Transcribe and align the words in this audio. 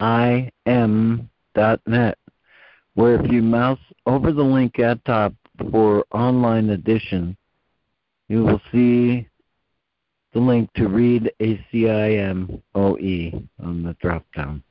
im.net, 0.00 2.18
where 2.94 3.22
if 3.22 3.30
you 3.30 3.42
mouse 3.42 3.78
over 4.06 4.32
the 4.32 4.42
link 4.42 4.78
at 4.78 5.04
top 5.04 5.34
for 5.70 6.04
online 6.12 6.70
edition, 6.70 7.36
you 8.28 8.44
will 8.44 8.60
see 8.72 9.28
the 10.32 10.40
link 10.40 10.72
to 10.74 10.88
read 10.88 11.30
ACIMOE 11.40 13.48
on 13.62 13.82
the 13.82 13.94
drop 14.00 14.24
down. 14.34 14.62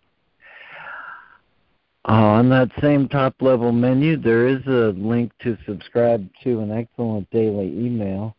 Uh, 2.07 2.11
on 2.11 2.49
that 2.49 2.71
same 2.81 3.07
top 3.07 3.35
level 3.41 3.71
menu, 3.71 4.17
there 4.17 4.47
is 4.47 4.65
a 4.65 4.93
link 4.97 5.31
to 5.39 5.57
subscribe 5.65 6.27
to 6.43 6.61
an 6.61 6.71
excellent 6.71 7.29
daily 7.29 7.67
email 7.67 8.35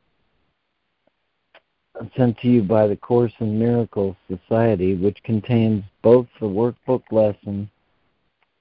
sent 2.16 2.38
to 2.38 2.48
you 2.48 2.62
by 2.62 2.86
the 2.86 2.96
Course 2.96 3.32
in 3.40 3.58
Miracles 3.58 4.16
Society, 4.28 4.94
which 4.94 5.22
contains 5.22 5.84
both 6.02 6.26
the 6.40 6.46
workbook 6.46 7.02
lesson 7.10 7.70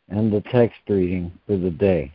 and 0.10 0.32
the 0.32 0.42
text 0.42 0.80
reading 0.88 1.32
for 1.46 1.58
the 1.58 1.70
day. 1.70 2.12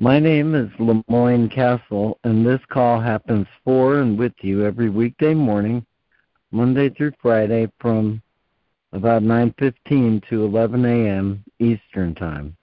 My 0.00 0.18
name 0.18 0.54
is 0.54 0.70
LeMoyne 0.78 1.50
Castle, 1.50 2.18
and 2.24 2.46
this 2.46 2.60
call 2.68 3.00
happens 3.00 3.46
for 3.64 4.00
and 4.00 4.16
with 4.16 4.32
you 4.42 4.64
every 4.64 4.90
weekday 4.90 5.34
morning, 5.34 5.84
Monday 6.52 6.88
through 6.88 7.12
Friday, 7.20 7.70
from 7.80 8.22
about 8.92 9.22
9:15 9.22 10.22
to 10.28 10.44
11 10.44 10.84
a.m. 10.84 11.44
Eastern 11.58 12.14
Time. 12.14 12.56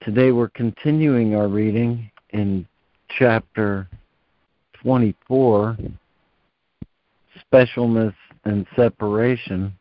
Today 0.00 0.32
we're 0.32 0.48
continuing 0.48 1.36
our 1.36 1.48
reading 1.48 2.10
in 2.30 2.66
chapter 3.18 3.88
24, 4.82 5.76
Specialness 7.52 8.14
and 8.44 8.66
Separation, 8.76 9.72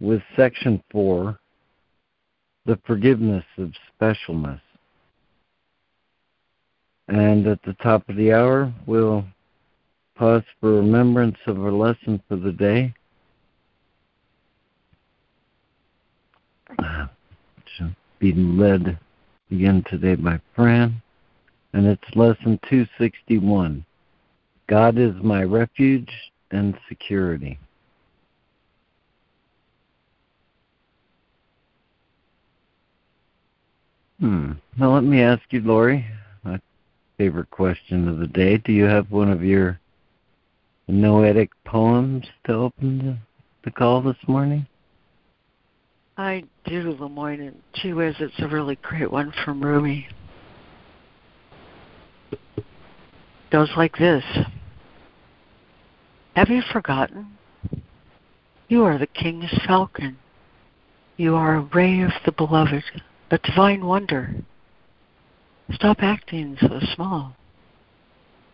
with 0.00 0.20
section 0.36 0.82
4, 0.90 1.38
The 2.66 2.78
Forgiveness 2.86 3.44
of 3.58 3.72
Specialness. 4.00 4.60
And 7.08 7.46
at 7.46 7.62
the 7.64 7.74
top 7.74 8.08
of 8.08 8.16
the 8.16 8.32
hour, 8.32 8.72
we'll 8.86 9.24
pause 10.16 10.42
for 10.60 10.74
remembrance 10.76 11.38
of 11.46 11.62
our 11.62 11.72
lesson 11.72 12.22
for 12.28 12.36
the 12.36 12.52
day. 12.52 12.94
Be 18.18 18.32
led 18.32 18.98
again 19.50 19.84
today 19.90 20.14
by 20.14 20.40
Fran 20.54 21.02
and 21.72 21.86
it's 21.86 22.16
lesson 22.16 22.58
261 22.68 23.84
God 24.68 24.96
is 24.96 25.14
my 25.22 25.42
refuge 25.42 26.10
and 26.50 26.78
security. 26.88 27.58
Hmm. 34.20 34.52
Now 34.78 34.94
let 34.94 35.02
me 35.02 35.20
ask 35.20 35.42
you, 35.50 35.60
Lori, 35.60 36.06
my 36.44 36.60
favorite 37.18 37.50
question 37.50 38.08
of 38.08 38.18
the 38.18 38.28
day. 38.28 38.56
Do 38.58 38.72
you 38.72 38.84
have 38.84 39.10
one 39.10 39.30
of 39.30 39.42
your 39.42 39.80
noetic 40.88 41.50
poems 41.64 42.24
to 42.46 42.52
open 42.52 42.98
the, 42.98 43.18
the 43.64 43.70
call 43.72 44.00
this 44.00 44.16
morning? 44.28 44.66
I 46.16 46.44
do, 46.66 46.94
LeMoyne, 46.94 47.48
and 47.48 47.60
gee 47.74 47.94
whiz, 47.94 48.14
it's 48.20 48.38
a 48.38 48.46
really 48.46 48.76
great 48.76 49.10
one 49.10 49.32
from 49.44 49.60
Rumi. 49.60 50.06
Goes 53.50 53.70
like 53.76 53.96
this 53.98 54.24
Have 56.34 56.48
you 56.48 56.62
forgotten? 56.72 57.38
You 58.68 58.84
are 58.84 58.98
the 58.98 59.06
king's 59.06 59.52
falcon. 59.66 60.16
You 61.18 61.34
are 61.34 61.56
a 61.56 61.68
ray 61.74 62.00
of 62.00 62.12
the 62.24 62.32
beloved, 62.32 62.84
a 63.30 63.38
divine 63.38 63.84
wonder. 63.84 64.34
Stop 65.72 65.98
acting 66.00 66.56
so 66.60 66.80
small. 66.94 67.36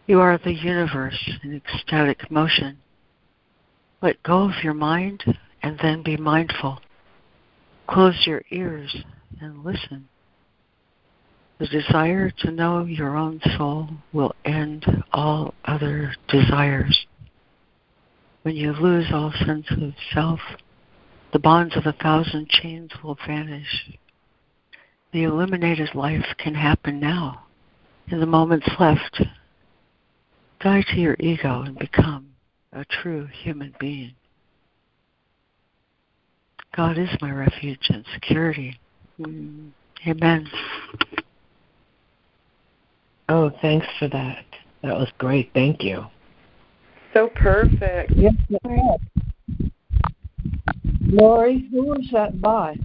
You 0.07 0.21
are 0.21 0.39
the 0.39 0.53
universe 0.53 1.31
in 1.45 1.55
ecstatic 1.55 2.31
motion. 2.31 2.79
Let 4.03 4.23
go 4.23 4.45
of 4.45 4.65
your 4.65 4.75
mind 4.75 5.25
and 5.63 5.79
then 5.83 6.03
be 6.03 6.17
mindful. 6.17 6.81
Close 7.89 8.27
your 8.27 8.43
ears 8.51 8.97
and 9.41 9.65
listen. 9.65 10.09
The 11.59 11.67
desire 11.67 12.31
to 12.31 12.53
know 12.53 12.85
your 12.85 13.17
own 13.17 13.41
soul 13.57 13.89
will 14.13 14.35
end 14.45 14.87
all 15.13 15.55
other 15.65 16.15
desires. 16.29 17.07
When 18.43 18.55
you 18.55 18.73
lose 18.73 19.07
all 19.13 19.33
sense 19.45 19.67
of 19.73 19.93
self, 20.15 20.41
the 21.33 21.41
bonds 21.41 21.77
of 21.77 21.87
a 21.87 21.93
thousand 21.93 22.49
chains 22.49 22.93
will 23.03 23.19
vanish. 23.27 23.91
The 25.13 25.25
eliminated 25.25 25.95
life 25.95 26.25
can 26.39 26.55
happen 26.55 27.01
now, 27.01 27.47
in 28.09 28.21
the 28.21 28.27
moments 28.27 28.69
left. 28.79 29.23
Die 30.61 30.85
to 30.91 30.97
your 30.97 31.17
ego 31.19 31.63
and 31.63 31.79
become 31.79 32.29
a 32.73 32.85
true 32.85 33.27
human 33.27 33.75
being. 33.81 34.15
God 36.77 36.99
is 36.99 37.09
my 37.21 37.33
refuge 37.33 37.89
and 37.89 38.05
security. 38.15 38.79
Mm. 39.21 39.71
Amen. 40.07 40.49
Oh, 43.29 43.51
thanks 43.61 43.87
for 43.99 44.09
that. 44.09 44.45
That 44.83 44.95
was 44.95 45.09
great. 45.19 45.51
Thank 45.53 45.83
you. 45.83 46.05
So 47.13 47.29
perfect. 47.35 48.13
Yes, 48.13 48.35
Lori, 51.03 51.69
who 51.71 51.87
was 51.87 52.09
that 52.13 52.41
by? 52.41 52.77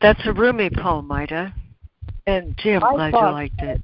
That's 0.00 0.20
a 0.26 0.32
Rumi 0.32 0.70
poem, 0.70 1.10
Ida. 1.10 1.54
And 2.26 2.56
Jim, 2.58 2.82
I 2.82 2.94
glad 2.94 3.12
thought, 3.12 3.28
you 3.28 3.34
liked 3.34 3.62
it. 3.62 3.80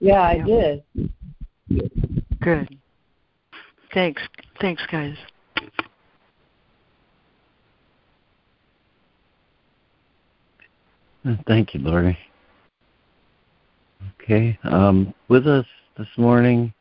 Yeah, 0.00 0.20
I 0.20 0.34
yeah. 0.34 0.44
did. 0.44 0.82
Good. 2.40 2.78
Thanks. 3.92 4.22
Thanks, 4.60 4.82
guys. 4.90 5.16
Thank 11.46 11.74
you, 11.74 11.80
Lori. 11.80 12.18
Okay. 14.20 14.58
Um, 14.64 15.12
with 15.28 15.46
us 15.46 15.66
this 15.98 16.08
morning, 16.16 16.72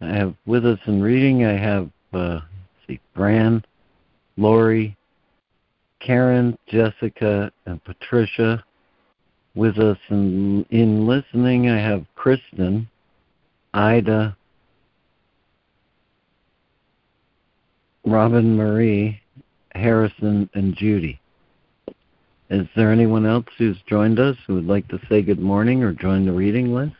I 0.00 0.08
have 0.08 0.34
with 0.46 0.64
us 0.64 0.78
in 0.86 1.02
reading, 1.02 1.44
I 1.44 1.56
have, 1.56 1.90
uh, 2.12 2.40
see, 2.86 3.00
Fran, 3.14 3.64
Lori, 4.36 4.96
Karen, 6.00 6.56
Jessica, 6.68 7.52
and 7.66 7.82
Patricia. 7.84 8.64
With 9.54 9.78
us 9.78 9.98
in, 10.08 10.64
in 10.70 11.06
listening, 11.06 11.68
I 11.68 11.78
have 11.78 12.06
Kristen, 12.14 12.88
Ida, 13.74 14.36
Robin 18.04 18.56
Marie, 18.56 19.20
Harrison, 19.74 20.48
and 20.54 20.76
Judy. 20.76 21.20
Is 22.50 22.66
there 22.74 22.90
anyone 22.90 23.26
else 23.26 23.44
who's 23.58 23.76
joined 23.86 24.18
us 24.18 24.36
who 24.46 24.54
would 24.54 24.66
like 24.66 24.88
to 24.88 24.98
say 25.08 25.20
good 25.20 25.38
morning 25.38 25.82
or 25.82 25.92
join 25.92 26.24
the 26.24 26.32
reading 26.32 26.74
list? 26.74 26.94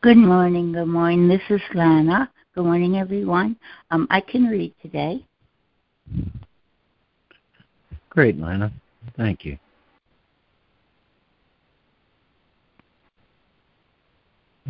Good 0.00 0.16
morning, 0.16 0.72
good 0.72 0.86
morning. 0.86 1.28
This 1.28 1.42
is 1.50 1.60
Lana. 1.74 2.30
Good 2.54 2.64
morning, 2.64 2.96
everyone. 2.96 3.56
Um, 3.90 4.06
I 4.10 4.22
can 4.22 4.44
read 4.46 4.72
today. 4.80 5.22
Great, 8.08 8.40
Lana. 8.40 8.72
Thank 9.18 9.44
you. 9.44 9.58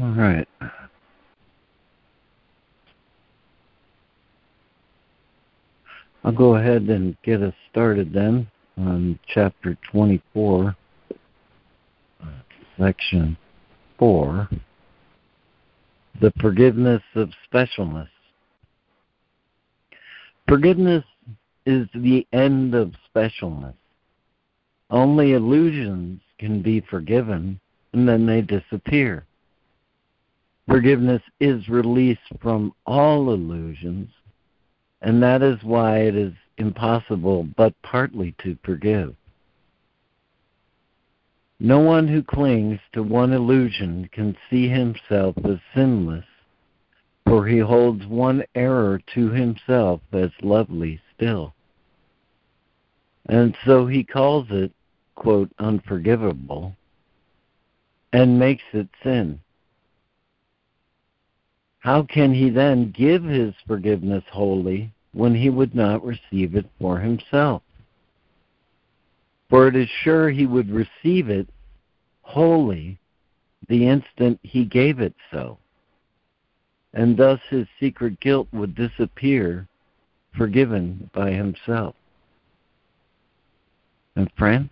All 0.00 0.10
right. 0.10 0.48
I'll 6.24 6.32
go 6.32 6.56
ahead 6.56 6.82
and 6.82 7.16
get 7.22 7.42
us 7.42 7.54
started 7.70 8.12
then 8.12 8.48
on 8.76 9.18
chapter 9.32 9.76
24, 9.90 10.76
section 12.78 13.36
4, 13.98 14.48
the 16.20 16.32
forgiveness 16.40 17.02
of 17.14 17.30
specialness. 17.52 18.08
Forgiveness 20.48 21.04
is 21.66 21.86
the 21.94 22.26
end 22.32 22.74
of 22.74 22.92
specialness. 23.14 23.74
Only 24.90 25.32
illusions 25.32 26.20
can 26.38 26.62
be 26.62 26.80
forgiven 26.80 27.58
and 27.92 28.08
then 28.08 28.26
they 28.26 28.42
disappear. 28.42 29.24
Forgiveness 30.68 31.22
is 31.40 31.68
release 31.68 32.18
from 32.40 32.72
all 32.86 33.32
illusions, 33.32 34.08
and 35.02 35.22
that 35.22 35.42
is 35.42 35.62
why 35.62 35.98
it 35.98 36.16
is 36.16 36.32
impossible 36.58 37.48
but 37.56 37.74
partly 37.82 38.34
to 38.42 38.56
forgive. 38.64 39.14
No 41.60 41.78
one 41.80 42.08
who 42.08 42.22
clings 42.22 42.80
to 42.92 43.02
one 43.02 43.32
illusion 43.32 44.08
can 44.12 44.36
see 44.50 44.68
himself 44.68 45.36
as 45.44 45.58
sinless, 45.74 46.24
for 47.26 47.46
he 47.46 47.58
holds 47.58 48.06
one 48.06 48.44
error 48.54 49.00
to 49.14 49.30
himself 49.30 50.00
as 50.12 50.30
lovely 50.42 51.00
still. 51.14 51.54
And 53.26 53.56
so 53.64 53.86
he 53.86 54.04
calls 54.04 54.46
it, 54.50 54.72
quote, 55.14 55.50
unforgivable, 55.58 56.76
and 58.12 58.38
makes 58.38 58.64
it 58.72 58.88
sin. 59.02 59.40
How 61.78 62.02
can 62.02 62.32
he 62.32 62.48
then 62.48 62.92
give 62.92 63.24
his 63.24 63.54
forgiveness 63.66 64.24
wholly 64.30 64.93
when 65.14 65.34
he 65.34 65.48
would 65.48 65.74
not 65.74 66.04
receive 66.04 66.54
it 66.54 66.66
for 66.80 66.98
himself? 66.98 67.62
For 69.48 69.68
it 69.68 69.76
is 69.76 69.88
sure 70.02 70.30
he 70.30 70.46
would 70.46 70.70
receive 70.70 71.28
it 71.30 71.48
wholly 72.22 72.98
the 73.68 73.86
instant 73.86 74.40
he 74.42 74.64
gave 74.64 75.00
it 75.00 75.14
so. 75.30 75.58
And 76.92 77.16
thus 77.16 77.40
his 77.50 77.66
secret 77.80 78.20
guilt 78.20 78.48
would 78.52 78.74
disappear, 78.74 79.66
forgiven 80.36 81.10
by 81.12 81.30
himself. 81.30 81.94
And 84.16 84.30
friend, 84.36 84.68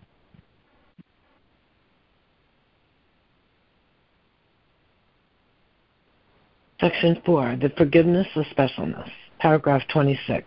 Section 6.81 7.23
4 7.25 7.59
The 7.61 7.71
Forgiveness 7.77 8.27
of 8.35 8.45
Specialness, 8.47 9.11
paragraph 9.43 9.83
26. 9.93 10.47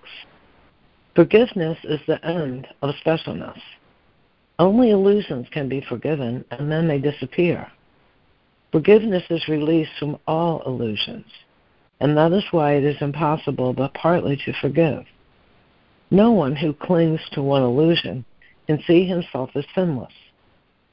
Forgiveness 1.17 1.77
is 1.83 1.99
the 2.07 2.25
end 2.25 2.65
of 2.81 2.95
specialness. 3.05 3.59
Only 4.57 4.91
illusions 4.91 5.47
can 5.51 5.67
be 5.67 5.81
forgiven, 5.81 6.45
and 6.49 6.71
then 6.71 6.87
they 6.87 6.99
disappear. 6.99 7.69
Forgiveness 8.71 9.23
is 9.29 9.49
release 9.49 9.89
from 9.99 10.17
all 10.27 10.63
illusions, 10.65 11.25
and 11.99 12.15
that 12.15 12.31
is 12.31 12.45
why 12.51 12.75
it 12.75 12.85
is 12.85 12.95
impossible 13.01 13.73
but 13.73 13.93
partly 13.95 14.37
to 14.45 14.53
forgive. 14.61 15.03
No 16.09 16.31
one 16.31 16.55
who 16.55 16.71
clings 16.71 17.19
to 17.33 17.41
one 17.41 17.63
illusion 17.63 18.23
can 18.65 18.81
see 18.87 19.05
himself 19.05 19.49
as 19.55 19.65
sinless, 19.75 20.13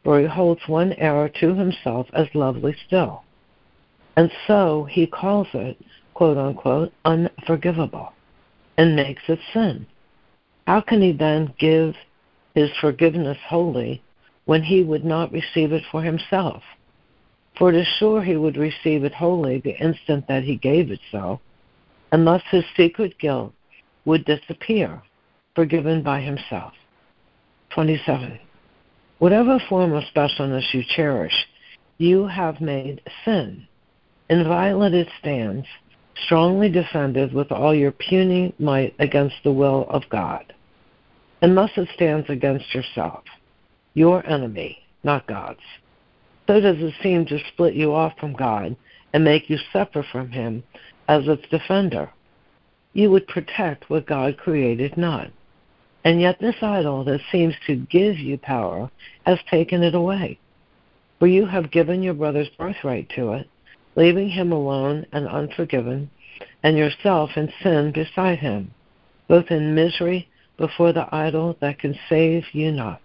for 0.03 0.19
he 0.19 0.27
holds 0.27 0.63
one 0.67 0.93
error 0.95 1.29
to 1.41 1.55
himself 1.55 2.09
as 2.15 2.27
lovely 2.35 2.75
still. 2.85 3.23
And 4.17 4.29
so 4.49 4.89
he 4.91 5.07
calls 5.07 5.47
it, 5.55 5.77
quote 6.23 6.39
unquote, 6.39 6.93
unforgivable 7.05 8.13
and 8.79 8.95
makes 8.95 9.23
it 9.27 9.41
sin. 9.53 9.85
How 10.69 10.81
can 10.81 11.03
he 11.03 11.11
then 11.11 11.53
give 11.59 11.97
his 12.55 12.71
forgiveness 12.81 13.39
wholly 13.49 14.01
when 14.45 14.63
he 14.63 14.85
would 14.85 15.05
not 15.05 15.33
receive 15.33 15.73
it 15.73 15.83
for 15.91 16.01
himself? 16.01 16.63
For 17.59 17.71
it 17.71 17.75
is 17.75 17.89
sure 17.99 18.23
he 18.23 18.37
would 18.37 18.57
receive 18.57 19.03
it 19.03 19.13
wholly 19.13 19.59
the 19.59 19.77
instant 19.77 20.29
that 20.29 20.45
he 20.45 20.55
gave 20.55 20.93
it 20.93 21.01
so, 21.11 21.41
and 22.13 22.25
thus 22.25 22.43
his 22.53 22.65
secret 22.77 23.19
guilt 23.19 23.53
would 24.05 24.25
disappear, 24.25 25.03
forgiven 25.57 26.05
by 26.05 26.21
himself. 26.21 26.73
27. 27.75 28.39
Whatever 29.19 29.59
form 29.69 29.93
of 29.93 30.05
specialness 30.15 30.73
you 30.73 30.85
cherish, 30.95 31.35
you 31.99 32.29
have 32.29 32.61
made 32.61 33.01
sin 33.25 33.67
Inviolate 34.33 34.95
it 34.95 35.09
stands, 35.21 35.67
strongly 36.25 36.69
defended 36.69 37.33
with 37.33 37.51
all 37.51 37.75
your 37.75 37.93
puny 37.93 38.55
might 38.59 38.95
against 38.99 39.37
the 39.45 39.53
will 39.53 39.87
of 39.89 40.03
God. 40.11 40.53
And 41.41 41.57
thus 41.57 41.71
it 41.77 41.89
stands 41.95 42.29
against 42.31 42.75
yourself, 42.75 43.25
your 43.95 44.27
enemy, 44.27 44.79
not 45.03 45.27
God's. 45.27 45.61
So 46.47 46.61
does 46.61 46.77
it 46.79 46.95
seem 47.03 47.27
to 47.27 47.39
split 47.49 47.75
you 47.75 47.93
off 47.95 48.13
from 48.19 48.35
God 48.35 48.77
and 49.13 49.25
make 49.25 49.49
you 49.51 49.59
separate 49.73 50.07
from 50.11 50.31
Him 50.31 50.63
as 51.09 51.27
its 51.27 51.47
defender. 51.51 52.11
You 52.93 53.11
would 53.11 53.27
protect 53.27 53.91
what 53.91 54.07
God 54.07 54.37
created 54.37 54.97
not. 54.97 55.31
And 56.05 56.21
yet 56.21 56.41
this 56.41 56.57
idol 56.63 57.05
that 57.05 57.21
seems 57.31 57.55
to 57.67 57.77
give 57.77 58.19
you 58.19 58.39
power 58.39 58.91
has 59.25 59.39
taken 59.51 59.83
it 59.83 59.95
away. 59.95 60.39
For 61.19 61.27
you 61.27 61.47
have 61.47 61.71
given 61.71 62.03
your 62.03 62.15
brother's 62.15 62.49
birthright 62.59 63.09
to 63.11 63.33
it, 63.33 63.49
leaving 63.95 64.31
him 64.31 64.53
alone 64.53 65.07
and 65.13 65.29
unforgiven, 65.29 66.11
and 66.63 66.77
yourself 66.77 67.31
in 67.37 67.53
sin 67.63 67.93
beside 67.93 68.39
him, 68.39 68.73
both 69.29 69.51
in 69.51 69.75
misery 69.75 70.29
before 70.57 70.93
the 70.93 71.15
idol 71.15 71.57
that 71.61 71.79
can 71.79 71.99
save 72.09 72.45
you 72.53 72.71
not. 72.73 73.01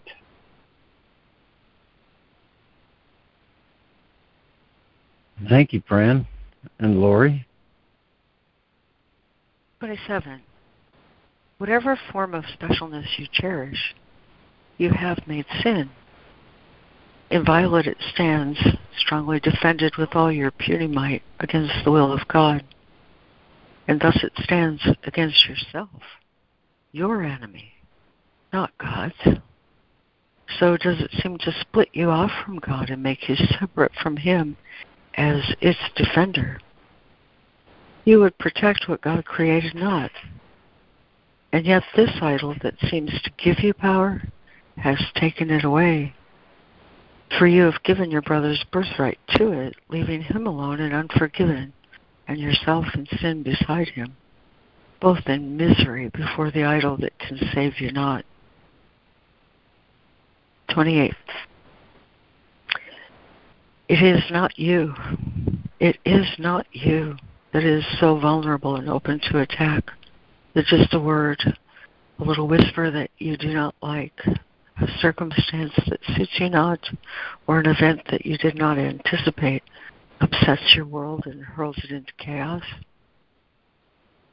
Thank 5.49 5.73
you, 5.73 5.83
Fran. 5.87 6.27
And 6.79 6.99
Lori? 6.99 7.45
27. 9.79 10.41
Whatever 11.59 11.99
form 12.11 12.33
of 12.33 12.43
specialness 12.45 13.07
you 13.17 13.27
cherish, 13.31 13.95
you 14.77 14.89
have 14.89 15.19
made 15.27 15.45
sin 15.61 15.89
Inviolate 17.29 17.87
it 17.87 17.97
stands, 18.13 18.57
strongly 18.97 19.39
defended 19.39 19.97
with 19.97 20.15
all 20.15 20.31
your 20.31 20.51
puny 20.51 20.87
might 20.87 21.23
against 21.39 21.73
the 21.83 21.91
will 21.91 22.13
of 22.13 22.27
God. 22.27 22.63
And 23.87 23.99
thus 23.99 24.23
it 24.23 24.33
stands 24.43 24.87
against 25.03 25.47
yourself, 25.47 26.01
your 26.91 27.23
enemy, 27.23 27.73
not 28.53 28.77
God's. 28.77 29.39
So 30.59 30.77
does 30.77 31.01
it 31.01 31.11
seem 31.21 31.37
to 31.39 31.55
split 31.61 31.89
you 31.93 32.09
off 32.09 32.31
from 32.45 32.59
God 32.59 32.89
and 32.89 33.03
make 33.03 33.27
you 33.27 33.35
separate 33.35 33.93
from 34.01 34.17
Him 34.17 34.55
as 35.17 35.41
its 35.59 35.79
defender. 35.95 36.59
You 38.05 38.19
would 38.21 38.37
protect 38.37 38.87
what 38.87 39.01
God 39.01 39.25
created 39.25 39.75
not. 39.75 40.11
And 41.51 41.65
yet 41.65 41.83
this 41.95 42.11
idol 42.21 42.55
that 42.61 42.75
seems 42.89 43.11
to 43.23 43.31
give 43.37 43.59
you 43.59 43.73
power 43.73 44.21
has 44.77 44.99
taken 45.15 45.49
it 45.49 45.63
away 45.63 46.13
for 47.37 47.47
you 47.47 47.63
have 47.63 47.83
given 47.83 48.11
your 48.11 48.21
brother's 48.21 48.63
birthright 48.71 49.19
to 49.35 49.51
it, 49.51 49.75
leaving 49.89 50.21
him 50.21 50.47
alone 50.47 50.79
and 50.79 50.93
unforgiven, 50.93 51.73
and 52.27 52.39
yourself 52.39 52.85
in 52.93 53.07
sin 53.19 53.43
beside 53.43 53.89
him, 53.89 54.15
both 54.99 55.27
in 55.27 55.57
misery 55.57 56.09
before 56.09 56.51
the 56.51 56.63
idol 56.63 56.97
that 56.97 57.17
can 57.19 57.37
save 57.53 57.79
you 57.79 57.91
not. 57.91 58.23
28th. 60.69 61.13
It 63.89 64.03
is 64.03 64.23
not 64.31 64.57
you. 64.59 64.93
It 65.79 65.97
is 66.05 66.25
not 66.39 66.65
you 66.71 67.15
that 67.53 67.63
is 67.63 67.85
so 67.99 68.19
vulnerable 68.19 68.75
and 68.75 68.89
open 68.89 69.21
to 69.31 69.39
attack 69.39 69.91
that 70.53 70.65
just 70.65 70.93
a 70.93 70.99
word, 70.99 71.39
a 72.19 72.23
little 72.23 72.47
whisper 72.47 72.91
that 72.91 73.09
you 73.17 73.37
do 73.37 73.53
not 73.53 73.75
like, 73.81 74.19
a 74.81 74.87
circumstance 74.99 75.73
that 75.87 75.99
suits 76.15 76.39
you 76.39 76.49
not, 76.49 76.79
or 77.47 77.59
an 77.59 77.67
event 77.67 78.01
that 78.11 78.25
you 78.25 78.37
did 78.37 78.55
not 78.55 78.77
anticipate 78.77 79.63
upsets 80.21 80.75
your 80.75 80.85
world 80.85 81.23
and 81.25 81.43
hurls 81.43 81.77
it 81.83 81.91
into 81.91 82.11
chaos. 82.17 82.63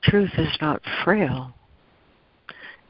Truth 0.03 0.33
is 0.37 0.57
not 0.61 0.83
frail. 1.05 1.55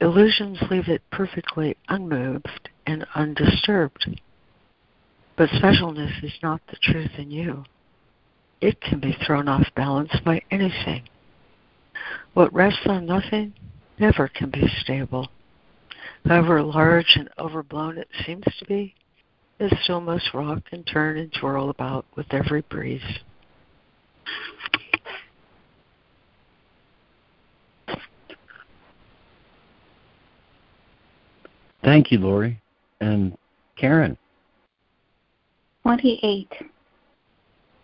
Illusions 0.00 0.58
leave 0.70 0.88
it 0.88 1.02
perfectly 1.10 1.76
unmoved 1.88 2.70
and 2.86 3.06
undisturbed. 3.14 4.20
But 5.36 5.50
specialness 5.50 6.22
is 6.22 6.34
not 6.42 6.60
the 6.68 6.76
truth 6.82 7.12
in 7.18 7.30
you. 7.30 7.64
It 8.60 8.80
can 8.80 9.00
be 9.00 9.16
thrown 9.24 9.48
off 9.48 9.66
balance 9.76 10.12
by 10.24 10.42
anything. 10.50 11.08
What 12.34 12.52
rests 12.52 12.86
on 12.86 13.06
nothing 13.06 13.54
never 13.98 14.28
can 14.28 14.50
be 14.50 14.66
stable 14.80 15.28
however 16.24 16.62
large 16.62 17.16
and 17.16 17.28
overblown 17.38 17.98
it 17.98 18.08
seems 18.26 18.44
to 18.58 18.64
be, 18.66 18.94
it 19.58 19.72
still 19.82 20.00
must 20.00 20.34
rock 20.34 20.62
and 20.72 20.86
turn 20.86 21.16
and 21.18 21.32
twirl 21.32 21.70
about 21.70 22.04
with 22.16 22.26
every 22.32 22.62
breeze. 22.62 23.02
Thank 31.84 32.10
you, 32.10 32.18
Lori. 32.18 32.60
And 33.00 33.36
Karen. 33.76 34.16
28. 35.82 36.48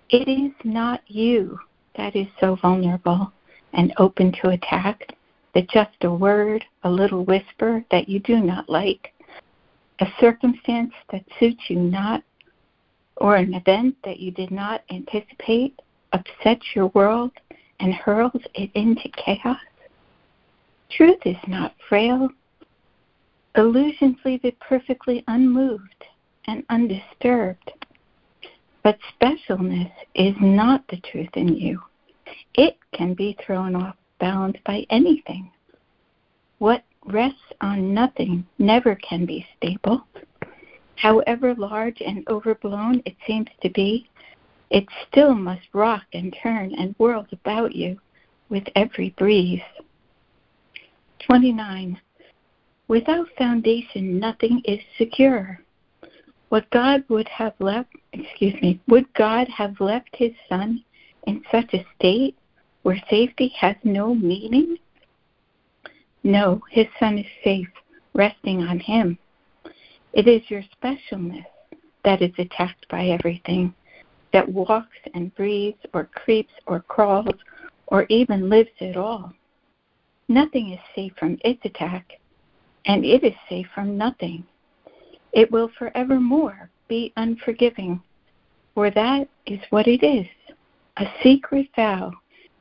It 0.08 0.28
is 0.28 0.52
not 0.64 1.02
you 1.06 1.58
that 1.96 2.16
is 2.16 2.26
so 2.40 2.56
vulnerable 2.56 3.30
and 3.74 3.92
open 3.98 4.32
to 4.42 4.50
attack 4.50 5.14
that 5.54 5.68
just 5.70 5.90
a 6.02 6.10
word, 6.10 6.64
a 6.84 6.90
little 6.90 7.24
whisper 7.24 7.84
that 7.90 8.08
you 8.08 8.20
do 8.20 8.40
not 8.40 8.68
like, 8.68 9.12
a 10.00 10.06
circumstance 10.20 10.92
that 11.12 11.24
suits 11.38 11.62
you 11.68 11.78
not, 11.78 12.22
or 13.16 13.36
an 13.36 13.54
event 13.54 13.94
that 14.04 14.18
you 14.18 14.30
did 14.30 14.50
not 14.50 14.82
anticipate 14.90 15.78
upsets 16.12 16.64
your 16.74 16.86
world 16.88 17.32
and 17.80 17.92
hurls 17.94 18.42
it 18.54 18.70
into 18.74 19.08
chaos? 19.16 19.58
Truth 20.90 21.20
is 21.24 21.36
not 21.46 21.74
frail. 21.88 22.28
Illusions 23.56 24.16
leave 24.24 24.44
it 24.44 24.58
perfectly 24.60 25.24
unmoved 25.28 26.04
and 26.46 26.64
undisturbed. 26.70 27.72
But 28.82 28.98
specialness 29.20 29.92
is 30.14 30.34
not 30.40 30.84
the 30.88 31.00
truth 31.00 31.30
in 31.34 31.54
you. 31.54 31.80
It 32.54 32.76
can 32.92 33.14
be 33.14 33.36
thrown 33.44 33.76
off 33.76 33.96
balance 34.20 34.56
by 34.64 34.86
anything. 34.90 35.50
What 36.58 36.84
rests 37.06 37.38
on 37.60 37.92
nothing 37.94 38.46
never 38.58 38.94
can 38.94 39.26
be 39.26 39.46
stable. 39.56 40.06
However 40.96 41.54
large 41.54 42.00
and 42.00 42.28
overblown 42.28 43.02
it 43.06 43.16
seems 43.26 43.48
to 43.62 43.70
be, 43.70 44.08
it 44.70 44.86
still 45.08 45.34
must 45.34 45.66
rock 45.72 46.04
and 46.12 46.36
turn 46.42 46.74
and 46.74 46.94
whirl 46.98 47.26
about 47.32 47.74
you 47.74 47.98
with 48.50 48.64
every 48.76 49.10
breeze. 49.18 49.62
29. 51.26 52.00
Without 52.88 53.28
foundation, 53.38 54.18
nothing 54.18 54.60
is 54.64 54.80
secure. 54.98 55.60
What 56.50 56.68
God 56.70 57.04
would 57.08 57.28
have 57.28 57.54
left, 57.60 57.94
excuse 58.12 58.60
me, 58.60 58.80
would 58.88 59.12
God 59.14 59.48
have 59.48 59.80
left 59.80 60.10
his 60.12 60.32
son 60.48 60.84
in 61.26 61.42
such 61.50 61.72
a 61.72 61.86
state 61.96 62.36
where 62.82 63.00
safety 63.10 63.48
has 63.58 63.76
no 63.84 64.14
meaning? 64.14 64.76
No, 66.22 66.60
his 66.70 66.86
son 66.98 67.18
is 67.18 67.26
safe, 67.44 67.68
resting 68.14 68.62
on 68.62 68.78
him. 68.78 69.18
It 70.12 70.26
is 70.26 70.42
your 70.50 70.62
specialness 70.82 71.46
that 72.04 72.22
is 72.22 72.32
attacked 72.38 72.88
by 72.88 73.06
everything, 73.06 73.74
that 74.32 74.48
walks 74.48 74.96
and 75.14 75.34
breathes 75.34 75.78
or 75.92 76.04
creeps 76.14 76.52
or 76.66 76.80
crawls 76.80 77.34
or 77.86 78.06
even 78.08 78.48
lives 78.48 78.70
at 78.80 78.96
all. 78.96 79.32
Nothing 80.28 80.72
is 80.72 80.80
safe 80.94 81.12
from 81.18 81.38
its 81.44 81.60
attack, 81.64 82.12
and 82.86 83.04
it 83.04 83.24
is 83.24 83.34
safe 83.48 83.66
from 83.74 83.98
nothing. 83.98 84.44
It 85.32 85.50
will 85.50 85.70
forevermore 85.78 86.70
be 86.88 87.12
unforgiving, 87.16 88.00
for 88.74 88.90
that 88.90 89.28
is 89.46 89.60
what 89.70 89.86
it 89.86 90.04
is 90.04 90.26
a 90.96 91.06
secret 91.22 91.68
vow 91.74 92.12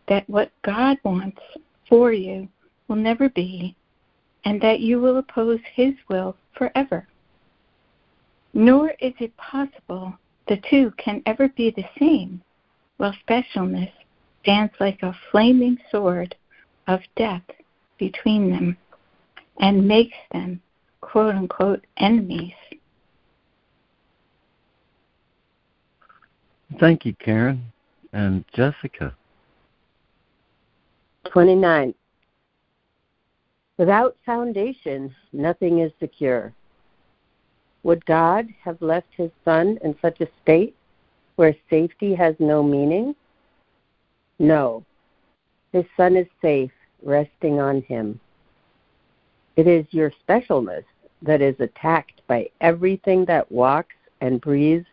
that 0.10 0.30
what 0.30 0.51
God 0.63 0.98
wants 1.04 1.39
for 1.88 2.12
you 2.12 2.50
will 2.88 2.98
never 2.98 3.30
be, 3.30 3.75
and 4.44 4.60
that 4.62 4.80
you 4.80 5.00
will 5.00 5.18
oppose 5.18 5.60
His 5.74 5.94
will 6.10 6.36
forever. 6.56 7.08
Nor 8.54 8.89
is 9.00 9.13
it 9.20 9.36
possible 9.38 10.13
the 10.48 10.60
two 10.70 10.92
can 10.98 11.22
ever 11.25 11.48
be 11.50 11.72
the 11.72 11.86
same, 12.00 12.42
while 12.98 13.16
specialness 13.28 13.92
stands 14.42 14.74
like 14.80 15.01
a 15.04 15.16
flaming 15.32 15.78
sword 15.92 16.36
of 16.88 17.01
death 17.16 17.44
between 18.00 18.50
them 18.50 18.78
and 19.60 19.88
makes 19.88 20.18
them 20.32 20.60
quote 21.01 21.36
unquote 21.36 21.86
enemies. 21.98 22.54
Thank 26.80 27.06
you, 27.06 27.13
Karen. 27.13 27.63
And 28.12 28.44
Jessica. 28.56 29.16
29. 31.29 31.93
Without 33.77 34.17
foundation, 34.25 35.15
nothing 35.31 35.79
is 35.79 35.91
secure. 36.00 36.53
Would 37.83 38.05
God 38.05 38.48
have 38.62 38.81
left 38.81 39.07
his 39.15 39.31
son 39.45 39.79
in 39.83 39.95
such 40.01 40.19
a 40.19 40.27
state 40.41 40.75
where 41.38 41.55
safety 41.69 42.13
has 42.13 42.36
no 42.39 42.62
meaning? 42.62 43.15
No. 44.38 44.83
His 45.71 45.86
son 45.95 46.17
is 46.17 46.27
safe, 46.41 46.71
resting 47.03 47.59
on 47.59 47.81
him. 47.83 48.19
It 49.55 49.67
is 49.67 49.86
your 49.91 50.12
specialness 50.27 50.83
that 51.21 51.41
is 51.41 51.55
attacked 51.59 52.21
by 52.27 52.50
everything 52.59 53.25
that 53.25 53.51
walks 53.51 53.95
and 54.21 54.41
breathes 54.41 54.88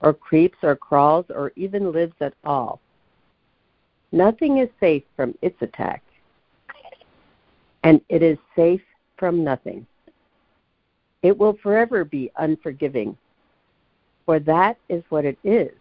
or 0.00 0.14
creeps 0.14 0.58
or 0.62 0.76
crawls 0.76 1.26
or 1.30 1.52
even 1.56 1.92
lives 1.92 2.14
at 2.20 2.34
all. 2.44 2.80
Nothing 4.14 4.58
is 4.58 4.68
safe 4.78 5.02
from 5.16 5.34
its 5.42 5.60
attack, 5.60 6.00
and 7.82 8.00
it 8.08 8.22
is 8.22 8.38
safe 8.54 8.80
from 9.16 9.42
nothing. 9.42 9.84
It 11.22 11.36
will 11.36 11.54
forever 11.60 12.04
be 12.04 12.30
unforgiving, 12.36 13.18
for 14.24 14.38
that 14.38 14.78
is 14.88 15.02
what 15.08 15.24
it 15.24 15.36
is 15.42 15.72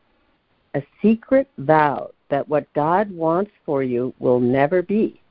a 0.74 0.82
secret 1.00 1.48
vow 1.60 2.10
that 2.30 2.50
what 2.50 2.74
God 2.74 3.12
wants 3.12 3.52
for 3.68 3.84
you 3.84 4.16
will 4.18 4.40
never 4.40 4.82
be, 4.82 5.22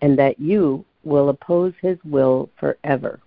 and 0.00 0.16
that 0.16 0.38
you 0.38 0.84
will 1.02 1.30
oppose 1.30 1.72
his 1.82 1.98
will 2.04 2.50
forever. 2.60 3.18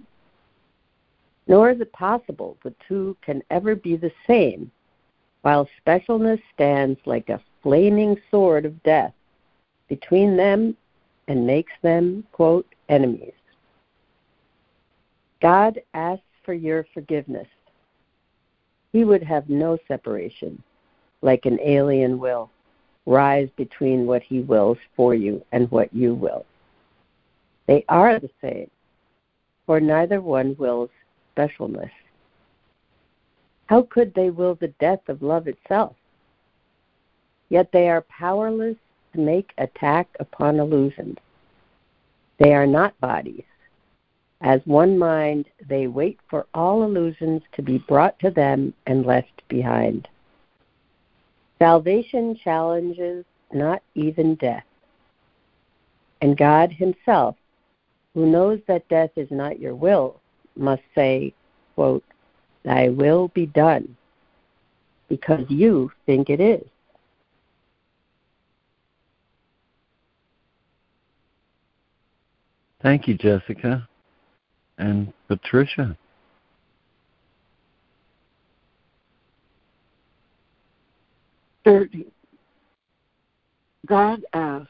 Nor 1.48 1.72
is 1.72 1.82
it 1.82 1.92
possible 1.92 2.56
the 2.64 2.74
two 2.88 3.18
can 3.22 3.44
ever 3.50 3.76
be 3.76 3.98
the 3.98 4.14
same, 4.26 4.72
while 5.42 5.68
specialness 5.86 6.42
stands 6.54 6.98
like 7.04 7.28
a 7.28 7.42
flaming 7.62 8.20
sword 8.30 8.66
of 8.66 8.82
death 8.84 9.14
between 9.88 10.38
them 10.38 10.76
and 11.28 11.46
makes 11.46 11.74
them, 11.82 12.26
quote, 12.32 12.68
enemies. 12.90 13.34
God 15.42 15.82
asks 15.94 16.24
for 16.44 16.54
your 16.54 16.86
forgiveness. 16.94 17.48
He 18.92 19.04
would 19.04 19.24
have 19.24 19.50
no 19.50 19.78
separation, 19.88 20.62
like 21.22 21.46
an 21.46 21.60
alien 21.62 22.20
will, 22.20 22.50
rise 23.06 23.50
between 23.56 24.06
what 24.06 24.22
he 24.22 24.42
wills 24.42 24.78
for 24.96 25.16
you 25.16 25.44
and 25.52 25.70
what 25.72 25.94
you 25.94 26.14
will. 26.14 26.46
They 27.68 27.86
are 27.90 28.20
the 28.20 28.30
same, 28.42 28.70
for 29.66 29.80
neither 29.80 30.20
one 30.22 30.56
wills 30.58 30.90
specialness. 31.36 31.92
How 33.68 33.84
could 33.84 34.14
they 34.14 34.30
will 34.30 34.56
the 34.56 34.68
death 34.80 35.08
of 35.08 35.22
love 35.22 35.48
itself? 35.48 35.96
Yet 37.52 37.70
they 37.74 37.90
are 37.90 38.02
powerless 38.04 38.78
to 39.12 39.20
make 39.20 39.54
attack 39.58 40.08
upon 40.22 40.58
illusions. 40.58 41.18
They 42.40 42.54
are 42.54 42.66
not 42.66 42.98
bodies. 43.02 43.44
As 44.40 44.62
one 44.64 44.98
mind, 44.98 45.48
they 45.68 45.88
wait 45.88 46.18
for 46.30 46.48
all 46.54 46.84
illusions 46.84 47.42
to 47.52 47.62
be 47.62 47.78
brought 47.78 48.18
to 48.20 48.32
them 48.32 48.74
and 48.88 49.06
left 49.06 49.46
behind. 49.50 50.08
Salvation 51.60 52.38
challenges 52.42 53.26
not 53.52 53.84
even 53.96 54.36
death. 54.36 54.64
And 56.22 56.38
God 56.38 56.72
Himself, 56.72 57.36
who 58.14 58.28
knows 58.28 58.62
that 58.70 58.88
death 58.88 59.12
is 59.18 59.30
not 59.30 59.60
your 59.60 59.76
will, 59.76 60.22
must 60.56 60.84
say, 60.96 61.34
quote, 61.76 62.06
Thy 62.64 62.88
will 62.88 63.28
be 63.28 63.46
done, 63.46 63.98
because 65.10 65.46
you 65.50 65.92
think 66.06 66.30
it 66.30 66.40
is. 66.40 66.66
Thank 72.82 73.08
you, 73.08 73.16
Jessica. 73.16 73.88
And 74.78 75.14
Patricia. 75.28 75.96
Thirty. 81.64 82.08
God 83.86 84.24
asks 84.34 84.70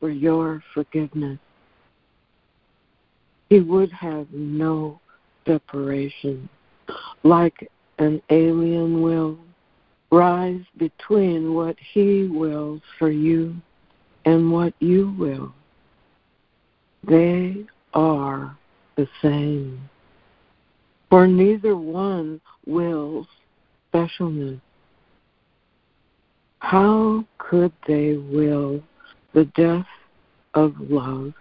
for 0.00 0.10
your 0.10 0.62
forgiveness. 0.74 1.38
He 3.48 3.60
would 3.60 3.92
have 3.92 4.26
no 4.32 5.00
separation, 5.46 6.48
like 7.22 7.70
an 7.98 8.20
alien 8.30 9.02
will 9.02 9.38
rise 10.10 10.62
between 10.76 11.54
what 11.54 11.76
he 11.92 12.24
wills 12.24 12.82
for 12.98 13.10
you 13.10 13.54
and 14.24 14.52
what 14.52 14.74
you 14.80 15.14
will. 15.16 15.54
They 17.08 17.64
are 17.94 18.56
the 18.96 19.08
same. 19.22 19.88
For 21.08 21.26
neither 21.28 21.76
one 21.76 22.40
wills 22.66 23.26
specialness. 23.92 24.60
How 26.58 27.24
could 27.38 27.72
they 27.86 28.14
will 28.14 28.82
the 29.34 29.44
death 29.56 29.86
of 30.54 30.74
love 30.80 31.32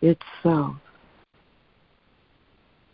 itself? 0.00 0.76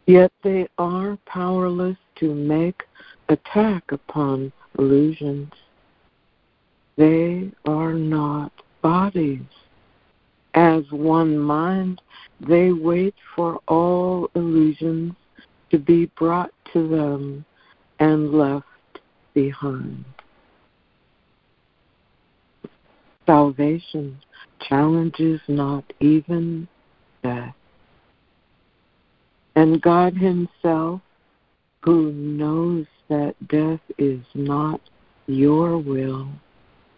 Yet 0.07 0.33
they 0.43 0.69
are 0.77 1.19
powerless 1.27 1.97
to 2.17 2.35
make 2.35 2.83
attack 3.31 3.85
upon 3.91 4.53
illusions. 4.79 5.53
They 6.97 7.51
are 7.65 7.95
not 7.95 8.53
bodies 8.83 9.47
As 10.59 10.83
one 10.91 11.39
mind, 11.39 12.03
they 12.41 12.73
wait 12.73 13.15
for 13.37 13.61
all 13.69 14.29
illusions 14.35 15.13
to 15.71 15.79
be 15.79 16.07
brought 16.19 16.51
to 16.73 16.89
them 16.89 17.45
and 18.01 18.33
left 18.33 18.67
behind. 19.35 20.05
Salvation 23.25 24.19
challenges 24.69 25.41
not 25.47 25.85
even 26.01 26.67
death. 27.23 27.55
And 29.55 29.81
God 29.81 30.15
Himself, 30.15 31.01
who 31.83 32.11
knows 32.11 32.85
that 33.09 33.37
death 33.47 33.81
is 33.97 34.25
not 34.35 34.81
your 35.29 35.79
will, 35.79 36.29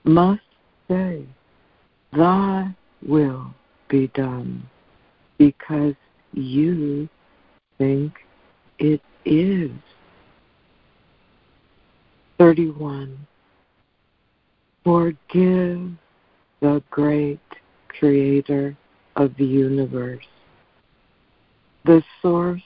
must 0.04 0.40
say, 0.88 1.26
Thy 2.14 2.74
will 3.06 3.54
be 3.88 4.08
done, 4.08 4.68
because 5.38 5.94
you 6.32 7.08
think 7.78 8.12
it 8.78 9.00
is. 9.24 9.70
31. 12.38 13.18
Forgive 14.84 15.90
the 16.60 16.82
great 16.90 17.40
creator 17.88 18.76
of 19.16 19.36
the 19.36 19.44
universe, 19.44 20.24
the 21.84 22.02
source 22.22 22.62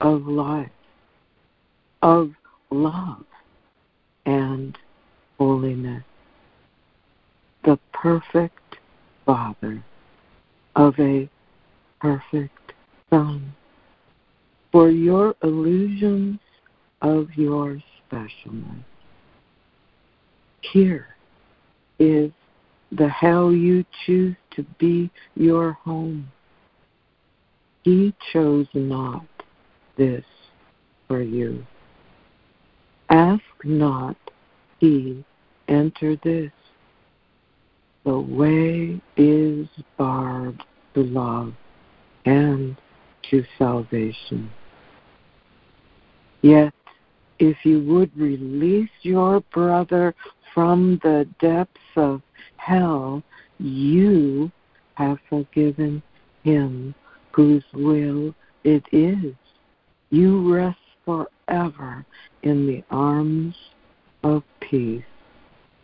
of 0.00 0.26
life, 0.26 0.70
of 2.02 2.32
love 2.70 3.24
and 4.26 4.78
holiness, 5.38 6.04
the 7.64 7.78
perfect 7.92 8.58
Father 9.26 9.84
of 10.76 10.94
a 10.98 11.28
perfect 12.00 12.72
Son, 13.10 13.54
for 14.72 14.90
your 14.90 15.34
illusions 15.42 16.38
of 17.02 17.28
your 17.34 17.78
specialness. 18.10 18.84
Here 20.72 21.08
is 21.98 22.30
the 22.92 23.08
hell 23.08 23.52
you 23.52 23.84
choose 24.04 24.36
to 24.54 24.64
be 24.78 25.10
your 25.34 25.72
home. 25.72 26.28
He 27.82 28.14
chose 28.32 28.66
not 28.74 29.26
this 29.96 30.24
for 31.08 31.22
you. 31.22 31.64
Ask 33.08 33.42
not 33.64 34.16
he 34.78 35.24
enter 35.68 36.16
this. 36.22 36.50
The 38.06 38.20
way 38.20 39.00
is 39.16 39.66
barred 39.96 40.62
to 40.94 41.02
love 41.02 41.52
and 42.24 42.76
to 43.30 43.44
salvation. 43.58 44.48
Yet, 46.40 46.72
if 47.40 47.56
you 47.64 47.80
would 47.80 48.16
release 48.16 48.90
your 49.02 49.40
brother 49.52 50.14
from 50.54 51.00
the 51.02 51.26
depths 51.40 51.80
of 51.96 52.22
hell, 52.58 53.24
you 53.58 54.52
have 54.94 55.18
forgiven 55.28 56.00
him 56.44 56.94
whose 57.32 57.64
will 57.74 58.32
it 58.62 58.84
is. 58.92 59.34
You 60.10 60.54
rest 60.54 60.78
forever 61.04 62.06
in 62.44 62.68
the 62.68 62.84
arms 62.88 63.56
of 64.22 64.44
peace, 64.60 65.02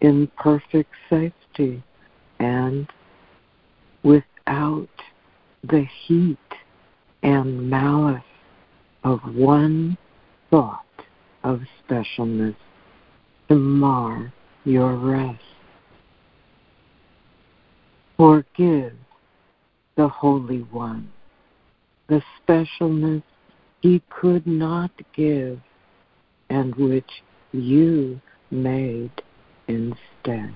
in 0.00 0.28
perfect 0.38 0.92
safety, 1.10 1.82
and 2.42 2.86
without 4.02 4.88
the 5.62 5.86
heat 6.06 6.38
and 7.22 7.70
malice 7.70 8.22
of 9.04 9.20
one 9.34 9.96
thought 10.50 10.84
of 11.44 11.60
specialness 11.88 12.56
to 13.48 13.54
mar 13.54 14.32
your 14.64 14.94
rest. 14.94 15.40
Forgive 18.16 18.94
the 19.96 20.08
Holy 20.08 20.60
One, 20.70 21.10
the 22.08 22.22
specialness 22.40 23.22
he 23.80 24.02
could 24.10 24.46
not 24.46 24.90
give 25.14 25.60
and 26.48 26.74
which 26.76 27.22
you 27.52 28.20
made 28.50 29.10
instead. 29.66 30.54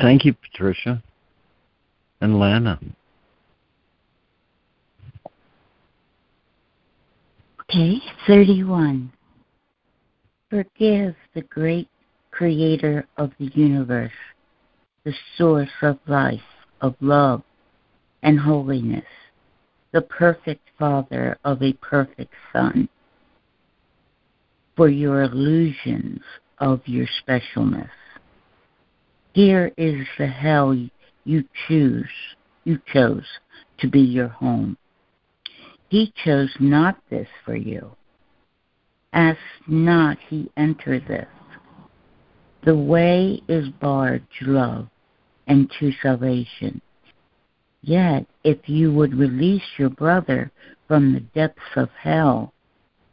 Thank 0.00 0.24
you, 0.24 0.34
Patricia 0.34 1.02
and 2.20 2.38
Lana. 2.38 2.78
Okay, 7.62 7.98
31. 8.26 9.12
Forgive 10.50 11.14
the 11.34 11.42
great 11.42 11.88
creator 12.30 13.06
of 13.16 13.32
the 13.38 13.50
universe, 13.54 14.12
the 15.04 15.12
source 15.36 15.68
of 15.82 15.98
life, 16.06 16.40
of 16.80 16.94
love, 17.00 17.42
and 18.22 18.38
holiness, 18.38 19.04
the 19.92 20.00
perfect 20.00 20.62
Father 20.78 21.36
of 21.44 21.62
a 21.62 21.72
perfect 21.74 22.32
Son, 22.52 22.88
for 24.76 24.88
your 24.88 25.22
illusions 25.22 26.22
of 26.58 26.80
your 26.86 27.06
specialness. 27.26 27.90
Here 29.38 29.70
is 29.76 30.04
the 30.18 30.26
hell 30.26 30.74
you 31.24 31.44
choose, 31.68 32.10
you 32.64 32.80
chose 32.92 33.22
to 33.78 33.86
be 33.86 34.00
your 34.00 34.26
home. 34.26 34.76
He 35.88 36.12
chose 36.24 36.50
not 36.58 36.98
this 37.08 37.28
for 37.44 37.54
you 37.54 37.92
ask 39.12 39.38
not 39.68 40.18
he 40.28 40.50
enter 40.56 40.98
this. 40.98 41.28
The 42.64 42.74
way 42.74 43.40
is 43.46 43.68
barred 43.80 44.26
to 44.40 44.46
love 44.46 44.88
and 45.46 45.70
to 45.78 45.92
salvation. 46.02 46.80
Yet, 47.82 48.26
if 48.42 48.68
you 48.68 48.92
would 48.92 49.14
release 49.14 49.62
your 49.78 49.90
brother 49.90 50.50
from 50.88 51.12
the 51.12 51.20
depths 51.20 51.76
of 51.76 51.90
hell, 51.90 52.52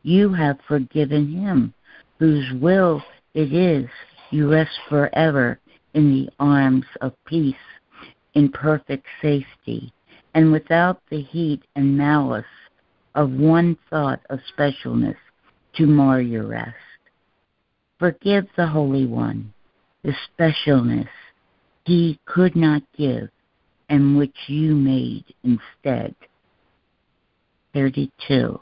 you 0.01 0.33
have 0.33 0.57
forgiven 0.67 1.31
him, 1.31 1.75
whose 2.17 2.51
will 2.59 3.03
it 3.35 3.53
is 3.53 3.87
you 4.31 4.51
rest 4.51 4.73
forever 4.89 5.59
in 5.95 6.11
the 6.11 6.29
arms 6.39 6.85
of 7.01 7.13
peace, 7.25 7.55
in 8.35 8.49
perfect 8.49 9.07
safety, 9.21 9.91
and 10.35 10.51
without 10.51 11.01
the 11.09 11.21
heat 11.21 11.63
and 11.75 11.97
malice 11.97 12.45
of 13.15 13.31
one 13.31 13.77
thought 13.89 14.19
of 14.29 14.39
specialness 14.55 15.15
to 15.75 15.87
mar 15.87 16.21
your 16.21 16.45
rest. 16.45 16.75
Forgive 17.97 18.45
the 18.57 18.67
Holy 18.67 19.05
One, 19.05 19.53
the 20.03 20.13
specialness 20.37 21.07
he 21.85 22.19
could 22.25 22.55
not 22.55 22.83
give 22.97 23.29
and 23.89 24.17
which 24.17 24.35
you 24.47 24.75
made 24.75 25.23
instead. 25.43 26.13
32. 27.73 28.59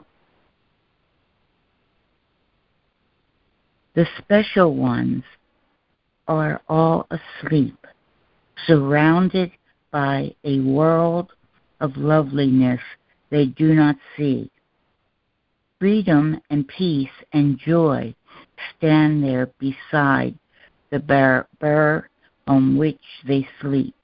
The 3.94 4.06
special 4.18 4.74
ones 4.74 5.24
are 6.28 6.60
all 6.68 7.06
asleep, 7.10 7.76
surrounded 8.66 9.50
by 9.90 10.34
a 10.44 10.60
world 10.60 11.32
of 11.80 11.96
loveliness 11.96 12.80
they 13.30 13.46
do 13.46 13.74
not 13.74 13.96
see 14.16 14.50
freedom 15.84 16.40
and 16.48 16.66
peace 16.66 17.10
and 17.34 17.58
joy 17.58 18.14
stand 18.74 19.22
there 19.22 19.50
beside 19.58 20.34
the 20.90 20.98
bear 20.98 22.08
on 22.46 22.76
which 22.78 23.02
they 23.26 23.46
sleep, 23.60 23.94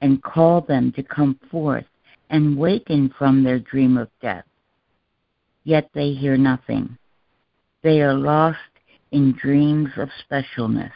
and 0.00 0.22
call 0.22 0.62
them 0.62 0.90
to 0.92 1.02
come 1.02 1.38
forth 1.50 1.84
and 2.30 2.56
waken 2.56 3.12
from 3.18 3.44
their 3.44 3.58
dream 3.58 3.98
of 3.98 4.08
death. 4.22 4.44
Yet 5.64 5.90
they 5.92 6.12
hear 6.12 6.38
nothing. 6.38 6.96
They 7.82 8.00
are 8.00 8.14
lost 8.14 8.58
in 9.10 9.32
dreams 9.32 9.90
of 9.98 10.08
specialness. 10.30 10.92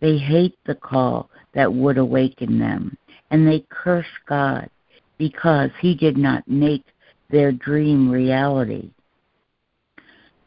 They 0.00 0.18
hate 0.18 0.58
the 0.66 0.74
call 0.74 1.30
that 1.54 1.72
would 1.72 1.98
awaken 1.98 2.58
them, 2.58 2.96
and 3.30 3.46
they 3.46 3.64
curse 3.70 4.06
God 4.28 4.68
because 5.18 5.70
He 5.80 5.94
did 5.94 6.16
not 6.16 6.46
make 6.48 6.84
their 7.30 7.52
dream 7.52 8.10
reality 8.10 8.90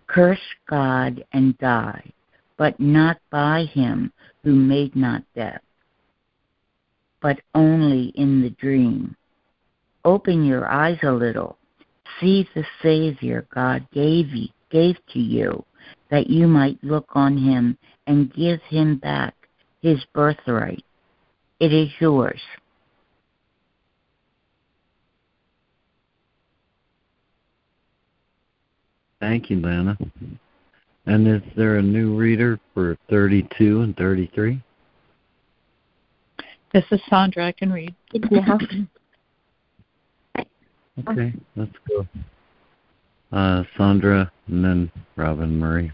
curse 0.10 0.40
God 0.68 1.24
and 1.32 1.58
die, 1.60 2.12
but 2.58 2.80
not 2.80 3.18
by 3.30 3.66
him 3.66 4.12
who 4.44 4.54
made 4.54 4.96
not 4.96 5.24
death, 5.36 5.62
but 7.22 7.40
only 7.56 8.12
in 8.16 8.42
the 8.42 8.50
dream. 8.50 9.16
Open 10.04 10.46
your 10.46 10.68
eyes 10.68 10.98
a 11.04 11.12
little. 11.12 11.58
See 12.20 12.48
the 12.56 12.66
Savior 12.82 13.46
God 13.54 13.88
gave 13.92 14.30
you, 14.30 14.48
gave 14.72 14.98
to 15.14 15.20
you, 15.20 15.64
that 16.10 16.28
you 16.28 16.48
might 16.48 16.84
look 16.84 17.10
on 17.12 17.38
him 17.38 17.78
and 18.08 18.34
give 18.34 18.62
him 18.64 18.98
back 18.98 19.36
his 19.82 20.04
birthright. 20.14 20.84
It 21.60 21.74
is 21.74 21.90
yours. 22.00 22.40
Thank 29.20 29.50
you, 29.50 29.60
Lana. 29.60 29.98
And 31.06 31.28
is 31.28 31.42
there 31.58 31.78
a 31.78 31.82
new 31.82 32.16
reader 32.16 32.60
for 32.74 32.98
32 33.10 33.82
and 33.82 33.96
33? 33.98 34.62
This 36.74 36.86
is 36.92 37.02
Sandra. 37.10 37.48
I 37.48 37.52
can 37.52 37.72
read. 37.72 37.94
It's 38.14 38.26
now. 38.32 38.60
Okay, 41.10 41.34
let's 41.56 41.72
go. 41.88 42.08
Uh, 43.32 43.64
Sandra 43.78 44.32
and 44.48 44.64
then 44.64 44.92
Robin 45.16 45.58
Murray. 45.58 45.92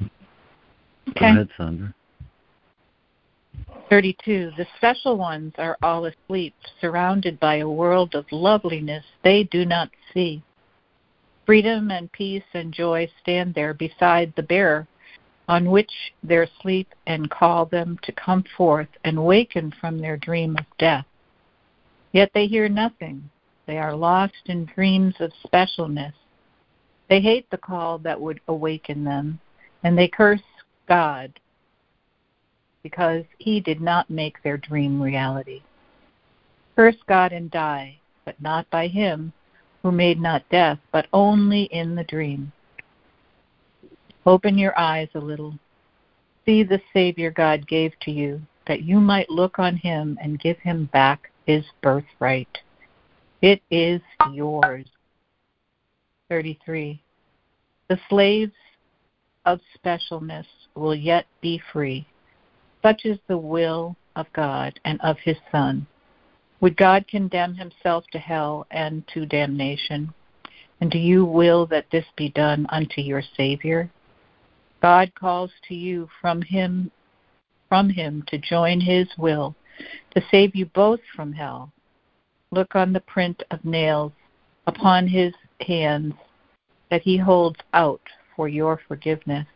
Go 0.00 1.26
ahead, 1.26 1.48
Sandra. 1.56 1.94
32. 3.88 4.52
The 4.56 4.66
special 4.76 5.16
ones 5.16 5.52
are 5.56 5.78
all 5.82 6.06
asleep, 6.06 6.54
surrounded 6.80 7.40
by 7.40 7.56
a 7.56 7.68
world 7.68 8.14
of 8.14 8.26
loveliness 8.30 9.04
they 9.24 9.44
do 9.44 9.64
not 9.64 9.90
see. 10.12 10.42
Freedom 11.46 11.90
and 11.90 12.12
peace 12.12 12.44
and 12.52 12.72
joy 12.72 13.10
stand 13.22 13.54
there 13.54 13.72
beside 13.72 14.32
the 14.36 14.42
bearer, 14.42 14.86
on 15.48 15.70
which 15.70 15.90
they 16.22 16.46
sleep 16.60 16.88
and 17.06 17.30
call 17.30 17.64
them 17.64 17.98
to 18.02 18.12
come 18.12 18.44
forth 18.56 18.88
and 19.04 19.24
waken 19.24 19.72
from 19.80 19.98
their 19.98 20.18
dream 20.18 20.56
of 20.58 20.66
death. 20.78 21.06
Yet 22.12 22.30
they 22.34 22.46
hear 22.46 22.68
nothing. 22.68 23.30
They 23.66 23.78
are 23.78 23.96
lost 23.96 24.34
in 24.46 24.66
dreams 24.66 25.14
of 25.20 25.32
specialness. 25.46 26.12
They 27.08 27.20
hate 27.20 27.48
the 27.50 27.56
call 27.56 27.98
that 27.98 28.20
would 28.20 28.40
awaken 28.48 29.04
them, 29.04 29.40
and 29.82 29.96
they 29.96 30.08
curse 30.08 30.42
God 30.86 31.32
because 32.82 33.24
he 33.38 33.60
did 33.60 33.80
not 33.80 34.08
make 34.10 34.42
their 34.42 34.56
dream 34.56 35.00
reality. 35.00 35.62
Curse 36.76 36.96
God 37.08 37.32
and 37.32 37.50
die, 37.50 37.98
but 38.24 38.40
not 38.40 38.68
by 38.70 38.86
him 38.86 39.32
who 39.82 39.92
made 39.92 40.20
not 40.20 40.48
death, 40.50 40.78
but 40.92 41.06
only 41.12 41.64
in 41.64 41.94
the 41.94 42.04
dream. 42.04 42.52
Open 44.26 44.58
your 44.58 44.78
eyes 44.78 45.08
a 45.14 45.18
little. 45.18 45.58
See 46.44 46.62
the 46.62 46.80
Savior 46.92 47.30
God 47.30 47.66
gave 47.66 47.92
to 48.00 48.10
you, 48.10 48.40
that 48.66 48.82
you 48.82 49.00
might 49.00 49.30
look 49.30 49.58
on 49.58 49.76
him 49.76 50.18
and 50.20 50.40
give 50.40 50.58
him 50.58 50.88
back 50.92 51.30
his 51.46 51.64
birthright. 51.82 52.58
It 53.40 53.62
is 53.70 54.00
yours. 54.32 54.86
33. 56.28 57.00
The 57.88 57.98
slaves 58.10 58.52
of 59.46 59.60
specialness 59.82 60.46
will 60.74 60.94
yet 60.94 61.26
be 61.40 61.60
free. 61.72 62.06
Such 62.82 63.04
is 63.04 63.18
the 63.26 63.38
will 63.38 63.96
of 64.16 64.26
God 64.32 64.78
and 64.84 65.00
of 65.00 65.18
his 65.18 65.36
Son. 65.50 65.86
Would 66.60 66.76
God 66.76 67.06
condemn 67.08 67.54
himself 67.54 68.04
to 68.12 68.18
hell 68.18 68.66
and 68.70 69.06
to 69.14 69.26
damnation? 69.26 70.12
And 70.80 70.90
do 70.90 70.98
you 70.98 71.24
will 71.24 71.66
that 71.66 71.90
this 71.90 72.06
be 72.16 72.28
done 72.30 72.66
unto 72.70 73.00
your 73.00 73.22
Savior? 73.36 73.90
God 74.80 75.12
calls 75.14 75.50
to 75.68 75.74
you 75.74 76.08
from 76.20 76.42
him 76.42 76.90
from 77.68 77.90
him 77.90 78.24
to 78.28 78.38
join 78.38 78.80
his 78.80 79.06
will 79.18 79.54
to 80.14 80.22
save 80.30 80.54
you 80.54 80.66
both 80.66 81.00
from 81.14 81.32
hell. 81.32 81.70
Look 82.50 82.74
on 82.74 82.92
the 82.92 83.00
print 83.00 83.42
of 83.50 83.64
nails 83.64 84.12
upon 84.66 85.06
his 85.06 85.34
hands 85.60 86.14
that 86.90 87.02
he 87.02 87.18
holds 87.18 87.58
out 87.74 88.00
for 88.34 88.48
your 88.48 88.80
forgiveness. 88.88 89.46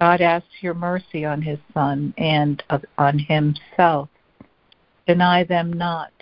God 0.00 0.20
asks 0.20 0.48
your 0.60 0.74
mercy 0.74 1.24
on 1.24 1.42
his 1.42 1.58
Son 1.74 2.14
and 2.18 2.62
on 2.96 3.18
himself. 3.18 4.08
Deny 5.06 5.44
them 5.44 5.72
not. 5.72 6.12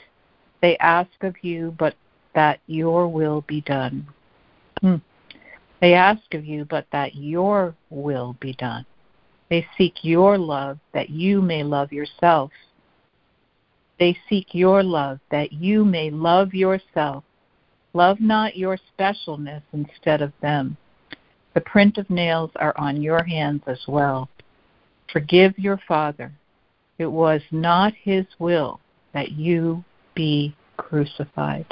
They 0.62 0.78
ask 0.78 1.10
of 1.22 1.34
you, 1.42 1.74
but 1.78 1.94
that 2.34 2.60
your 2.66 3.08
will 3.08 3.42
be 3.42 3.60
done. 3.60 4.06
Hmm. 4.80 4.96
They 5.80 5.94
ask 5.94 6.32
of 6.32 6.44
you, 6.44 6.64
but 6.64 6.86
that 6.92 7.14
your 7.14 7.74
will 7.90 8.36
be 8.40 8.54
done. 8.54 8.86
They 9.50 9.66
seek 9.76 9.94
your 10.02 10.38
love, 10.38 10.78
that 10.92 11.10
you 11.10 11.42
may 11.42 11.62
love 11.62 11.92
yourself. 11.92 12.50
They 13.98 14.16
seek 14.28 14.48
your 14.54 14.82
love, 14.82 15.20
that 15.30 15.52
you 15.52 15.84
may 15.84 16.10
love 16.10 16.54
yourself. 16.54 17.24
Love 17.92 18.20
not 18.20 18.56
your 18.56 18.78
specialness 18.98 19.62
instead 19.72 20.22
of 20.22 20.32
them. 20.40 20.76
The 21.56 21.62
print 21.62 21.96
of 21.96 22.10
nails 22.10 22.50
are 22.56 22.74
on 22.76 23.00
your 23.00 23.24
hands 23.24 23.62
as 23.66 23.80
well. 23.88 24.28
Forgive 25.10 25.58
your 25.58 25.80
father. 25.88 26.30
It 26.98 27.06
was 27.06 27.40
not 27.50 27.94
his 27.94 28.26
will 28.38 28.78
that 29.14 29.32
you 29.32 29.82
be 30.14 30.54
crucified. 30.76 31.64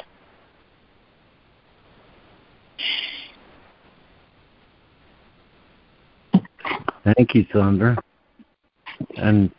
Thank 7.03 7.35
you, 7.35 7.45
Sandra. 7.53 7.95
And 9.17 9.51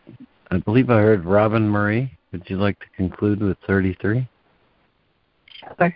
I 0.50 0.56
believe 0.56 0.90
I 0.90 1.02
heard 1.02 1.24
Robin 1.24 1.68
Murray. 1.68 2.18
Would 2.32 2.50
you 2.50 2.56
like 2.56 2.80
to 2.80 2.86
conclude 2.96 3.40
with 3.40 3.58
33? 3.68 4.28
Sure. 5.78 5.94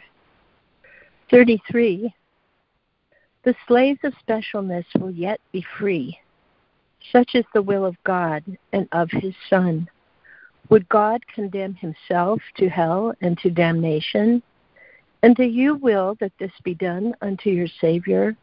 33. 1.32 2.14
The 3.42 3.54
slaves 3.66 4.00
of 4.04 4.12
specialness 4.26 4.84
will 4.98 5.10
yet 5.10 5.40
be 5.50 5.64
free. 5.78 6.18
Such 7.10 7.34
is 7.34 7.46
the 7.54 7.62
will 7.62 7.86
of 7.86 7.96
God 8.04 8.44
and 8.72 8.86
of 8.92 9.10
his 9.10 9.34
Son. 9.48 9.88
Would 10.68 10.88
God 10.90 11.26
condemn 11.26 11.74
himself 11.74 12.42
to 12.58 12.68
hell 12.68 13.14
and 13.22 13.38
to 13.38 13.50
damnation? 13.50 14.42
And 15.22 15.34
do 15.34 15.44
you 15.44 15.76
will 15.76 16.16
that 16.20 16.32
this 16.38 16.52
be 16.62 16.74
done 16.74 17.14
unto 17.22 17.48
your 17.48 17.66
Savior? 17.80 18.36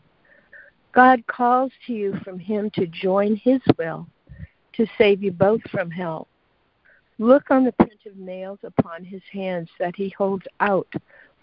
God 0.94 1.26
calls 1.28 1.72
to 1.86 1.94
you 1.94 2.16
from 2.24 2.40
him 2.40 2.72
to 2.72 2.88
join 2.88 3.36
his 3.36 3.62
will, 3.78 4.08
to 4.74 4.88
save 4.98 5.22
you 5.22 5.32
both 5.32 5.62
from 5.70 5.92
hell. 5.92 6.28
Look 7.20 7.52
on 7.52 7.66
the 7.66 7.72
print 7.72 8.00
of 8.08 8.18
nails 8.18 8.60
upon 8.64 9.04
his 9.04 9.22
hands 9.32 9.70
that 9.80 9.96
he 9.96 10.10
holds 10.18 10.48
out 10.60 10.92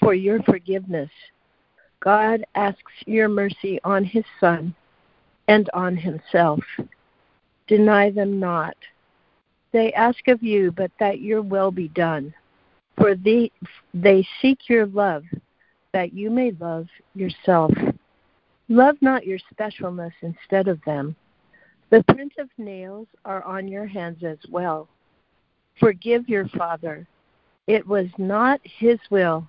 for 0.01 0.13
your 0.13 0.43
forgiveness. 0.43 1.11
God 2.01 2.45
asks 2.55 2.93
your 3.07 3.29
mercy 3.29 3.81
on 3.85 4.05
his 4.05 4.25
Son 4.41 4.75
and 5.49 5.69
on 5.75 5.97
himself. 5.97 6.61
Deny 7.67 8.11
them 8.11 8.39
not. 8.39 8.77
They 9.73 9.93
ask 9.93 10.29
of 10.29 10.43
you, 10.43 10.71
but 10.71 10.91
that 11.01 11.21
your 11.21 11.43
will 11.43 11.71
be 11.71 11.89
done. 11.89 12.33
For 12.97 13.15
the, 13.15 13.51
they 13.93 14.27
seek 14.41 14.69
your 14.69 14.87
love, 14.87 15.25
that 15.93 16.13
you 16.13 16.31
may 16.31 16.53
love 16.61 16.87
yourself. 17.15 17.73
Love 18.69 18.97
not 19.01 19.27
your 19.27 19.39
specialness 19.53 20.13
instead 20.23 20.69
of 20.69 20.81
them. 20.85 21.17
The 21.91 22.05
print 22.05 22.33
of 22.39 22.49
nails 22.57 23.09
are 23.25 23.43
on 23.43 23.69
your 23.69 23.87
hands 23.87 24.23
as 24.25 24.39
well. 24.51 24.89
Forgive 25.79 26.29
your 26.29 26.49
father. 26.49 27.07
It 27.67 27.87
was 27.87 28.07
not 28.19 28.61
his 28.63 28.99
will 29.11 29.47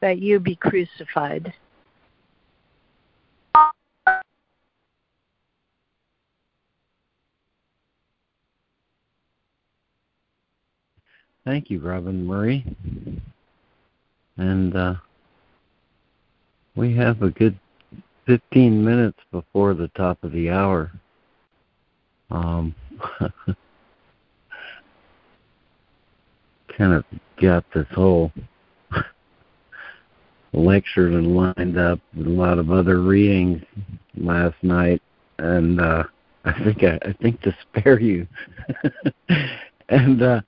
that 0.00 0.18
you 0.18 0.38
be 0.38 0.56
crucified. 0.56 1.52
Thank 11.44 11.70
you, 11.70 11.78
Robin 11.80 12.26
Murray. 12.26 12.64
And 14.36 14.74
uh, 14.74 14.94
we 16.74 16.96
have 16.96 17.22
a 17.22 17.30
good 17.30 17.58
15 18.26 18.82
minutes 18.82 19.18
before 19.30 19.74
the 19.74 19.88
top 19.88 20.24
of 20.24 20.32
the 20.32 20.48
hour. 20.50 20.90
Um, 22.30 22.74
kind 26.76 26.94
of 26.94 27.04
got 27.40 27.64
this 27.74 27.86
whole 27.92 28.32
lecture 30.54 31.10
lined 31.10 31.78
up 31.78 32.00
with 32.16 32.26
a 32.26 32.30
lot 32.30 32.58
of 32.58 32.70
other 32.70 33.00
readings 33.02 33.62
last 34.16 34.56
night, 34.62 35.02
and 35.38 35.78
uh, 35.80 36.04
I 36.44 36.64
think 36.64 36.82
I, 36.82 36.98
I 37.06 37.12
think 37.20 37.42
to 37.42 37.54
spare 37.62 38.00
you, 38.00 38.26
and 39.90 40.22
uh, 40.22 40.40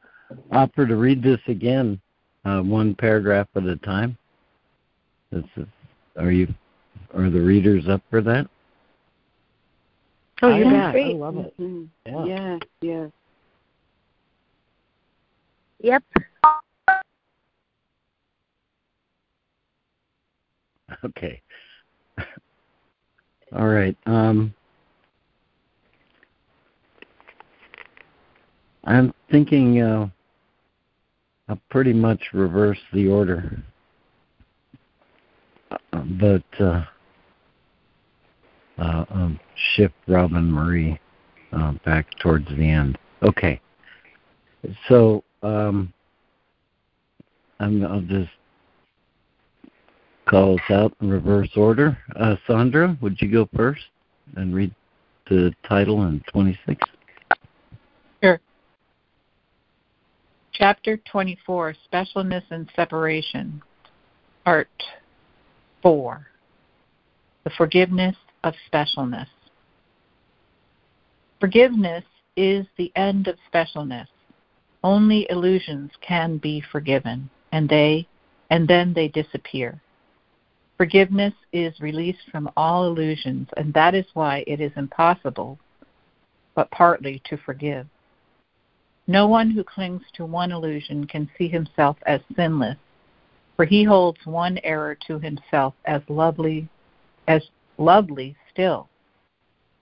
offer 0.53 0.87
to 0.87 0.97
read 0.97 1.23
this 1.23 1.41
again, 1.49 2.01
uh, 2.45 2.61
one 2.61 2.95
paragraph 2.95 3.49
at 3.57 3.65
a 3.65 3.77
time. 3.77 4.17
This 5.31 5.45
is, 5.57 5.67
are 6.19 6.31
you 6.31 6.53
are 7.15 7.31
the 7.31 7.41
readers 7.41 7.89
up 7.89 8.03
for 8.11 8.21
that? 8.23 8.47
Oh, 10.43 10.51
I 10.51 10.59
you 10.59 10.67
am 10.67 10.93
bet. 10.93 11.03
I 11.03 11.09
love 11.09 11.37
it. 11.39 11.55
Mhm. 11.59 11.89
Yeah. 12.07 12.25
Yes, 12.25 12.61
yes. 12.81 13.11
Yep. 15.81 16.03
Okay. 21.05 21.43
All 23.57 23.67
right. 23.67 23.97
Um, 24.07 24.55
I'm 28.85 29.12
thinking 29.31 29.81
uh, 29.81 30.09
I'll 31.48 31.61
pretty 31.70 31.92
much 31.92 32.20
reverse 32.32 32.78
the 32.92 33.09
order, 33.09 33.62
uh, 35.70 36.02
but 36.20 36.42
uh, 36.59 36.85
uh, 38.78 39.04
um, 39.11 39.40
shift 39.74 39.94
Robin 40.09 40.50
Marie 40.50 40.98
uh, 41.52 41.72
back 41.85 42.06
towards 42.18 42.48
the 42.48 42.68
end. 42.68 42.98
Okay, 43.22 43.61
so 44.88 45.22
um, 45.42 45.92
I'm, 47.61 47.85
I'll 47.87 48.00
just 48.00 48.30
call 50.26 50.56
us 50.56 50.70
out 50.70 50.92
in 51.00 51.09
reverse 51.09 51.50
order. 51.56 51.96
Uh, 52.16 52.35
Sandra, 52.48 52.98
would 53.00 53.20
you 53.20 53.30
go 53.30 53.48
first 53.54 53.82
and 54.35 54.52
read 54.52 54.74
the 55.30 55.54
title 55.68 56.02
in 56.09 56.22
26? 56.32 56.80
Sure. 58.22 58.40
Chapter 60.59 60.97
24 60.97 61.75
Specialness 61.92 62.45
and 62.49 62.66
Separation, 62.75 63.61
Part 64.42 64.71
4 65.83 66.27
The 67.45 67.51
Forgiveness 67.59 68.16
of 68.42 68.55
Specialness. 68.73 69.27
Forgiveness 71.40 72.05
is 72.38 72.64
the 72.79 72.90
end 72.97 73.29
of 73.29 73.37
specialness. 73.53 74.07
Only 74.83 75.27
illusions 75.29 75.90
can 76.01 76.38
be 76.38 76.62
forgiven, 76.73 77.29
and 77.53 77.69
they 77.69 78.09
and 78.49 78.66
then 78.66 78.95
they 78.95 79.09
disappear. 79.09 79.79
Forgiveness 80.79 81.35
is 81.53 81.79
released 81.81 82.31
from 82.33 82.49
all 82.57 82.87
illusions, 82.87 83.49
and 83.59 83.75
that 83.75 83.95
is 83.95 84.07
why 84.14 84.42
it 84.47 84.62
is 84.62 84.73
impossible, 84.77 85.59
but 86.55 86.71
partly 86.71 87.21
to 87.27 87.37
forgive. 87.37 87.87
No 89.07 89.27
one 89.27 89.51
who 89.51 89.62
clings 89.62 90.03
to 90.14 90.25
one 90.25 90.53
illusion 90.53 91.07
can 91.07 91.31
see 91.38 91.49
himself 91.49 91.97
as 92.07 92.21
sinless, 92.35 92.77
for 93.57 93.64
he 93.64 93.85
holds 93.85 94.19
one 94.25 94.59
error 94.64 94.97
to 95.07 95.19
himself 95.19 95.75
as 95.85 96.03
lovely 96.09 96.69
as 97.29 97.42
lovely 97.79 98.37
still. 98.51 98.88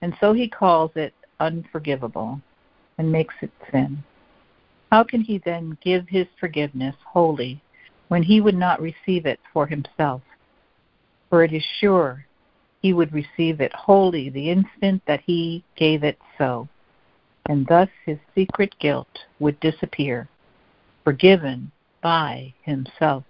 And 0.01 0.15
so 0.19 0.33
he 0.33 0.47
calls 0.47 0.91
it 0.95 1.13
unforgivable 1.39 2.39
and 2.97 3.11
makes 3.11 3.35
it 3.41 3.51
sin. 3.71 4.03
How 4.91 5.03
can 5.03 5.21
he 5.21 5.39
then 5.39 5.77
give 5.83 6.07
his 6.07 6.27
forgiveness 6.39 6.95
wholly 7.05 7.61
when 8.07 8.23
he 8.23 8.41
would 8.41 8.55
not 8.55 8.81
receive 8.81 9.25
it 9.25 9.39
for 9.51 9.65
himself? 9.65 10.21
for 11.29 11.43
it 11.43 11.51
is 11.51 11.63
sure 11.79 12.25
he 12.81 12.93
would 12.93 13.11
receive 13.11 13.59
it 13.59 13.73
wholly 13.73 14.29
the 14.29 14.49
instant 14.49 15.01
that 15.07 15.21
he 15.25 15.63
gave 15.75 16.03
it 16.03 16.17
so, 16.37 16.67
and 17.47 17.65
thus 17.67 17.89
his 18.05 18.17
secret 18.33 18.73
guilt 18.79 19.07
would 19.39 19.59
disappear, 19.59 20.27
forgiven 21.03 21.71
by 22.01 22.53
himself. 22.63 23.23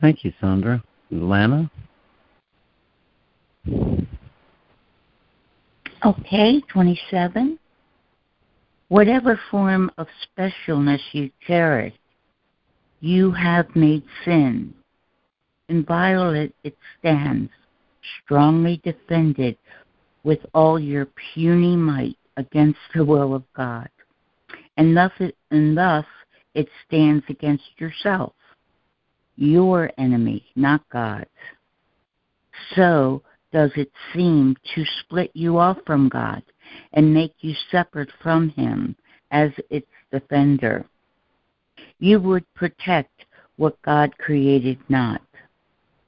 Thank 0.00 0.24
you, 0.24 0.32
Sandra. 0.40 0.82
Lana? 1.10 1.70
Okay, 6.04 6.60
27. 6.68 7.58
Whatever 8.88 9.40
form 9.50 9.90
of 9.98 10.06
specialness 10.38 11.00
you 11.12 11.30
cherish, 11.46 11.94
you 13.00 13.32
have 13.32 13.74
made 13.74 14.04
sin. 14.24 14.72
Inviolate 15.68 16.54
it 16.62 16.76
stands, 16.98 17.50
strongly 18.22 18.80
defended 18.84 19.56
with 20.26 20.40
all 20.52 20.78
your 20.78 21.06
puny 21.34 21.76
might 21.76 22.18
against 22.36 22.78
the 22.94 23.04
will 23.04 23.34
of 23.34 23.44
God. 23.54 23.88
And 24.76 24.94
thus 24.94 25.12
it, 25.20 25.36
and 25.50 25.78
thus 25.78 26.04
it 26.54 26.68
stands 26.86 27.24
against 27.30 27.64
yourself, 27.78 28.34
your 29.36 29.90
enemy, 29.96 30.44
not 30.56 30.82
God's. 30.92 31.30
So 32.74 33.22
does 33.52 33.70
it 33.76 33.90
seem 34.12 34.56
to 34.74 34.84
split 35.00 35.30
you 35.32 35.56
off 35.58 35.78
from 35.86 36.10
God 36.10 36.42
and 36.92 37.14
make 37.14 37.32
you 37.40 37.54
separate 37.70 38.10
from 38.22 38.50
Him 38.50 38.96
as 39.30 39.50
its 39.70 39.88
defender 40.10 40.84
you 41.98 42.20
would 42.20 42.44
protect 42.54 43.24
what 43.56 43.80
God 43.82 44.16
created 44.18 44.78
not. 44.88 45.22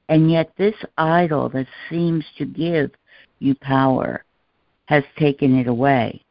And 0.08 0.30
yet, 0.30 0.52
this 0.56 0.74
idol 0.96 1.48
that 1.50 1.66
seems 1.90 2.24
to 2.38 2.46
give 2.46 2.90
you 3.38 3.54
power 3.54 4.24
has 4.86 5.04
taken 5.18 5.58
it 5.58 5.66
away. 5.66 6.24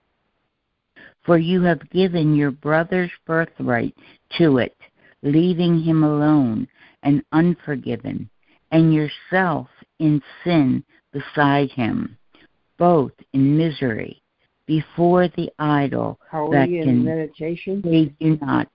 For 1.23 1.37
you 1.37 1.61
have 1.63 1.89
given 1.89 2.35
your 2.35 2.51
brother's 2.51 3.11
birthright 3.25 3.95
to 4.37 4.57
it, 4.59 4.75
leaving 5.21 5.81
him 5.81 6.03
alone 6.03 6.67
and 7.03 7.23
unforgiven, 7.31 8.29
and 8.71 8.93
yourself 8.93 9.67
in 9.99 10.21
sin 10.43 10.83
beside 11.11 11.69
him, 11.71 12.17
both 12.77 13.11
in 13.33 13.57
misery, 13.57 14.21
before 14.65 15.27
the 15.29 15.49
idol 15.59 16.19
Are 16.31 16.49
that 16.51 16.69
in 16.69 16.83
can 16.83 17.05
meditation? 17.05 17.81
save 17.83 18.13
you 18.19 18.37
not. 18.41 18.67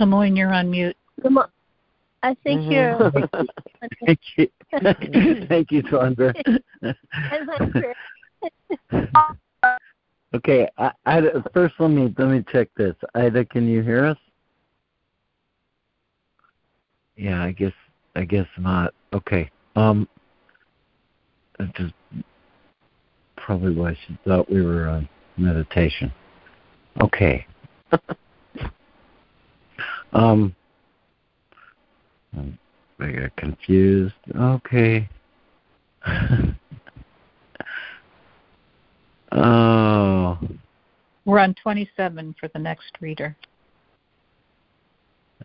LeMoyne, 0.00 0.36
you're 0.36 0.52
on 0.52 0.70
mute. 0.70 0.96
Come 1.22 1.38
on. 1.38 1.48
I 2.22 2.34
think 2.42 2.62
Mm-hmm. 2.62 2.72
you're. 2.72 3.46
Thank 4.06 4.20
you. 4.36 4.48
Thank 5.48 5.70
you, 5.70 5.82
Sandra. 5.90 6.34
okay, 10.34 10.68
I, 10.78 10.90
I, 11.06 11.22
first 11.52 11.74
let 11.78 11.88
me 11.88 12.14
let 12.16 12.28
me 12.28 12.44
check 12.50 12.68
this. 12.76 12.94
Ida, 13.14 13.44
can 13.44 13.68
you 13.68 13.82
hear 13.82 14.04
us? 14.06 14.18
Yeah, 17.16 17.42
I 17.42 17.52
guess 17.52 17.72
I 18.16 18.24
guess 18.24 18.46
not. 18.58 18.94
Okay. 19.12 19.50
Um, 19.76 20.08
I 21.60 21.70
just 21.76 21.94
probably 23.36 23.74
why 23.74 23.96
she 24.06 24.18
thought 24.26 24.50
we 24.50 24.62
were 24.62 24.88
on 24.88 25.08
meditation. 25.36 26.12
Okay. 27.02 27.46
Um, 30.14 30.54
I 33.00 33.10
got 33.12 33.36
confused. 33.36 34.14
Okay. 34.36 35.08
oh, 39.32 40.38
We're 41.24 41.38
on 41.38 41.54
27 41.62 42.34
for 42.38 42.48
the 42.48 42.58
next 42.58 42.92
reader. 43.00 43.36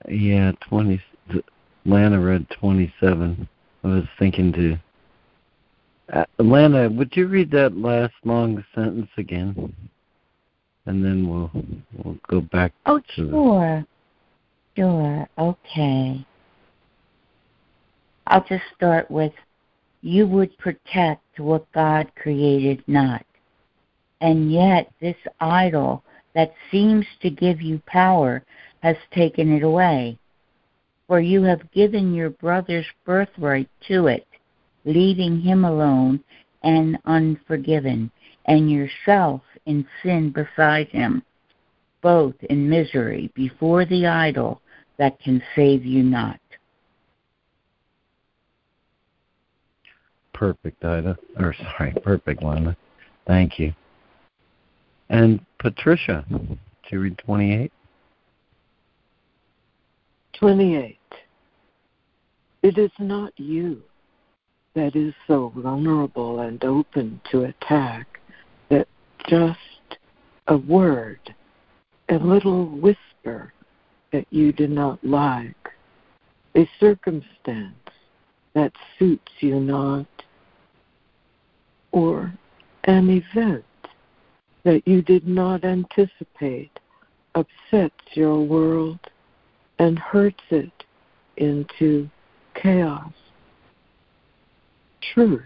yeah, 0.08 0.52
20. 0.68 1.02
Lana 1.86 2.20
read 2.20 2.46
27. 2.60 3.48
I 3.84 3.88
was 3.88 4.04
thinking 4.18 4.52
to. 4.54 4.78
Uh, 6.14 6.26
Lana, 6.40 6.90
would 6.90 7.16
you 7.16 7.28
read 7.28 7.52
that 7.52 7.78
last 7.78 8.14
long 8.26 8.64
sentence 8.76 9.10
again? 9.18 9.74
And 10.86 11.04
then 11.06 11.28
we'll 11.30 11.52
we'll 12.04 12.18
go 12.28 12.42
back 12.42 12.74
Oh, 12.86 13.00
to 13.16 13.28
the 13.28 13.86
sure. 14.80 15.28
Okay. 15.38 16.26
I'll 18.28 18.46
just 18.46 18.64
start 18.76 19.12
with 19.12 19.34
you 20.02 20.26
would 20.28 20.58
protect 20.58 21.40
what 21.40 21.70
God 21.74 22.10
created 22.16 22.82
not. 22.88 23.26
And 24.22 24.52
yet, 24.52 24.92
this 25.02 25.18
idol 25.42 26.04
that 26.34 26.54
seems 26.72 27.06
to 27.22 27.30
give 27.30 27.62
you 27.62 27.82
power 27.88 28.44
has 28.82 28.96
taken 29.14 29.54
it 29.58 29.64
away. 29.64 30.18
For 31.08 31.20
you 31.20 31.44
have 31.44 31.72
given 31.72 32.14
your 32.14 32.30
brother's 32.30 32.86
birthright 33.06 33.70
to 33.88 34.08
it, 34.08 34.28
leaving 34.86 35.42
him 35.42 35.66
alone 35.66 36.24
and 36.64 36.98
unforgiven, 37.06 38.12
and 38.46 38.72
yourself 38.72 39.42
in 39.66 39.86
sin 40.04 40.32
beside 40.32 40.88
him, 40.90 41.24
both 42.02 42.36
in 42.50 42.70
misery 42.70 43.32
before 43.36 43.86
the 43.86 44.06
idol 44.06 44.62
that 45.00 45.20
can 45.20 45.42
save 45.56 45.84
you 45.86 46.04
not. 46.04 46.40
perfect 50.40 50.84
Ida. 50.84 51.18
Or 51.38 51.54
sorry, 51.54 51.94
perfect 52.02 52.42
Lana. 52.42 52.76
Thank 53.28 53.60
you. 53.60 53.74
And 55.10 55.42
Patricia, 55.60 56.26
did 56.30 56.58
you 56.90 57.00
read 57.02 57.18
28? 57.18 57.72
28. 60.34 60.98
It 62.64 62.78
It 62.78 62.78
is 62.78 62.92
not 63.00 63.34
you 63.38 63.82
that 64.76 64.96
is 64.96 65.14
so 65.28 65.52
vulnerable 65.56 66.40
and 66.40 66.64
open 66.64 67.20
to 67.32 67.44
attack 67.44 68.20
that 68.70 68.88
just 69.28 69.60
a 70.48 70.56
word, 70.56 71.36
a 72.08 72.16
little 72.16 72.66
whisper 72.66 73.52
that 74.12 74.26
you 74.30 74.52
do 74.52 74.68
not 74.68 75.04
like, 75.04 75.56
a 76.56 76.70
circumstance 76.80 77.76
that 78.54 78.72
suits 78.98 79.32
you 79.40 79.60
not, 79.60 80.08
or 81.92 82.34
an 82.86 83.10
event 83.10 83.64
that 84.64 84.88
you 84.88 85.02
did 85.02 85.28
not 85.28 85.64
anticipate 85.64 86.72
upsets 87.36 88.04
your 88.14 88.42
world 88.42 89.00
and 89.78 89.98
hurts 89.98 90.44
it 90.50 90.84
into 91.38 92.10
chaos. 92.56 93.14
Truth 95.14 95.42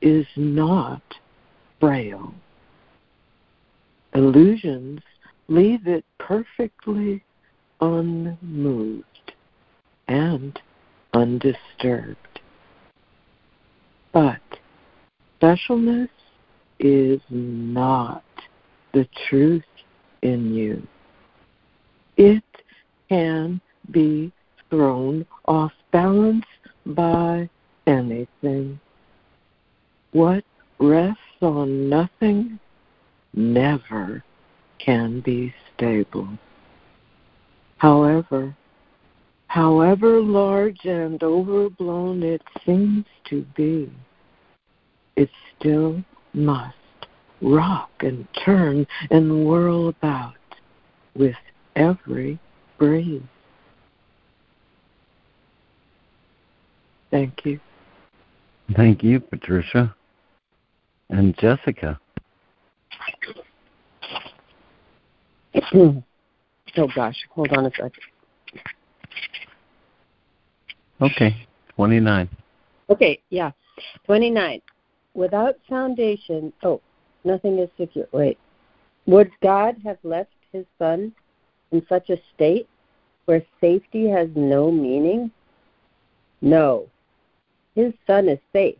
is 0.00 0.26
not 0.36 1.02
frail. 1.80 2.34
Illusions 4.14 5.00
leave 5.48 5.86
it 5.86 6.04
perfectly 6.18 7.22
unmoved 7.80 9.32
and 10.08 10.60
undisturbed. 11.12 12.40
But 14.12 14.40
specialness 15.40 16.08
is 16.78 17.20
not 17.30 18.24
the 18.92 19.08
truth 19.28 19.64
in 20.22 20.54
you. 20.54 20.86
It 22.16 22.44
can 23.08 23.60
be 23.90 24.32
thrown 24.70 25.26
off 25.46 25.72
balance 25.92 26.46
by 26.86 27.48
anything. 27.86 28.80
What 30.12 30.44
rests 30.78 31.20
on 31.42 31.88
nothing 31.88 32.58
never 33.34 34.24
can 34.78 35.20
be 35.20 35.54
stable. 35.74 36.38
However, 37.78 38.56
however 39.48 40.20
large 40.20 40.84
and 40.84 41.22
overblown 41.22 42.22
it 42.22 42.42
seems 42.64 43.04
to 43.28 43.44
be, 43.54 43.90
it 45.16 45.28
still 45.58 46.02
must 46.32 46.74
rock 47.42 47.90
and 48.00 48.26
turn 48.44 48.86
and 49.10 49.46
whirl 49.46 49.88
about 49.88 50.34
with 51.14 51.36
every 51.74 52.38
breeze. 52.78 53.22
Thank 57.10 57.44
you. 57.44 57.60
Thank 58.74 59.02
you, 59.02 59.20
Patricia. 59.20 59.94
And 61.08 61.36
Jessica. 61.38 62.00
oh 66.76 66.88
gosh, 66.94 67.16
hold 67.30 67.52
on 67.52 67.66
a 67.66 67.70
second. 67.70 67.92
Okay, 71.00 71.46
29. 71.74 72.28
Okay, 72.88 73.20
yeah. 73.30 73.50
29. 74.06 74.62
Without 75.14 75.56
foundation, 75.68 76.52
oh, 76.62 76.80
nothing 77.24 77.58
is 77.58 77.68
secure. 77.78 78.06
Wait. 78.12 78.38
Would 79.06 79.30
God 79.42 79.76
have 79.84 79.98
left 80.02 80.30
his 80.52 80.64
son 80.78 81.12
in 81.70 81.84
such 81.88 82.10
a 82.10 82.18
state 82.34 82.68
where 83.26 83.42
safety 83.60 84.08
has 84.08 84.28
no 84.34 84.70
meaning? 84.70 85.30
No. 86.40 86.86
His 87.74 87.92
son 88.06 88.28
is 88.28 88.38
safe, 88.52 88.78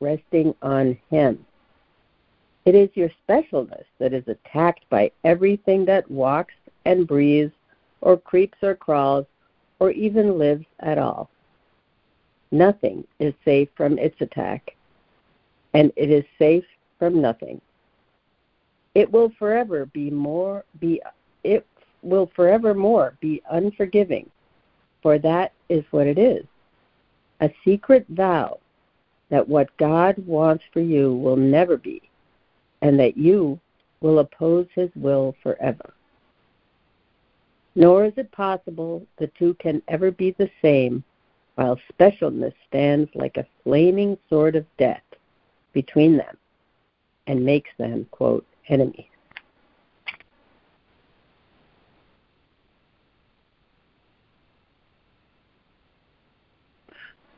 resting 0.00 0.54
on 0.62 0.98
him. 1.10 1.44
It 2.64 2.74
is 2.74 2.90
your 2.94 3.10
specialness 3.26 3.84
that 3.98 4.12
is 4.12 4.24
attacked 4.26 4.88
by 4.90 5.10
everything 5.24 5.84
that 5.86 6.10
walks 6.10 6.54
and 6.88 7.06
breathes, 7.06 7.52
or 8.00 8.16
creeps 8.16 8.56
or 8.62 8.74
crawls, 8.74 9.26
or 9.78 9.90
even 9.90 10.38
lives 10.38 10.64
at 10.80 10.96
all. 10.96 11.28
Nothing 12.50 13.06
is 13.18 13.34
safe 13.44 13.68
from 13.76 13.98
its 13.98 14.18
attack, 14.22 14.74
and 15.74 15.92
it 15.96 16.10
is 16.10 16.24
safe 16.38 16.64
from 16.98 17.20
nothing. 17.20 17.60
It 18.94 19.12
will 19.12 19.30
forever 19.38 19.84
be 19.86 20.10
more 20.10 20.64
be 20.80 21.02
it 21.44 21.66
will 22.02 22.30
forevermore 22.34 23.14
be 23.20 23.42
unforgiving, 23.50 24.30
for 25.02 25.18
that 25.18 25.52
is 25.68 25.84
what 25.90 26.06
it 26.06 26.18
is. 26.18 26.46
A 27.40 27.50
secret 27.64 28.06
vow 28.08 28.58
that 29.28 29.46
what 29.46 29.76
God 29.76 30.16
wants 30.26 30.64
for 30.72 30.80
you 30.80 31.14
will 31.14 31.36
never 31.36 31.76
be, 31.76 32.00
and 32.80 32.98
that 32.98 33.18
you 33.18 33.60
will 34.00 34.20
oppose 34.20 34.66
his 34.74 34.90
will 34.96 35.36
forever. 35.42 35.92
Nor 37.78 38.06
is 38.06 38.12
it 38.16 38.32
possible 38.32 39.06
the 39.18 39.28
two 39.38 39.54
can 39.60 39.80
ever 39.86 40.10
be 40.10 40.32
the 40.32 40.50
same 40.60 41.04
while 41.54 41.78
specialness 41.92 42.52
stands 42.66 43.08
like 43.14 43.36
a 43.36 43.46
flaming 43.62 44.18
sword 44.28 44.56
of 44.56 44.66
death 44.78 45.04
between 45.72 46.16
them 46.16 46.36
and 47.28 47.44
makes 47.44 47.70
them, 47.78 48.04
quote, 48.10 48.44
enemies. 48.68 49.06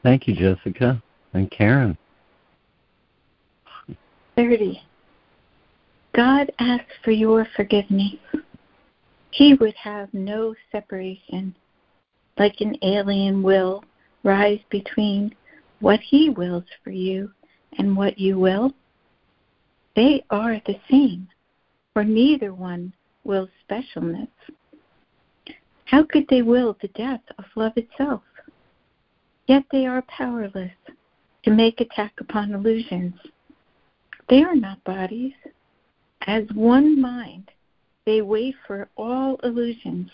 Thank 0.03 0.27
you, 0.27 0.35
Jessica. 0.35 1.03
And 1.35 1.51
Karen. 1.51 1.99
30. 4.37 4.81
God 6.15 6.51
asks 6.59 6.95
for 7.05 7.11
your 7.11 7.47
forgiveness. 7.55 8.15
He 9.31 9.55
would 9.55 9.75
have 9.75 10.13
no 10.13 10.55
separation, 10.73 11.55
like 12.39 12.61
an 12.61 12.77
alien 12.83 13.43
will 13.43 13.85
rise 14.23 14.61
between 14.71 15.35
what 15.81 16.01
he 16.01 16.31
wills 16.31 16.65
for 16.83 16.91
you 16.91 17.31
and 17.79 17.97
what 17.97 18.19
you 18.19 18.39
will. 18.39 18.73
They 19.95 20.25
are 20.31 20.61
the 20.67 20.79
same, 20.91 21.29
for 21.93 22.05
neither 22.05 22.53
one 22.53 22.93
wills 23.25 23.51
specialness. 23.69 24.29
How 25.85 26.05
could 26.05 26.27
they 26.29 26.43
will 26.43 26.77
the 26.81 26.89
death 26.89 27.23
of 27.39 27.45
love 27.57 27.73
itself? 27.77 28.23
Yet 29.47 29.65
they 29.73 29.87
are 29.87 30.03
powerless 30.03 30.73
to 31.45 31.51
make 31.51 31.81
attack 31.81 32.13
upon 32.21 32.53
illusions. 32.53 33.15
They 34.29 34.43
are 34.43 34.55
not 34.55 34.85
bodies. 34.85 35.35
As 36.27 36.45
one 36.55 37.01
mind, 37.01 37.51
they 38.07 38.23
wait 38.23 38.55
for 38.67 38.89
all 38.97 39.37
illusions 39.43 40.11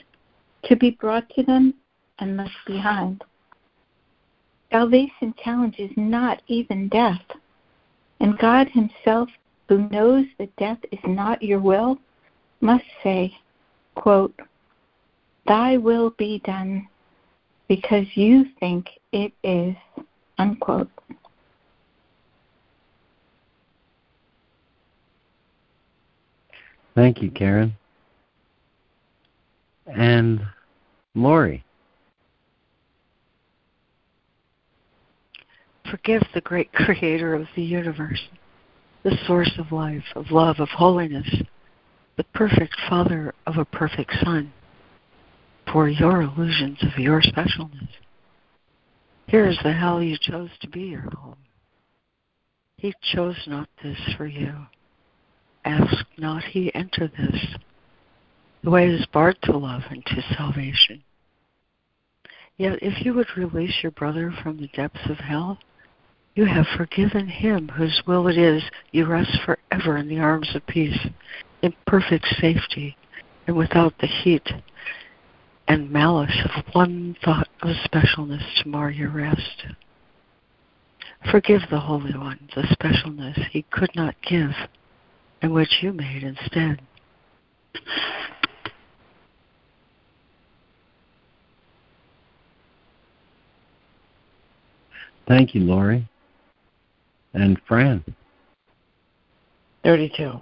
to 0.64 0.76
be 0.76 0.90
brought 0.90 1.28
to 1.30 1.42
them 1.42 1.74
and 2.18 2.36
left 2.36 2.50
behind. 2.66 3.22
Salvation 4.70 5.34
challenges 5.42 5.90
not 5.96 6.42
even 6.48 6.88
death. 6.88 7.22
And 8.20 8.38
God 8.38 8.68
Himself, 8.68 9.28
who 9.68 9.88
knows 9.90 10.26
that 10.38 10.54
death 10.56 10.78
is 10.90 10.98
not 11.06 11.42
your 11.42 11.60
will, 11.60 11.98
must 12.60 12.84
say, 13.02 13.32
quote, 13.94 14.34
Thy 15.46 15.76
will 15.76 16.10
be 16.10 16.40
done 16.44 16.88
because 17.68 18.06
you 18.14 18.46
think 18.58 18.88
it 19.12 19.32
is, 19.44 19.76
unquote. 20.38 20.90
Thank 26.96 27.20
you, 27.20 27.30
Karen. 27.30 27.76
And 29.86 30.40
Lori. 31.14 31.62
Forgive 35.90 36.22
the 36.34 36.40
great 36.40 36.72
creator 36.72 37.34
of 37.34 37.46
the 37.54 37.62
universe, 37.62 38.20
the 39.04 39.16
source 39.26 39.52
of 39.58 39.70
life, 39.70 40.02
of 40.16 40.30
love, 40.30 40.56
of 40.58 40.70
holiness, 40.70 41.28
the 42.16 42.24
perfect 42.34 42.74
father 42.88 43.34
of 43.46 43.58
a 43.58 43.64
perfect 43.66 44.12
son, 44.24 44.52
for 45.70 45.88
your 45.88 46.22
illusions 46.22 46.78
of 46.82 46.98
your 46.98 47.20
specialness. 47.20 47.88
Here 49.26 49.46
is 49.46 49.58
the 49.62 49.72
hell 49.72 50.02
you 50.02 50.16
chose 50.18 50.50
to 50.62 50.68
be 50.68 50.80
your 50.80 51.08
home. 51.14 51.36
He 52.78 52.94
chose 53.12 53.36
not 53.46 53.68
this 53.82 53.98
for 54.16 54.26
you. 54.26 54.66
Ask 55.66 56.06
not 56.16 56.44
he 56.44 56.72
enter 56.76 57.08
this. 57.08 57.56
The 58.62 58.70
way 58.70 58.88
is 58.88 59.04
barred 59.06 59.42
to 59.42 59.56
love 59.56 59.82
and 59.90 60.06
to 60.06 60.22
salvation. 60.36 61.02
Yet 62.56 62.78
if 62.80 63.04
you 63.04 63.14
would 63.14 63.36
release 63.36 63.82
your 63.82 63.90
brother 63.90 64.32
from 64.42 64.58
the 64.58 64.68
depths 64.68 65.10
of 65.10 65.18
hell, 65.18 65.58
you 66.36 66.44
have 66.44 66.66
forgiven 66.76 67.26
him 67.26 67.68
whose 67.68 68.00
will 68.06 68.28
it 68.28 68.38
is 68.38 68.62
you 68.92 69.06
rest 69.06 69.40
forever 69.44 69.96
in 69.96 70.06
the 70.06 70.20
arms 70.20 70.54
of 70.54 70.64
peace, 70.68 71.08
in 71.62 71.74
perfect 71.84 72.26
safety, 72.40 72.96
and 73.48 73.56
without 73.56 73.98
the 73.98 74.06
heat 74.06 74.48
and 75.66 75.90
malice 75.90 76.46
of 76.54 76.64
one 76.74 77.16
thought 77.24 77.48
of 77.62 77.74
specialness 77.84 78.62
to 78.62 78.68
mar 78.68 78.90
your 78.90 79.10
rest. 79.10 79.66
Forgive 81.28 81.62
the 81.70 81.80
Holy 81.80 82.16
One 82.16 82.48
the 82.54 82.62
specialness 82.62 83.48
he 83.50 83.62
could 83.72 83.90
not 83.96 84.14
give 84.22 84.52
and 85.46 85.54
which 85.54 85.78
you 85.80 85.92
made 85.92 86.24
instead. 86.24 86.80
Thank 95.28 95.54
you, 95.54 95.60
Lori. 95.60 96.08
And 97.32 97.60
Fran. 97.68 98.04
32. 99.84 100.32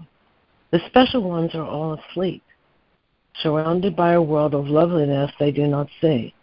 The 0.71 0.81
special 0.87 1.23
ones 1.23 1.55
are 1.55 1.67
all 1.67 2.01
asleep, 2.01 2.43
surrounded 3.43 3.95
by 3.95 4.13
a 4.13 4.23
world 4.23 4.55
of 4.55 4.69
loveliness 4.69 5.31
they 5.39 5.51
do 5.51 5.67
not 5.67 5.89
see. 6.01 6.35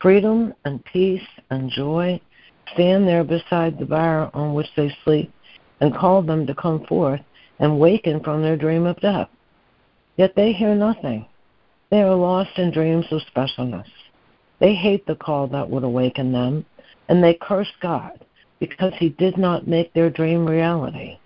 Freedom 0.00 0.54
and 0.64 0.84
peace 0.84 1.26
and 1.50 1.68
joy 1.68 2.20
stand 2.74 3.08
there 3.08 3.24
beside 3.24 3.76
the 3.76 3.86
bier 3.86 4.30
on 4.34 4.54
which 4.54 4.68
they 4.76 4.96
sleep 5.04 5.32
and 5.80 5.96
call 5.96 6.22
them 6.22 6.46
to 6.46 6.54
come 6.54 6.86
forth 6.86 7.20
and 7.58 7.78
waken 7.78 8.20
from 8.20 8.42
their 8.42 8.56
dream 8.56 8.86
of 8.86 9.00
death. 9.00 9.28
Yet 10.16 10.34
they 10.34 10.52
hear 10.52 10.74
nothing. 10.74 11.26
They 11.90 12.02
are 12.02 12.14
lost 12.14 12.58
in 12.58 12.70
dreams 12.70 13.06
of 13.10 13.22
specialness. 13.34 13.88
They 14.58 14.74
hate 14.74 15.06
the 15.06 15.14
call 15.14 15.46
that 15.48 15.70
would 15.70 15.84
awaken 15.84 16.32
them, 16.32 16.66
and 17.08 17.22
they 17.22 17.38
curse 17.40 17.72
God 17.80 18.24
because 18.58 18.92
he 18.98 19.10
did 19.10 19.36
not 19.38 19.68
make 19.68 19.92
their 19.92 20.10
dream 20.10 20.46
reality. 20.46 21.18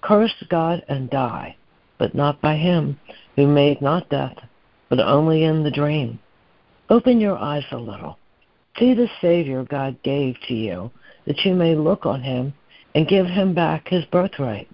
Curse 0.00 0.34
God 0.48 0.82
and 0.88 1.10
die, 1.10 1.56
but 1.98 2.14
not 2.14 2.40
by 2.40 2.56
him 2.56 2.98
who 3.36 3.46
made 3.46 3.80
not 3.80 4.08
death, 4.08 4.36
but 4.88 4.98
only 5.00 5.44
in 5.44 5.62
the 5.62 5.70
dream. 5.70 6.18
Open 6.90 7.20
your 7.20 7.36
eyes 7.36 7.64
a 7.70 7.76
little. 7.76 8.18
See 8.78 8.94
the 8.94 9.08
Savior 9.20 9.64
God 9.64 10.02
gave 10.02 10.36
to 10.48 10.54
you, 10.54 10.90
that 11.26 11.44
you 11.44 11.54
may 11.54 11.74
look 11.74 12.06
on 12.06 12.22
him 12.22 12.54
and 12.94 13.06
give 13.06 13.26
him 13.26 13.54
back 13.54 13.88
his 13.88 14.04
birthright. 14.06 14.68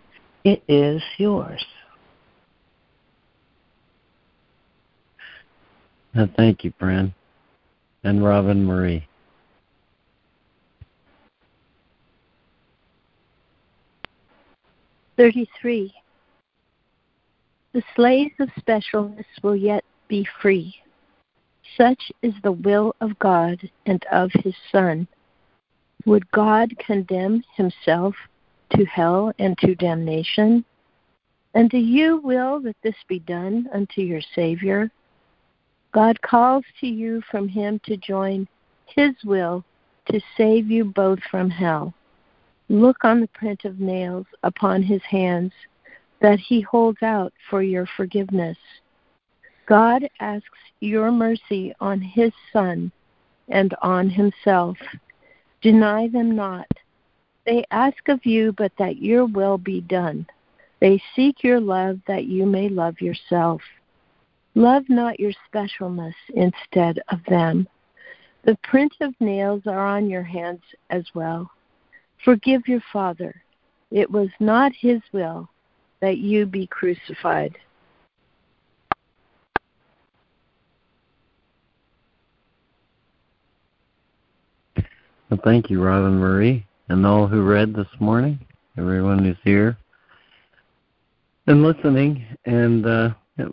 It 0.48 0.62
is 0.66 1.02
yours. 1.18 1.62
Thank 6.38 6.64
you, 6.64 6.72
Fran. 6.78 7.12
And 8.02 8.24
Robin 8.24 8.64
Marie. 8.64 9.06
Thirty-three. 15.18 15.92
The 17.74 17.82
slaves 17.94 18.32
of 18.40 18.48
specialness 18.58 19.26
will 19.42 19.54
yet 19.54 19.84
be 20.08 20.26
free. 20.40 20.74
Such 21.76 22.10
is 22.22 22.32
the 22.42 22.52
will 22.52 22.96
of 23.02 23.18
God 23.18 23.68
and 23.84 24.02
of 24.10 24.30
his 24.32 24.54
Son. 24.72 25.06
Would 26.06 26.30
God 26.30 26.72
condemn 26.78 27.42
himself 27.54 28.14
to 28.70 28.84
hell 28.84 29.32
and 29.38 29.56
to 29.58 29.74
damnation? 29.74 30.64
And 31.54 31.70
do 31.70 31.78
you 31.78 32.18
will 32.18 32.60
that 32.60 32.76
this 32.82 32.94
be 33.08 33.18
done 33.20 33.68
unto 33.72 34.02
your 34.02 34.20
Savior? 34.34 34.90
God 35.92 36.20
calls 36.22 36.64
to 36.80 36.86
you 36.86 37.22
from 37.30 37.48
him 37.48 37.80
to 37.84 37.96
join 37.96 38.46
his 38.86 39.14
will 39.24 39.64
to 40.10 40.20
save 40.36 40.70
you 40.70 40.84
both 40.84 41.18
from 41.30 41.50
hell. 41.50 41.94
Look 42.68 43.04
on 43.04 43.20
the 43.20 43.28
print 43.28 43.64
of 43.64 43.80
nails 43.80 44.26
upon 44.42 44.82
his 44.82 45.02
hands 45.02 45.52
that 46.20 46.38
he 46.38 46.60
holds 46.60 47.02
out 47.02 47.32
for 47.48 47.62
your 47.62 47.86
forgiveness. 47.96 48.58
God 49.66 50.08
asks 50.20 50.58
your 50.80 51.10
mercy 51.10 51.74
on 51.80 52.00
his 52.00 52.32
Son 52.52 52.90
and 53.48 53.74
on 53.80 54.10
himself. 54.10 54.76
Deny 55.62 56.08
them 56.08 56.34
not. 56.34 56.66
They 57.48 57.64
ask 57.70 58.10
of 58.10 58.26
you 58.26 58.52
but 58.52 58.72
that 58.78 59.00
your 59.00 59.24
will 59.24 59.56
be 59.56 59.80
done. 59.80 60.26
They 60.80 61.02
seek 61.16 61.42
your 61.42 61.60
love 61.60 61.98
that 62.06 62.26
you 62.26 62.44
may 62.44 62.68
love 62.68 63.00
yourself. 63.00 63.62
Love 64.54 64.82
not 64.90 65.18
your 65.18 65.32
specialness 65.50 66.12
instead 66.34 67.00
of 67.08 67.20
them. 67.26 67.66
The 68.44 68.58
print 68.62 68.92
of 69.00 69.14
nails 69.18 69.62
are 69.64 69.86
on 69.86 70.10
your 70.10 70.22
hands 70.22 70.60
as 70.90 71.04
well. 71.14 71.50
Forgive 72.22 72.68
your 72.68 72.82
father. 72.92 73.34
It 73.90 74.10
was 74.10 74.28
not 74.40 74.72
his 74.78 75.00
will 75.12 75.48
that 76.00 76.18
you 76.18 76.44
be 76.44 76.66
crucified. 76.66 77.56
Well, 85.30 85.40
thank 85.42 85.70
you, 85.70 85.82
Robin 85.82 86.18
Marie 86.18 86.67
and 86.88 87.06
all 87.06 87.26
who 87.26 87.42
read 87.42 87.74
this 87.74 87.88
morning, 88.00 88.38
everyone 88.76 89.24
who's 89.24 89.36
here 89.44 89.76
and 91.46 91.62
listening. 91.62 92.24
And 92.44 92.86
uh, 92.86 93.10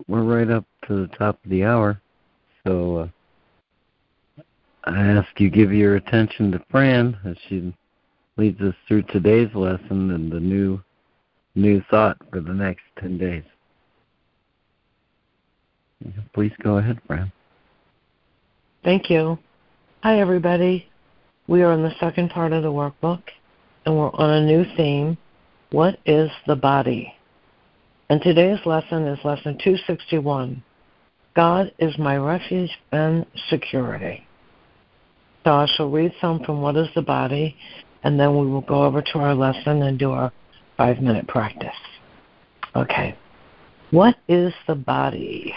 we're 0.08 0.24
right 0.24 0.50
up 0.50 0.66
to 0.88 1.08
the 1.08 1.16
top 1.16 1.44
of 1.44 1.50
the 1.50 1.64
hour. 1.64 2.00
So 2.66 2.98
uh, 4.38 4.44
I 4.86 5.00
ask 5.00 5.28
you 5.40 5.50
give 5.50 5.74
your 5.74 5.96
attention 5.96 6.52
to 6.52 6.64
Fran 6.70 7.18
as 7.26 7.36
she 7.48 7.74
leads 8.38 8.62
us 8.62 8.76
through 8.88 9.04
today's 9.04 9.54
lesson 9.56 10.12
and 10.12 10.32
the 10.32 10.40
new 10.40 10.82
new 11.56 11.82
thought 11.90 12.18
for 12.32 12.42
the 12.42 12.54
next 12.54 12.84
10 13.00 13.18
days. 13.18 13.44
Please 16.34 16.52
go 16.62 16.78
ahead, 16.78 17.00
Fran. 17.08 17.32
Thank 18.84 19.10
you. 19.10 19.40
Hi, 20.04 20.20
everybody. 20.20 20.88
We 21.48 21.62
are 21.62 21.74
in 21.74 21.84
the 21.84 21.94
second 22.00 22.32
part 22.32 22.54
of 22.54 22.64
the 22.64 22.72
workbook, 22.72 23.22
and 23.86 23.96
we're 23.96 24.12
on 24.14 24.30
a 24.32 24.46
new 24.46 24.66
theme 24.76 25.16
What 25.70 26.00
is 26.04 26.32
the 26.48 26.56
body? 26.56 27.14
And 28.10 28.20
today's 28.20 28.66
lesson 28.66 29.06
is 29.08 29.24
lesson 29.24 29.58
261 29.64 30.64
God 31.36 31.72
is 31.78 31.98
my 32.00 32.18
refuge 32.18 32.72
and 32.92 33.28
security. 33.50 34.26
So 35.44 35.52
I 35.52 35.68
shall 35.76 35.92
read 35.92 36.14
some 36.20 36.44
from 36.44 36.62
What 36.62 36.78
is 36.78 36.88
the 36.96 37.04
Body, 37.04 37.56
and 38.04 38.20
then 38.20 38.40
we 38.40 38.48
will 38.48 38.62
go 38.62 38.84
over 38.84 39.04
to 39.04 39.20
our 39.20 39.36
lesson 39.36 39.84
and 39.84 40.00
do 40.00 40.12
our 40.12 40.32
five 40.78 41.00
minute 41.00 41.28
practice. 41.28 41.76
Okay. 42.76 43.16
What 43.92 44.16
is 44.28 44.52
the 44.68 44.76
body? 44.76 45.54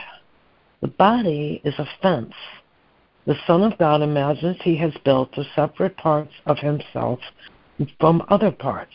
The 0.83 0.89
body 0.89 1.63
is 1.65 1.75
a 1.79 1.89
fence 2.03 2.35
the 3.29 3.37
Son 3.47 3.63
of 3.63 3.77
God 3.77 4.01
imagines 4.01 4.57
he 4.63 4.75
has 4.79 4.95
built 5.05 5.31
the 5.33 5.45
separate 5.55 5.99
parts 5.99 6.33
of 6.47 6.57
himself 6.57 7.21
from 8.01 8.25
other 8.29 8.51
parts. 8.51 8.95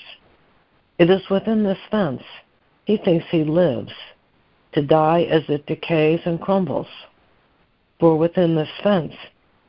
It 0.97 1.11
is 1.11 1.21
within 1.29 1.63
this 1.63 1.77
fence 1.91 2.23
he 2.85 2.97
thinks 2.97 3.25
he 3.29 3.43
lives, 3.43 3.91
to 4.73 4.81
die 4.81 5.27
as 5.29 5.43
it 5.49 5.67
decays 5.67 6.19
and 6.25 6.41
crumbles. 6.41 6.87
For 7.99 8.17
within 8.17 8.55
this 8.55 8.71
fence 8.81 9.13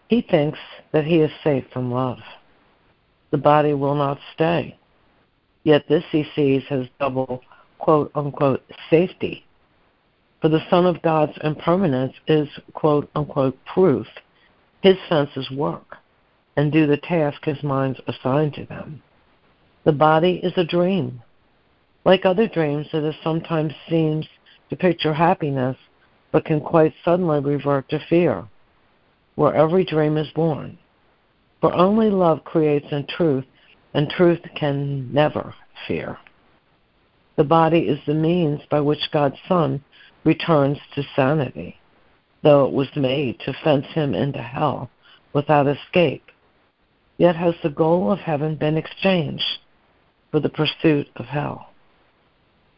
he 0.09 0.23
thinks 0.23 0.59
that 0.93 1.05
he 1.05 1.19
is 1.19 1.31
safe 1.45 1.67
from 1.71 1.93
love. 1.93 2.21
The 3.33 3.39
body 3.39 3.75
will 3.75 3.95
not 3.95 4.19
stay. 4.33 4.79
Yet 5.65 5.87
this 5.91 6.05
he 6.11 6.25
sees 6.35 6.62
as 6.71 6.87
double 6.99 7.43
quote 7.79 8.11
unquote 8.15 8.62
safety. 8.89 9.45
For 10.41 10.49
the 10.49 10.67
Son 10.71 10.87
of 10.87 11.03
God's 11.03 11.37
impermanence 11.45 12.15
is 12.27 12.49
quote 12.73 13.11
unquote 13.15 13.59
proof 13.67 14.07
his 14.85 14.99
senses 15.09 15.51
work 15.51 15.97
and 16.59 16.70
do 16.70 16.87
the 16.87 16.99
task 16.99 17.43
his 17.47 17.62
mind's 17.62 17.99
assigned 18.07 18.53
to 18.53 18.66
them. 18.66 19.03
The 19.85 19.93
body 19.93 20.41
is 20.43 20.53
a 20.59 20.64
dream. 20.64 21.22
Like 22.05 22.26
other 22.26 22.47
dreams, 22.47 22.89
it 22.93 23.14
sometimes 23.24 23.72
seems 23.89 24.26
to 24.68 24.76
picture 24.76 25.14
happiness, 25.14 25.78
but 26.32 26.45
can 26.45 26.61
quite 26.61 26.93
suddenly 27.03 27.41
revert 27.41 27.89
to 27.89 28.07
fear, 28.11 28.47
where 29.37 29.55
every 29.55 29.87
dream 29.87 30.18
is 30.18 30.28
born. 30.35 30.76
For 31.62 31.72
only 31.72 32.11
love 32.11 32.45
creates 32.45 32.89
in 32.91 33.07
truth, 33.07 33.47
and 33.95 34.11
truth 34.11 34.41
can 34.55 35.11
never 35.14 35.55
fear. 35.89 36.18
The 37.37 37.45
body 37.45 37.89
is 37.89 38.01
the 38.07 38.12
means 38.12 38.61
by 38.70 38.80
which 38.80 39.11
God's 39.11 39.39
Son 39.49 39.82
returns 40.24 40.76
to 40.95 41.03
sanity 41.16 41.78
though 42.45 42.66
it 42.66 42.72
was 42.72 42.88
made 42.95 43.40
to 43.40 43.57
fence 43.64 43.86
him 43.95 44.14
into 44.14 44.40
hell 44.40 44.90
without 45.32 45.66
escape, 45.66 46.24
yet 47.16 47.34
has 47.34 47.55
the 47.62 47.70
goal 47.70 48.12
of 48.12 48.18
heaven 48.20 48.55
been 48.55 48.76
exchanged 48.76 49.59
for 50.30 50.40
the 50.40 50.49
pursuit 50.49 51.09
of 51.16 51.24
hell. 51.24 51.70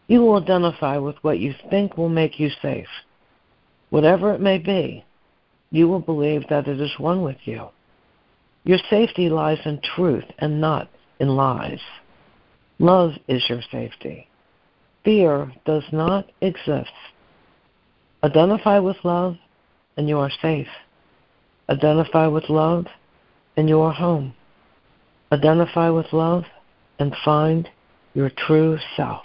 You 0.07 0.23
will 0.23 0.41
identify 0.41 0.99
with 0.99 1.17
what 1.23 1.41
you 1.41 1.53
think 1.69 1.97
will 1.97 2.09
make 2.09 2.39
you 2.39 2.49
safe. 2.63 2.87
Whatever 3.91 4.33
it 4.33 4.41
may 4.41 4.59
be, 4.59 5.05
you 5.73 5.89
will 5.89 6.01
believe 6.01 6.45
that 6.49 6.69
it 6.69 6.81
is 6.81 6.99
one 6.99 7.23
with 7.23 7.39
you. 7.45 7.69
Your 8.65 8.79
safety 8.89 9.29
lies 9.29 9.59
in 9.65 9.81
truth 9.97 10.25
and 10.39 10.61
not 10.61 10.89
in 11.19 11.29
lies. 11.29 11.81
Love 12.79 13.13
is 13.27 13.43
your 13.49 13.63
safety. 13.73 14.29
Fear 15.05 15.53
does 15.65 15.85
not 15.91 16.31
exist. 16.41 16.91
Identify 18.23 18.79
with 18.79 18.97
love 19.03 19.37
and 19.97 20.09
you 20.09 20.19
are 20.19 20.31
safe. 20.43 20.69
Identify 21.69 22.27
with 22.27 22.49
love, 22.49 22.87
and 23.57 23.69
you 23.69 23.81
are 23.81 23.93
home. 23.93 24.35
Identify 25.33 25.91
with 25.91 26.13
love 26.13 26.45
and 26.99 27.15
find 27.25 27.69
your 28.15 28.31
true 28.31 28.79
self. 28.97 29.25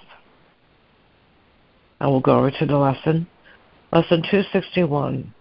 I 1.99 2.07
will 2.07 2.19
go 2.19 2.39
over 2.39 2.51
to 2.51 2.65
the 2.65 2.77
lesson. 2.77 3.27
Lesson 3.91 4.23
261 4.23 5.33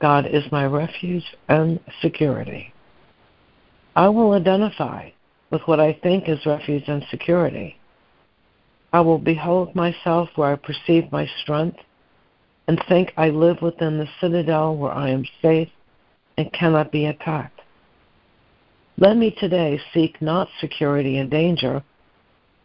God 0.00 0.26
is 0.26 0.44
my 0.52 0.64
refuge 0.64 1.24
and 1.48 1.80
security. 2.00 2.72
I 3.96 4.08
will 4.08 4.32
identify 4.32 5.10
with 5.50 5.62
what 5.66 5.80
I 5.80 5.92
think 5.92 6.28
is 6.28 6.46
refuge 6.46 6.84
and 6.86 7.04
security. 7.10 7.76
I 8.92 9.00
will 9.00 9.18
behold 9.18 9.74
myself 9.74 10.30
where 10.36 10.52
I 10.52 10.56
perceive 10.56 11.10
my 11.10 11.26
strength 11.42 11.78
and 12.68 12.84
think 12.86 13.14
I 13.16 13.30
live 13.30 13.62
within 13.62 13.98
the 13.98 14.08
citadel 14.20 14.76
where 14.76 14.92
I 14.92 15.08
am 15.08 15.24
safe 15.40 15.70
and 16.36 16.52
cannot 16.52 16.92
be 16.92 17.06
attacked. 17.06 17.62
Let 18.98 19.16
me 19.16 19.30
today 19.30 19.80
seek 19.94 20.20
not 20.20 20.48
security 20.60 21.16
in 21.16 21.30
danger, 21.30 21.82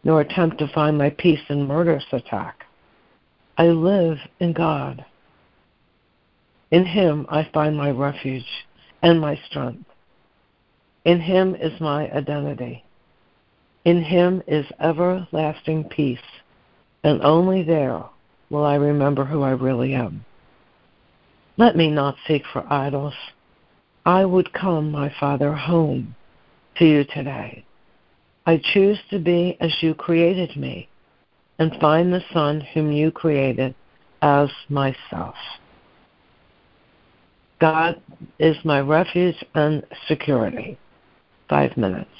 nor 0.04 0.20
attempt 0.20 0.58
to 0.58 0.68
find 0.68 0.98
my 0.98 1.08
peace 1.08 1.40
in 1.48 1.66
murderous 1.66 2.04
attack. 2.12 2.66
I 3.56 3.68
live 3.68 4.18
in 4.40 4.52
God. 4.52 5.04
In 6.70 6.84
Him 6.84 7.24
I 7.30 7.48
find 7.54 7.74
my 7.74 7.90
refuge 7.90 8.44
and 9.00 9.18
my 9.20 9.40
strength. 9.48 9.86
In 11.06 11.20
Him 11.20 11.54
is 11.54 11.80
my 11.80 12.10
identity. 12.10 12.84
In 13.86 14.02
Him 14.02 14.42
is 14.46 14.66
everlasting 14.80 15.84
peace, 15.84 16.18
and 17.02 17.22
only 17.22 17.62
there 17.62 18.04
will 18.54 18.64
I 18.64 18.76
remember 18.76 19.24
who 19.24 19.42
I 19.42 19.50
really 19.50 19.94
am. 19.94 20.24
Let 21.56 21.76
me 21.76 21.90
not 21.90 22.14
seek 22.26 22.44
for 22.52 22.64
idols. 22.72 23.14
I 24.06 24.24
would 24.24 24.52
come, 24.52 24.92
my 24.92 25.12
Father, 25.18 25.52
home 25.52 26.14
to 26.76 26.84
you 26.84 27.04
today. 27.04 27.64
I 28.46 28.62
choose 28.72 28.98
to 29.10 29.18
be 29.18 29.56
as 29.60 29.72
you 29.80 29.92
created 29.94 30.56
me 30.56 30.88
and 31.58 31.80
find 31.80 32.12
the 32.12 32.22
Son 32.32 32.60
whom 32.60 32.92
you 32.92 33.10
created 33.10 33.74
as 34.22 34.50
myself. 34.68 35.34
God 37.60 38.00
is 38.38 38.56
my 38.64 38.80
refuge 38.80 39.44
and 39.54 39.84
security. 40.06 40.78
Five 41.48 41.76
minutes. 41.76 42.10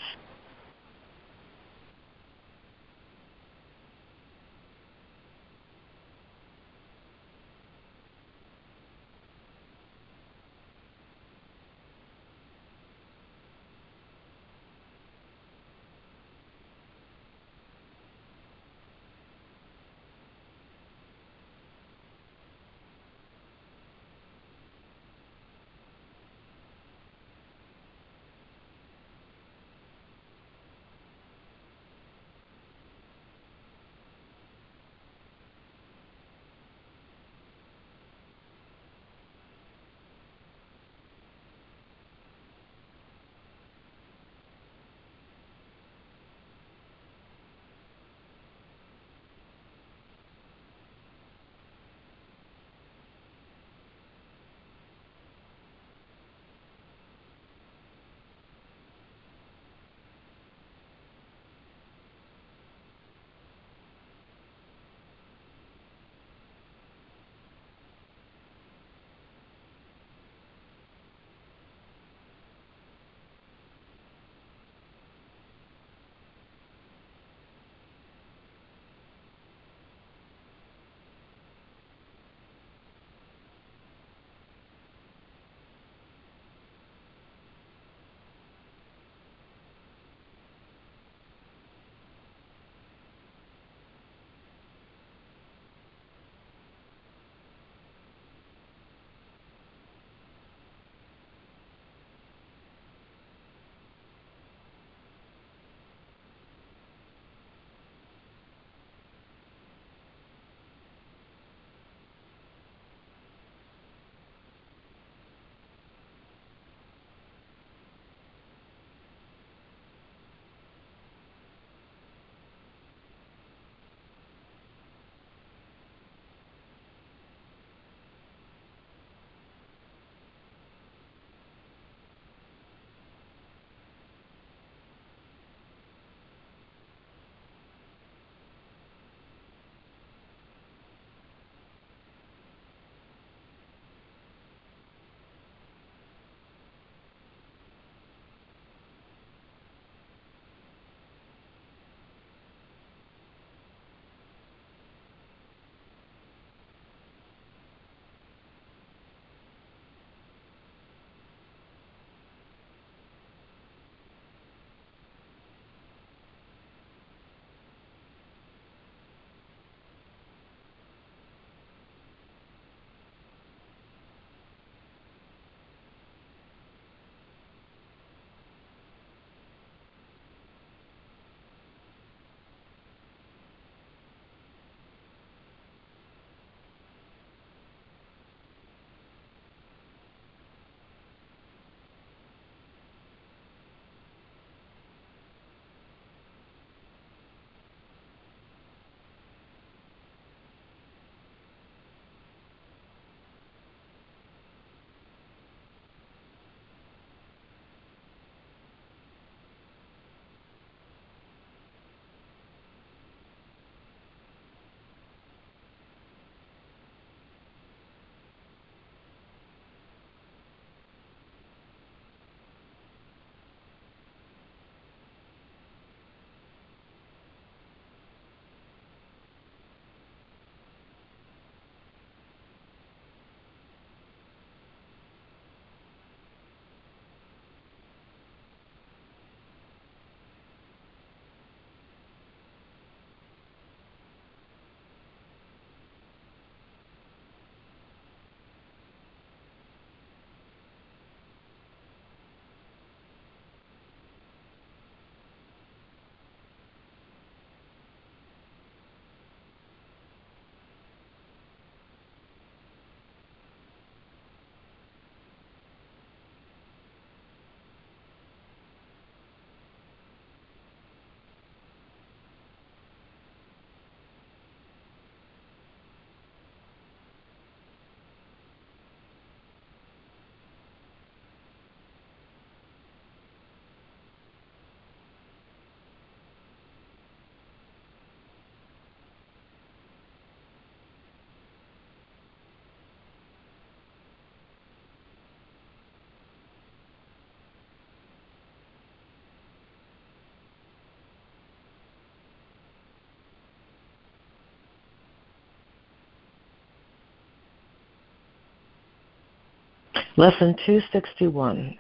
Lesson 310.17 310.55
261 310.65 311.77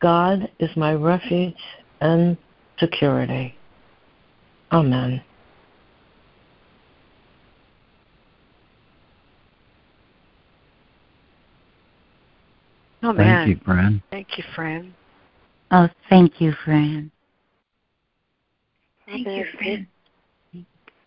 God 0.00 0.50
is 0.58 0.70
my 0.76 0.94
refuge 0.94 1.54
and 2.00 2.36
security. 2.78 3.54
Amen. 4.72 5.22
Oh, 13.04 13.12
man. 13.12 13.46
Thank 13.46 13.48
you, 13.48 13.64
Fran. 13.64 14.02
Thank 14.10 14.38
you, 14.38 14.44
Fran. 14.56 14.94
Oh, 15.70 15.88
thank 16.10 16.40
you, 16.40 16.52
Fran. 16.64 17.12
Thank 19.06 19.26
you, 19.28 19.44
Fran. 19.56 19.86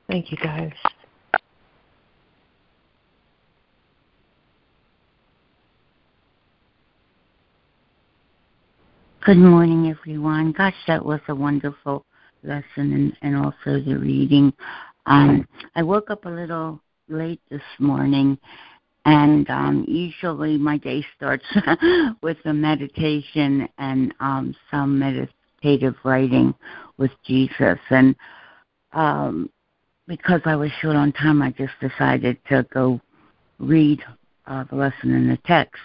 Thank 0.08 0.32
you, 0.32 0.38
guys. 0.38 0.72
Good 9.26 9.38
morning, 9.38 9.90
everyone. 9.90 10.52
Gosh, 10.52 10.76
that 10.86 11.04
was 11.04 11.20
a 11.30 11.34
wonderful 11.34 12.06
lesson 12.44 12.64
and, 12.78 13.18
and 13.24 13.36
also 13.36 13.82
the 13.84 13.98
reading. 13.98 14.54
Um, 15.08 15.48
I 15.76 15.82
woke 15.82 16.12
up 16.12 16.26
a 16.26 16.30
little 16.30 16.80
late 17.10 17.42
this 17.50 17.64
morning, 17.80 18.38
and 19.06 19.50
um, 19.50 19.84
usually 19.88 20.60
my 20.60 20.78
day 20.78 21.04
starts 21.18 21.44
with 22.22 22.38
a 22.46 22.54
meditation 22.54 23.68
and 23.80 24.14
um, 24.20 24.56
some 24.70 25.00
meditative 25.00 25.96
writing 26.04 26.54
with 27.00 27.10
Jesus. 27.26 27.80
And 27.90 28.16
um, 28.94 29.50
because 30.08 30.42
I 30.46 30.56
was 30.56 30.70
short 30.84 30.98
on 30.98 31.12
time, 31.14 31.42
I 31.42 31.50
just 31.50 31.74
decided 31.82 32.38
to 32.50 32.64
go 32.72 33.02
read 33.58 34.04
uh, 34.46 34.66
the 34.70 34.76
lesson 34.76 35.16
in 35.16 35.28
the 35.30 35.40
text. 35.48 35.82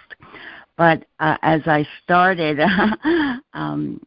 But 0.77 1.05
uh, 1.19 1.37
as 1.41 1.61
I 1.65 1.85
started, 2.03 2.59
um, 3.53 4.01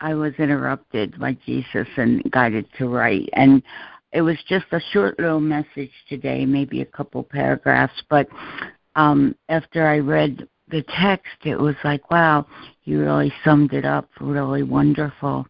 I 0.00 0.14
was 0.14 0.32
interrupted 0.38 1.18
by 1.18 1.36
Jesus 1.46 1.86
and 1.96 2.22
guided 2.30 2.66
to 2.78 2.88
write. 2.88 3.28
And 3.34 3.62
it 4.12 4.20
was 4.20 4.36
just 4.48 4.66
a 4.72 4.80
short 4.92 5.18
little 5.18 5.40
message 5.40 5.92
today, 6.08 6.44
maybe 6.44 6.82
a 6.82 6.86
couple 6.86 7.22
paragraphs. 7.22 8.02
But 8.10 8.28
um, 8.96 9.34
after 9.48 9.86
I 9.86 9.98
read 9.98 10.46
the 10.68 10.84
text, 11.00 11.36
it 11.44 11.58
was 11.58 11.76
like, 11.84 12.10
wow, 12.10 12.46
you 12.84 13.00
really 13.00 13.32
summed 13.44 13.72
it 13.72 13.84
up 13.84 14.08
really 14.20 14.64
wonderful. 14.64 15.46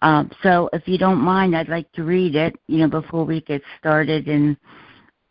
Um, 0.00 0.30
so 0.42 0.68
if 0.72 0.86
you 0.86 0.98
don't 0.98 1.20
mind, 1.20 1.56
I'd 1.56 1.68
like 1.68 1.90
to 1.92 2.04
read 2.04 2.34
it, 2.34 2.56
you 2.66 2.78
know, 2.78 2.88
before 2.88 3.24
we 3.24 3.40
get 3.42 3.62
started 3.78 4.26
in 4.26 4.56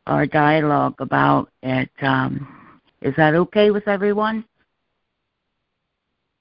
our 0.08 0.26
dialogue 0.26 0.96
about 1.00 1.50
it. 1.62 1.90
Um, 2.02 2.61
is 3.02 3.16
that 3.18 3.36
okay 3.36 3.72
with 3.72 3.88
everyone? 3.88 4.46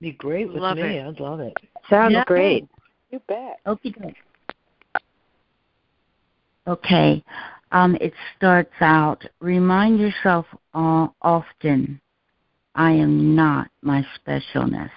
Be 0.01 0.13
great 0.13 0.53
with 0.53 0.63
Love 0.63 0.77
me. 0.77 0.83
it. 0.83 1.07
I'd 1.07 1.21
love 1.21 1.41
it. 1.41 1.57
Sounds 1.89 2.15
Yeah. 2.15 2.25
great. 2.25 2.67
You 3.11 3.21
bet. 3.29 3.61
Okay. 3.67 4.15
Okay. 6.67 7.25
Um, 7.73 7.97
it 8.01 8.13
starts 8.37 8.75
out 8.81 9.25
remind 9.41 10.01
yourself 10.01 10.47
uh, 10.75 11.09
often 11.23 12.01
I 12.75 12.93
am 12.93 13.35
not 13.35 13.69
my 13.83 14.07
specialness. 14.19 14.91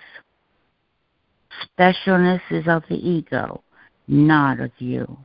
Specialness 1.77 2.41
is 2.49 2.67
of 2.67 2.83
the 2.89 2.95
ego, 2.95 3.63
not 4.07 4.59
of 4.59 4.71
you. 4.79 5.17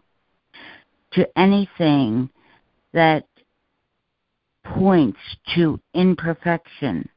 To 1.13 1.39
anything 1.39 2.29
that 2.93 3.27
points 4.75 5.19
to 5.55 5.81
imperfection, 5.95 7.09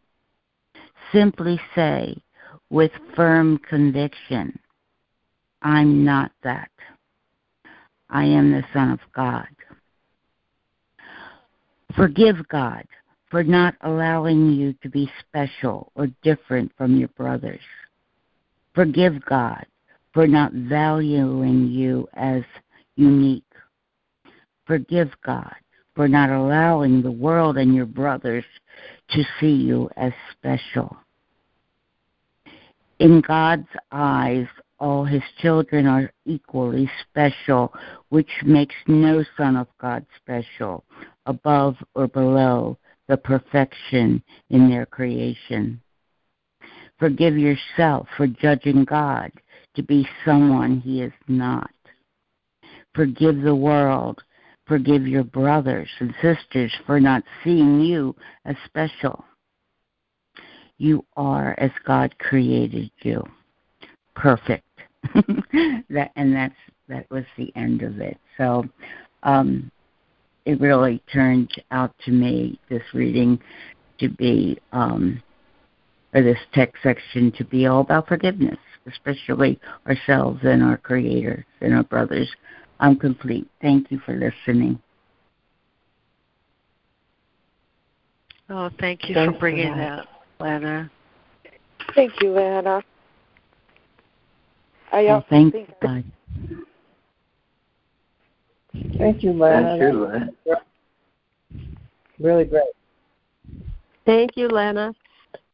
simply 1.12 1.60
say 1.76 2.16
with 2.70 2.91
firm 3.16 3.58
conviction, 3.70 4.58
I'm 5.62 6.04
not 6.04 6.32
that. 6.43 6.72
I 8.10 8.26
am 8.26 8.52
the 8.52 8.64
Son 8.74 8.91
of 8.91 8.99
God. 9.14 9.47
Forgive 11.95 12.47
God 12.47 12.86
for 13.30 13.43
not 13.43 13.76
allowing 13.82 14.52
you 14.52 14.74
to 14.82 14.89
be 14.89 15.10
special 15.20 15.91
or 15.95 16.08
different 16.22 16.72
from 16.78 16.97
your 16.97 17.10
brothers. 17.10 17.62
Forgive 18.74 19.24
God 19.26 19.66
for 20.14 20.28
not 20.28 20.52
valuing 20.54 21.68
you 21.68 22.08
as 22.14 22.43
unique. 22.95 23.43
Forgive 24.66 25.10
God 25.26 25.56
for 25.96 26.08
not 26.08 26.30
allowing 26.30 27.02
the 27.02 27.12
world 27.12 27.58
and 27.58 27.76
your 27.76 27.86
brothers 27.86 28.46
to 29.12 29.24
see 29.39 29.52
you 29.52 29.89
as 29.98 30.14
special. 30.32 30.96
In 33.00 33.22
God's 33.22 33.68
eyes, 33.92 34.48
all 34.80 35.06
his 35.06 35.24
children 35.39 35.86
are 35.86 36.12
equally 36.26 36.89
special, 37.02 37.74
which 38.10 38.30
makes 38.44 38.76
no 38.88 39.24
son 39.38 39.56
of 39.56 39.68
God 39.80 40.06
special, 40.18 40.84
above 41.26 41.76
or 41.94 42.08
below 42.08 42.78
the 43.08 43.18
perfection 43.18 44.24
in 44.50 44.70
their 44.70 44.86
creation. 44.86 45.82
Forgive 46.98 47.38
yourself 47.38 48.08
for 48.16 48.28
judging 48.28 48.86
God 48.86 49.32
to 49.76 49.84
be 49.84 50.08
someone 50.24 50.80
he 50.80 51.02
is 51.02 51.14
not. 51.28 51.72
Forgive 52.94 53.42
the 53.42 53.56
world. 53.56 54.22
Forgive 54.72 55.05
your 55.05 55.26
brothers 55.26 55.89
and 55.99 56.15
sisters 56.22 56.74
for 56.86 56.97
not 56.97 57.24
seeing 57.43 57.82
you 57.82 58.15
as 58.45 58.55
special. 58.63 59.26
You 60.78 61.03
are 61.17 61.55
as 61.57 61.72
God 61.86 62.17
created 62.19 62.89
you. 63.01 63.22
Perfect. 64.15 64.63
that 65.13 66.11
and 66.15 66.34
that's 66.34 66.55
that 66.88 67.05
was 67.11 67.26
the 67.36 67.51
end 67.57 67.82
of 67.82 67.99
it. 67.99 68.17
So 68.38 68.63
um 69.24 69.69
it 70.45 70.61
really 70.61 71.03
turned 71.11 71.51
out 71.72 71.93
to 72.05 72.11
me 72.11 72.57
this 72.69 72.93
reading 72.93 73.41
to 73.99 74.07
be 74.07 74.57
um 74.72 75.22
or 76.13 76.22
this 76.22 76.39
text 76.53 76.82
section 76.82 77.34
to 77.34 77.43
be 77.43 77.65
all 77.65 77.82
about 77.82 78.07
forgiveness, 78.07 78.57
especially 78.88 79.59
ourselves 79.86 80.39
and 80.43 80.63
our 80.63 80.78
creators 80.78 81.43
and 81.59 81.74
our 81.74 81.84
brothers. 81.84 82.34
I'm 82.82 82.98
complete. 82.98 83.48
Thank 83.62 83.92
you 83.92 84.00
for 84.06 84.14
listening. 84.16 84.80
Oh, 88.50 88.70
thank 88.80 89.08
you 89.08 89.16
Thanks 89.16 89.34
for 89.36 89.40
bringing 89.40 89.72
for 89.72 89.78
that, 89.78 90.08
Lana. 90.40 90.92
Thank 91.96 92.12
you, 92.22 92.38
Anna. 92.38 92.82
I 94.92 95.04
Well, 95.06 95.16
also 95.16 95.28
thank 95.30 95.54
think 95.54 95.70
God. 95.82 96.04
Thank 98.98 99.24
you, 99.24 99.32
Lana. 99.32 99.78
Thank 99.78 99.82
you, 99.82 100.00
Lana. 100.00 100.30
Really 102.20 102.46
great. 102.46 102.64
Thank 104.06 104.36
you, 104.36 104.50
Lena. 104.50 104.94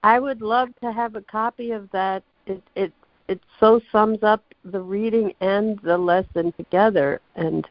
I 0.02 0.20
would 0.20 0.42
love 0.42 0.70
to 0.82 0.92
have 0.92 1.16
a 1.16 1.22
copy 1.22 1.72
of 1.72 1.90
that. 1.92 2.24
It 2.46 2.64
it 2.76 2.94
it 3.28 3.40
so 3.60 3.82
sums 3.92 4.24
up 4.24 4.44
the 4.64 4.80
reading 4.80 5.34
and 5.42 5.80
the 5.84 5.98
lesson 5.98 6.54
together, 6.54 7.22
and 7.36 7.68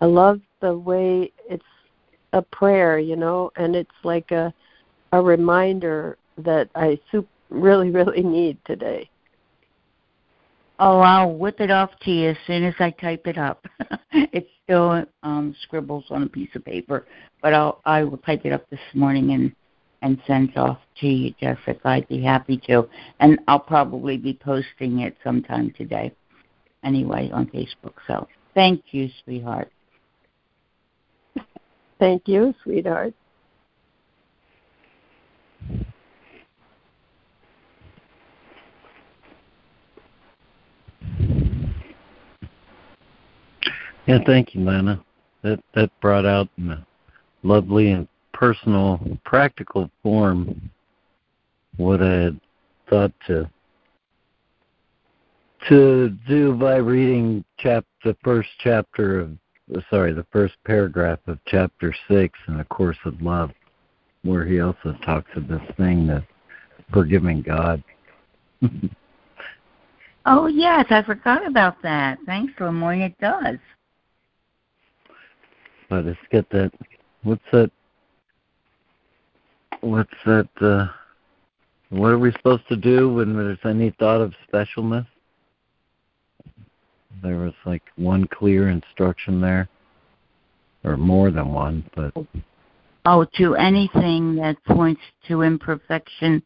I 0.00 0.06
love 0.06 0.40
the 0.60 0.76
way 0.76 1.32
it's 1.48 1.62
a 2.32 2.42
prayer, 2.42 2.98
you 2.98 3.16
know, 3.16 3.50
and 3.56 3.74
it's 3.74 3.90
like 4.04 4.30
a 4.30 4.52
a 5.12 5.20
reminder 5.20 6.16
that 6.38 6.70
I 6.74 6.98
sup- 7.10 7.26
really 7.48 7.90
really 7.98 8.22
need 8.22 8.58
today. 8.64 9.08
Oh, 10.78 11.00
I'll 11.00 11.34
whip 11.34 11.60
it 11.60 11.70
off 11.70 11.90
to 12.04 12.10
you 12.10 12.30
as 12.30 12.36
soon 12.46 12.64
as 12.64 12.74
I 12.78 12.90
type 12.90 13.26
it 13.26 13.36
up. 13.36 13.66
it's 14.12 14.48
still 14.64 15.04
um, 15.22 15.54
scribbles 15.62 16.04
on 16.08 16.22
a 16.22 16.28
piece 16.28 16.48
of 16.54 16.64
paper, 16.64 17.06
but 17.42 17.52
I'll 17.52 17.80
I 17.84 18.02
will 18.02 18.18
type 18.18 18.42
it 18.44 18.52
up 18.52 18.68
this 18.70 18.80
morning 18.94 19.32
and 19.32 19.54
and 20.02 20.20
send 20.26 20.56
off 20.56 20.78
to 21.00 21.06
you, 21.06 21.34
Jessica. 21.40 21.80
I'd 21.84 22.08
be 22.08 22.22
happy 22.22 22.56
to, 22.66 22.88
and 23.20 23.38
I'll 23.48 23.58
probably 23.58 24.16
be 24.16 24.34
posting 24.34 25.00
it 25.00 25.16
sometime 25.22 25.72
today, 25.76 26.12
anyway, 26.84 27.30
on 27.32 27.46
Facebook. 27.46 27.94
So 28.06 28.26
thank 28.54 28.82
you, 28.92 29.08
sweetheart. 29.24 29.70
Thank 31.98 32.26
you, 32.26 32.54
sweetheart. 32.62 33.14
Yeah, 44.06 44.18
thank 44.26 44.54
you, 44.54 44.62
Lana. 44.62 45.04
That 45.42 45.60
that 45.74 45.90
brought 46.00 46.26
out 46.26 46.48
in 46.58 46.70
a 46.70 46.86
lovely 47.42 47.92
and 47.92 48.08
personal, 48.40 48.98
practical 49.22 49.90
form 50.02 50.70
what 51.76 52.02
I 52.02 52.12
had 52.12 52.40
thought 52.88 53.12
to 53.26 53.48
to 55.68 56.08
do 56.26 56.54
by 56.54 56.76
reading 56.76 57.44
chap 57.58 57.84
the 58.02 58.16
first 58.24 58.48
chapter 58.60 59.20
of 59.20 59.30
sorry, 59.90 60.14
the 60.14 60.26
first 60.32 60.54
paragraph 60.64 61.18
of 61.26 61.38
chapter 61.46 61.94
six 62.08 62.36
in 62.48 62.56
the 62.56 62.64
Course 62.64 62.96
of 63.04 63.20
Love, 63.20 63.50
where 64.22 64.46
he 64.46 64.60
also 64.60 64.96
talks 65.04 65.30
of 65.36 65.46
this 65.46 65.60
thing 65.76 66.06
that 66.06 66.24
forgiving 66.90 67.42
God. 67.42 67.84
oh 70.24 70.46
yes, 70.46 70.86
I 70.88 71.02
forgot 71.02 71.46
about 71.46 71.80
that. 71.82 72.18
Thanks, 72.24 72.54
LeMoyne. 72.58 73.04
It 73.04 73.18
does. 73.20 73.58
But 75.90 76.06
it's 76.06 76.18
got 76.32 76.48
that. 76.50 76.72
What's 77.22 77.42
that? 77.52 77.70
What's 79.80 80.10
that? 80.26 80.48
Uh, 80.60 80.86
what 81.90 82.08
are 82.08 82.18
we 82.18 82.32
supposed 82.32 82.68
to 82.68 82.76
do 82.76 83.12
when 83.12 83.36
there's 83.36 83.58
any 83.64 83.90
thought 83.98 84.20
of 84.20 84.32
specialness? 84.52 85.06
There 87.22 87.38
was 87.38 87.54
like 87.66 87.82
one 87.96 88.26
clear 88.26 88.68
instruction 88.68 89.40
there, 89.40 89.68
or 90.84 90.96
more 90.96 91.30
than 91.30 91.52
one, 91.52 91.84
but. 91.94 92.12
Oh, 93.06 93.26
to 93.38 93.54
anything 93.56 94.36
that 94.36 94.62
points 94.64 95.00
to 95.26 95.42
imperfection, 95.42 96.42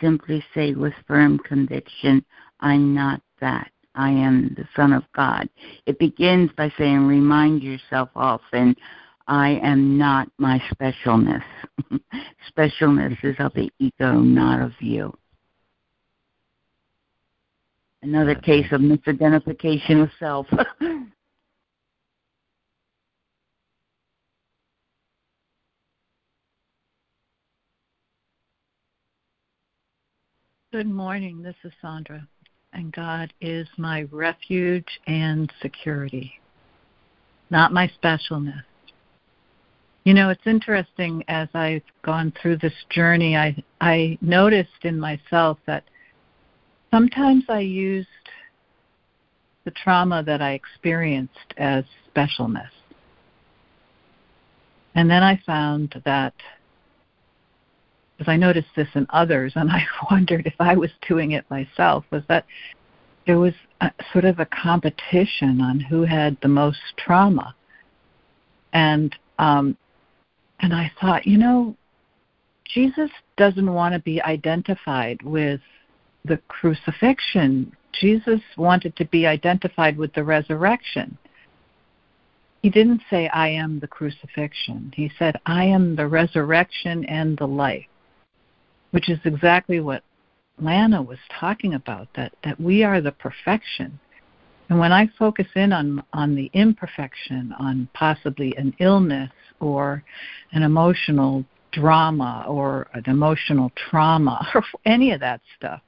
simply 0.00 0.42
say 0.54 0.72
with 0.72 0.94
firm 1.06 1.38
conviction, 1.38 2.24
I'm 2.60 2.94
not 2.94 3.20
that. 3.40 3.70
I 3.94 4.10
am 4.10 4.54
the 4.56 4.66
Son 4.76 4.92
of 4.92 5.02
God. 5.14 5.48
It 5.86 5.98
begins 5.98 6.50
by 6.56 6.72
saying, 6.78 7.06
remind 7.06 7.62
yourself 7.62 8.10
often, 8.14 8.76
I 9.28 9.60
am 9.62 9.98
not 9.98 10.28
my 10.38 10.58
specialness. 10.72 11.44
specialness 12.56 13.22
is 13.22 13.36
of 13.38 13.52
the 13.52 13.70
ego, 13.78 14.14
not 14.14 14.62
of 14.62 14.72
you. 14.80 15.12
Another 18.02 18.34
case 18.34 18.66
of 18.72 18.80
misidentification 18.80 20.02
of 20.02 20.08
self. 20.18 20.46
Good 30.72 30.88
morning. 30.88 31.42
This 31.42 31.56
is 31.64 31.72
Sandra. 31.82 32.26
And 32.72 32.92
God 32.92 33.32
is 33.42 33.68
my 33.76 34.06
refuge 34.10 35.00
and 35.06 35.52
security, 35.60 36.32
not 37.50 37.72
my 37.72 37.90
specialness. 38.02 38.62
You 40.08 40.14
know, 40.14 40.30
it's 40.30 40.46
interesting 40.46 41.22
as 41.28 41.48
I've 41.52 41.82
gone 42.00 42.32
through 42.40 42.56
this 42.56 42.72
journey, 42.88 43.36
I 43.36 43.62
I 43.78 44.16
noticed 44.22 44.82
in 44.82 44.98
myself 44.98 45.58
that 45.66 45.84
sometimes 46.90 47.44
I 47.50 47.58
used 47.58 48.08
the 49.66 49.70
trauma 49.70 50.22
that 50.22 50.40
I 50.40 50.52
experienced 50.52 51.52
as 51.58 51.84
specialness. 52.10 52.70
And 54.94 55.10
then 55.10 55.22
I 55.22 55.42
found 55.44 56.00
that 56.06 56.32
because 58.16 58.32
I 58.32 58.36
noticed 58.38 58.74
this 58.76 58.88
in 58.94 59.06
others 59.10 59.52
and 59.56 59.70
I 59.70 59.84
wondered 60.10 60.46
if 60.46 60.58
I 60.58 60.74
was 60.74 60.90
doing 61.06 61.32
it 61.32 61.44
myself, 61.50 62.06
was 62.10 62.22
that 62.30 62.46
there 63.26 63.38
was 63.38 63.52
a, 63.82 63.90
sort 64.14 64.24
of 64.24 64.38
a 64.38 64.46
competition 64.46 65.60
on 65.60 65.78
who 65.78 66.04
had 66.04 66.38
the 66.40 66.48
most 66.48 66.80
trauma. 66.96 67.54
And 68.72 69.14
um 69.38 69.76
and 70.60 70.74
I 70.74 70.90
thought, 71.00 71.26
you 71.26 71.38
know, 71.38 71.76
Jesus 72.64 73.10
doesn't 73.36 73.72
want 73.72 73.94
to 73.94 74.00
be 74.00 74.20
identified 74.22 75.22
with 75.22 75.60
the 76.24 76.38
crucifixion. 76.48 77.72
Jesus 77.92 78.40
wanted 78.56 78.96
to 78.96 79.04
be 79.06 79.26
identified 79.26 79.96
with 79.96 80.12
the 80.12 80.24
resurrection. 80.24 81.16
He 82.62 82.70
didn't 82.70 83.02
say, 83.08 83.28
I 83.28 83.48
am 83.48 83.78
the 83.78 83.86
crucifixion. 83.86 84.92
He 84.94 85.10
said, 85.18 85.40
I 85.46 85.64
am 85.64 85.96
the 85.96 86.08
resurrection 86.08 87.04
and 87.06 87.38
the 87.38 87.46
life 87.46 87.86
which 88.90 89.08
is 89.08 89.18
exactly 89.24 89.80
what 89.80 90.02
Lana 90.60 91.02
was 91.02 91.18
talking 91.38 91.74
about 91.74 92.08
that 92.16 92.32
that 92.44 92.60
we 92.60 92.82
are 92.82 93.00
the 93.00 93.12
perfection. 93.12 93.98
And 94.68 94.78
when 94.78 94.92
I 94.92 95.08
focus 95.18 95.46
in 95.54 95.72
on 95.72 96.02
on 96.12 96.34
the 96.34 96.50
imperfection, 96.52 97.54
on 97.58 97.88
possibly 97.94 98.56
an 98.56 98.74
illness 98.80 99.30
or 99.60 100.02
an 100.52 100.62
emotional 100.62 101.44
drama 101.72 102.44
or 102.48 102.88
an 102.94 103.04
emotional 103.06 103.70
trauma 103.76 104.48
or 104.54 104.64
any 104.84 105.12
of 105.12 105.20
that 105.20 105.40
stuff, 105.56 105.80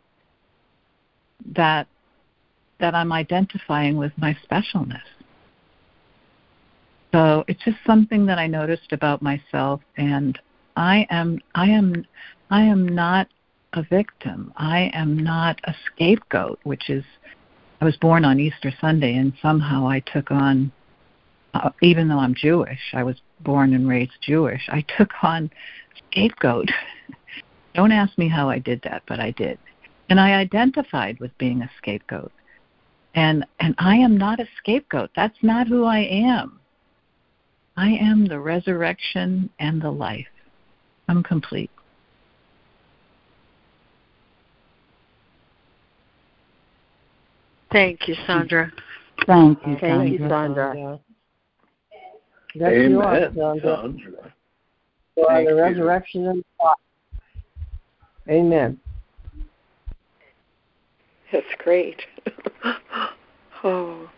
that 1.55 1.87
that 2.79 2.95
I'm 2.95 3.13
identifying 3.13 3.97
with 3.97 4.13
my 4.17 4.37
specialness. 4.49 5.03
So 7.13 7.45
it's 7.47 7.63
just 7.65 7.77
something 7.87 8.25
that 8.27 8.39
I 8.39 8.47
noticed 8.47 8.93
about 8.93 9.21
myself 9.21 9.81
and 9.97 10.39
I 10.77 11.07
am 11.11 11.41
I 11.55 11.67
am 11.67 12.07
I 12.51 12.63
am 12.63 12.89
not 12.89 13.29
a 13.75 13.83
victim. 13.83 14.53
I 14.57 14.91
am 14.95 15.17
not 15.17 15.61
a 15.65 15.75
scapegoat, 15.87 16.59
which 16.65 16.91
is, 16.91 17.05
I 17.81 17.85
was 17.85 17.97
born 17.97 18.25
on 18.25 18.41
Easter 18.41 18.73
Sunday, 18.81 19.15
and 19.17 19.33
somehow 19.41 19.89
I 19.89 20.01
took 20.01 20.31
on, 20.31 20.73
uh, 21.55 21.71
even 21.83 22.09
though 22.09 22.19
I'm 22.19 22.35
Jewish, 22.35 22.81
I 22.93 23.03
was 23.03 23.17
born 23.41 23.75
and 23.75 23.89
raised 23.89 24.13
Jewish, 24.21 24.63
I 24.69 24.85
took 24.97 25.11
on 25.23 25.51
scapegoat. 25.97 26.69
Don't 27.75 27.93
ask 27.93 28.17
me 28.19 28.29
how 28.29 28.49
I 28.49 28.59
did 28.59 28.81
that, 28.83 29.03
but 29.07 29.21
I 29.21 29.31
did. 29.33 29.59
And 30.09 30.19
I 30.19 30.33
identified 30.33 31.19
with 31.21 31.37
being 31.39 31.63
a 31.63 31.71
scapegoat. 31.79 32.33
And 33.15 33.45
and 33.59 33.75
I 33.79 33.97
am 33.97 34.17
not 34.17 34.39
a 34.39 34.49
scapegoat. 34.59 35.11
That's 35.17 35.39
not 35.43 35.67
who 35.67 35.85
I 35.85 35.99
am. 35.99 36.61
I 37.77 37.91
am 37.91 38.27
the 38.27 38.39
resurrection 38.39 39.51
and 39.59 39.81
the 39.81 39.91
life. 39.91 40.27
I'm 41.09 41.23
complete. 41.23 41.71
Thank 47.73 48.07
you, 48.07 48.15
Sandra. 48.27 48.71
Thank 49.27 49.59
you, 49.67 49.77
Sandra. 49.81 49.81
Thank 49.81 50.13
you, 50.13 50.29
Sandra. 50.29 51.01
Yes, 52.55 52.73
Amen. 52.73 52.91
you 52.91 53.01
are, 53.01 53.33
Sandra. 53.35 53.61
Sandra. 53.63 54.35
You 55.17 55.27
are 55.27 55.37
Thank 55.37 55.49
the 55.49 55.55
you. 55.55 55.61
resurrection 55.61 56.27
and 56.27 56.39
the 56.39 56.65
life. 56.65 56.77
Amen. 58.29 58.79
That's 61.33 61.47
great. 61.59 62.03
oh, 63.65 64.11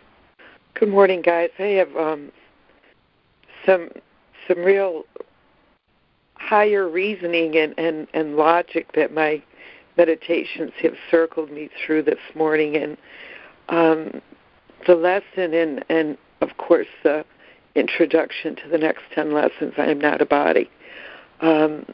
good 0.74 0.88
morning, 0.88 1.20
guys. 1.20 1.50
I 1.58 1.62
have 1.62 1.94
um, 1.96 2.32
some 3.66 3.90
some 4.48 4.58
real 4.60 5.04
higher 6.34 6.88
reasoning 6.88 7.56
and, 7.56 7.74
and, 7.78 8.08
and 8.14 8.36
logic 8.36 8.90
that 8.94 9.12
my 9.12 9.42
meditations 9.96 10.72
have 10.82 10.94
circled 11.10 11.50
me 11.50 11.68
through 11.84 12.02
this 12.02 12.18
morning, 12.34 12.76
and 12.76 12.96
um, 13.68 14.22
the 14.86 14.94
lesson 14.94 15.52
and 15.54 15.84
and 15.90 16.16
of 16.40 16.56
course 16.56 16.88
the 17.04 17.24
introduction 17.74 18.56
to 18.56 18.68
the 18.68 18.78
next 18.78 19.02
ten 19.14 19.32
lessons. 19.32 19.74
I 19.78 19.86
am 19.86 20.00
not 20.00 20.20
a 20.20 20.26
body. 20.26 20.70
Um, 21.40 21.86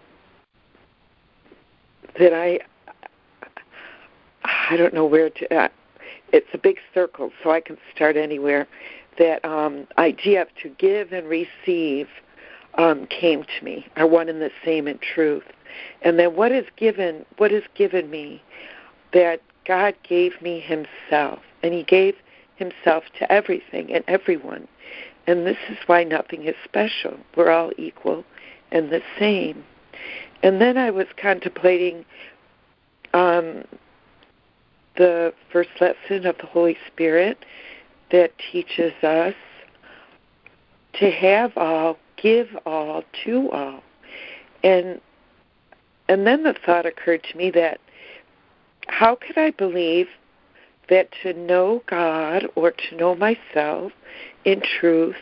that 2.19 2.35
I 2.35 2.61
I 4.45 4.77
don't 4.77 4.95
know 4.95 5.07
where 5.07 5.31
to. 5.31 5.55
Uh, 5.55 5.69
it's 6.33 6.49
a 6.53 6.59
big 6.59 6.79
circle, 6.93 7.33
so 7.43 7.51
I 7.51 7.61
can 7.61 7.79
start 7.95 8.17
anywhere. 8.17 8.67
That 9.19 9.45
um, 9.45 9.87
idea 9.97 10.43
of 10.43 10.49
to 10.63 10.69
give 10.69 11.13
and 11.13 11.27
receive 11.29 12.07
um, 12.75 13.07
came 13.07 13.45
to 13.45 13.65
me, 13.65 13.87
are 13.97 14.07
one 14.07 14.29
and 14.29 14.41
the 14.41 14.51
same 14.65 14.87
in 14.87 14.99
truth. 14.99 15.45
And 16.03 16.19
then 16.19 16.37
what 16.37 16.53
is 16.53 16.67
given? 16.77 17.25
What 17.39 17.53
is 17.53 17.65
given 17.75 18.11
me? 18.11 18.43
That 19.13 19.41
God 19.67 19.95
gave 20.07 20.41
me 20.43 20.61
Himself, 20.61 21.41
and 21.63 21.73
He 21.73 21.83
gave 21.83 22.15
Himself 22.57 23.05
to 23.19 23.31
everything 23.33 23.93
and 23.93 24.05
everyone. 24.07 24.69
And 25.29 25.47
this 25.47 25.59
is 25.69 25.77
why 25.85 26.05
nothing 26.05 26.45
is 26.45 26.55
special. 26.65 27.19
We're 27.37 27.51
all 27.51 27.71
equal 27.77 28.25
and 28.73 28.91
the 28.91 29.03
same. 29.19 29.63
And 30.43 30.59
then 30.59 30.79
I 30.79 30.91
was 30.91 31.07
contemplating 31.21 32.07
um, 33.13 33.65
the 34.97 35.35
first 35.53 35.69
lesson 35.83 36.25
of 36.25 36.39
the 36.39 36.47
Holy 36.47 36.79
Spirit 36.87 37.45
that 38.11 38.33
teaches 38.51 38.95
us 39.03 39.35
to 40.95 41.11
have 41.11 41.55
all, 41.59 41.99
give 42.17 42.49
all 42.65 43.05
to 43.25 43.51
all. 43.51 43.83
And 44.65 44.99
and 46.09 46.27
then 46.27 46.43
the 46.43 46.55
thought 46.65 46.87
occurred 46.87 47.23
to 47.31 47.37
me 47.37 47.51
that 47.51 47.81
how 48.87 49.15
could 49.15 49.37
I 49.37 49.51
believe 49.51 50.07
that 50.89 51.11
to 51.23 51.35
know 51.35 51.83
God 51.87 52.47
or 52.55 52.71
to 52.71 52.97
know 52.97 53.15
myself 53.15 53.93
in 54.49 54.63
truth 54.63 55.17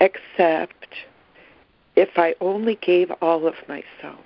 except 0.00 0.86
if 1.96 2.10
I 2.16 2.36
only 2.40 2.76
gave 2.76 3.10
all 3.20 3.48
of 3.48 3.54
myself 3.68 4.24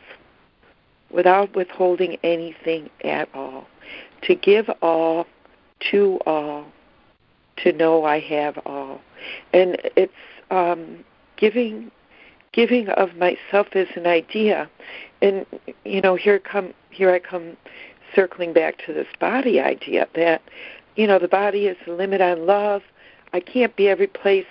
without 1.11 1.57
withholding 1.57 2.19
anything 2.23 2.91
at 3.03 3.29
all? 3.35 3.67
To 4.23 4.35
give 4.35 4.69
all 4.83 5.27
to 5.91 6.19
all, 6.27 6.67
to 7.59 7.73
know 7.73 8.05
I 8.05 8.21
have 8.21 8.59
all. 8.67 9.01
And 9.55 9.79
it's 9.97 10.13
um, 10.51 11.05
giving 11.37 11.91
giving 12.53 12.89
of 12.91 13.17
myself 13.17 13.69
as 13.73 13.89
an 13.97 14.07
idea. 14.07 14.69
And 15.23 15.47
you 15.87 16.03
know, 16.03 16.17
here 16.17 16.39
come 16.39 16.75
here 16.91 17.11
I 17.11 17.19
come 17.19 17.57
circling 18.15 18.53
back 18.53 18.85
to 18.85 18.93
this 18.93 19.09
body 19.19 19.59
idea 19.59 20.07
that 20.15 20.43
you 20.97 21.07
know 21.07 21.19
the 21.19 21.29
body 21.29 21.67
is 21.67 21.79
the 21.87 21.95
limit 21.95 22.21
on 22.21 22.47
love. 22.47 22.83
I 23.33 23.41
can't 23.41 23.75
be 23.77 23.89
every 23.89 24.07
place 24.07 24.47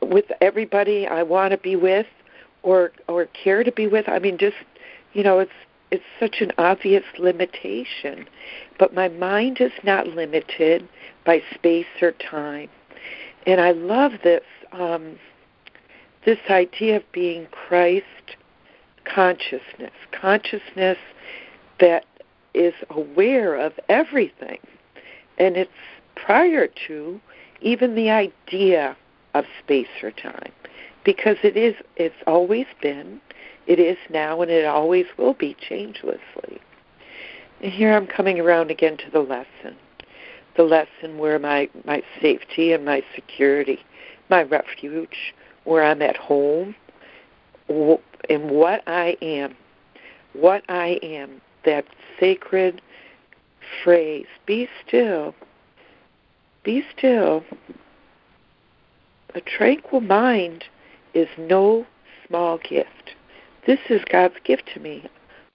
with 0.00 0.26
everybody 0.40 1.06
I 1.06 1.22
want 1.22 1.52
to 1.52 1.58
be 1.58 1.76
with 1.76 2.06
or 2.62 2.92
or 3.08 3.26
care 3.26 3.64
to 3.64 3.72
be 3.72 3.86
with. 3.86 4.08
I 4.08 4.18
mean, 4.18 4.38
just 4.38 4.56
you 5.12 5.22
know, 5.22 5.38
it's 5.38 5.52
it's 5.90 6.04
such 6.18 6.40
an 6.40 6.52
obvious 6.58 7.04
limitation. 7.18 8.26
But 8.78 8.94
my 8.94 9.08
mind 9.08 9.60
is 9.60 9.72
not 9.84 10.08
limited 10.08 10.88
by 11.24 11.42
space 11.54 11.86
or 12.00 12.12
time, 12.12 12.68
and 13.46 13.60
I 13.60 13.72
love 13.72 14.12
this 14.22 14.44
um, 14.72 15.18
this 16.24 16.38
idea 16.50 16.96
of 16.96 17.12
being 17.12 17.46
Christ 17.46 18.06
consciousness, 19.04 19.92
consciousness 20.12 20.98
that 21.80 22.04
is 22.54 22.74
aware 22.90 23.56
of 23.56 23.72
everything, 23.88 24.58
and 25.38 25.56
it's 25.56 25.70
prior 26.16 26.68
to 26.86 27.20
even 27.60 27.94
the 27.94 28.10
idea 28.10 28.96
of 29.34 29.44
space 29.62 29.88
or 30.02 30.10
time. 30.10 30.52
Because 31.04 31.36
it 31.42 31.56
is 31.56 31.74
it's 31.96 32.14
always 32.26 32.66
been 32.80 33.20
it 33.66 33.78
is 33.78 33.96
now 34.10 34.42
and 34.42 34.50
it 34.50 34.64
always 34.64 35.06
will 35.16 35.34
be 35.34 35.56
changelessly. 35.68 36.60
And 37.62 37.72
here 37.72 37.92
i'm 37.94 38.06
coming 38.06 38.40
around 38.40 38.70
again 38.70 38.96
to 38.98 39.10
the 39.10 39.20
lesson. 39.20 39.76
The 40.56 40.64
lesson 40.64 41.18
where 41.18 41.38
my 41.38 41.68
my 41.84 42.02
safety 42.20 42.72
and 42.72 42.84
my 42.84 43.02
security 43.14 43.80
my 44.28 44.42
refuge 44.42 45.34
where 45.64 45.84
i'm 45.84 46.02
at 46.02 46.16
home 46.16 46.74
in 47.68 48.48
what 48.48 48.82
i 48.86 49.16
am 49.22 49.54
what 50.32 50.62
i 50.68 50.98
am 51.02 51.40
that 51.64 51.84
sacred 52.18 52.80
phrase 53.82 54.26
be 54.46 54.68
still 54.86 55.34
be 56.64 56.84
still 56.96 57.44
a 59.34 59.40
tranquil 59.40 60.00
mind 60.00 60.64
is 61.14 61.28
no 61.38 61.86
small 62.26 62.58
gift. 62.58 63.14
This 63.66 63.78
is 63.88 64.02
God's 64.10 64.34
gift 64.44 64.68
to 64.74 64.80
me. 64.80 65.08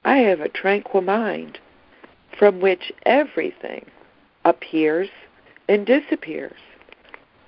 I 0.03 0.17
have 0.17 0.39
a 0.39 0.49
tranquil 0.49 1.01
mind 1.01 1.59
from 2.37 2.59
which 2.59 2.91
everything 3.05 3.85
appears 4.45 5.09
and 5.67 5.85
disappears. 5.85 6.59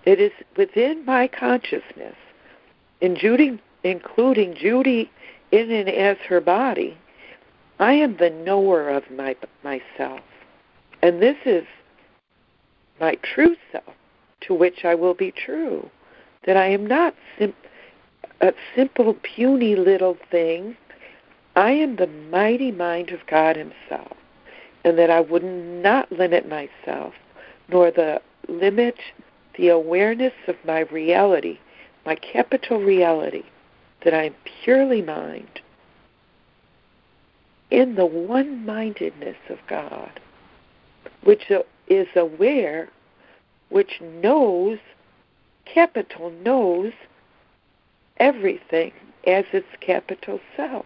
It 0.05 0.20
is 0.20 0.32
within 0.57 1.05
my 1.05 1.28
consciousness, 1.28 2.16
in 3.01 3.18
including 3.84 4.55
Judy 4.55 5.10
in 5.51 5.72
and 5.72 5.89
as 5.89 6.18
her 6.28 6.41
body, 6.41 6.97
I 7.80 7.93
am 7.93 8.18
the 8.18 8.30
knower 8.30 8.89
of 8.89 9.10
my 9.10 9.36
myself. 9.64 10.22
And 11.01 11.22
this 11.22 11.38
is 11.45 11.66
my 13.00 13.16
true 13.16 13.56
self, 13.72 13.95
to 14.41 14.54
which 14.54 14.86
I 14.86 14.95
will 14.95 15.14
be 15.14 15.32
true 15.32 15.89
that 16.45 16.58
I 16.58 16.68
am 16.68 16.86
not 16.86 17.16
sim- 17.38 17.54
a 18.41 18.54
simple, 18.76 19.16
puny 19.36 19.76
little 19.76 20.18
thing. 20.32 20.78
I 21.56 21.72
am 21.72 21.97
the 21.97 22.08
mighty 22.08 22.72
mind 22.72 23.10
of 23.10 23.20
God 23.28 23.56
Himself, 23.56 24.18
and 24.84 24.97
that 24.97 25.10
I 25.10 25.20
would 25.20 25.43
not 25.43 26.12
limit 26.12 26.47
myself, 26.47 27.14
nor 27.68 27.91
the 27.91 28.22
limit 28.47 28.95
the 29.58 29.68
awareness 29.68 30.34
of 30.47 30.56
my 30.66 30.80
reality, 30.80 31.60
my 32.06 32.16
capital 32.16 32.80
reality, 32.80 33.43
that 34.04 34.14
I 34.14 34.24
am 34.24 34.36
purely 34.64 35.02
mind, 35.02 35.62
in 37.70 37.95
the 37.95 38.06
one 38.06 38.66
mindedness 38.66 39.38
of 39.50 39.60
God, 39.68 40.20
which 41.24 41.52
is 41.89 42.07
aware, 42.15 42.89
which 43.69 43.99
knows 44.01 44.77
capital 45.65 46.31
knows 46.43 46.93
everything 48.17 48.91
as 49.27 49.45
its 49.51 49.67
capital 49.81 50.39
self. 50.55 50.85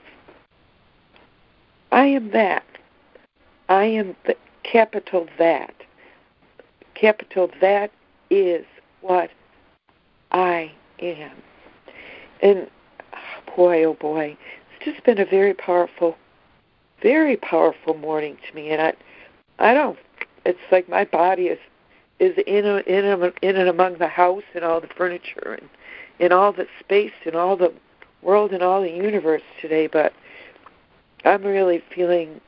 I 1.92 2.06
am 2.06 2.32
that. 2.32 2.66
I 3.70 3.86
am 3.86 4.16
the 4.26 4.36
capital 4.64 5.28
that. 5.38 5.74
Capital 6.96 7.50
that 7.62 7.92
is 8.30 8.66
what 9.02 9.30
I 10.32 10.72
am. 11.00 11.32
And 12.42 12.70
ah, 13.14 13.42
boy, 13.56 13.84
oh 13.84 13.94
boy, 13.94 14.38
it's 14.76 14.86
just 14.86 15.06
been 15.06 15.20
a 15.20 15.26
very 15.26 15.54
powerful, 15.54 16.18
very 17.02 17.38
powerful 17.38 17.94
morning 17.94 18.38
to 18.48 18.56
me. 18.56 18.70
And 18.70 18.82
I, 18.82 18.94
I 19.60 19.74
don't. 19.74 19.98
It's 20.46 20.60
like 20.72 20.90
my 20.90 21.06
body 21.06 21.48
is 21.48 21.60
is 22.20 22.38
in 22.46 22.66
a, 22.66 22.78
in 22.80 23.06
a, 23.06 23.32
in 23.42 23.56
and 23.56 23.68
among 23.68 23.98
the 23.98 24.08
house 24.08 24.44
and 24.54 24.64
all 24.64 24.80
the 24.80 24.88
furniture 24.88 25.58
and 25.60 25.70
in 26.20 26.32
all 26.32 26.54
the 26.54 26.68
space 26.80 27.14
and 27.26 27.36
all 27.36 27.58
the 27.58 27.74
world 28.22 28.54
and 28.54 28.62
all 28.64 28.82
the 28.82 28.92
universe 28.92 29.42
today. 29.60 29.88
But 29.88 30.14
I'm 31.26 31.44
really 31.44 31.84
feeling 31.94 32.40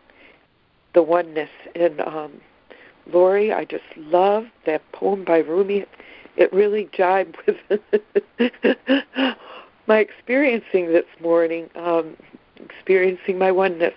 the 0.93 1.03
oneness. 1.03 1.49
And 1.75 1.99
um, 2.01 2.41
Lori, 3.11 3.53
I 3.53 3.65
just 3.65 3.83
love 3.97 4.45
that 4.65 4.81
poem 4.91 5.23
by 5.23 5.39
Rumi. 5.39 5.85
It 6.37 6.51
really 6.53 6.89
jibed 6.93 7.37
with 7.45 7.59
my 9.87 9.97
experiencing 9.97 10.87
this 10.91 11.05
morning, 11.21 11.69
um, 11.75 12.15
experiencing 12.57 13.37
my 13.37 13.51
oneness. 13.51 13.93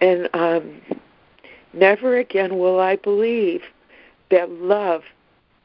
And 0.00 0.28
um, 0.34 0.80
never 1.74 2.16
again 2.16 2.58
will 2.58 2.80
I 2.80 2.96
believe 2.96 3.62
that 4.30 4.50
love 4.50 5.02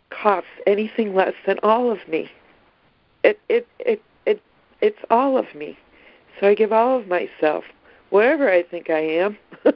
costs 0.10 0.50
anything 0.68 1.16
less 1.16 1.34
than 1.46 1.60
all 1.64 1.92
of 1.92 2.00
me. 2.08 2.32
It 3.24 3.40
it 3.50 3.68
it 3.80 4.02
it 4.26 4.42
it's 4.82 5.00
all 5.10 5.38
of 5.38 5.54
me. 5.56 5.78
So 6.40 6.48
I 6.48 6.56
give 6.56 6.72
all 6.72 6.98
of 6.98 7.08
myself, 7.08 7.66
wherever 8.10 8.52
I 8.52 8.64
think 8.64 8.90
I 8.90 9.00
am. 9.00 9.38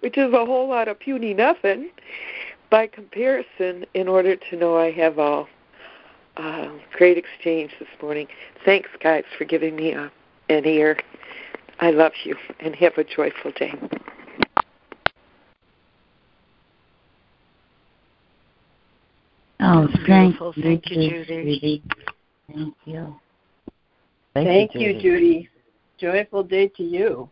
Which 0.00 0.16
is 0.16 0.32
a 0.32 0.44
whole 0.46 0.68
lot 0.68 0.88
of 0.88 0.98
puny 1.00 1.34
nothing 1.34 1.90
by 2.70 2.86
comparison 2.86 3.84
in 3.94 4.08
order 4.08 4.36
to 4.36 4.56
know 4.56 4.76
I 4.78 4.92
have 4.92 5.18
all. 5.18 5.48
Uh, 6.36 6.68
great 6.92 7.16
exchange 7.16 7.72
this 7.78 7.88
morning. 8.00 8.28
Thanks, 8.64 8.90
guys, 9.02 9.24
for 9.36 9.44
giving 9.44 9.74
me 9.74 9.92
a, 9.92 10.12
an 10.48 10.66
ear. 10.66 10.98
I 11.78 11.90
love 11.90 12.12
you 12.24 12.36
and 12.60 12.74
have 12.76 12.96
a 12.96 13.04
joyful 13.04 13.52
day. 13.52 13.72
Oh, 19.60 19.88
thank, 20.06 20.36
thank 20.38 20.90
you, 20.90 21.10
Judy. 21.10 21.24
Judy. 21.26 21.82
Thank 22.52 22.74
you. 22.84 23.16
Thank, 24.34 24.48
thank 24.48 24.74
you, 24.74 24.92
Judy. 24.92 25.00
Judy. 25.00 25.48
Joyful 25.98 26.42
day 26.42 26.68
to 26.76 26.82
you. 26.82 27.28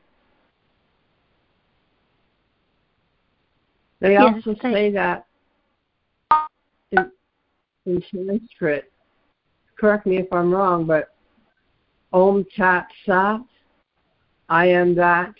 They 4.01 4.13
yes, 4.13 4.35
also 4.47 4.55
say 4.61 4.91
that 4.93 5.27
in, 6.93 7.11
in 7.87 8.03
Sanskrit. 8.13 8.91
Correct 9.79 10.07
me 10.07 10.19
if 10.19 10.33
I'm 10.33 10.53
wrong, 10.53 10.87
but 10.87 11.15
Om 12.13 12.47
Tat 12.57 12.87
Sat, 13.07 13.41
I 14.49 14.67
am 14.67 14.95
that. 14.97 15.35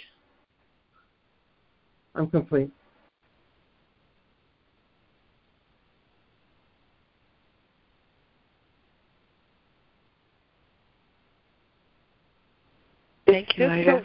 I'm 2.15 2.29
complete. 2.31 2.71
Thank 13.27 13.59
you, 13.59 13.67
Ida. 13.67 13.85
So, 13.85 14.05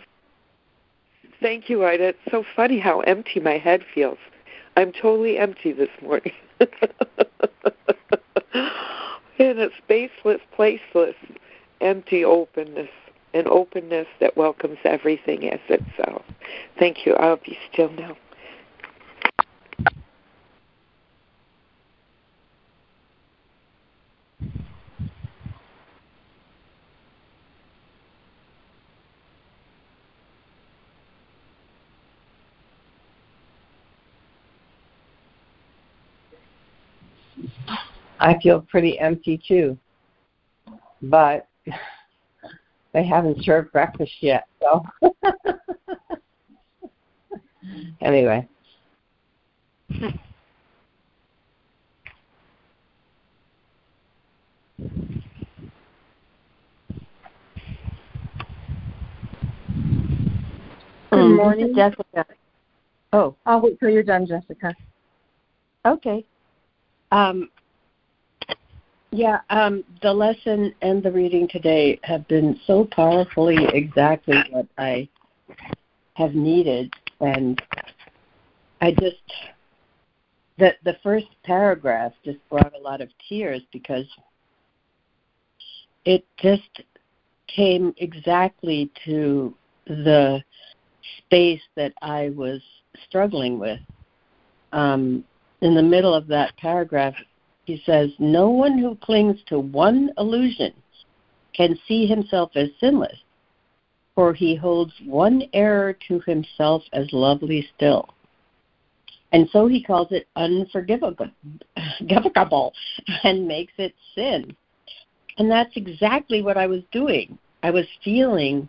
thank 1.41 1.69
you, 1.69 1.85
Ida. 1.85 2.09
It's 2.09 2.17
so 2.31 2.43
funny 2.55 2.79
how 2.79 3.01
empty 3.01 3.39
my 3.39 3.57
head 3.57 3.83
feels. 3.93 4.17
I'm 4.75 4.91
totally 4.91 5.37
empty 5.37 5.71
this 5.73 5.89
morning. 6.01 6.33
In 9.39 9.59
a 9.59 9.69
spaceless, 9.81 10.39
placeless, 10.57 11.15
empty 11.81 12.25
openness, 12.25 12.89
an 13.33 13.45
openness 13.47 14.07
that 14.19 14.35
welcomes 14.35 14.77
everything 14.83 15.49
as 15.49 15.59
itself. 15.69 16.23
Thank 16.77 17.05
you. 17.05 17.13
I'll 17.15 17.37
be 17.37 17.57
still 17.71 17.91
now. 17.91 18.17
I 38.19 38.37
feel 38.41 38.61
pretty 38.69 38.99
empty 38.99 39.41
too. 39.47 39.77
but 41.01 41.47
they 42.93 43.05
haven't 43.05 43.43
served 43.43 43.71
breakfast 43.71 44.13
yet. 44.21 44.45
So 44.61 44.83
anyway. 48.01 48.47
Good 61.11 61.19
Um, 61.19 61.35
morning. 61.37 61.73
Jessica. 61.75 62.25
Oh, 63.13 63.35
I'll 63.45 63.61
wait 63.61 63.79
till 63.79 63.89
you're 63.89 64.03
done, 64.03 64.27
Jessica. 64.27 64.73
okay. 65.85 66.25
Um, 67.11 67.49
yeah, 69.11 69.39
um, 69.49 69.83
the 70.01 70.13
lesson 70.13 70.73
and 70.81 71.01
the 71.01 71.11
reading 71.11 71.47
today 71.47 71.99
have 72.03 72.27
been 72.27 72.59
so 72.67 72.87
powerfully 72.91 73.57
exactly 73.73 74.37
what 74.51 74.67
I 74.77 75.09
have 76.13 76.35
needed, 76.35 76.93
and 77.19 77.59
I 78.81 78.91
just 78.91 79.15
the 80.59 80.75
the 80.83 80.97
first 81.01 81.27
paragraph 81.43 82.11
just 82.23 82.37
brought 82.49 82.73
a 82.75 82.79
lot 82.79 83.01
of 83.01 83.09
tears 83.27 83.61
because 83.73 84.05
it 86.05 86.23
just 86.37 86.81
came 87.47 87.93
exactly 87.97 88.91
to 89.05 89.55
the 89.87 90.43
space 91.17 91.61
that 91.75 91.93
I 92.01 92.29
was 92.35 92.61
struggling 93.07 93.57
with. 93.57 93.79
Um, 94.71 95.23
in 95.61 95.73
the 95.73 95.81
middle 95.81 96.13
of 96.13 96.27
that 96.27 96.55
paragraph, 96.57 97.15
he 97.69 97.79
says, 97.85 98.09
No 98.17 98.49
one 98.49 98.79
who 98.79 98.95
clings 98.95 99.37
to 99.45 99.59
one 99.59 100.09
illusion 100.17 100.73
can 101.53 101.77
see 101.87 102.07
himself 102.07 102.49
as 102.55 102.69
sinless, 102.79 103.19
for 104.15 104.33
he 104.33 104.55
holds 104.55 104.91
one 105.05 105.43
error 105.53 105.95
to 106.07 106.19
himself 106.21 106.81
as 106.93 107.07
lovely 107.13 107.69
still. 107.75 108.09
And 109.33 109.47
so 109.53 109.67
he 109.67 109.83
calls 109.83 110.07
it 110.09 110.27
unforgivable 110.35 111.27
and 113.23 113.47
makes 113.47 113.73
it 113.77 113.93
sin. 114.15 114.55
And 115.37 115.51
that's 115.51 115.75
exactly 115.75 116.41
what 116.41 116.57
I 116.57 116.65
was 116.65 116.81
doing. 116.91 117.37
I 117.61 117.69
was 117.69 117.85
feeling 118.03 118.67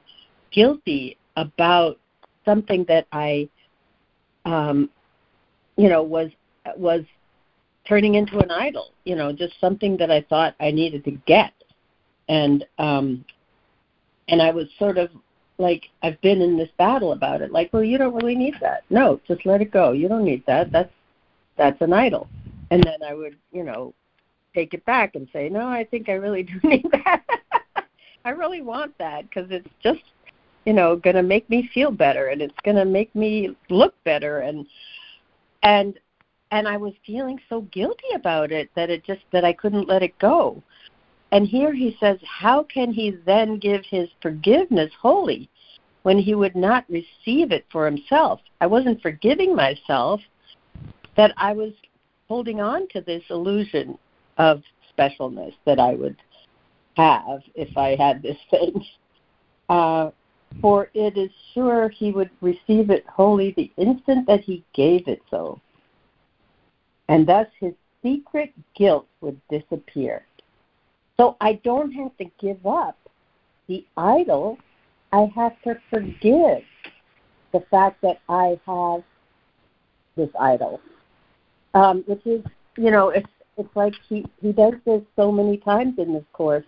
guilty 0.51 1.17
about 1.37 1.99
something 2.45 2.85
that 2.89 3.07
I, 3.13 3.49
um, 4.45 4.91
you 5.79 5.89
know, 5.89 6.03
was 6.03 6.31
was 6.77 7.03
turning 7.91 8.15
into 8.15 8.39
an 8.39 8.51
idol. 8.51 8.93
You 9.05 9.17
know, 9.17 9.33
just 9.33 9.55
something 9.61 9.97
that 9.97 10.11
I 10.11 10.23
thought 10.23 10.55
I 10.61 10.71
needed 10.71 11.05
to 11.05 11.11
get, 11.11 11.53
and 12.29 12.65
um, 12.79 13.25
and 14.29 14.41
I 14.41 14.53
was 14.53 14.69
sort 14.79 14.97
of 14.97 15.11
like 15.59 15.91
I've 16.03 16.21
been 16.21 16.41
in 16.41 16.57
this 16.57 16.71
battle 16.79 17.13
about 17.13 17.43
it. 17.43 17.51
Like, 17.51 17.73
well, 17.73 17.83
you 17.83 17.99
don't 17.99 18.15
really 18.15 18.37
need 18.37 18.55
that. 18.61 18.85
No, 18.89 19.21
just 19.27 19.45
let 19.45 19.61
it 19.61 19.73
go. 19.73 19.91
You 19.91 20.09
don't 20.09 20.25
need 20.25 20.45
that. 20.47 20.71
That's 20.71 20.93
that's 21.59 21.83
an 21.83 21.93
idol. 21.93 22.29
And 22.71 22.83
then 22.85 23.03
I 23.07 23.13
would, 23.13 23.37
you 23.51 23.65
know, 23.65 23.93
take 24.55 24.73
it 24.73 24.85
back 24.85 25.17
and 25.17 25.29
say, 25.33 25.49
no, 25.49 25.67
I 25.67 25.85
think 25.85 26.09
I 26.09 26.13
really 26.13 26.43
do 26.45 26.61
need 26.63 26.87
that. 26.93 27.25
I 28.25 28.31
really 28.31 28.63
want 28.63 28.97
that 28.99 29.29
because 29.29 29.51
it's 29.51 29.69
just 29.83 30.03
you 30.65 30.73
know 30.75 30.95
going 30.95 31.17
to 31.17 31.23
make 31.23 31.49
me 31.51 31.69
feel 31.75 31.91
better 31.91 32.29
and 32.29 32.41
it's 32.41 32.55
going 32.65 32.77
to 32.77 32.85
make 32.85 33.13
me 33.15 33.57
look 33.71 33.95
better 34.05 34.41
and 34.41 34.67
and 35.63 35.99
and 36.51 36.67
I 36.67 36.77
was 36.77 36.93
feeling 37.07 37.39
so 37.49 37.63
guilty 37.73 38.13
about 38.15 38.51
it 38.53 38.71
that 38.75 38.91
it 38.91 39.05
just 39.05 39.23
that 39.33 39.45
I 39.45 39.53
couldn't 39.53 39.89
let 39.89 40.03
it 40.03 40.19
go. 40.19 40.63
And 41.33 41.47
here 41.47 41.73
he 41.73 41.97
says, 42.01 42.19
how 42.25 42.65
can 42.65 42.93
he 42.93 43.11
then 43.25 43.59
give 43.59 43.85
his 43.85 44.09
forgiveness 44.21 44.91
wholly 45.01 45.49
when 46.03 46.19
he 46.19 46.35
would 46.35 46.57
not 46.57 46.85
receive 46.89 47.53
it 47.53 47.65
for 47.71 47.87
himself? 47.87 48.41
I 48.61 48.67
wasn't 48.67 49.01
forgiving 49.01 49.55
myself 49.55 50.21
that 51.17 51.33
I 51.37 51.53
was 51.53 51.73
holding 52.29 52.61
on 52.61 52.89
to 52.89 53.01
this 53.01 53.23
illusion 53.31 53.97
of 54.39 54.63
specialness 54.99 55.55
that 55.67 55.79
I 55.79 55.95
would 55.95 56.17
have 56.97 57.43
if 57.55 57.77
I 57.77 57.97
had 57.97 58.23
this 58.23 58.39
thing. 58.51 58.85
Uh, 59.69 60.11
for 60.61 60.91
it 60.95 61.17
is 61.17 61.31
sure 61.55 61.89
he 61.91 62.11
would 62.11 62.31
receive 62.41 62.91
it 62.91 63.07
wholly 63.07 63.53
the 63.57 63.71
instant 63.77 64.27
that 64.27 64.41
he 64.41 64.65
gave 64.75 65.07
it 65.07 65.23
so. 65.31 65.61
And 67.11 67.27
thus 67.27 67.49
his 67.59 67.75
secret 68.05 68.53
guilt 68.77 69.09
would 69.21 69.41
disappear. 69.51 70.25
So 71.17 71.37
I 71.41 71.61
don't 71.65 71.91
have 71.91 72.17
to 72.19 72.25
give 72.41 72.65
up 72.65 72.97
the 73.67 73.85
idol. 73.97 74.59
I 75.13 75.29
have 75.35 75.61
to 75.63 75.77
forgive 75.91 76.63
the 77.53 77.61
fact 77.69 78.01
that 78.03 78.21
I 78.29 78.61
have 78.65 79.03
this 80.17 80.31
idol. 80.39 80.81
Um, 81.75 82.05
which 82.07 82.25
is, 82.27 82.45
you 82.77 82.93
know, 82.93 83.09
it's 83.09 83.29
it's 83.57 83.75
like 83.75 83.95
he, 84.09 84.25
he 84.41 84.53
does 84.53 84.75
this 84.87 85.03
so 85.17 85.33
many 85.33 85.57
times 85.59 85.99
in 85.99 86.15
this 86.15 86.25
course 86.33 86.65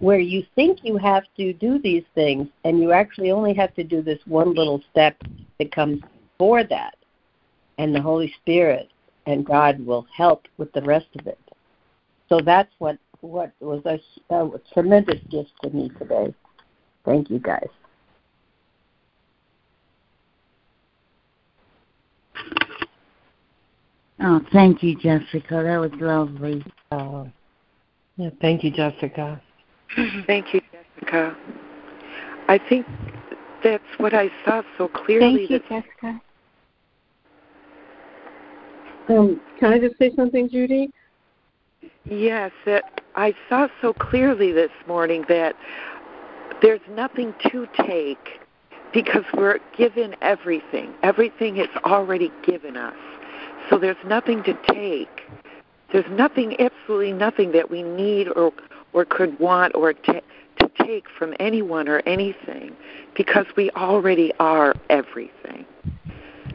where 0.00 0.20
you 0.20 0.44
think 0.54 0.80
you 0.84 0.98
have 0.98 1.24
to 1.38 1.54
do 1.54 1.78
these 1.78 2.04
things 2.14 2.46
and 2.64 2.78
you 2.78 2.92
actually 2.92 3.30
only 3.30 3.54
have 3.54 3.74
to 3.74 3.84
do 3.84 4.02
this 4.02 4.20
one 4.26 4.54
little 4.54 4.82
step 4.90 5.16
that 5.58 5.72
comes 5.72 6.02
before 6.38 6.62
that. 6.62 6.94
And 7.78 7.94
the 7.94 8.02
Holy 8.02 8.32
Spirit 8.42 8.91
and 9.26 9.44
God 9.44 9.84
will 9.84 10.06
help 10.14 10.46
with 10.58 10.72
the 10.72 10.82
rest 10.82 11.08
of 11.18 11.26
it. 11.26 11.38
So 12.28 12.40
that's 12.44 12.72
what 12.78 12.98
what 13.20 13.52
was 13.60 13.82
a, 13.84 14.00
a 14.34 14.50
tremendous 14.72 15.20
gift 15.30 15.52
to 15.62 15.70
me 15.70 15.90
today. 15.98 16.34
Thank 17.04 17.30
you 17.30 17.38
guys. 17.38 17.68
Oh, 24.20 24.40
thank 24.52 24.82
you, 24.82 24.96
Jessica. 24.96 25.62
That 25.62 25.78
was 25.78 25.90
lovely. 26.00 26.64
Oh, 26.90 27.28
yeah, 28.16 28.30
thank 28.40 28.62
you, 28.62 28.70
Jessica. 28.70 29.40
Thank 30.26 30.54
you, 30.54 30.60
Jessica. 30.72 31.36
I 32.48 32.58
think 32.68 32.86
that's 33.62 33.84
what 33.98 34.14
I 34.14 34.30
saw 34.44 34.62
so 34.78 34.88
clearly. 34.88 35.46
Thank 35.48 35.50
you, 35.50 35.58
that, 35.58 35.84
Jessica. 35.84 36.22
Um, 39.12 39.40
can 39.58 39.72
I 39.72 39.78
just 39.78 39.98
say 39.98 40.10
something, 40.16 40.48
Judy? 40.48 40.90
yes, 42.04 42.50
that 42.64 43.00
I 43.14 43.34
saw 43.48 43.68
so 43.80 43.92
clearly 43.92 44.52
this 44.52 44.70
morning 44.86 45.24
that 45.28 45.54
there's 46.60 46.80
nothing 46.90 47.34
to 47.50 47.66
take 47.86 48.40
because 48.92 49.24
we're 49.34 49.58
given 49.76 50.14
everything. 50.22 50.94
Everything 51.02 51.58
is 51.58 51.68
already 51.84 52.30
given 52.44 52.76
us. 52.76 52.96
So 53.68 53.78
there's 53.78 53.96
nothing 54.06 54.42
to 54.44 54.54
take. 54.68 55.22
There's 55.92 56.10
nothing, 56.10 56.58
absolutely 56.60 57.12
nothing 57.12 57.52
that 57.52 57.70
we 57.70 57.82
need 57.82 58.28
or 58.28 58.52
or 58.94 59.04
could 59.06 59.38
want 59.38 59.74
or 59.74 59.92
ta 59.92 60.20
to 60.58 60.70
take 60.84 61.06
from 61.18 61.34
anyone 61.40 61.88
or 61.88 62.00
anything 62.00 62.76
because 63.16 63.46
we 63.56 63.70
already 63.70 64.32
are 64.38 64.74
everything. 64.90 65.64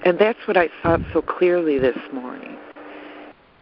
And 0.05 0.19
that's 0.19 0.39
what 0.47 0.57
I 0.57 0.69
saw 0.81 0.97
so 1.13 1.21
clearly 1.21 1.79
this 1.79 1.97
morning. 2.13 2.57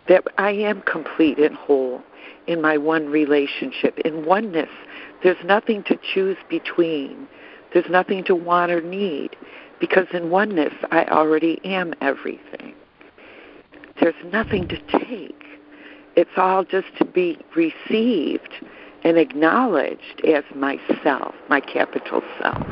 That 0.08 0.24
I 0.38 0.52
am 0.52 0.82
complete 0.82 1.40
and 1.40 1.56
whole 1.56 2.04
in 2.48 2.62
my 2.62 2.78
one 2.78 3.08
relationship. 3.08 3.98
In 4.00 4.26
oneness, 4.26 4.70
there's 5.24 5.44
nothing 5.44 5.84
to 5.84 5.98
choose 6.14 6.38
between. 6.50 7.28
There's 7.74 7.90
nothing 7.90 8.24
to 8.26 8.36
want 8.36 8.72
or 8.72 8.82
need 8.82 9.36
because 9.80 10.08
in 10.14 10.30
oneness, 10.30 10.74
I 10.92 11.06
already 11.06 11.60
am 11.66 11.94
everything. 12.02 12.74
There's 14.00 14.16
nothing 14.32 14.68
to 14.70 14.78
take. 15.00 15.44
It's 16.16 16.38
all 16.38 16.64
just 16.64 16.88
to 17.00 17.06
be 17.06 17.38
received 17.56 18.54
and 19.04 19.18
acknowledged 19.18 20.22
as 20.26 20.44
myself, 20.56 21.36
my 21.50 21.60
capital 21.60 22.22
self. 22.42 22.66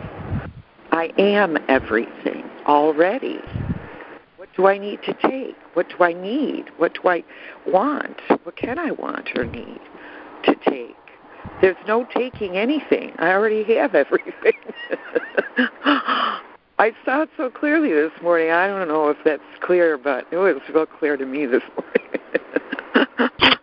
I 0.94 1.12
am 1.18 1.58
everything 1.70 2.44
already. 2.68 3.39
What 4.38 4.50
do 4.56 4.68
I 4.68 4.78
need 4.78 5.02
to 5.02 5.14
take? 5.28 5.56
What 5.74 5.89
do 5.89 6.04
I 6.04 6.14
need? 6.14 6.66
What 6.78 6.94
do 6.94 7.10
I 7.10 7.24
want? 7.66 8.22
What 8.44 8.56
can 8.56 8.78
I 8.78 8.91
want 8.91 9.32
or 9.36 9.44
need 9.44 9.80
to 10.44 10.56
take? 10.70 10.96
There's 11.62 11.76
no 11.88 12.06
taking 12.16 12.58
anything. 12.58 13.12
I 13.18 13.32
already 13.32 13.64
have 13.74 13.96
everything. 13.96 14.54
I 16.78 16.91
saw 17.04 17.24
it 17.24 17.30
so 17.38 17.50
clearly 17.50 17.91
this 17.91 18.12
morning. 18.22 18.52
I 18.52 18.68
don't 18.68 18.88
know 18.88 19.10
if 19.10 19.18
that's 19.26 19.41
clear, 19.62 19.98
but 19.98 20.28
it 20.30 20.38
was 20.38 20.62
real 20.72 20.86
clear 20.86 21.18
to 21.18 21.26
me 21.26 21.48
this 21.48 21.64
morning. 21.76 23.10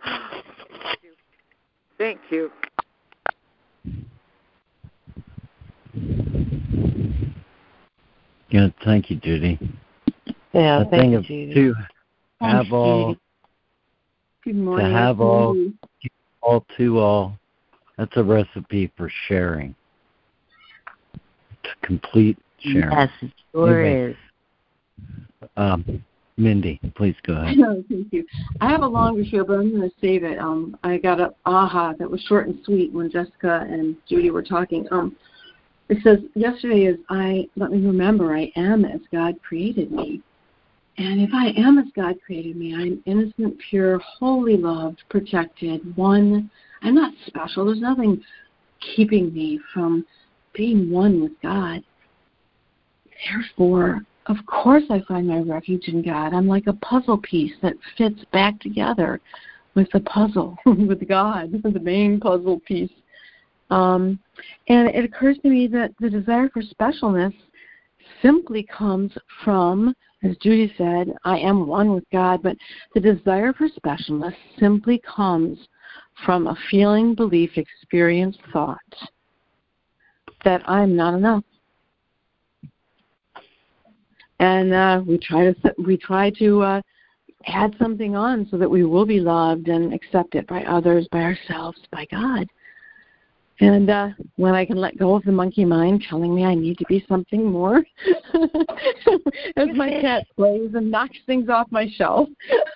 Thank 1.97 2.19
you. 2.29 2.51
Good. 8.51 8.73
Thank 8.83 9.09
you, 9.09 9.15
Judy. 9.15 9.57
Yeah, 10.53 10.79
the 10.79 10.85
thank 10.89 10.91
thing 10.91 11.11
you, 11.11 11.17
of 11.19 11.23
Judy. 11.23 11.53
to 11.53 11.73
Thanks, 12.39 12.65
have 12.65 12.73
all 12.73 13.13
Judy. 13.13 13.19
Good 14.43 14.55
morning. 14.55 14.85
to 14.85 14.91
have 14.91 15.21
all 15.21 15.55
all 16.41 16.65
to 16.77 16.99
all 16.99 17.39
That's 17.97 18.11
a 18.17 18.23
recipe 18.23 18.91
for 18.97 19.09
sharing. 19.27 19.73
It's 21.63 21.73
complete 21.81 22.37
sharing. 22.59 22.91
Yes, 22.91 23.09
it 23.21 23.31
sure 23.53 23.83
Anyway. 23.85 24.11
is. 24.11 24.17
Um, 25.55 26.03
Mindy, 26.37 26.79
please 26.95 27.15
go 27.23 27.33
ahead. 27.33 27.57
No, 27.57 27.83
thank 27.89 28.11
you. 28.11 28.25
I 28.59 28.69
have 28.69 28.81
a 28.81 28.87
longer 28.87 29.23
share, 29.23 29.45
but 29.45 29.59
I'm 29.59 29.69
going 29.71 29.89
to 29.89 29.95
save 30.01 30.23
it. 30.23 30.39
Um, 30.39 30.77
I 30.83 30.97
got 30.97 31.19
a 31.21 31.33
aha 31.45 31.93
that 31.99 32.09
was 32.09 32.21
short 32.21 32.47
and 32.47 32.59
sweet 32.65 32.91
when 32.91 33.09
Jessica 33.11 33.65
and 33.69 33.95
Judy 34.09 34.31
were 34.31 34.43
talking. 34.43 34.87
Um, 34.91 35.15
it 35.91 35.97
says 36.03 36.19
yesterday 36.35 36.85
is 36.85 36.97
I 37.09 37.49
let 37.57 37.71
me 37.71 37.85
remember 37.85 38.33
I 38.33 38.49
am 38.55 38.85
as 38.85 39.01
God 39.11 39.35
created 39.43 39.91
me, 39.91 40.21
and 40.97 41.19
if 41.19 41.31
I 41.33 41.49
am 41.57 41.77
as 41.77 41.87
God 41.93 42.15
created 42.25 42.55
me, 42.55 42.73
I'm 42.73 43.03
innocent, 43.05 43.57
pure, 43.69 43.99
wholly 43.99 44.55
loved, 44.55 45.03
protected, 45.09 45.95
one. 45.97 46.49
I'm 46.81 46.95
not 46.95 47.13
special. 47.27 47.65
There's 47.65 47.81
nothing 47.81 48.23
keeping 48.95 49.33
me 49.33 49.59
from 49.73 50.05
being 50.53 50.89
one 50.89 51.21
with 51.21 51.33
God. 51.43 51.83
Therefore, 53.29 54.01
of 54.27 54.37
course 54.45 54.83
I 54.89 55.01
find 55.09 55.27
my 55.27 55.39
refuge 55.39 55.89
in 55.89 56.01
God. 56.01 56.33
I'm 56.33 56.47
like 56.47 56.67
a 56.67 56.73
puzzle 56.73 57.17
piece 57.17 57.53
that 57.61 57.73
fits 57.97 58.23
back 58.31 58.61
together 58.61 59.19
with 59.75 59.89
the 59.91 59.99
puzzle, 59.99 60.57
with 60.65 61.05
God, 61.05 61.51
the 61.63 61.79
main 61.81 62.17
puzzle 62.17 62.61
piece. 62.61 62.91
Um, 63.71 64.19
and 64.67 64.89
it 64.89 65.03
occurs 65.03 65.37
to 65.39 65.49
me 65.49 65.67
that 65.67 65.91
the 65.99 66.09
desire 66.09 66.49
for 66.49 66.61
specialness 66.61 67.33
simply 68.21 68.63
comes 68.63 69.11
from, 69.43 69.95
as 70.23 70.37
Judy 70.37 70.71
said, 70.77 71.13
I 71.23 71.39
am 71.39 71.67
one 71.67 71.95
with 71.95 72.03
God, 72.11 72.43
but 72.43 72.55
the 72.93 72.99
desire 72.99 73.53
for 73.53 73.67
specialness 73.69 74.35
simply 74.59 75.01
comes 75.03 75.57
from 76.25 76.47
a 76.47 76.57
feeling, 76.69 77.15
belief, 77.15 77.51
experience, 77.57 78.37
thought 78.53 78.77
that 80.43 80.61
I'm 80.67 80.95
not 80.95 81.13
enough 81.15 81.43
and 84.41 84.73
uh, 84.73 85.01
we 85.05 85.17
try 85.19 85.53
to 85.53 85.75
we 85.85 85.95
try 85.95 86.31
to 86.31 86.61
uh, 86.61 86.81
add 87.45 87.75
something 87.79 88.15
on 88.15 88.47
so 88.49 88.57
that 88.57 88.69
we 88.69 88.83
will 88.83 89.05
be 89.05 89.19
loved 89.19 89.67
and 89.67 89.93
accepted 89.93 90.45
by 90.47 90.63
others, 90.63 91.07
by 91.11 91.21
ourselves, 91.21 91.79
by 91.91 92.05
God. 92.11 92.47
And 93.61 93.89
uh, 93.91 94.09
when 94.37 94.55
I 94.55 94.65
can 94.65 94.77
let 94.77 94.97
go 94.97 95.15
of 95.15 95.23
the 95.23 95.31
monkey 95.31 95.65
mind 95.65 96.03
telling 96.09 96.33
me 96.33 96.43
I 96.45 96.55
need 96.55 96.79
to 96.79 96.85
be 96.89 97.05
something 97.07 97.45
more, 97.45 97.77
as 99.55 99.67
my 99.75 100.01
cat 100.01 100.25
plays 100.35 100.71
and 100.73 100.89
knocks 100.89 101.19
things 101.27 101.47
off 101.47 101.67
my 101.69 101.87
shelf, 101.95 102.27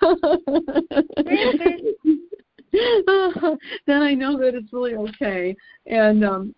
then 3.86 4.02
I 4.02 4.14
know 4.14 4.38
that 4.38 4.54
it's 4.54 4.72
really 4.72 4.94
okay. 4.94 5.56
And 5.86 6.24
um, 6.24 6.54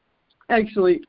actually, 0.50 1.00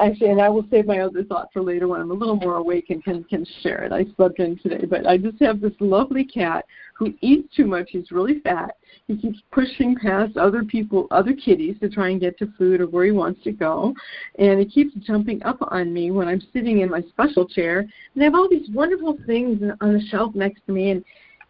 actually, 0.00 0.30
and 0.30 0.40
I 0.40 0.48
will 0.48 0.64
save 0.70 0.86
my 0.86 1.00
other 1.00 1.24
thought 1.24 1.48
for 1.52 1.60
later 1.60 1.88
when 1.88 2.00
I'm 2.00 2.12
a 2.12 2.14
little 2.14 2.36
more 2.36 2.58
awake 2.58 2.90
and 2.90 3.02
can 3.02 3.24
can 3.24 3.44
share 3.64 3.82
it. 3.82 3.90
I 3.92 4.04
slept 4.14 4.38
in 4.38 4.58
today, 4.58 4.84
but 4.88 5.08
I 5.08 5.18
just 5.18 5.42
have 5.42 5.60
this 5.60 5.74
lovely 5.80 6.24
cat 6.24 6.64
who 6.96 7.14
eats 7.20 7.52
too 7.56 7.66
much. 7.66 7.88
He's 7.90 8.12
really 8.12 8.38
fat. 8.40 8.76
He 9.08 9.16
keeps 9.16 9.38
pushing 9.52 9.96
past 9.96 10.36
other 10.36 10.62
people, 10.62 11.06
other 11.10 11.32
kitties, 11.32 11.76
to 11.80 11.88
try 11.88 12.10
and 12.10 12.20
get 12.20 12.38
to 12.38 12.52
food 12.58 12.82
or 12.82 12.86
where 12.86 13.06
he 13.06 13.10
wants 13.10 13.42
to 13.44 13.52
go, 13.52 13.94
and 14.38 14.60
he 14.60 14.66
keeps 14.66 14.94
jumping 15.06 15.42
up 15.44 15.56
on 15.60 15.94
me 15.94 16.10
when 16.10 16.28
I'm 16.28 16.42
sitting 16.52 16.80
in 16.80 16.90
my 16.90 17.00
special 17.08 17.48
chair. 17.48 17.80
And 17.80 18.22
I 18.22 18.24
have 18.24 18.34
all 18.34 18.50
these 18.50 18.68
wonderful 18.68 19.16
things 19.24 19.62
on 19.80 19.94
the 19.94 20.02
shelf 20.10 20.34
next 20.34 20.60
to 20.66 20.72
me, 20.72 20.90
and 20.90 21.04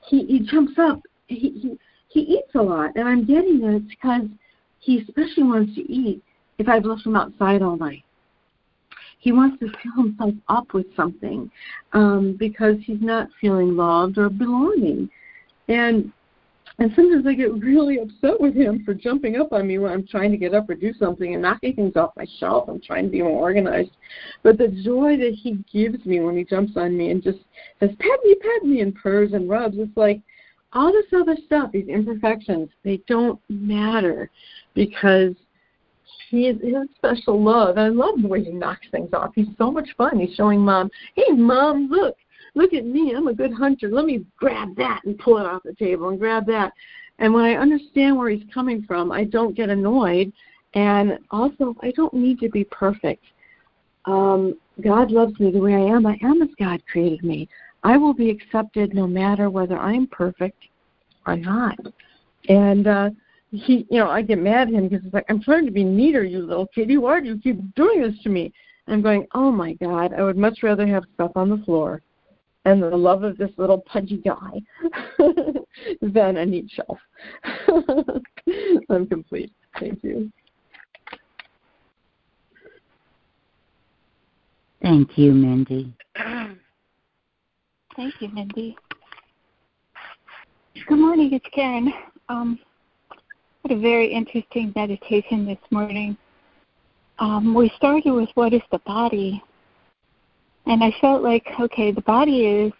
he 0.08 0.24
he 0.26 0.38
jumps 0.38 0.78
up. 0.78 1.00
He 1.26 1.50
he 1.50 1.78
he 2.06 2.20
eats 2.20 2.54
a 2.54 2.62
lot, 2.62 2.92
and 2.94 3.08
I'm 3.08 3.24
getting 3.24 3.60
that 3.62 3.74
it's 3.74 3.88
because 3.88 4.28
he 4.78 5.00
especially 5.00 5.42
wants 5.42 5.74
to 5.74 5.92
eat 5.92 6.22
if 6.58 6.68
I've 6.68 6.84
left 6.84 7.06
him 7.06 7.16
outside 7.16 7.60
all 7.60 7.76
night. 7.76 8.04
He 9.18 9.32
wants 9.32 9.58
to 9.58 9.66
fill 9.82 10.04
himself 10.04 10.34
up 10.48 10.72
with 10.74 10.86
something 10.94 11.50
um, 11.92 12.36
because 12.38 12.76
he's 12.84 13.00
not 13.00 13.28
feeling 13.40 13.76
loved 13.76 14.16
or 14.16 14.30
belonging. 14.30 15.10
And 15.66 16.12
and 16.80 16.92
sometimes 16.94 17.26
I 17.26 17.34
get 17.34 17.52
really 17.54 17.98
upset 17.98 18.40
with 18.40 18.54
him 18.54 18.84
for 18.84 18.94
jumping 18.94 19.36
up 19.36 19.52
on 19.52 19.66
me 19.66 19.78
when 19.78 19.90
I'm 19.90 20.06
trying 20.06 20.30
to 20.30 20.36
get 20.36 20.54
up 20.54 20.70
or 20.70 20.76
do 20.76 20.92
something 20.94 21.34
and 21.34 21.42
knocking 21.42 21.74
things 21.74 21.96
off 21.96 22.12
my 22.16 22.26
shelf. 22.38 22.68
I'm 22.68 22.80
trying 22.80 23.04
to 23.04 23.10
be 23.10 23.20
more 23.20 23.40
organized. 23.40 23.90
But 24.44 24.58
the 24.58 24.68
joy 24.68 25.16
that 25.16 25.36
he 25.42 25.64
gives 25.72 26.04
me 26.06 26.20
when 26.20 26.36
he 26.36 26.44
jumps 26.44 26.76
on 26.76 26.96
me 26.96 27.10
and 27.10 27.22
just 27.22 27.38
says, 27.80 27.90
pet 27.98 28.20
me, 28.24 28.36
pet 28.36 28.64
me, 28.64 28.80
and 28.80 28.94
purrs 28.94 29.32
and 29.32 29.48
rubs, 29.48 29.74
it's 29.78 29.96
like 29.96 30.20
all 30.72 30.92
this 30.92 31.06
other 31.12 31.36
stuff, 31.46 31.72
these 31.72 31.88
imperfections, 31.88 32.68
they 32.84 33.02
don't 33.08 33.40
matter 33.48 34.30
because 34.74 35.34
he 36.30 36.46
is 36.46 36.60
his 36.62 36.74
special 36.94 37.42
love. 37.42 37.76
I 37.76 37.88
love 37.88 38.22
the 38.22 38.28
way 38.28 38.44
he 38.44 38.50
knocks 38.50 38.86
things 38.92 39.10
off. 39.12 39.32
He's 39.34 39.48
so 39.56 39.72
much 39.72 39.88
fun. 39.96 40.20
He's 40.20 40.34
showing 40.36 40.60
mom, 40.60 40.90
hey 41.16 41.32
mom, 41.32 41.88
look, 41.90 42.14
look 42.58 42.74
at 42.74 42.84
me. 42.84 43.14
I'm 43.14 43.28
a 43.28 43.34
good 43.34 43.52
hunter. 43.52 43.88
Let 43.88 44.04
me 44.04 44.26
grab 44.36 44.76
that 44.76 45.00
and 45.04 45.18
pull 45.18 45.38
it 45.38 45.46
off 45.46 45.62
the 45.64 45.74
table 45.74 46.08
and 46.08 46.18
grab 46.18 46.44
that. 46.46 46.72
And 47.20 47.32
when 47.32 47.44
I 47.44 47.54
understand 47.54 48.16
where 48.16 48.28
he's 48.28 48.44
coming 48.52 48.82
from, 48.82 49.10
I 49.10 49.24
don't 49.24 49.56
get 49.56 49.70
annoyed. 49.70 50.32
And 50.74 51.18
also, 51.30 51.74
I 51.80 51.92
don't 51.92 52.12
need 52.12 52.38
to 52.40 52.50
be 52.50 52.64
perfect. 52.64 53.24
Um, 54.04 54.58
God 54.82 55.10
loves 55.10 55.38
me 55.40 55.50
the 55.50 55.58
way 55.58 55.74
I 55.74 55.94
am. 55.96 56.04
I 56.04 56.18
am 56.22 56.42
as 56.42 56.48
God 56.58 56.82
created 56.90 57.24
me. 57.24 57.48
I 57.84 57.96
will 57.96 58.14
be 58.14 58.30
accepted 58.30 58.92
no 58.92 59.06
matter 59.06 59.50
whether 59.50 59.78
I'm 59.78 60.06
perfect 60.08 60.62
or 61.26 61.36
not. 61.36 61.78
And 62.48 62.86
uh, 62.86 63.10
he, 63.50 63.86
you 63.90 63.98
know, 63.98 64.10
I 64.10 64.22
get 64.22 64.38
mad 64.38 64.68
at 64.68 64.74
him 64.74 64.88
because 64.88 65.04
it's 65.04 65.14
like, 65.14 65.26
I'm 65.28 65.42
trying 65.42 65.64
to 65.66 65.72
be 65.72 65.84
neater, 65.84 66.24
you 66.24 66.40
little 66.40 66.66
kitty. 66.74 66.96
Why 66.96 67.20
do 67.20 67.26
you 67.26 67.38
keep 67.38 67.58
doing 67.74 68.02
this 68.02 68.20
to 68.24 68.28
me? 68.28 68.52
I'm 68.88 69.02
going, 69.02 69.26
oh 69.34 69.50
my 69.50 69.74
God, 69.74 70.12
I 70.12 70.22
would 70.22 70.36
much 70.36 70.60
rather 70.62 70.86
have 70.86 71.04
stuff 71.14 71.32
on 71.36 71.50
the 71.50 71.62
floor 71.64 72.02
and 72.68 72.82
the 72.82 72.94
love 72.94 73.24
of 73.24 73.38
this 73.38 73.50
little 73.56 73.78
pudgy 73.78 74.18
guy 74.18 74.60
than 76.02 76.36
a 76.36 76.44
neat 76.44 76.70
shelf. 76.70 76.98
I'm 78.90 79.06
complete. 79.06 79.50
Thank 79.80 80.04
you. 80.04 80.30
Thank 84.82 85.16
you, 85.16 85.32
Mindy. 85.32 85.94
Thank 87.96 88.20
you, 88.20 88.28
Mindy. 88.28 88.76
Good 90.86 90.98
morning, 90.98 91.32
it's 91.32 91.46
Karen. 91.54 91.92
Um, 92.28 92.58
had 93.62 93.78
a 93.78 93.80
very 93.80 94.12
interesting 94.12 94.72
meditation 94.76 95.46
this 95.46 95.58
morning. 95.70 96.18
Um, 97.18 97.54
we 97.54 97.72
started 97.76 98.12
with 98.12 98.28
what 98.34 98.52
is 98.52 98.60
the 98.70 98.78
body, 98.80 99.42
and 100.68 100.84
I 100.84 100.94
felt 101.00 101.22
like, 101.22 101.46
okay, 101.58 101.90
the 101.90 102.02
body 102.02 102.46
is 102.46 102.72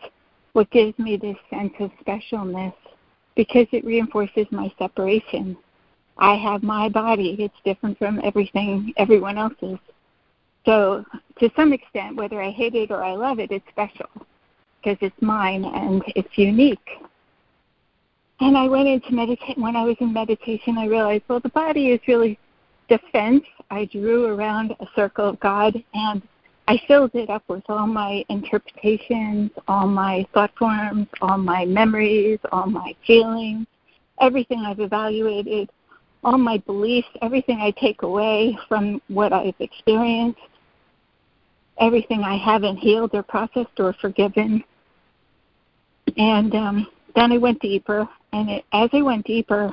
what 0.52 0.70
gives 0.70 0.96
me 0.98 1.16
this 1.16 1.36
sense 1.48 1.72
of 1.80 1.90
specialness 2.04 2.74
because 3.34 3.66
it 3.72 3.84
reinforces 3.84 4.46
my 4.50 4.70
separation. 4.78 5.56
I 6.18 6.34
have 6.34 6.62
my 6.62 6.90
body, 6.90 7.36
it's 7.38 7.54
different 7.64 7.96
from 7.98 8.20
everything 8.22 8.92
everyone 8.98 9.38
else's. 9.38 9.78
So, 10.66 11.04
to 11.38 11.50
some 11.56 11.72
extent, 11.72 12.16
whether 12.16 12.42
I 12.42 12.50
hate 12.50 12.74
it 12.74 12.90
or 12.90 13.02
I 13.02 13.14
love 13.14 13.38
it, 13.38 13.50
it's 13.50 13.64
special 13.70 14.10
because 14.82 14.98
it's 15.00 15.22
mine 15.22 15.64
and 15.64 16.02
it's 16.14 16.36
unique. 16.36 16.90
And 18.40 18.56
I 18.56 18.68
went 18.68 18.86
into 18.86 19.12
meditate. 19.12 19.56
When 19.56 19.76
I 19.76 19.84
was 19.84 19.96
in 20.00 20.12
meditation, 20.12 20.76
I 20.76 20.86
realized, 20.86 21.24
well, 21.28 21.40
the 21.40 21.48
body 21.48 21.88
is 21.88 22.00
really 22.06 22.38
defense. 22.88 23.44
I 23.70 23.86
drew 23.86 24.26
around 24.26 24.76
a 24.80 24.86
circle 24.94 25.26
of 25.26 25.40
God 25.40 25.82
and 25.94 26.22
I 26.68 26.78
filled 26.86 27.14
it 27.14 27.30
up 27.30 27.44
with 27.48 27.62
all 27.70 27.86
my 27.86 28.22
interpretations, 28.28 29.50
all 29.68 29.86
my 29.86 30.26
thought 30.34 30.50
forms, 30.58 31.06
all 31.22 31.38
my 31.38 31.64
memories, 31.64 32.38
all 32.52 32.66
my 32.66 32.94
feelings, 33.06 33.66
everything 34.20 34.66
I've 34.66 34.78
evaluated, 34.78 35.70
all 36.22 36.36
my 36.36 36.58
beliefs, 36.58 37.08
everything 37.22 37.60
I 37.62 37.70
take 37.70 38.02
away 38.02 38.58
from 38.68 39.00
what 39.08 39.32
I've 39.32 39.54
experienced, 39.60 40.40
everything 41.80 42.20
I 42.20 42.36
haven't 42.36 42.76
healed 42.76 43.12
or 43.14 43.22
processed 43.22 43.80
or 43.80 43.94
forgiven. 43.94 44.62
And 46.18 46.54
um, 46.54 46.86
then 47.16 47.32
I 47.32 47.38
went 47.38 47.62
deeper, 47.62 48.06
and 48.34 48.50
it, 48.50 48.64
as 48.74 48.90
I 48.92 49.00
went 49.00 49.24
deeper, 49.24 49.72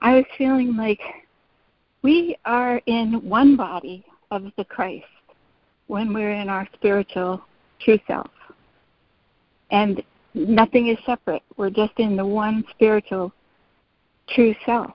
I 0.00 0.14
was 0.14 0.24
feeling 0.38 0.76
like 0.76 1.00
we 2.02 2.36
are 2.44 2.80
in 2.86 3.14
one 3.28 3.56
body 3.56 4.06
of 4.30 4.44
the 4.56 4.64
Christ 4.64 5.06
when 5.86 6.12
we're 6.12 6.32
in 6.32 6.48
our 6.48 6.68
spiritual 6.74 7.42
true 7.80 7.98
self. 8.06 8.30
And 9.70 10.02
nothing 10.34 10.88
is 10.88 10.98
separate. 11.04 11.42
We're 11.56 11.70
just 11.70 11.92
in 11.98 12.16
the 12.16 12.26
one 12.26 12.64
spiritual 12.70 13.32
true 14.28 14.54
self. 14.64 14.94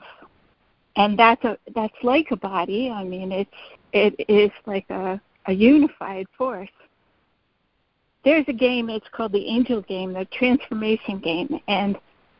And 0.95 1.17
that's 1.17 1.43
a 1.45 1.57
that's 1.75 1.93
like 2.03 2.27
a 2.31 2.35
body. 2.35 2.89
I 2.89 3.03
mean 3.03 3.31
it's 3.31 3.49
it 3.93 4.15
is 4.27 4.51
like 4.65 4.89
a, 4.89 5.19
a 5.47 5.53
unified 5.53 6.27
force. 6.37 6.69
There's 8.23 8.45
a 8.47 8.53
game, 8.53 8.89
it's 8.89 9.07
called 9.11 9.31
the 9.31 9.45
angel 9.45 9.81
game, 9.81 10.13
the 10.13 10.25
transformation 10.25 11.19
game, 11.19 11.59
and 11.67 11.97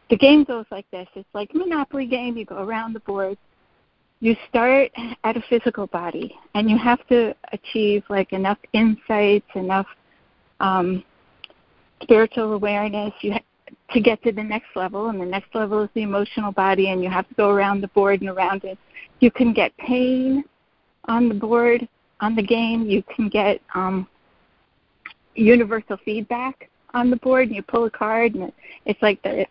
the 0.09 0.17
game 0.17 0.43
goes 0.43 0.65
like 0.71 0.85
this. 0.91 1.07
It's 1.15 1.29
like 1.33 1.51
a 1.53 1.57
monopoly 1.57 2.05
game, 2.05 2.35
you 2.35 2.45
go 2.45 2.57
around 2.57 2.93
the 2.93 2.99
board 2.99 3.37
you 4.21 4.35
start 4.49 4.91
at 5.23 5.37
a 5.37 5.43
physical 5.49 5.87
body 5.87 6.35
and 6.53 6.69
you 6.69 6.77
have 6.77 7.05
to 7.07 7.33
achieve 7.53 8.03
like 8.09 8.33
enough 8.33 8.57
insights 8.73 9.47
enough 9.55 9.87
um, 10.59 11.03
spiritual 12.01 12.53
awareness 12.53 13.13
you 13.21 13.33
ha- 13.33 13.39
to 13.91 13.99
get 13.99 14.21
to 14.23 14.31
the 14.31 14.43
next 14.43 14.67
level 14.75 15.09
and 15.09 15.19
the 15.19 15.25
next 15.25 15.53
level 15.55 15.81
is 15.81 15.89
the 15.93 16.01
emotional 16.01 16.51
body 16.51 16.89
and 16.89 17.03
you 17.03 17.09
have 17.09 17.27
to 17.27 17.33
go 17.35 17.49
around 17.49 17.81
the 17.81 17.87
board 17.89 18.21
and 18.21 18.29
around 18.29 18.63
it. 18.63 18.77
You 19.19 19.31
can 19.31 19.53
get 19.53 19.75
pain 19.77 20.43
on 21.05 21.27
the 21.27 21.35
board 21.35 21.87
on 22.19 22.35
the 22.35 22.43
game. 22.43 22.89
You 22.89 23.03
can 23.15 23.29
get 23.29 23.61
um, 23.75 24.07
universal 25.35 25.97
feedback 26.03 26.69
on 26.93 27.09
the 27.09 27.17
board 27.17 27.47
and 27.47 27.55
you 27.55 27.63
pull 27.63 27.85
a 27.85 27.89
card 27.89 28.35
and 28.35 28.51
it's 28.85 29.01
like 29.01 29.21
the 29.23 29.45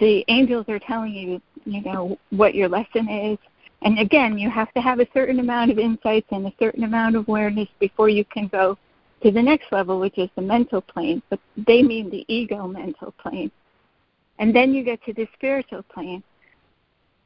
the 0.00 0.24
angels 0.28 0.64
are 0.68 0.78
telling 0.78 1.12
you 1.12 1.40
you 1.66 1.82
know 1.82 2.18
what 2.30 2.54
your 2.54 2.68
lesson 2.68 3.08
is 3.08 3.38
and 3.84 3.98
again, 3.98 4.38
you 4.38 4.48
have 4.48 4.72
to 4.74 4.80
have 4.80 5.00
a 5.00 5.06
certain 5.12 5.40
amount 5.40 5.70
of 5.70 5.78
insights 5.78 6.28
and 6.30 6.46
a 6.46 6.52
certain 6.58 6.84
amount 6.84 7.16
of 7.16 7.28
awareness 7.28 7.68
before 7.80 8.08
you 8.08 8.24
can 8.24 8.46
go 8.48 8.78
to 9.22 9.30
the 9.30 9.42
next 9.42 9.72
level, 9.72 9.98
which 9.98 10.18
is 10.18 10.28
the 10.36 10.42
mental 10.42 10.80
plane. 10.80 11.22
But 11.30 11.40
they 11.66 11.82
mean 11.82 12.10
the 12.10 12.24
ego 12.28 12.66
mental 12.66 13.12
plane. 13.12 13.50
And 14.38 14.54
then 14.54 14.72
you 14.72 14.84
get 14.84 15.04
to 15.04 15.12
the 15.12 15.26
spiritual 15.34 15.82
plane. 15.82 16.22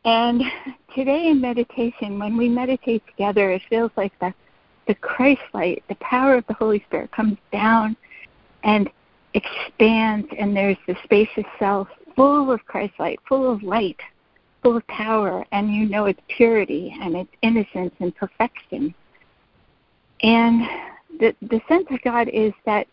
And 0.05 0.43
today 0.95 1.29
in 1.29 1.41
meditation, 1.41 2.19
when 2.19 2.37
we 2.37 2.49
meditate 2.49 3.03
together, 3.07 3.51
it 3.51 3.63
feels 3.69 3.91
like 3.97 4.19
the, 4.21 4.33
the 4.87 4.95
Christ 4.95 5.43
light, 5.53 5.83
the 5.89 5.97
power 5.97 6.37
of 6.37 6.47
the 6.47 6.55
Holy 6.55 6.83
Spirit 6.87 7.11
comes 7.13 7.37
down 7.53 7.97
and 8.63 8.89
expands, 9.35 10.29
and 10.39 10.57
there's 10.57 10.77
the 10.87 10.97
spacious 11.05 11.45
self 11.59 11.89
full 12.15 12.51
of 12.51 12.65
Christ 12.67 12.95
light, 12.99 13.19
full 13.29 13.51
of 13.51 13.63
light 13.63 13.99
full 14.63 14.77
of 14.77 14.87
power 14.89 15.45
and 15.53 15.73
you 15.73 15.89
know 15.89 16.07
its 16.07 16.21
purity 16.29 16.95
and 17.01 17.17
its 17.17 17.31
innocence 17.43 17.95
and 18.01 18.15
perfection. 18.17 18.95
And 20.23 20.63
the 21.21 21.35
the 21.43 21.61
sense 21.69 21.87
of 21.91 22.01
God 22.03 22.29
is 22.29 22.53
that 22.65 22.87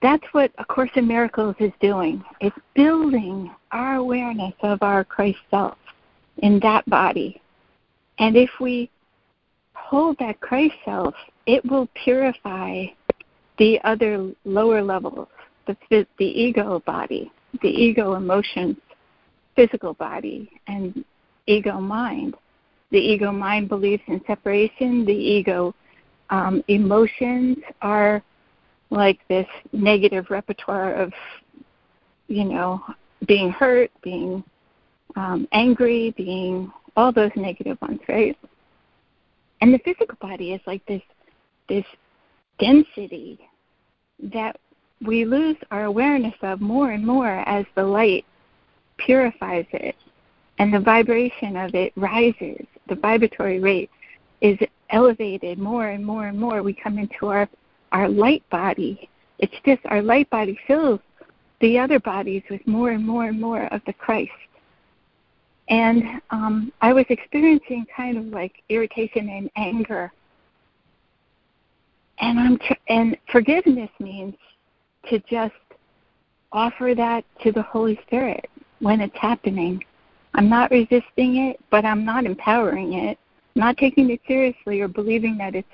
that's 0.00 0.24
what 0.32 0.52
A 0.58 0.64
Course 0.64 0.90
in 0.94 1.08
Miracles 1.08 1.56
is 1.58 1.72
doing. 1.80 2.22
It's 2.40 2.56
building 2.74 3.50
our 3.72 3.96
awareness 3.96 4.54
of 4.62 4.82
our 4.82 5.04
Christ 5.04 5.38
self 5.50 5.76
in 6.38 6.60
that 6.60 6.88
body. 6.88 7.40
And 8.18 8.36
if 8.36 8.50
we 8.60 8.90
hold 9.74 10.16
that 10.18 10.40
Christ 10.40 10.74
self, 10.84 11.14
it 11.46 11.64
will 11.64 11.88
purify 12.04 12.86
the 13.58 13.80
other 13.82 14.30
lower 14.44 14.82
levels, 14.82 15.28
the, 15.66 16.06
the 16.18 16.24
ego 16.24 16.80
body, 16.86 17.32
the 17.62 17.68
ego 17.68 18.14
emotions, 18.14 18.76
physical 19.58 19.94
body 19.94 20.48
and 20.68 21.04
ego 21.48 21.80
mind. 21.80 22.36
The 22.92 22.98
ego 22.98 23.32
mind 23.32 23.68
believes 23.68 24.02
in 24.06 24.20
separation. 24.24 25.04
The 25.04 25.12
ego 25.12 25.74
um, 26.30 26.62
emotions 26.68 27.56
are 27.82 28.22
like 28.90 29.18
this 29.28 29.48
negative 29.72 30.26
repertoire 30.30 30.94
of, 30.94 31.12
you 32.28 32.44
know, 32.44 32.80
being 33.26 33.50
hurt, 33.50 33.90
being 34.00 34.44
um, 35.16 35.48
angry, 35.50 36.14
being 36.16 36.70
all 36.96 37.10
those 37.12 37.32
negative 37.34 37.78
ones, 37.82 37.98
right? 38.08 38.38
And 39.60 39.74
the 39.74 39.78
physical 39.78 40.16
body 40.20 40.52
is 40.52 40.60
like 40.68 40.86
this 40.86 41.02
this 41.68 41.84
density 42.60 43.40
that 44.22 44.56
we 45.04 45.24
lose 45.24 45.56
our 45.72 45.84
awareness 45.84 46.34
of 46.42 46.60
more 46.60 46.92
and 46.92 47.04
more 47.04 47.40
as 47.48 47.66
the 47.74 47.82
light 47.82 48.24
purifies 48.98 49.66
it, 49.72 49.96
and 50.58 50.72
the 50.72 50.80
vibration 50.80 51.56
of 51.56 51.74
it 51.74 51.92
rises. 51.96 52.66
The 52.88 52.94
vibratory 52.94 53.60
rate 53.60 53.90
is 54.40 54.58
elevated 54.90 55.58
more 55.58 55.88
and 55.88 56.04
more 56.04 56.26
and 56.26 56.38
more. 56.38 56.62
We 56.62 56.72
come 56.72 56.98
into 56.98 57.26
our 57.28 57.48
our 57.92 58.08
light 58.08 58.42
body. 58.50 59.08
It's 59.38 59.54
just 59.64 59.80
our 59.86 60.02
light 60.02 60.28
body 60.30 60.58
fills 60.66 61.00
the 61.60 61.78
other 61.78 61.98
bodies 61.98 62.42
with 62.50 62.64
more 62.66 62.90
and 62.90 63.04
more 63.04 63.26
and 63.26 63.40
more 63.40 63.64
of 63.72 63.80
the 63.86 63.92
Christ. 63.92 64.30
And 65.68 66.20
um, 66.30 66.72
I 66.80 66.92
was 66.92 67.04
experiencing 67.08 67.86
kind 67.94 68.16
of 68.16 68.26
like 68.26 68.62
irritation 68.68 69.28
and 69.28 69.50
anger. 69.56 70.12
And 72.20 72.38
I'm 72.38 72.58
tr- 72.58 72.72
and 72.88 73.16
forgiveness 73.30 73.90
means 74.00 74.34
to 75.08 75.18
just 75.30 75.54
offer 76.52 76.94
that 76.96 77.24
to 77.42 77.52
the 77.52 77.62
Holy 77.62 77.98
Spirit 78.06 78.48
when 78.80 79.00
it's 79.00 79.16
happening. 79.16 79.82
I'm 80.34 80.48
not 80.48 80.70
resisting 80.70 81.48
it, 81.48 81.60
but 81.70 81.84
I'm 81.84 82.04
not 82.04 82.24
empowering 82.24 82.94
it. 82.94 83.18
I'm 83.56 83.60
not 83.60 83.76
taking 83.76 84.10
it 84.10 84.20
seriously 84.26 84.80
or 84.80 84.88
believing 84.88 85.36
that 85.38 85.54
it's 85.54 85.68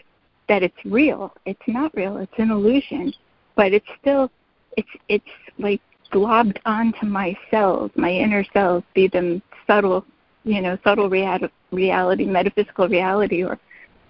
that 0.48 0.62
it's 0.62 0.76
real. 0.84 1.32
It's 1.46 1.60
not 1.66 1.94
real. 1.94 2.18
It's 2.18 2.32
an 2.38 2.50
illusion, 2.50 3.12
but 3.56 3.72
it's 3.72 3.86
still 4.00 4.30
it's 4.76 4.88
it's 5.08 5.24
like 5.58 5.80
globbed 6.12 6.58
onto 6.64 7.06
my 7.06 7.36
cells, 7.50 7.90
my 7.96 8.10
inner 8.10 8.44
cells, 8.52 8.84
be 8.94 9.08
them 9.08 9.42
subtle, 9.66 10.04
you 10.44 10.60
know, 10.60 10.78
subtle 10.84 11.10
reality, 11.10 11.48
reality, 11.72 12.24
metaphysical 12.24 12.88
reality, 12.88 13.42
or 13.42 13.58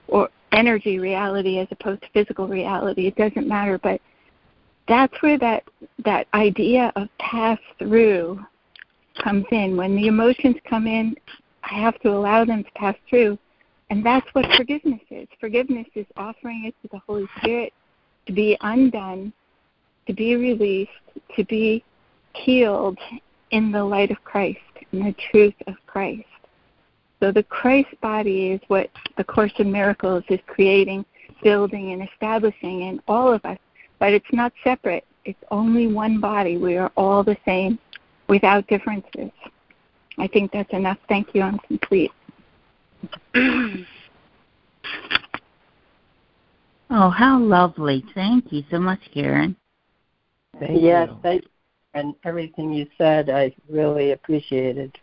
or 0.08 0.28
energy 0.52 0.98
reality 0.98 1.58
as 1.58 1.68
opposed 1.70 2.02
to 2.02 2.08
physical 2.12 2.46
reality. 2.46 3.06
It 3.06 3.16
doesn't 3.16 3.48
matter, 3.48 3.78
but 3.78 4.00
that's 4.86 5.14
where 5.22 5.38
that 5.38 5.64
that 6.04 6.26
idea 6.34 6.92
of 6.96 7.08
pass 7.18 7.58
through 7.78 8.44
comes 9.22 9.46
in. 9.50 9.76
When 9.76 9.96
the 9.96 10.06
emotions 10.06 10.56
come 10.68 10.86
in, 10.86 11.16
I 11.62 11.74
have 11.74 11.98
to 12.00 12.10
allow 12.10 12.44
them 12.44 12.64
to 12.64 12.70
pass 12.72 12.96
through. 13.08 13.38
And 13.90 14.04
that's 14.04 14.26
what 14.32 14.46
forgiveness 14.56 15.00
is. 15.10 15.28
Forgiveness 15.40 15.86
is 15.94 16.06
offering 16.16 16.64
it 16.66 16.74
to 16.82 16.88
the 16.92 17.00
Holy 17.06 17.26
Spirit 17.38 17.72
to 18.26 18.32
be 18.32 18.56
undone, 18.62 19.32
to 20.06 20.12
be 20.12 20.36
released, 20.36 20.90
to 21.36 21.44
be 21.44 21.84
healed 22.34 22.98
in 23.50 23.70
the 23.70 23.84
light 23.84 24.10
of 24.10 24.22
Christ, 24.24 24.58
in 24.92 25.04
the 25.04 25.14
truth 25.30 25.54
of 25.66 25.74
Christ. 25.86 26.24
So 27.20 27.30
the 27.30 27.42
Christ 27.44 27.88
body 28.00 28.50
is 28.50 28.60
what 28.68 28.90
the 29.16 29.24
Course 29.24 29.52
in 29.58 29.70
Miracles 29.70 30.24
is 30.28 30.40
creating, 30.46 31.04
building, 31.42 31.92
and 31.92 32.08
establishing 32.08 32.82
in 32.82 33.00
all 33.06 33.32
of 33.32 33.44
us. 33.44 33.58
But 33.98 34.12
it's 34.12 34.32
not 34.32 34.52
separate. 34.62 35.04
It's 35.24 35.42
only 35.50 35.86
one 35.86 36.20
body. 36.20 36.56
We 36.56 36.76
are 36.76 36.92
all 36.96 37.22
the 37.22 37.36
same 37.44 37.78
without 38.28 38.66
differences. 38.66 39.30
I 40.18 40.26
think 40.28 40.52
that's 40.52 40.72
enough. 40.72 40.98
Thank 41.08 41.34
you. 41.34 41.42
I'm 41.42 41.58
complete. 41.58 42.10
oh, 46.90 47.10
how 47.10 47.38
lovely. 47.38 48.04
Thank 48.14 48.52
you 48.52 48.62
so 48.70 48.78
much, 48.78 49.00
Karen. 49.12 49.56
Thank 50.60 50.82
yes, 50.82 51.08
you. 51.10 51.18
thank 51.22 51.42
you. 51.42 51.48
And 51.94 52.14
everything 52.24 52.72
you 52.72 52.86
said, 52.98 53.30
I 53.30 53.54
really 53.68 54.12
appreciated. 54.12 54.96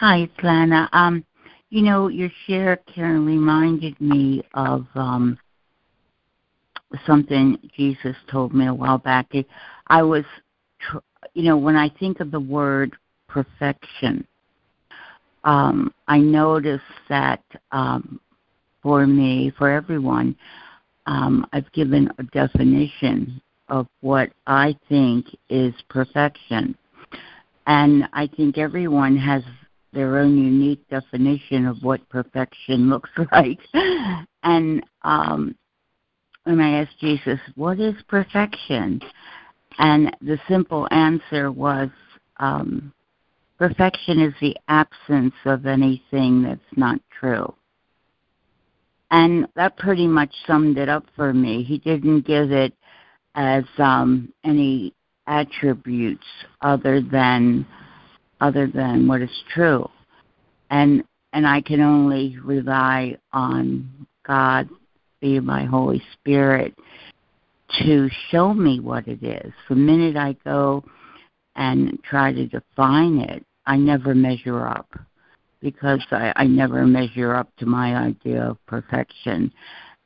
Hi, 0.00 0.18
it's 0.18 0.32
Lana. 0.42 0.88
Um, 0.92 1.24
you 1.70 1.80
know, 1.82 2.08
your 2.08 2.30
share, 2.46 2.76
Karen, 2.94 3.24
reminded 3.24 3.98
me 4.00 4.42
of 4.52 4.86
um, 4.94 5.38
something 7.06 7.58
Jesus 7.76 8.16
told 8.30 8.54
me 8.54 8.66
a 8.66 8.74
while 8.74 8.98
back. 8.98 9.32
I 9.88 10.02
was, 10.02 10.24
you 11.34 11.44
know, 11.44 11.56
when 11.56 11.76
I 11.76 11.88
think 11.88 12.20
of 12.20 12.30
the 12.30 12.40
word 12.40 12.94
perfection, 13.28 14.26
um, 15.44 15.92
I 16.08 16.18
notice 16.18 16.80
that 17.08 17.42
um, 17.72 18.20
for 18.82 19.06
me, 19.06 19.52
for 19.56 19.70
everyone, 19.70 20.36
um, 21.06 21.46
I've 21.52 21.70
given 21.72 22.10
a 22.18 22.22
definition 22.24 23.40
of 23.68 23.86
what 24.00 24.30
I 24.46 24.76
think 24.88 25.26
is 25.48 25.74
perfection. 25.88 26.76
And 27.66 28.08
I 28.12 28.26
think 28.26 28.58
everyone 28.58 29.16
has 29.16 29.42
their 29.92 30.18
own 30.18 30.36
unique 30.36 30.86
definition 30.88 31.66
of 31.66 31.82
what 31.82 32.06
perfection 32.08 32.90
looks 32.90 33.10
like. 33.32 33.58
and 34.42 34.84
um, 35.02 35.54
when 36.44 36.60
I 36.60 36.82
asked 36.82 36.98
Jesus, 37.00 37.40
What 37.56 37.80
is 37.80 37.94
perfection? 38.08 39.00
And 39.78 40.16
the 40.20 40.38
simple 40.48 40.86
answer 40.90 41.50
was, 41.50 41.88
um, 42.38 42.92
Perfection 43.58 44.20
is 44.20 44.34
the 44.40 44.56
absence 44.68 45.34
of 45.44 45.66
anything 45.66 46.42
that's 46.42 46.60
not 46.76 47.00
true. 47.18 47.54
And 49.10 49.46
that 49.54 49.76
pretty 49.76 50.06
much 50.06 50.34
summed 50.46 50.76
it 50.76 50.88
up 50.88 51.06
for 51.14 51.32
me. 51.32 51.62
He 51.62 51.78
didn't 51.78 52.26
give 52.26 52.50
it 52.50 52.74
as 53.36 53.64
um, 53.78 54.32
any 54.44 54.92
attributes 55.26 56.26
other 56.60 57.00
than 57.00 57.66
other 58.40 58.66
than 58.66 59.06
what 59.06 59.22
is 59.22 59.44
true. 59.54 59.88
And 60.70 61.04
and 61.32 61.46
I 61.46 61.60
can 61.60 61.80
only 61.80 62.36
rely 62.42 63.16
on 63.32 63.88
God 64.26 64.68
my 65.24 65.64
Holy 65.64 66.02
Spirit 66.12 66.74
to 67.80 68.08
show 68.30 68.54
me 68.54 68.80
what 68.80 69.08
it 69.08 69.22
is. 69.22 69.52
The 69.68 69.74
minute 69.74 70.16
I 70.16 70.36
go 70.44 70.84
and 71.56 71.98
try 72.02 72.32
to 72.32 72.46
define 72.46 73.18
it, 73.18 73.44
I 73.66 73.76
never 73.76 74.14
measure 74.14 74.66
up 74.66 74.88
because 75.60 76.04
I, 76.10 76.32
I 76.36 76.46
never 76.46 76.86
measure 76.86 77.34
up 77.34 77.48
to 77.56 77.66
my 77.66 77.96
idea 77.96 78.42
of 78.42 78.66
perfection. 78.66 79.50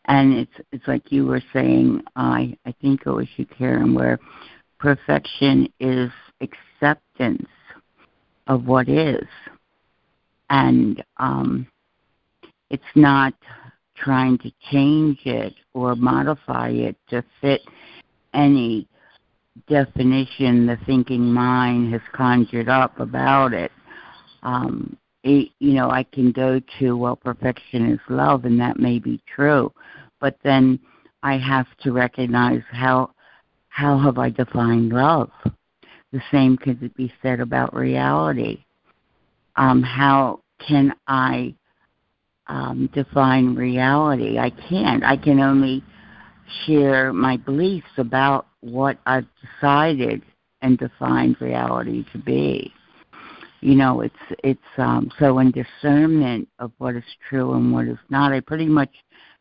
And 0.05 0.35
it's 0.35 0.66
it's 0.73 0.86
like 0.86 1.11
you 1.11 1.27
were 1.27 1.43
saying, 1.53 2.03
I 2.16 2.57
I 2.65 2.73
think 2.81 3.03
it 3.05 3.11
was 3.11 3.27
you, 3.36 3.45
Karen, 3.47 3.95
where 3.95 4.19
perfection 4.78 5.70
is 5.81 6.11
acceptance 6.40 7.49
of 8.47 8.66
what 8.66 8.89
is, 8.89 9.27
and 10.49 11.05
um, 11.19 11.66
it's 12.70 12.82
not 12.95 13.35
trying 14.02 14.38
to 14.38 14.52
change 14.70 15.20
it 15.24 15.54
or 15.74 15.94
modify 15.96 16.68
it 16.68 16.96
to 17.10 17.24
fit 17.40 17.62
any 18.34 18.86
definition 19.68 20.66
the 20.66 20.78
thinking 20.86 21.32
mind 21.32 21.92
has 21.92 22.02
conjured 22.12 22.68
up 22.68 22.98
about 23.00 23.52
it. 23.52 23.72
Um, 24.42 24.96
it, 25.24 25.50
you 25.58 25.72
know, 25.72 25.90
I 25.90 26.04
can 26.04 26.32
go 26.32 26.60
to, 26.78 26.96
well, 26.96 27.16
perfection 27.16 27.92
is 27.92 28.00
love, 28.08 28.44
and 28.44 28.60
that 28.60 28.78
may 28.78 28.98
be 28.98 29.20
true, 29.34 29.72
but 30.20 30.38
then 30.44 30.78
I 31.22 31.36
have 31.38 31.66
to 31.82 31.92
recognize 31.92 32.62
how 32.70 33.10
how 33.68 33.98
have 33.98 34.18
I 34.18 34.30
defined 34.30 34.90
love. 34.92 35.30
The 36.12 36.22
same 36.32 36.56
could 36.56 36.94
be 36.94 37.12
said 37.22 37.38
about 37.38 37.74
reality. 37.74 38.64
Um, 39.56 39.82
how 39.82 40.40
can 40.66 40.94
I 41.06 41.54
um, 42.48 42.88
define 42.92 43.54
reality? 43.54 44.38
I 44.38 44.50
can't. 44.50 45.04
I 45.04 45.16
can 45.16 45.40
only 45.40 45.82
share 46.66 47.12
my 47.12 47.36
beliefs 47.36 47.88
about 47.96 48.46
what 48.60 48.98
I've 49.06 49.26
decided 49.42 50.22
and 50.62 50.78
defined 50.78 51.36
reality 51.40 52.04
to 52.12 52.18
be. 52.18 52.72
You 53.60 53.74
know, 53.74 54.02
it's 54.02 54.14
it's 54.44 54.60
um 54.76 55.10
so 55.18 55.40
in 55.40 55.50
discernment 55.50 56.48
of 56.58 56.72
what 56.78 56.94
is 56.94 57.04
true 57.28 57.54
and 57.54 57.72
what 57.72 57.86
is 57.86 57.98
not, 58.08 58.32
I 58.32 58.40
pretty 58.40 58.66
much 58.66 58.90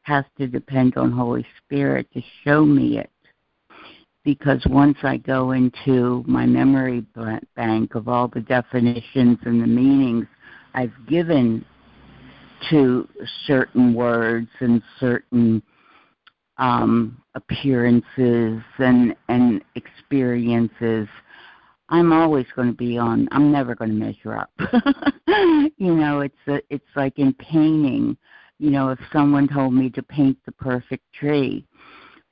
have 0.04 0.26
to 0.38 0.48
depend 0.48 0.98
on 0.98 1.12
Holy 1.12 1.46
Spirit 1.64 2.08
to 2.14 2.22
show 2.44 2.66
me 2.66 2.98
it. 2.98 3.12
Because 4.24 4.62
once 4.70 4.98
I 5.04 5.18
go 5.18 5.52
into 5.52 6.24
my 6.28 6.46
memory 6.46 7.06
bank 7.56 7.96
of 7.96 8.08
all 8.08 8.28
the 8.28 8.42
definitions 8.42 9.38
and 9.46 9.62
the 9.62 9.68
meanings 9.68 10.26
I've 10.74 10.94
given 11.08 11.64
to 12.70 13.08
certain 13.46 13.94
words 13.94 14.50
and 14.60 14.82
certain 15.00 15.62
um, 16.58 17.22
appearances 17.36 18.62
and 18.80 19.16
and 19.30 19.64
experiences, 19.76 21.08
I'm 21.90 22.12
always 22.12 22.46
going 22.56 22.70
to 22.70 22.74
be 22.74 22.98
on. 22.98 23.28
I'm 23.32 23.52
never 23.52 23.76
going 23.76 23.92
to 23.92 23.96
measure 23.96 24.36
up. 24.36 24.52
you 25.78 25.96
know, 25.96 26.22
it's 26.22 26.36
a, 26.48 26.62
it's 26.70 26.86
like 26.96 27.18
in 27.20 27.34
painting. 27.34 28.18
You 28.60 28.72
know, 28.72 28.90
if 28.90 29.00
someone 29.14 29.48
told 29.48 29.74
me 29.74 29.90
to 29.92 30.02
paint 30.02 30.38
the 30.46 30.52
perfect 30.54 31.04
tree, 31.14 31.66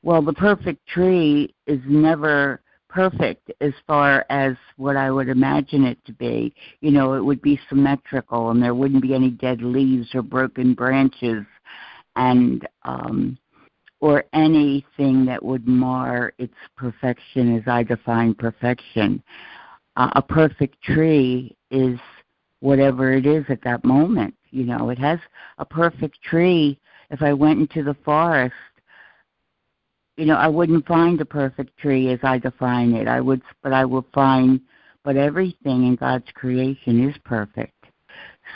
well, 0.02 0.22
the 0.22 0.34
perfect 0.34 0.86
tree 0.88 1.54
is 1.68 1.80
never 1.88 2.62
perfect 2.96 3.52
as 3.60 3.74
far 3.86 4.26
as 4.30 4.56
what 4.78 4.96
I 4.96 5.12
would 5.12 5.28
imagine 5.28 5.84
it 5.84 5.98
to 6.06 6.14
be. 6.14 6.56
You 6.80 6.92
know, 6.92 7.14
it 7.16 7.24
would 7.24 7.42
be 7.42 7.60
symmetrical 7.68 8.52
and 8.52 8.64
there 8.64 8.74
wouldn't 8.74 9.02
be 9.02 9.14
any 9.14 9.32
dead 9.32 9.62
leaves 9.62 10.16
or 10.16 10.22
broken 10.22 10.74
branches 10.74 11.46
and 12.16 12.66
um 12.84 13.38
or 14.00 14.24
anything 14.34 15.26
that 15.26 15.44
would 15.44 15.68
mar 15.68 16.32
its 16.38 16.54
perfection 16.78 17.58
as 17.58 17.64
I 17.68 17.84
define 17.84 18.34
perfection. 18.34 19.22
Uh, 19.98 20.12
a 20.16 20.22
perfect 20.22 20.82
tree 20.82 21.56
is 21.72 22.00
whatever 22.62 23.12
it 23.12 23.26
is 23.26 23.44
at 23.50 23.64
that 23.64 23.84
moment. 23.84 24.34
You 24.52 24.64
know, 24.64 24.90
it 24.90 25.00
has 25.00 25.20
a 25.58 25.66
perfect 25.66 26.22
tree. 26.22 26.80
If 27.10 27.22
I 27.22 27.34
went 27.34 27.60
into 27.60 27.84
the 27.84 27.98
forest, 28.06 28.54
you 30.18 30.26
know, 30.26 30.36
I 30.36 30.48
wouldn't 30.48 30.88
find 30.88 31.20
a 31.20 31.26
perfect 31.26 31.78
tree 31.78 32.12
as 32.12 32.20
I 32.24 32.38
define 32.38 32.94
it. 32.94 33.08
I 33.08 33.20
would, 33.22 33.42
but 33.62 33.74
I 33.74 33.86
would 33.86 34.06
find, 34.14 34.62
but 35.04 35.18
everything 35.18 35.88
in 35.88 35.96
God's 35.96 36.30
creation 36.34 37.08
is 37.10 37.16
perfect. 37.26 37.72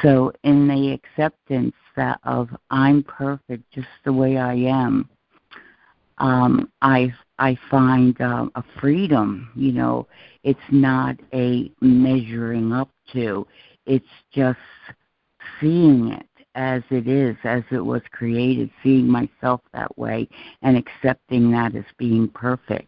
So 0.01 0.31
in 0.43 0.67
the 0.67 0.93
acceptance 0.93 1.75
that 1.95 2.19
of 2.23 2.49
I'm 2.69 3.03
perfect 3.03 3.63
just 3.73 3.87
the 4.05 4.13
way 4.13 4.37
I 4.37 4.53
am, 4.53 5.09
um, 6.19 6.71
I 6.81 7.13
I 7.39 7.57
find 7.69 8.19
um, 8.21 8.51
a 8.55 8.63
freedom. 8.79 9.51
You 9.55 9.71
know, 9.73 10.07
it's 10.43 10.59
not 10.71 11.17
a 11.33 11.71
measuring 11.81 12.71
up 12.71 12.89
to. 13.13 13.47
It's 13.85 14.05
just 14.33 14.59
seeing 15.59 16.13
it 16.13 16.25
as 16.55 16.81
it 16.89 17.07
is, 17.07 17.35
as 17.43 17.63
it 17.71 17.83
was 17.83 18.01
created, 18.11 18.69
seeing 18.83 19.07
myself 19.07 19.61
that 19.73 19.97
way, 19.97 20.27
and 20.61 20.77
accepting 20.77 21.51
that 21.51 21.75
as 21.75 21.85
being 21.97 22.27
perfect. 22.29 22.87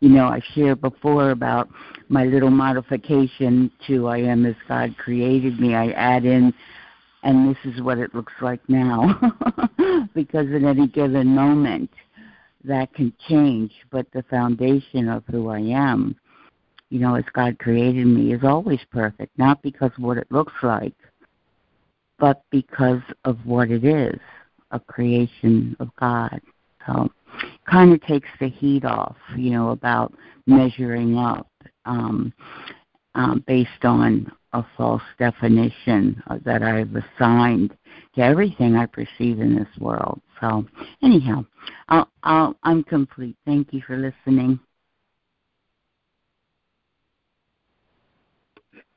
You 0.00 0.10
know, 0.10 0.26
I 0.26 0.40
shared 0.54 0.80
before 0.80 1.30
about 1.30 1.68
my 2.08 2.24
little 2.24 2.50
modification 2.50 3.70
to 3.86 4.06
I 4.06 4.18
am 4.18 4.46
as 4.46 4.54
God 4.68 4.96
created 4.98 5.58
me. 5.58 5.74
I 5.74 5.90
add 5.90 6.24
in 6.24 6.54
and 7.22 7.50
this 7.50 7.74
is 7.74 7.82
what 7.82 7.98
it 7.98 8.14
looks 8.14 8.32
like 8.40 8.60
now 8.68 9.18
because 10.14 10.46
at 10.54 10.62
any 10.62 10.86
given 10.86 11.26
moment 11.26 11.90
that 12.64 12.92
can 12.94 13.12
change, 13.28 13.72
but 13.90 14.06
the 14.12 14.22
foundation 14.24 15.08
of 15.08 15.24
who 15.30 15.48
I 15.48 15.60
am, 15.60 16.16
you 16.90 17.00
know, 17.00 17.14
as 17.14 17.24
God 17.32 17.58
created 17.58 18.06
me, 18.06 18.32
is 18.32 18.44
always 18.44 18.80
perfect, 18.90 19.36
not 19.38 19.62
because 19.62 19.90
of 19.96 20.02
what 20.02 20.18
it 20.18 20.26
looks 20.30 20.54
like, 20.62 20.94
but 22.18 22.42
because 22.50 23.02
of 23.24 23.38
what 23.44 23.70
it 23.70 23.84
is 23.84 24.18
a 24.70 24.80
creation 24.80 25.76
of 25.80 25.88
God. 25.98 26.40
So, 26.86 27.10
kind 27.70 27.92
of 27.92 28.00
takes 28.02 28.28
the 28.40 28.48
heat 28.48 28.84
off, 28.84 29.16
you 29.36 29.50
know, 29.50 29.70
about 29.70 30.12
measuring 30.46 31.16
up 31.16 31.48
um, 31.84 32.32
um, 33.14 33.44
based 33.46 33.84
on 33.84 34.30
a 34.52 34.64
false 34.76 35.02
definition 35.18 36.22
that 36.44 36.62
I've 36.62 36.94
assigned 36.94 37.76
to 38.14 38.20
everything 38.22 38.76
I 38.76 38.86
perceive 38.86 39.40
in 39.40 39.54
this 39.54 39.68
world. 39.78 40.20
So, 40.40 40.64
anyhow, 41.02 41.44
I'll, 41.88 42.08
I'll, 42.22 42.56
I'm 42.62 42.82
complete. 42.84 43.36
Thank 43.44 43.72
you 43.72 43.82
for 43.86 43.96
listening. 43.96 44.58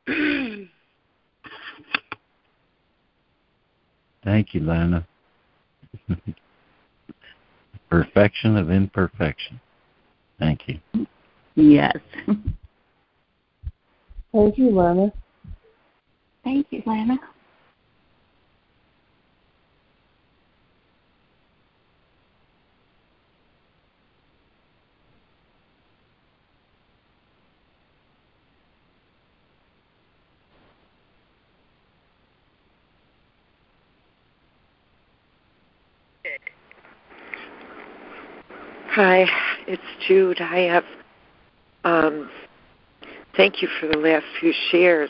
Thank 4.23 4.53
you, 4.53 4.61
Lana. 4.61 5.07
Perfection 7.89 8.55
of 8.57 8.69
imperfection. 8.69 9.59
Thank 10.39 10.61
you. 10.67 10.79
Yes. 11.55 11.97
Thank 14.31 14.57
you, 14.57 14.69
Lana. 14.69 15.11
Thank 16.43 16.67
you, 16.69 16.81
Lana. 16.85 17.19
Hi, 38.93 39.25
it's 39.67 39.81
Jude. 40.05 40.41
I 40.41 40.63
have 40.63 40.83
um, 41.85 42.29
thank 43.37 43.61
you 43.61 43.69
for 43.79 43.87
the 43.87 43.95
last 43.95 44.25
few 44.37 44.51
shares. 44.69 45.09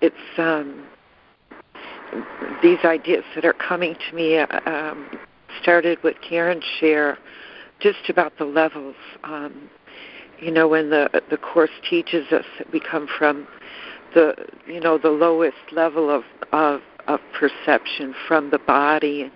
It's 0.00 0.16
um, 0.38 0.86
these 2.62 2.78
ideas 2.82 3.24
that 3.34 3.44
are 3.44 3.52
coming 3.52 3.94
to 4.08 4.16
me 4.16 4.38
um, 4.38 5.06
started 5.60 6.02
with 6.02 6.16
Karen's 6.26 6.64
share, 6.80 7.18
just 7.78 8.08
about 8.08 8.38
the 8.38 8.46
levels. 8.46 8.96
Um, 9.22 9.68
you 10.40 10.50
know, 10.50 10.66
when 10.66 10.88
the 10.88 11.10
the 11.28 11.36
course 11.36 11.76
teaches 11.90 12.32
us 12.32 12.46
that 12.56 12.72
we 12.72 12.80
come 12.80 13.06
from 13.18 13.46
the 14.14 14.34
you 14.66 14.80
know 14.80 14.96
the 14.96 15.10
lowest 15.10 15.58
level 15.72 16.08
of 16.08 16.24
of, 16.52 16.80
of 17.06 17.20
perception 17.38 18.14
from 18.26 18.48
the 18.48 18.60
body 18.60 19.20
and 19.24 19.32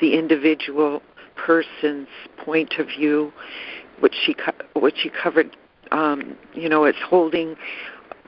the 0.00 0.16
individual 0.16 1.02
person's 1.38 2.08
point 2.36 2.74
of 2.78 2.88
view, 2.88 3.32
which 4.00 4.14
she 4.14 4.34
which 4.74 4.96
she 4.98 5.10
covered, 5.10 5.56
um, 5.92 6.36
you 6.54 6.68
know, 6.68 6.84
as 6.84 6.94
holding 7.04 7.56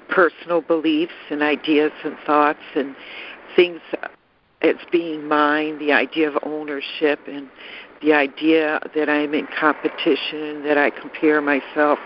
personal 0.08 0.60
beliefs 0.60 1.12
and 1.30 1.42
ideas 1.42 1.92
and 2.04 2.16
thoughts 2.26 2.58
and 2.74 2.96
things 3.54 3.80
as 4.62 4.76
being 4.90 5.26
mine, 5.26 5.78
the 5.78 5.92
idea 5.92 6.28
of 6.28 6.38
ownership 6.42 7.20
and 7.26 7.48
the 8.02 8.12
idea 8.12 8.80
that 8.94 9.08
I'm 9.08 9.34
in 9.34 9.46
competition, 9.58 10.64
that 10.64 10.76
I 10.76 10.90
compare 10.90 11.40
myself 11.40 11.98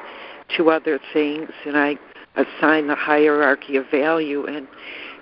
to 0.57 0.71
other 0.71 1.01
things, 1.13 1.51
and 1.65 1.77
I 1.77 1.97
assign 2.37 2.89
the 2.89 2.95
hierarchy 2.95 3.77
of 3.77 3.87
value, 3.91 4.45
and 4.47 4.67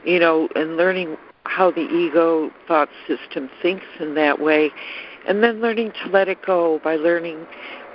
you 0.05 0.19
know, 0.19 0.49
and 0.57 0.77
learning 0.77 1.17
how 1.45 1.71
the 1.71 1.89
ego 1.89 2.51
thought 2.67 2.89
system 3.07 3.51
thinks 3.61 3.87
in 4.01 4.15
that 4.15 4.41
way, 4.41 4.71
and 5.27 5.43
then 5.43 5.61
learning 5.61 5.93
to 6.05 6.11
let 6.11 6.29
it 6.29 6.45
go 6.45 6.81
by 6.83 6.97
learning 6.97 7.47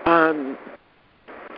um, 0.05 0.57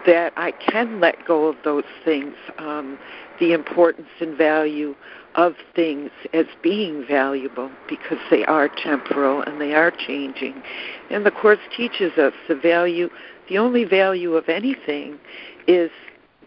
that 0.06 0.34
I 0.38 0.52
can 0.52 1.00
let 1.00 1.26
go 1.26 1.48
of 1.48 1.56
those 1.64 1.84
things, 2.06 2.36
um, 2.58 2.98
the 3.40 3.54
importance 3.54 4.08
and 4.20 4.38
value 4.38 4.96
of 5.36 5.54
things 5.76 6.10
as 6.34 6.46
being 6.64 7.06
valuable 7.08 7.70
because 7.88 8.18
they 8.32 8.44
are 8.46 8.70
temporal 8.70 9.42
and 9.42 9.62
they 9.62 9.74
are 9.74 9.92
changing. 9.92 10.62
And 11.10 11.26
the 11.26 11.32
Course 11.32 11.60
teaches 11.76 12.18
us 12.18 12.34
the 12.48 12.56
value, 12.56 13.10
the 13.50 13.58
only 13.58 13.84
value 13.84 14.34
of 14.34 14.50
anything 14.50 15.20
is 15.68 15.92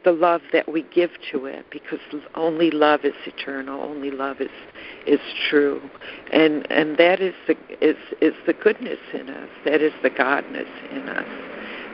the 0.05 0.13
love 0.13 0.41
that 0.53 0.71
we 0.71 0.83
give 0.95 1.11
to 1.31 1.47
it 1.47 1.65
because 1.71 2.01
only 2.35 2.71
love 2.71 3.05
is 3.05 3.15
eternal 3.25 3.81
only 3.83 4.11
love 4.11 4.41
is 4.41 4.51
is 5.07 5.21
true. 5.49 5.81
And 6.33 6.71
and 6.71 6.97
that 6.99 7.21
is 7.21 7.35
the 7.47 7.57
is 7.81 7.97
is 8.21 8.35
the 8.47 8.53
goodness 8.53 9.01
in 9.13 9.29
us. 9.29 9.49
That 9.65 9.81
is 9.81 9.93
the 10.03 10.11
godness 10.11 10.69
in 10.91 11.09
us. 11.09 11.27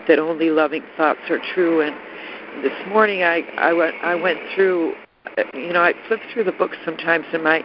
That 0.08 0.18
only 0.18 0.50
loving 0.50 0.82
thoughts 0.96 1.20
are 1.30 1.40
true. 1.54 1.80
And 1.80 1.94
this 2.64 2.86
morning 2.88 3.22
i 3.22 3.42
i 3.56 3.72
went 3.72 3.94
i 4.02 4.14
went 4.14 4.38
through 4.54 4.94
you 5.54 5.72
know, 5.72 5.82
I 5.82 5.94
flip 6.06 6.20
through 6.32 6.44
the 6.44 6.52
book 6.52 6.72
sometimes, 6.84 7.26
and 7.32 7.42
my 7.42 7.64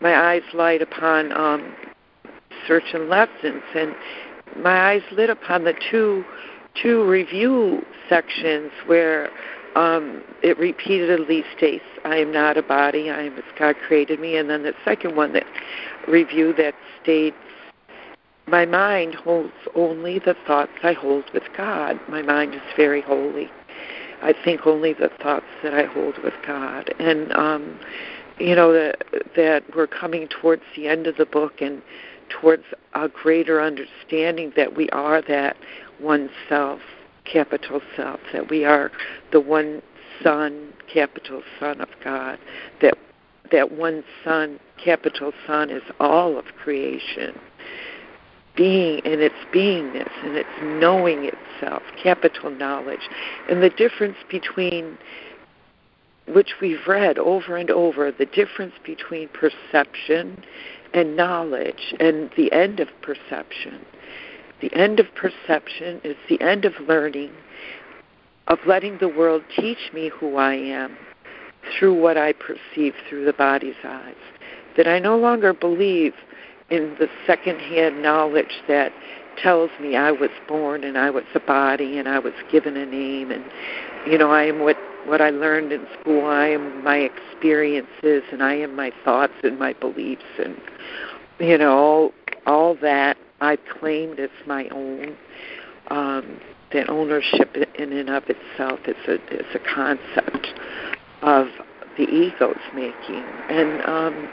my 0.00 0.14
eyes 0.14 0.42
light 0.52 0.82
upon 0.82 1.32
um, 1.32 1.74
search 2.66 2.84
and 2.92 3.08
lessons, 3.08 3.62
and 3.74 3.94
my 4.56 4.90
eyes 4.90 5.02
lit 5.12 5.30
upon 5.30 5.64
the 5.64 5.74
two 5.90 6.24
two 6.82 7.08
review 7.08 7.82
sections 8.08 8.70
where 8.86 9.30
um, 9.74 10.22
it 10.42 10.58
repeatedly 10.58 11.44
states, 11.56 11.84
"I 12.04 12.16
am 12.18 12.32
not 12.32 12.56
a 12.56 12.62
body. 12.62 13.10
I 13.10 13.22
am 13.22 13.36
as 13.36 13.44
God 13.58 13.76
created 13.86 14.20
me," 14.20 14.36
and 14.36 14.48
then 14.48 14.62
the 14.62 14.74
second 14.84 15.16
one 15.16 15.32
that 15.32 15.46
review 16.08 16.52
that 16.54 16.74
states. 17.02 17.36
My 18.46 18.66
mind 18.66 19.14
holds 19.14 19.54
only 19.74 20.18
the 20.18 20.36
thoughts 20.46 20.72
I 20.82 20.92
hold 20.92 21.24
with 21.32 21.44
God. 21.56 21.98
My 22.08 22.20
mind 22.20 22.54
is 22.54 22.60
very 22.76 23.00
holy. 23.00 23.50
I 24.22 24.34
think 24.44 24.66
only 24.66 24.92
the 24.92 25.10
thoughts 25.22 25.46
that 25.62 25.72
I 25.74 25.84
hold 25.84 26.18
with 26.18 26.34
God. 26.46 26.94
And 26.98 27.32
um, 27.32 27.78
you 28.38 28.54
know 28.54 28.72
that 28.72 29.02
that 29.36 29.62
we're 29.74 29.86
coming 29.86 30.28
towards 30.28 30.62
the 30.76 30.88
end 30.88 31.06
of 31.06 31.16
the 31.16 31.26
book 31.26 31.60
and 31.60 31.82
towards 32.28 32.64
a 32.94 33.08
greater 33.08 33.60
understanding 33.60 34.52
that 34.56 34.76
we 34.76 34.88
are 34.90 35.22
that 35.22 35.56
one 35.98 36.30
self, 36.48 36.80
capital 37.24 37.80
self, 37.96 38.20
that 38.32 38.50
we 38.50 38.64
are 38.64 38.90
the 39.32 39.40
one 39.40 39.82
Son, 40.22 40.72
capital 40.92 41.42
Son 41.58 41.80
of 41.80 41.88
God, 42.02 42.38
that 42.80 42.96
that 43.50 43.72
one 43.72 44.04
Son, 44.24 44.58
capital 44.82 45.32
Son, 45.46 45.70
is 45.70 45.82
all 46.00 46.38
of 46.38 46.44
creation 46.56 47.38
being 48.56 49.00
and 49.04 49.20
its 49.20 49.34
beingness 49.52 50.10
and 50.22 50.36
its 50.36 50.48
knowing 50.62 51.24
itself, 51.24 51.82
capital 52.00 52.50
knowledge, 52.50 53.08
and 53.50 53.62
the 53.62 53.70
difference 53.70 54.16
between 54.30 54.96
which 56.28 56.54
we've 56.60 56.86
read 56.86 57.18
over 57.18 57.56
and 57.56 57.70
over, 57.70 58.10
the 58.10 58.26
difference 58.26 58.74
between 58.84 59.28
perception 59.28 60.42
and 60.94 61.16
knowledge 61.16 61.94
and 62.00 62.30
the 62.36 62.50
end 62.52 62.80
of 62.80 62.88
perception. 63.02 63.84
The 64.60 64.72
end 64.74 65.00
of 65.00 65.06
perception 65.14 66.00
is 66.04 66.16
the 66.28 66.40
end 66.40 66.64
of 66.64 66.72
learning, 66.86 67.32
of 68.48 68.58
letting 68.66 68.98
the 68.98 69.08
world 69.08 69.42
teach 69.56 69.92
me 69.92 70.08
who 70.08 70.36
I 70.36 70.54
am 70.54 70.96
through 71.78 72.00
what 72.00 72.16
I 72.16 72.32
perceive 72.32 72.94
through 73.08 73.24
the 73.24 73.32
body's 73.32 73.74
eyes. 73.84 74.14
That 74.76 74.86
I 74.86 74.98
no 74.98 75.16
longer 75.16 75.52
believe 75.52 76.14
in 76.70 76.96
the 76.98 77.08
secondhand 77.26 78.02
knowledge 78.02 78.62
that 78.68 78.92
tells 79.36 79.70
me 79.80 79.96
I 79.96 80.12
was 80.12 80.30
born 80.46 80.84
and 80.84 80.96
I 80.96 81.10
was 81.10 81.24
a 81.34 81.40
body 81.40 81.98
and 81.98 82.08
I 82.08 82.18
was 82.18 82.32
given 82.50 82.76
a 82.76 82.86
name. 82.86 83.30
And 83.30 83.44
you 84.06 84.18
know 84.18 84.30
I 84.30 84.44
am 84.44 84.60
what 84.60 84.76
what 85.06 85.20
I 85.20 85.30
learned 85.30 85.72
in 85.72 85.86
school. 86.00 86.26
I 86.26 86.48
am 86.48 86.82
my 86.82 86.96
experiences 86.96 88.22
and 88.32 88.42
I 88.42 88.54
am 88.54 88.74
my 88.74 88.92
thoughts 89.04 89.34
and 89.42 89.58
my 89.58 89.74
beliefs 89.74 90.24
and 90.42 90.56
you 91.38 91.58
know 91.58 91.76
all, 91.76 92.12
all 92.46 92.74
that 92.76 93.16
I 93.40 93.56
claimed 93.56 94.18
it's 94.18 94.32
my 94.46 94.68
own. 94.68 95.16
Um, 95.88 96.40
that 96.72 96.88
ownership 96.88 97.56
in 97.78 97.92
and 97.92 98.10
of 98.10 98.24
itself 98.26 98.80
is 98.86 98.96
a 99.06 99.14
is 99.32 99.46
a 99.54 99.60
concept 99.74 100.48
of 101.22 101.46
the 101.96 102.04
ego's 102.04 102.56
making. 102.74 103.22
And 103.48 103.80
um 103.82 104.28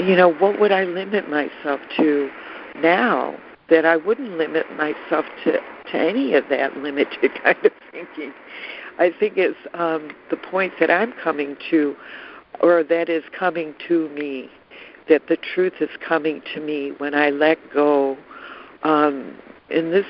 you 0.00 0.16
know, 0.16 0.32
what 0.32 0.60
would 0.60 0.72
I 0.72 0.84
limit 0.84 1.28
myself 1.30 1.80
to 1.96 2.30
now 2.76 3.36
that 3.70 3.84
I 3.84 3.96
wouldn't 3.96 4.36
limit 4.36 4.66
myself 4.76 5.24
to, 5.44 5.52
to 5.52 5.96
any 5.96 6.34
of 6.34 6.44
that 6.50 6.76
limited 6.76 7.30
kind 7.42 7.64
of 7.64 7.72
thinking? 7.92 8.32
I 8.98 9.10
think 9.18 9.34
it's 9.36 9.56
um, 9.74 10.10
the 10.30 10.36
point 10.36 10.74
that 10.80 10.90
I'm 10.90 11.12
coming 11.12 11.56
to, 11.70 11.96
or 12.60 12.82
that 12.84 13.08
is 13.08 13.22
coming 13.38 13.74
to 13.88 14.08
me, 14.10 14.50
that 15.08 15.28
the 15.28 15.36
truth 15.36 15.74
is 15.80 15.90
coming 16.06 16.42
to 16.54 16.60
me 16.60 16.92
when 16.98 17.14
I 17.14 17.30
let 17.30 17.58
go. 17.72 18.16
Um, 18.82 19.38
in 19.70 19.90
this, 19.90 20.06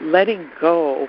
letting 0.00 0.50
go 0.60 1.08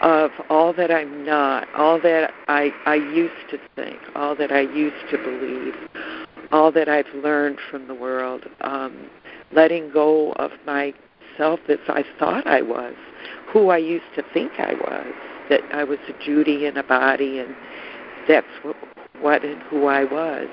of 0.00 0.30
all 0.48 0.72
that 0.72 0.90
I'm 0.90 1.24
not, 1.24 1.68
all 1.74 2.00
that 2.00 2.32
I, 2.48 2.72
I 2.86 2.94
used 2.94 3.50
to 3.50 3.58
think, 3.76 3.98
all 4.14 4.34
that 4.36 4.50
I 4.50 4.60
used 4.60 5.10
to 5.10 5.18
believe, 5.18 5.74
all 6.52 6.72
that 6.72 6.88
I've 6.88 7.12
learned 7.14 7.58
from 7.70 7.86
the 7.86 7.94
world, 7.94 8.44
um, 8.62 9.10
letting 9.52 9.90
go 9.90 10.32
of 10.32 10.52
myself 10.64 11.60
as 11.68 11.78
I 11.88 12.04
thought 12.18 12.46
I 12.46 12.62
was, 12.62 12.94
who 13.52 13.68
I 13.68 13.78
used 13.78 14.06
to 14.16 14.22
think 14.32 14.52
I 14.58 14.72
was, 14.72 15.12
that 15.50 15.60
I 15.72 15.84
was 15.84 15.98
a 16.08 16.24
Judy 16.24 16.64
in 16.64 16.78
a 16.78 16.82
body, 16.82 17.38
and 17.38 17.54
that's 18.26 18.46
what, 18.62 18.76
what 19.20 19.44
and 19.44 19.60
who 19.64 19.86
I 19.86 20.04
was. 20.04 20.48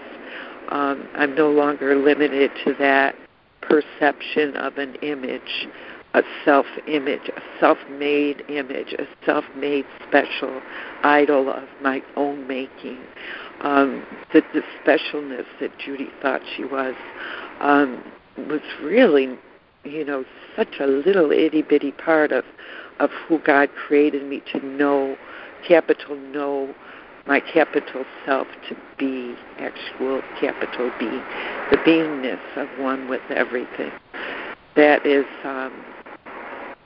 Um, 0.70 1.08
I'm 1.16 1.36
no 1.36 1.50
longer 1.50 1.96
limited 1.96 2.52
to 2.66 2.74
that 2.76 3.16
perception 3.62 4.56
of 4.58 4.78
an 4.78 4.96
image, 4.96 5.68
a 6.14 6.24
self-image, 6.46 7.30
a 7.36 7.42
self-made 7.60 8.44
image, 8.50 8.94
a 8.94 9.08
self-made 9.26 9.86
special 10.08 10.62
idol 11.04 11.50
of 11.52 11.68
my 11.82 12.02
own 12.16 12.48
making. 12.48 13.00
Um, 13.62 14.06
the, 14.34 14.42
the 14.54 14.62
specialness 14.84 15.46
that 15.60 15.78
Judy 15.80 16.10
thought 16.22 16.42
she 16.56 16.64
was 16.64 16.96
um, 17.60 18.04
was 18.48 18.62
really, 18.82 19.38
you 19.84 20.06
know, 20.06 20.24
such 20.56 20.76
a 20.80 20.86
little 20.86 21.32
itty 21.32 21.62
bitty 21.62 21.92
part 21.92 22.32
of 22.32 22.46
of 23.00 23.12
who 23.28 23.40
God 23.40 23.70
created 23.76 24.24
me 24.24 24.42
to 24.52 24.66
know, 24.66 25.18
capital 25.68 26.16
know, 26.16 26.74
my 27.28 27.40
capital 27.40 28.06
self 28.26 28.48
to 28.70 28.76
be 28.98 29.36
actual 29.60 30.22
capital 30.40 30.92
B, 31.00 31.06
the 31.72 31.78
beingness 31.78 32.40
of 32.56 32.68
one 32.80 33.10
with 33.10 33.22
everything. 33.30 33.92
That 34.76 35.06
is, 35.06 35.26
um, 35.44 35.74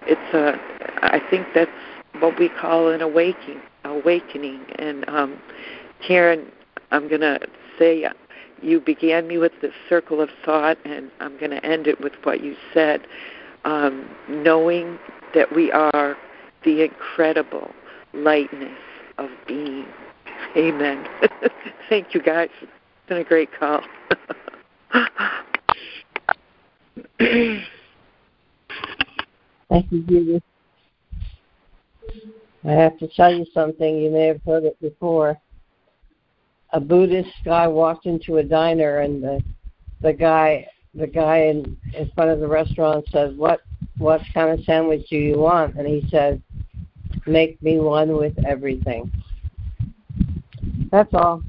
it's 0.04 0.34
a. 0.34 0.60
I 1.04 1.22
think 1.30 1.48
that's 1.54 1.72
what 2.20 2.40
we 2.40 2.50
call 2.50 2.90
an 2.90 3.02
awakening. 3.02 3.62
Awakening, 3.84 4.64
and 4.78 5.08
um, 5.10 5.42
Karen 6.06 6.52
I'm 6.92 7.08
to 7.22 7.40
say 7.80 8.06
you 8.62 8.80
began 8.80 9.28
me 9.28 9.38
with 9.38 9.54
the 9.62 9.72
circle 9.90 10.22
of 10.22 10.30
thought, 10.46 10.78
and 10.86 11.10
I'm 11.20 11.38
to 11.52 11.66
end 11.66 11.88
it 11.88 12.02
with 12.02 12.14
what 12.24 12.44
you 12.44 12.56
said. 12.74 13.02
Um, 13.64 14.10
knowing 14.28 15.00
that 15.34 15.56
we 15.56 15.72
are 15.72 16.18
the 16.64 16.84
incredible 16.84 17.72
lightness 18.14 18.78
of 19.18 19.30
being. 19.48 19.86
Amen. 20.56 21.06
Thank 21.90 22.14
you, 22.14 22.22
guys. 22.22 22.50
It's 22.62 22.72
been 23.08 23.18
a 23.18 23.24
great 23.24 23.50
call. 23.58 23.82
Thank 29.70 29.92
you, 29.92 30.02
Judy. 30.08 30.42
I 32.64 32.72
have 32.72 32.98
to 33.00 33.08
tell 33.08 33.34
you 33.34 33.46
something. 33.54 33.98
You 33.98 34.12
may 34.12 34.28
have 34.28 34.42
heard 34.46 34.66
it 34.66 34.80
before 34.82 35.40
a 36.74 36.80
Buddhist 36.80 37.32
guy 37.44 37.68
walked 37.68 38.06
into 38.06 38.38
a 38.38 38.44
diner 38.44 39.00
and 39.00 39.22
the 39.22 39.44
the 40.02 40.14
guy 40.14 40.68
the 40.94 41.08
guy 41.08 41.38
in 41.38 41.78
in 41.94 42.12
front 42.12 42.32
of 42.32 42.40
the 42.40 42.48
restaurant 42.48 43.06
said, 43.12 43.38
"What 43.38 43.62
what 43.98 44.22
kind 44.34 44.58
of 44.58 44.64
sandwich 44.66 45.08
do 45.10 45.18
you 45.18 45.38
want?" 45.38 45.76
And 45.76 45.88
he 45.88 46.08
said, 46.10 46.42
"Make 47.26 47.62
me 47.62 47.80
one 47.80 48.18
with 48.18 48.38
everything." 48.46 49.12
That's 50.92 51.14
all. 51.14 51.42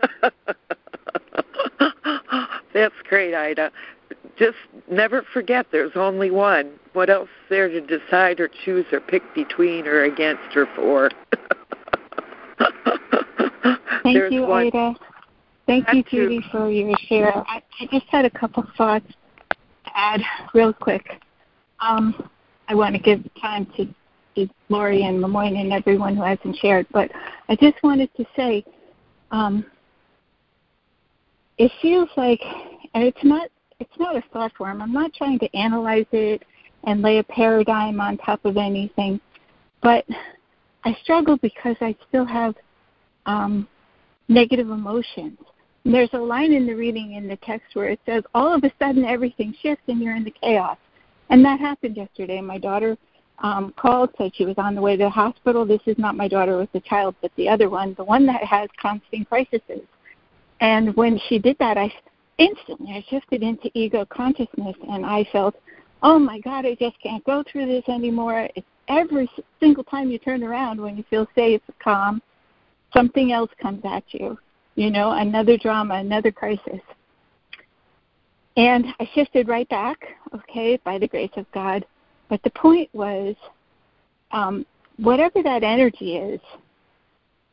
That's 2.74 2.94
great, 3.08 3.34
Ida. 3.34 3.70
just 4.38 4.56
never 4.90 5.22
forget 5.32 5.66
there's 5.72 5.92
only 5.94 6.30
one. 6.30 6.72
What 6.92 7.10
else 7.10 7.28
is 7.28 7.50
there 7.50 7.68
to 7.68 7.80
decide 7.80 8.40
or 8.40 8.48
choose 8.64 8.86
or 8.92 9.00
pick 9.00 9.22
between 9.34 9.86
or 9.86 10.04
against 10.04 10.56
or 10.56 10.66
for? 10.74 11.10
Thank 14.02 14.14
there's 14.14 14.32
you, 14.32 14.42
one. 14.42 14.66
Ada. 14.66 14.94
Thank 15.66 15.86
you, 15.92 16.04
Judy, 16.04 16.40
for 16.52 16.70
your 16.70 16.96
share. 17.08 17.36
I, 17.36 17.60
I 17.80 17.86
just 17.90 18.06
had 18.06 18.24
a 18.24 18.30
couple 18.30 18.64
thoughts 18.76 19.06
to 19.50 19.90
add 19.94 20.20
real 20.54 20.72
quick. 20.72 21.20
Um, 21.80 22.30
I 22.68 22.74
want 22.74 22.94
to 22.94 23.00
give 23.00 23.22
time 23.40 23.66
to, 23.76 23.86
to 24.36 24.48
Lori 24.68 25.02
and 25.02 25.22
LeMoyne 25.22 25.60
and 25.60 25.72
everyone 25.72 26.16
who 26.16 26.22
hasn't 26.22 26.56
shared, 26.56 26.86
but 26.92 27.10
I 27.48 27.56
just 27.56 27.82
wanted 27.82 28.10
to 28.16 28.24
say 28.36 28.64
um, 29.32 29.66
it 31.58 31.72
feels 31.82 32.08
like, 32.16 32.40
and 32.94 33.02
it's 33.04 33.24
not 33.24 33.50
it's 33.78 33.98
not 33.98 34.16
a 34.16 34.22
thought 34.32 34.52
form. 34.56 34.80
I'm 34.80 34.92
not 34.92 35.12
trying 35.12 35.38
to 35.40 35.56
analyze 35.56 36.06
it 36.12 36.42
and 36.84 37.02
lay 37.02 37.18
a 37.18 37.24
paradigm 37.24 38.00
on 38.00 38.16
top 38.16 38.44
of 38.44 38.56
anything, 38.56 39.20
but 39.82 40.04
I 40.84 40.96
struggle 41.02 41.36
because 41.36 41.76
I 41.80 41.94
still 42.08 42.24
have 42.24 42.54
um, 43.26 43.68
negative 44.28 44.70
emotions. 44.70 45.38
And 45.84 45.94
there's 45.94 46.10
a 46.14 46.18
line 46.18 46.52
in 46.52 46.66
the 46.66 46.74
reading 46.74 47.14
in 47.14 47.28
the 47.28 47.36
text 47.36 47.74
where 47.74 47.88
it 47.88 48.00
says, 48.06 48.22
all 48.34 48.54
of 48.54 48.64
a 48.64 48.72
sudden 48.78 49.04
everything 49.04 49.54
shifts 49.62 49.84
and 49.88 50.00
you're 50.00 50.16
in 50.16 50.24
the 50.24 50.34
chaos. 50.42 50.78
And 51.28 51.44
that 51.44 51.60
happened 51.60 51.96
yesterday. 51.96 52.40
My 52.40 52.58
daughter 52.58 52.96
um, 53.40 53.72
called, 53.76 54.10
said 54.16 54.32
she 54.34 54.44
was 54.44 54.56
on 54.58 54.74
the 54.74 54.80
way 54.80 54.96
to 54.96 55.04
the 55.04 55.10
hospital. 55.10 55.64
This 55.64 55.80
is 55.86 55.98
not 55.98 56.16
my 56.16 56.28
daughter 56.28 56.56
with 56.56 56.72
the 56.72 56.80
child, 56.80 57.14
but 57.20 57.30
the 57.36 57.48
other 57.48 57.68
one, 57.68 57.94
the 57.94 58.04
one 58.04 58.26
that 58.26 58.42
has 58.44 58.68
constant 58.80 59.28
crises. 59.28 59.60
And 60.60 60.94
when 60.96 61.20
she 61.28 61.38
did 61.38 61.56
that, 61.58 61.76
I 61.76 61.92
instantly 62.38 62.92
I 62.92 63.04
shifted 63.08 63.42
into 63.42 63.70
ego 63.74 64.06
consciousness 64.08 64.76
and 64.90 65.04
I 65.04 65.26
felt, 65.32 65.54
oh 66.02 66.18
my 66.18 66.40
God, 66.40 66.66
I 66.66 66.74
just 66.74 67.00
can't 67.02 67.24
go 67.24 67.42
through 67.50 67.66
this 67.66 67.84
anymore. 67.88 68.48
It's 68.54 68.66
every 68.88 69.30
single 69.60 69.84
time 69.84 70.10
you 70.10 70.18
turn 70.18 70.42
around 70.42 70.80
when 70.80 70.96
you 70.96 71.04
feel 71.10 71.26
safe, 71.34 71.60
calm, 71.82 72.22
something 72.92 73.32
else 73.32 73.50
comes 73.60 73.82
at 73.84 74.04
you. 74.10 74.38
You 74.74 74.90
know, 74.90 75.12
another 75.12 75.56
drama, 75.56 75.94
another 75.94 76.30
crisis. 76.30 76.80
And 78.56 78.86
I 79.00 79.08
shifted 79.14 79.48
right 79.48 79.68
back, 79.68 79.98
okay, 80.34 80.78
by 80.84 80.98
the 80.98 81.08
grace 81.08 81.30
of 81.36 81.50
God. 81.52 81.84
But 82.28 82.42
the 82.42 82.50
point 82.50 82.88
was, 82.92 83.34
um, 84.32 84.66
whatever 84.96 85.42
that 85.42 85.62
energy 85.62 86.16
is, 86.16 86.40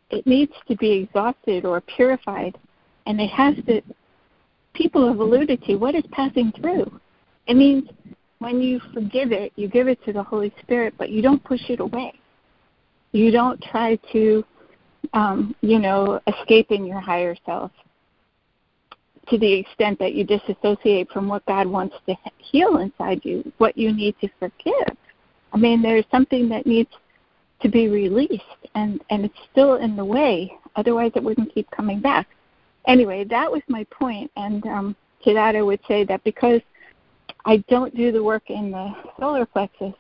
it 0.10 0.26
needs 0.28 0.54
to 0.68 0.76
be 0.76 0.92
exhausted 0.92 1.66
or 1.66 1.82
purified, 1.82 2.58
and 3.06 3.20
it 3.20 3.30
has 3.30 3.56
to 3.68 3.82
people 4.74 5.08
have 5.08 5.20
alluded 5.20 5.64
to, 5.64 5.76
what 5.76 5.96
is 5.96 6.04
passing 6.12 6.52
through? 6.60 7.00
It 7.48 7.56
means 7.56 7.90
when 8.40 8.62
you 8.62 8.80
forgive 8.94 9.32
it, 9.32 9.54
you 9.56 9.68
give 9.68 9.88
it 9.88 10.04
to 10.06 10.14
the 10.14 10.24
Holy 10.24 10.54
Spirit, 10.62 10.94
but 10.98 11.10
you 11.10 11.22
don't 11.22 11.44
push 11.44 11.70
it 11.70 11.80
away. 11.80 12.14
You 13.12 13.32
don't 13.32 13.62
try 13.62 13.98
to, 14.12 14.44
um, 15.14 15.56
you 15.62 15.80
know, 15.80 16.20
escape 16.28 16.72
in 16.72 16.86
your 16.86 17.00
higher 17.00 17.36
self 17.46 17.72
to 19.30 19.38
the 19.38 19.52
extent 19.54 20.00
that 20.00 20.14
you 20.14 20.24
disassociate 20.24 21.10
from 21.12 21.28
what 21.28 21.46
God 21.46 21.68
wants 21.68 21.96
to 22.08 22.16
heal 22.38 22.78
inside 22.78 23.22
you, 23.24 23.52
what 23.58 23.78
you 23.78 23.94
need 23.94 24.16
to 24.22 24.30
forgive. 24.40 24.98
I 25.54 25.58
mean, 25.58 25.82
there's 25.82 26.06
something 26.12 26.50
that 26.50 26.66
needs 26.66 26.90
to 27.62 27.70
be 27.70 27.88
released, 27.88 28.44
and, 28.76 29.02
and 29.10 29.26
it's 29.26 29.40
still 29.52 29.76
in 29.76 29.96
the 29.96 30.04
way. 30.04 30.52
Otherwise, 30.76 31.12
it 31.16 31.24
wouldn't 31.24 31.54
keep 31.54 31.70
coming 31.72 32.02
back 32.02 32.28
anyway, 32.88 33.24
that 33.26 33.52
was 33.52 33.62
my 33.68 33.84
point. 33.86 34.32
And 34.36 34.66
um, 34.68 34.96
to 35.24 35.34
that, 35.34 35.56
I 35.56 35.62
would 35.62 35.80
say 35.88 36.04
that 36.06 36.24
because 36.24 36.62
I 37.46 37.58
don't 37.70 37.96
do 37.96 38.12
the 38.12 38.24
work 38.24 38.50
in 38.50 38.72
the 38.72 38.94
solar 39.20 39.46
plexus, 39.46 39.94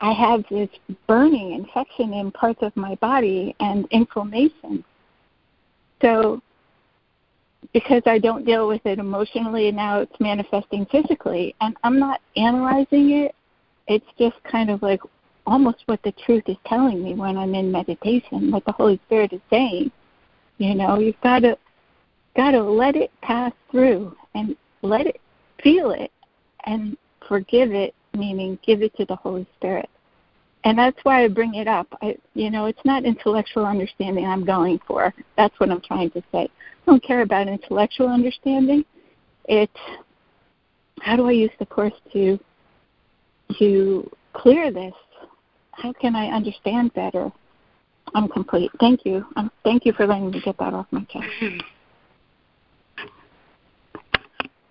I 0.00 0.12
have 0.12 0.44
this 0.50 0.70
burning 1.06 1.52
infection 1.52 2.14
in 2.14 2.30
parts 2.30 2.62
of 2.62 2.74
my 2.76 2.94
body 2.96 3.54
and 3.60 3.86
inflammation. 3.90 4.82
So, 6.00 6.40
because 7.72 8.02
I 8.06 8.18
don't 8.18 8.44
deal 8.44 8.66
with 8.66 8.84
it 8.84 8.98
emotionally, 8.98 9.68
and 9.68 9.76
now 9.76 10.00
it's 10.00 10.20
manifesting 10.20 10.86
physically, 10.86 11.54
and 11.60 11.76
I'm 11.84 11.98
not 11.98 12.20
analyzing 12.36 13.10
it. 13.10 13.34
It's 13.86 14.06
just 14.18 14.36
kind 14.44 14.70
of 14.70 14.82
like 14.82 15.00
almost 15.46 15.78
what 15.86 16.02
the 16.02 16.12
truth 16.24 16.44
is 16.46 16.56
telling 16.66 17.02
me 17.02 17.14
when 17.14 17.36
I'm 17.36 17.54
in 17.54 17.70
meditation, 17.70 18.50
what 18.50 18.64
the 18.64 18.72
Holy 18.72 19.00
Spirit 19.06 19.32
is 19.32 19.40
saying. 19.50 19.90
You 20.58 20.74
know, 20.74 20.98
you've 20.98 21.20
got 21.22 21.40
to 21.40 21.56
got 22.36 22.52
to 22.52 22.62
let 22.62 22.96
it 22.96 23.10
pass 23.22 23.52
through 23.70 24.14
and 24.34 24.56
let 24.82 25.06
it 25.06 25.20
feel 25.62 25.90
it 25.90 26.12
and 26.66 26.96
forgive 27.26 27.72
it, 27.72 27.94
meaning 28.16 28.58
give 28.64 28.82
it 28.82 28.96
to 28.96 29.04
the 29.04 29.16
Holy 29.16 29.46
Spirit. 29.56 29.88
And 30.64 30.78
that's 30.78 30.98
why 31.04 31.24
I 31.24 31.28
bring 31.28 31.54
it 31.54 31.68
up. 31.68 31.86
I, 32.02 32.16
you 32.34 32.50
know, 32.50 32.66
it's 32.66 32.84
not 32.84 33.04
intellectual 33.04 33.64
understanding 33.64 34.26
I'm 34.26 34.44
going 34.44 34.78
for. 34.86 35.14
That's 35.36 35.58
what 35.58 35.70
I'm 35.70 35.80
trying 35.80 36.10
to 36.10 36.22
say. 36.32 36.42
I 36.42 36.50
don't 36.86 37.02
care 37.02 37.22
about 37.22 37.48
intellectual 37.48 38.08
understanding. 38.08 38.84
It's 39.46 39.72
how 41.00 41.16
do 41.16 41.26
I 41.26 41.32
use 41.32 41.50
the 41.58 41.66
course 41.66 41.94
to 42.12 42.38
to 43.58 44.10
clear 44.34 44.70
this? 44.70 44.94
How 45.72 45.92
can 45.94 46.14
I 46.14 46.26
understand 46.26 46.92
better? 46.94 47.32
I'm 48.14 48.28
complete. 48.28 48.70
Thank 48.80 49.04
you. 49.04 49.24
Um, 49.36 49.50
thank 49.64 49.86
you 49.86 49.92
for 49.92 50.06
letting 50.06 50.30
me 50.30 50.40
get 50.44 50.58
that 50.58 50.74
off 50.74 50.86
my 50.90 51.04
chest. 51.04 51.64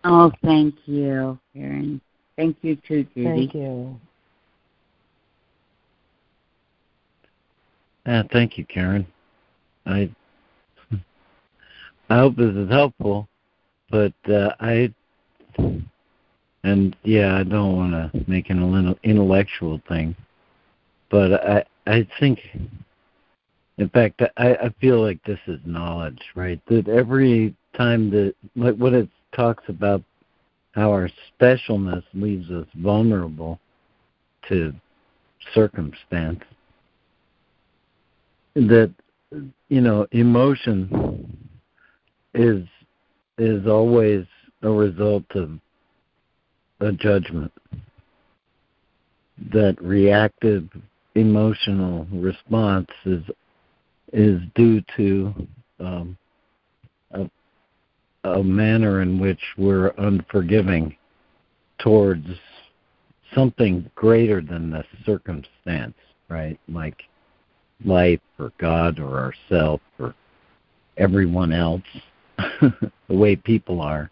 Oh, 0.03 0.32
thank 0.44 0.76
you, 0.86 1.40
Karen. 1.53 2.02
Thank 2.38 2.57
you 2.61 2.76
too, 2.76 3.06
Judy. 3.16 3.52
Thank 3.52 3.53
you. 3.53 3.99
Uh, 8.10 8.23
thank 8.34 8.57
you, 8.57 8.65
Karen. 8.65 9.06
I 9.86 10.10
I 12.10 12.18
hope 12.18 12.38
this 12.38 12.56
is 12.56 12.68
helpful, 12.68 13.30
but 13.91 14.14
uh, 14.27 14.56
I 14.60 14.91
and 16.64 16.95
yeah, 17.03 17.36
I 17.36 17.44
don't 17.44 17.76
want 17.77 17.91
to 17.91 18.26
make 18.27 18.49
an 18.49 18.95
intellectual 19.03 19.80
thing, 19.88 20.15
but 21.11 21.34
I 21.34 21.64
I 21.86 22.07
think, 22.19 22.40
in 23.77 23.90
fact, 23.90 24.23
I 24.38 24.56
I 24.56 24.69
feel 24.81 24.99
like 25.03 25.23
this 25.23 25.40
is 25.45 25.60
knowledge, 25.64 26.19
right? 26.34 26.60
That 26.65 26.88
every 26.88 27.53
time 27.77 28.10
that 28.10 28.34
like 28.56 28.76
what 28.77 28.94
it 28.94 29.07
talks 29.36 29.65
about 29.68 30.02
how 30.72 30.90
our 30.90 31.11
specialness 31.40 32.03
leaves 32.15 32.49
us 32.49 32.65
vulnerable 32.73 33.60
to 34.48 34.73
circumstance 35.53 36.41
that 38.68 38.94
you 39.69 39.81
know 39.81 40.06
emotion 40.11 41.38
is 42.34 42.65
is 43.38 43.68
always 43.68 44.26
a 44.64 44.69
result 44.69 45.23
of 45.36 45.52
a 46.81 46.91
judgment 46.91 47.52
that 49.53 49.76
reactive 49.81 50.68
emotional 51.15 52.06
response 52.11 52.90
is 53.06 53.23
is 54.11 54.41
due 54.56 54.81
to 54.98 55.34
um, 55.80 56.18
a, 57.11 57.30
a 58.23 58.44
manner 58.44 59.02
in 59.02 59.19
which 59.19 59.41
we're 59.57 59.90
unforgiving 59.98 60.95
towards 61.77 62.26
something 63.34 63.90
greater 63.95 64.41
than 64.41 64.72
the 64.72 64.84
circumstance, 65.06 65.95
right? 66.27 66.60
Like 66.68 67.03
life 67.85 68.22
or 68.38 68.51
God 68.57 68.99
or 68.99 69.19
ourself 69.19 69.81
or 69.99 70.14
everyone 70.97 71.53
else, 71.53 71.84
the 72.38 72.91
way 73.10 73.35
people 73.35 73.81
are, 73.81 74.10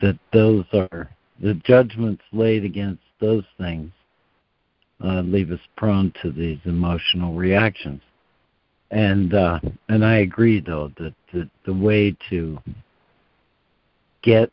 that 0.00 0.18
those 0.32 0.64
are 0.72 1.10
the 1.40 1.54
judgments 1.54 2.22
laid 2.32 2.64
against 2.64 3.02
those 3.20 3.44
things 3.58 3.90
uh, 5.04 5.20
leave 5.20 5.50
us 5.50 5.60
prone 5.76 6.12
to 6.22 6.32
these 6.32 6.58
emotional 6.64 7.34
reactions. 7.34 8.00
And 8.90 9.34
uh, 9.34 9.60
and 9.88 10.04
I 10.04 10.18
agree 10.18 10.60
though 10.60 10.90
that 10.98 11.14
the, 11.32 11.48
the 11.66 11.74
way 11.74 12.16
to 12.30 12.58
get 14.22 14.50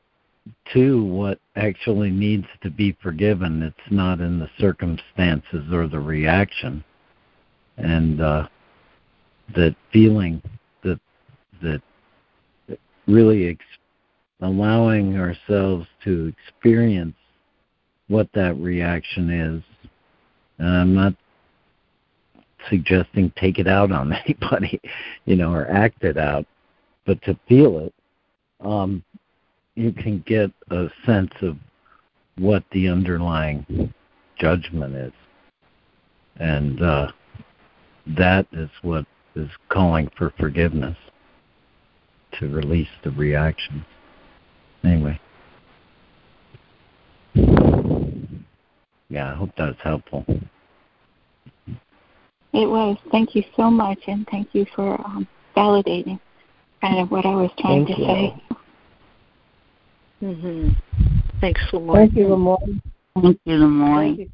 to 0.73 1.03
what 1.03 1.39
actually 1.55 2.11
needs 2.11 2.45
to 2.61 2.69
be 2.69 2.95
forgiven. 3.01 3.63
It's 3.63 3.91
not 3.91 4.19
in 4.19 4.39
the 4.39 4.49
circumstances 4.59 5.71
or 5.71 5.87
the 5.87 5.99
reaction, 5.99 6.83
and 7.77 8.21
uh, 8.21 8.47
that 9.55 9.75
feeling 9.91 10.41
that 10.83 10.99
that 11.61 11.81
really 13.07 13.49
ex- 13.49 13.65
allowing 14.41 15.17
ourselves 15.17 15.87
to 16.03 16.33
experience 16.37 17.15
what 18.07 18.27
that 18.33 18.55
reaction 18.57 19.29
is. 19.29 19.89
And 20.57 20.69
I'm 20.69 20.93
not 20.93 21.13
suggesting 22.69 23.31
take 23.35 23.59
it 23.59 23.67
out 23.67 23.91
on 23.91 24.13
anybody, 24.25 24.79
you 25.25 25.35
know, 25.35 25.51
or 25.51 25.69
act 25.69 26.03
it 26.03 26.17
out, 26.17 26.45
but 27.05 27.21
to 27.23 27.37
feel 27.47 27.79
it 27.79 27.93
um, 28.59 29.03
you 29.75 29.91
can 29.91 30.23
get 30.25 30.51
a 30.71 30.87
sense 31.05 31.31
of 31.41 31.57
what 32.37 32.63
the 32.71 32.87
underlying 32.87 33.93
judgment 34.39 34.95
is. 34.95 35.13
And 36.37 36.81
uh, 36.81 37.11
that 38.17 38.45
is 38.51 38.69
what 38.81 39.05
is 39.35 39.49
calling 39.69 40.09
for 40.17 40.31
forgiveness 40.39 40.97
to 42.39 42.47
release 42.47 42.87
the 43.03 43.11
reaction. 43.11 43.85
Anyway. 44.83 45.19
Yeah, 49.09 49.31
I 49.31 49.35
hope 49.35 49.51
that's 49.57 49.79
helpful. 49.81 50.25
It 52.53 52.69
was. 52.69 52.97
Thank 53.11 53.35
you 53.35 53.43
so 53.55 53.69
much, 53.69 53.99
and 54.07 54.25
thank 54.31 54.49
you 54.53 54.65
for 54.75 54.93
um, 55.05 55.27
validating 55.55 56.19
kind 56.81 56.99
of 56.99 57.11
what 57.11 57.25
I 57.25 57.35
was 57.35 57.51
trying 57.59 57.85
Thank 57.85 57.97
to 57.97 58.03
you. 58.03 58.07
say. 58.07 58.43
Mm-hmm. 60.23 60.69
Thanks, 61.41 61.61
Lamar. 61.73 61.95
Thank 61.97 62.15
you, 62.15 62.27
LeMoyne. 62.27 62.81
Thank 63.21 63.39
you, 63.45 63.53
LeMoyne. 63.57 64.29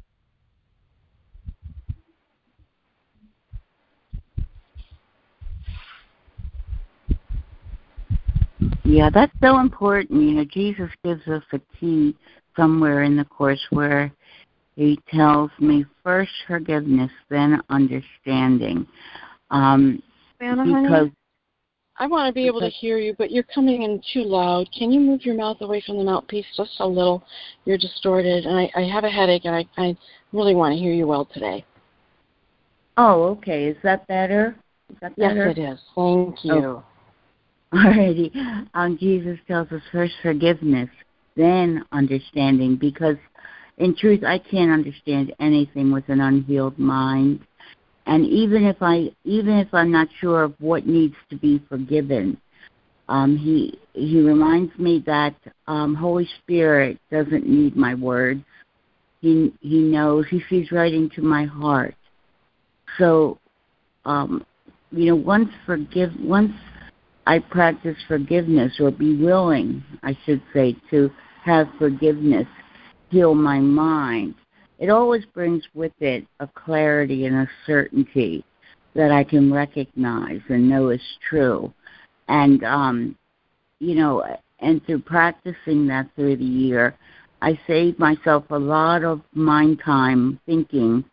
Yeah, 8.84 9.10
that's 9.10 9.32
so 9.40 9.60
important. 9.60 10.20
You 10.20 10.32
know, 10.32 10.44
Jesus 10.44 10.90
gives 11.04 11.26
us 11.28 11.42
a 11.52 11.60
key 11.78 12.16
somewhere 12.56 13.02
in 13.02 13.16
the 13.16 13.24
course 13.24 13.64
where 13.70 14.12
he 14.76 14.98
tells 15.08 15.50
me 15.58 15.84
first 16.02 16.32
forgiveness, 16.46 17.10
then 17.28 17.60
understanding. 17.68 18.86
Um, 19.50 20.02
Anna, 20.40 20.64
because 20.64 20.90
honey, 20.90 21.12
I 21.98 22.06
want 22.06 22.28
to 22.28 22.32
be 22.32 22.46
able 22.46 22.60
to 22.60 22.68
hear 22.68 22.98
you, 22.98 23.14
but 23.16 23.30
you're 23.30 23.44
coming 23.44 23.82
in 23.82 24.02
too 24.12 24.24
loud. 24.24 24.68
Can 24.76 24.90
you 24.90 24.98
move 24.98 25.24
your 25.24 25.36
mouth 25.36 25.58
away 25.60 25.82
from 25.84 25.98
the 25.98 26.04
mouthpiece 26.04 26.46
just 26.56 26.72
a 26.80 26.86
little? 26.86 27.22
You're 27.64 27.78
distorted, 27.78 28.46
and 28.46 28.58
I, 28.58 28.70
I 28.74 28.88
have 28.88 29.04
a 29.04 29.10
headache, 29.10 29.44
and 29.44 29.54
I, 29.54 29.64
I 29.76 29.96
really 30.32 30.54
want 30.54 30.72
to 30.74 30.78
hear 30.78 30.92
you 30.92 31.06
well 31.06 31.26
today. 31.26 31.64
oh, 32.96 33.24
okay, 33.24 33.66
is 33.66 33.76
that 33.82 34.06
better? 34.08 34.56
Is 34.90 34.96
that 35.00 35.16
better? 35.16 35.46
Yes, 35.48 35.56
it 35.58 35.60
is. 35.60 35.80
Thank 35.94 36.44
you. 36.44 36.82
Alrighty. 37.72 38.66
Um, 38.74 38.98
Jesus 38.98 39.38
tells 39.48 39.70
us 39.72 39.80
first 39.90 40.12
forgiveness, 40.22 40.90
then 41.36 41.84
understanding, 41.92 42.76
because 42.76 43.16
in 43.78 43.96
truth, 43.96 44.24
I 44.24 44.38
can't 44.38 44.70
understand 44.70 45.34
anything 45.40 45.90
with 45.90 46.08
an 46.08 46.20
unhealed 46.20 46.78
mind. 46.78 47.40
And 48.06 48.26
even 48.26 48.64
if 48.64 48.76
I, 48.82 49.10
even 49.24 49.56
if 49.58 49.72
I'm 49.72 49.90
not 49.90 50.08
sure 50.20 50.42
of 50.42 50.54
what 50.58 50.86
needs 50.86 51.14
to 51.30 51.36
be 51.36 51.62
forgiven, 51.68 52.36
um, 53.08 53.36
he 53.36 53.78
he 53.94 54.20
reminds 54.20 54.76
me 54.78 55.02
that 55.06 55.34
um, 55.66 55.94
Holy 55.94 56.28
Spirit 56.42 56.98
doesn't 57.10 57.46
need 57.46 57.76
my 57.76 57.94
words. 57.94 58.44
He 59.20 59.52
he 59.60 59.78
knows. 59.80 60.26
He 60.28 60.42
sees 60.50 60.72
right 60.72 60.92
into 60.92 61.22
my 61.22 61.44
heart. 61.44 61.94
So, 62.98 63.38
um, 64.04 64.44
you 64.90 65.06
know, 65.06 65.16
once 65.16 65.50
forgive 65.64 66.12
once 66.20 66.52
I 67.26 67.38
practice 67.38 67.96
forgiveness 68.08 68.72
or 68.80 68.90
be 68.90 69.16
willing, 69.16 69.82
I 70.02 70.16
should 70.24 70.42
say, 70.52 70.76
to 70.90 71.10
have 71.44 71.68
forgiveness 71.78 72.46
heal 73.12 73.34
my 73.34 73.60
mind, 73.60 74.34
it 74.78 74.88
always 74.88 75.24
brings 75.26 75.62
with 75.74 75.92
it 76.00 76.26
a 76.40 76.48
clarity 76.48 77.26
and 77.26 77.36
a 77.36 77.50
certainty 77.66 78.44
that 78.94 79.12
I 79.12 79.22
can 79.22 79.52
recognize 79.52 80.40
and 80.48 80.68
know 80.68 80.88
is 80.88 81.00
true. 81.28 81.72
And, 82.28 82.64
um, 82.64 83.16
you 83.78 83.94
know, 83.94 84.24
and 84.60 84.84
through 84.86 85.00
practicing 85.00 85.86
that 85.88 86.08
through 86.16 86.36
the 86.36 86.44
year, 86.44 86.96
I 87.42 87.58
saved 87.66 87.98
myself 87.98 88.44
a 88.50 88.58
lot 88.58 89.04
of 89.04 89.20
mind 89.34 89.80
time 89.84 90.40
thinking 90.46 91.04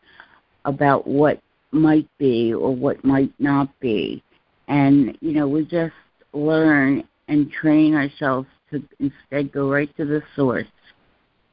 about 0.66 1.06
what 1.06 1.42
might 1.72 2.08
be 2.18 2.54
or 2.54 2.74
what 2.76 3.04
might 3.04 3.34
not 3.40 3.68
be. 3.80 4.24
And, 4.70 5.18
you 5.20 5.34
know, 5.34 5.48
we 5.48 5.66
just 5.66 5.94
learn 6.32 7.04
and 7.28 7.52
train 7.52 7.96
ourselves 7.96 8.48
to 8.72 8.84
instead 9.00 9.52
go 9.52 9.70
right 9.70 9.96
to 9.98 10.06
the 10.06 10.22
source, 10.36 10.68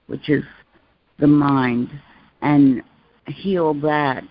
which 0.07 0.29
is 0.29 0.45
the 1.19 1.27
mind, 1.27 1.91
and 2.43 2.83
heal 3.27 3.75
that. 3.81 4.25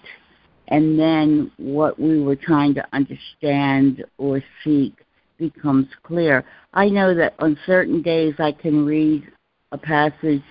And 0.68 1.00
then 1.00 1.52
what 1.58 2.00
we 2.00 2.22
were 2.22 2.36
trying 2.36 2.74
to 2.76 2.86
understand 2.94 4.04
or 4.18 4.42
seek 4.64 4.94
becomes 5.38 5.88
clear. 6.04 6.46
I 6.74 6.90
know 6.90 7.14
that 7.16 7.36
on 7.40 7.58
certain 7.66 8.02
days 8.02 8.36
I 8.40 8.52
can 8.52 8.86
read 8.86 9.28
a 9.72 9.78
passage 9.78 10.44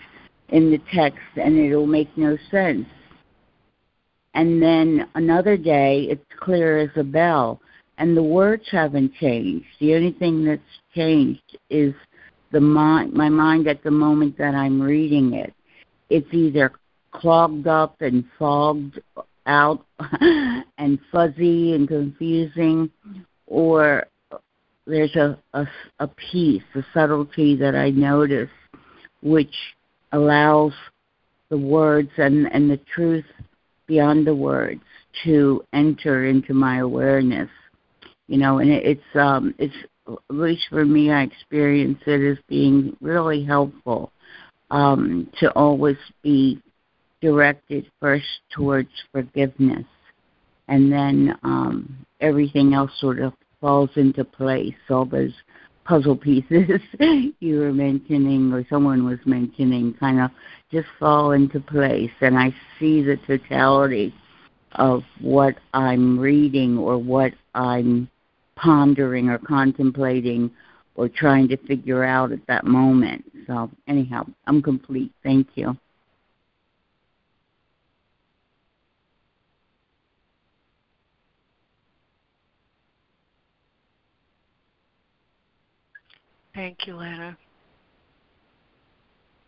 in 0.50 0.70
the 0.70 0.80
text 0.92 1.20
and 1.36 1.58
it'll 1.58 1.86
make 1.86 2.16
no 2.16 2.36
sense. 2.50 2.86
And 4.34 4.60
then 4.60 5.08
another 5.14 5.56
day 5.56 6.06
it's 6.10 6.24
clear 6.40 6.78
as 6.78 6.90
a 6.96 7.04
bell 7.04 7.60
and 7.98 8.16
the 8.16 8.22
words 8.22 8.64
haven't 8.70 9.14
changed. 9.14 9.66
The 9.80 9.94
only 9.94 10.12
thing 10.12 10.44
that's 10.44 10.60
changed 10.94 11.58
is 11.70 11.94
the 12.52 12.60
mind 12.60 13.12
my 13.12 13.28
mind 13.28 13.66
at 13.66 13.82
the 13.82 13.90
moment 13.90 14.38
that 14.38 14.54
I'm 14.54 14.80
reading 14.80 15.34
it. 15.34 15.52
It's 16.10 16.32
either 16.32 16.72
clogged 17.12 17.66
up 17.66 18.00
and 18.00 18.24
fogged 18.38 19.00
out 19.46 19.84
and 20.78 20.98
fuzzy 21.12 21.74
and 21.74 21.86
confusing 21.86 22.90
or 23.46 24.06
there's 24.86 25.14
a, 25.16 25.38
a, 25.54 25.66
a 26.00 26.08
piece, 26.08 26.62
a 26.74 26.82
subtlety 26.92 27.56
that 27.56 27.74
I 27.74 27.90
notice 27.90 28.50
which 29.22 29.54
allows 30.12 30.72
the 31.48 31.56
words 31.56 32.10
and, 32.18 32.52
and 32.52 32.70
the 32.70 32.80
truth 32.94 33.24
beyond 33.86 34.26
the 34.26 34.34
words 34.34 34.82
to 35.24 35.64
enter 35.72 36.26
into 36.26 36.52
my 36.54 36.78
awareness. 36.78 37.48
You 38.28 38.38
know, 38.38 38.58
and 38.58 38.70
it, 38.70 38.84
it's 38.84 39.16
um 39.16 39.54
it's 39.58 39.74
at 40.08 40.18
least 40.28 40.64
for 40.70 40.84
me 40.84 41.10
I 41.10 41.22
experience 41.22 41.98
it 42.06 42.32
as 42.32 42.38
being 42.48 42.96
really 43.00 43.44
helpful 43.44 44.12
um 44.70 45.30
to 45.40 45.50
always 45.52 45.96
be 46.22 46.60
directed 47.20 47.90
first 48.00 48.26
towards 48.50 48.90
forgiveness. 49.12 49.86
And 50.68 50.90
then 50.90 51.38
um 51.42 52.06
everything 52.20 52.74
else 52.74 52.92
sort 52.98 53.18
of 53.18 53.34
falls 53.60 53.90
into 53.96 54.24
place. 54.24 54.74
All 54.88 55.04
those 55.04 55.34
puzzle 55.84 56.16
pieces 56.16 56.80
you 57.40 57.58
were 57.58 57.72
mentioning 57.72 58.52
or 58.52 58.66
someone 58.68 59.04
was 59.04 59.18
mentioning 59.26 59.94
kind 60.00 60.20
of 60.20 60.30
just 60.70 60.88
fall 60.98 61.32
into 61.32 61.60
place. 61.60 62.10
And 62.20 62.38
I 62.38 62.54
see 62.78 63.02
the 63.02 63.18
totality 63.26 64.14
of 64.72 65.02
what 65.20 65.56
I'm 65.72 66.18
reading 66.18 66.78
or 66.78 66.98
what 66.98 67.32
I'm 67.54 68.08
pondering 68.64 69.28
or 69.28 69.38
contemplating 69.38 70.50
or 70.94 71.08
trying 71.08 71.46
to 71.48 71.56
figure 71.66 72.02
out 72.02 72.32
at 72.32 72.44
that 72.46 72.64
moment. 72.64 73.22
So 73.46 73.70
anyhow, 73.86 74.24
I'm 74.46 74.62
complete. 74.62 75.12
Thank 75.22 75.48
you. 75.54 75.76
Thank 86.54 86.86
you, 86.86 86.96
Lana. 86.96 87.36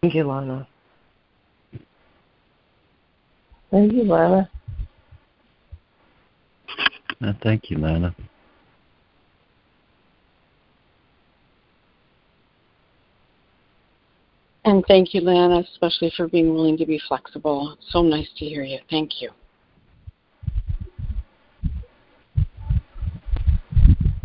Thank 0.02 0.14
you, 0.14 0.24
Lana. 0.24 0.68
Thank 3.70 3.92
you, 3.92 4.04
Lana. 4.04 4.50
Uh, 7.22 7.32
thank 7.42 7.70
you, 7.70 7.78
Lana. 7.78 8.14
And 14.66 14.84
thank 14.88 15.14
you, 15.14 15.20
Lana, 15.20 15.60
especially 15.60 16.12
for 16.16 16.26
being 16.26 16.52
willing 16.52 16.76
to 16.78 16.86
be 16.86 17.00
flexible. 17.06 17.78
So 17.90 18.02
nice 18.02 18.28
to 18.38 18.44
hear 18.44 18.64
you. 18.64 18.80
Thank 18.90 19.22
you. 19.22 19.30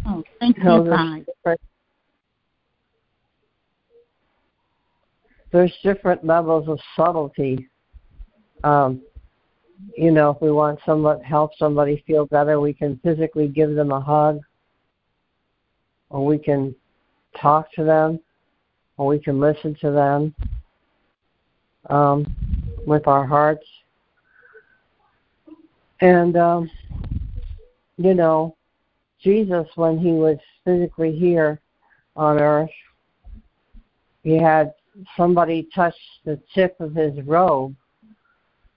Oh, 0.07 0.23
thank 0.39 0.57
you, 0.57 0.63
there's 0.63 1.25
different- 1.25 1.61
There's 5.51 5.77
different 5.83 6.25
levels 6.25 6.67
of 6.67 6.79
subtlety. 6.95 7.69
Um, 8.63 9.03
you 9.95 10.09
know, 10.09 10.31
if 10.31 10.41
we 10.41 10.51
want 10.51 10.79
someone 10.85 11.21
help 11.21 11.51
somebody 11.57 12.03
feel 12.07 12.25
better, 12.25 12.59
we 12.59 12.73
can 12.73 12.97
physically 13.03 13.47
give 13.47 13.75
them 13.75 13.91
a 13.91 13.99
hug, 13.99 14.41
or 16.09 16.25
we 16.25 16.39
can 16.39 16.73
talk 17.35 17.71
to 17.73 17.83
them, 17.83 18.19
we 19.07 19.19
can 19.19 19.39
listen 19.39 19.75
to 19.81 19.91
them 19.91 20.35
um, 21.89 22.35
with 22.85 23.07
our 23.07 23.25
hearts. 23.25 23.65
And 26.01 26.35
um, 26.35 26.69
you 27.97 28.13
know, 28.13 28.55
Jesus, 29.21 29.67
when 29.75 29.99
he 29.99 30.11
was 30.11 30.37
physically 30.65 31.15
here 31.15 31.59
on 32.15 32.39
earth, 32.39 32.69
he 34.23 34.37
had 34.37 34.73
somebody 35.15 35.67
touched 35.73 35.99
the 36.25 36.39
tip 36.53 36.79
of 36.79 36.95
his 36.95 37.13
robe. 37.25 37.75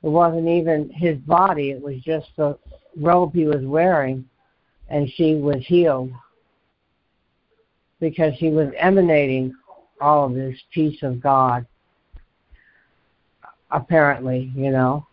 It 0.02 0.08
wasn't 0.08 0.48
even 0.48 0.90
his 0.90 1.16
body, 1.18 1.70
it 1.70 1.82
was 1.82 1.96
just 2.02 2.26
the 2.36 2.58
robe 2.96 3.34
he 3.34 3.46
was 3.46 3.64
wearing, 3.64 4.28
and 4.88 5.10
she 5.10 5.36
was 5.36 5.64
healed 5.66 6.12
because 8.00 8.34
he 8.34 8.50
was 8.50 8.68
emanating 8.76 9.54
all 10.04 10.26
of 10.26 10.34
this 10.34 10.58
peace 10.72 11.02
of 11.02 11.20
God. 11.22 11.66
Apparently, 13.70 14.52
you 14.54 14.70
know, 14.70 15.06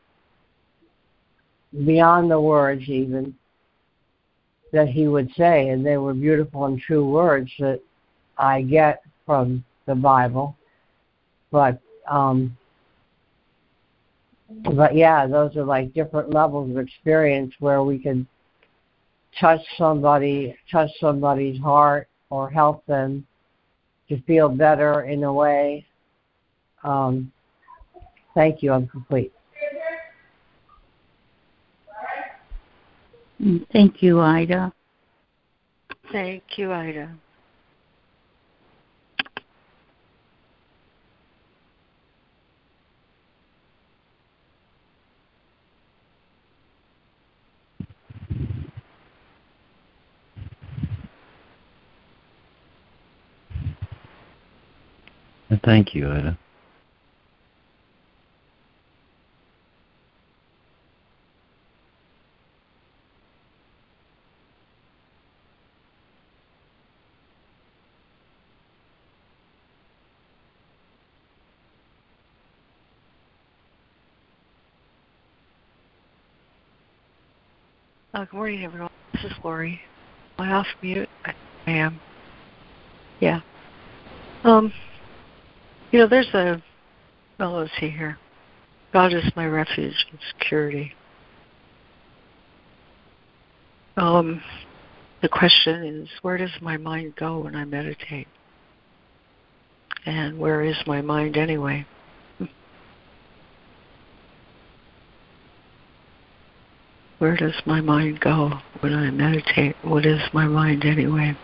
beyond 1.85 2.29
the 2.29 2.39
words 2.39 2.83
even 2.87 3.33
that 4.73 4.89
he 4.89 5.07
would 5.07 5.31
say, 5.35 5.69
and 5.69 5.85
they 5.85 5.97
were 5.97 6.13
beautiful 6.13 6.65
and 6.65 6.79
true 6.79 7.09
words 7.09 7.49
that 7.59 7.79
I 8.37 8.61
get 8.61 9.01
from 9.25 9.63
the 9.85 9.95
Bible. 9.95 10.55
But 11.51 11.79
um 12.09 12.57
but 14.75 14.93
yeah, 14.93 15.25
those 15.27 15.55
are 15.55 15.63
like 15.63 15.93
different 15.93 16.33
levels 16.33 16.69
of 16.69 16.77
experience 16.77 17.53
where 17.59 17.83
we 17.83 17.97
can 17.97 18.27
touch 19.39 19.61
somebody, 19.77 20.53
touch 20.69 20.89
somebody's 20.99 21.59
heart, 21.61 22.09
or 22.29 22.49
help 22.49 22.85
them 22.85 23.25
to 24.11 24.21
feel 24.23 24.49
better 24.49 25.03
in 25.03 25.23
a 25.23 25.33
way. 25.33 25.85
Um, 26.83 27.31
thank 28.35 28.61
you. 28.61 28.73
I'm 28.73 28.87
complete. 28.87 29.31
Thank 33.71 34.03
you, 34.03 34.19
Ida. 34.19 34.71
Thank 36.11 36.43
you, 36.57 36.73
Ida. 36.73 37.15
Thank 55.63 55.93
you, 55.93 56.09
Ida. 56.09 56.37
Uh, 78.13 78.25
good 78.25 78.33
morning, 78.33 78.63
everyone. 78.65 78.89
This 79.13 79.25
is 79.25 79.31
Lori. 79.43 79.79
Am 80.37 80.49
I 80.49 80.51
off 80.53 80.67
mute? 80.81 81.07
I 81.25 81.33
am. 81.67 81.99
Yeah. 83.19 83.41
Um, 84.43 84.73
you 85.91 85.99
know, 85.99 86.07
there's 86.07 86.33
a, 86.33 86.61
well, 87.39 87.53
let's 87.53 87.71
see 87.79 87.89
here. 87.89 88.17
God 88.93 89.13
is 89.13 89.23
my 89.35 89.45
refuge 89.45 89.95
and 90.09 90.19
security. 90.37 90.93
Um, 93.97 94.41
the 95.21 95.29
question 95.29 95.83
is, 95.83 96.09
where 96.21 96.37
does 96.37 96.51
my 96.61 96.77
mind 96.77 97.15
go 97.17 97.39
when 97.39 97.55
I 97.55 97.65
meditate? 97.65 98.27
And 100.05 100.39
where 100.39 100.63
is 100.63 100.77
my 100.87 101.01
mind 101.01 101.37
anyway? 101.37 101.85
Where 107.19 107.37
does 107.37 107.53
my 107.67 107.81
mind 107.81 108.19
go 108.19 108.51
when 108.79 108.95
I 108.95 109.11
meditate? 109.11 109.75
What 109.83 110.07
is 110.07 110.19
my 110.33 110.47
mind 110.47 110.83
anyway? 110.83 111.37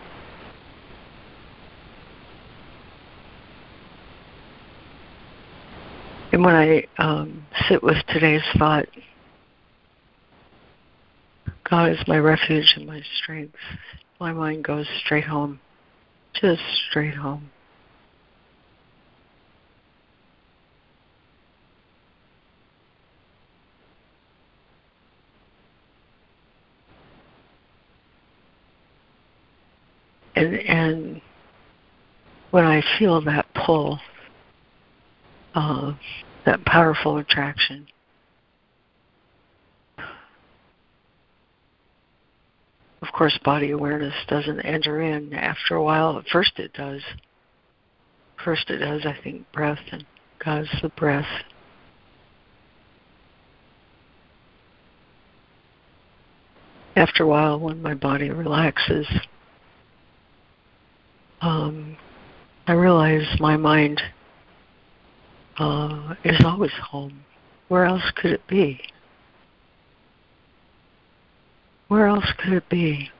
And 6.38 6.44
when 6.44 6.54
I 6.54 6.84
um, 6.98 7.44
sit 7.68 7.82
with 7.82 7.96
today's 8.10 8.44
thought, 8.56 8.86
God 11.68 11.90
is 11.90 11.98
my 12.06 12.18
refuge 12.18 12.74
and 12.76 12.86
my 12.86 13.02
strength, 13.20 13.56
my 14.20 14.30
mind 14.30 14.62
goes 14.62 14.86
straight 15.04 15.24
home, 15.24 15.58
just 16.40 16.62
straight 16.88 17.16
home. 17.16 17.50
And, 30.36 30.54
and 30.54 31.20
when 32.52 32.64
I 32.64 32.80
feel 32.96 33.20
that 33.22 33.44
pull, 33.66 33.98
uh, 35.56 35.94
that 36.48 36.64
powerful 36.64 37.18
attraction. 37.18 37.86
Of 43.02 43.08
course, 43.12 43.38
body 43.44 43.70
awareness 43.70 44.14
doesn't 44.28 44.60
enter 44.60 45.02
in 45.02 45.34
after 45.34 45.74
a 45.74 45.84
while. 45.84 46.18
At 46.18 46.26
first, 46.32 46.58
it 46.58 46.72
does. 46.72 47.02
First, 48.42 48.70
it 48.70 48.78
does, 48.78 49.04
I 49.04 49.14
think, 49.22 49.44
breath 49.52 49.78
and 49.92 50.06
God's 50.42 50.70
the 50.80 50.88
breath. 50.88 51.26
After 56.96 57.24
a 57.24 57.26
while, 57.26 57.60
when 57.60 57.82
my 57.82 57.92
body 57.92 58.30
relaxes, 58.30 59.06
um, 61.42 61.98
I 62.66 62.72
realize 62.72 63.36
my 63.38 63.58
mind 63.58 64.00
uh, 65.58 66.14
is 66.24 66.40
always 66.44 66.72
home. 66.82 67.24
Where 67.68 67.84
else 67.84 68.10
could 68.16 68.32
it 68.32 68.46
be? 68.46 68.80
Where 71.88 72.06
else 72.06 72.26
could 72.38 72.52
it 72.52 72.68
be? 72.68 73.10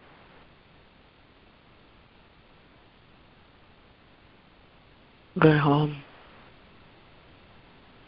But 5.36 5.58
home 5.58 6.02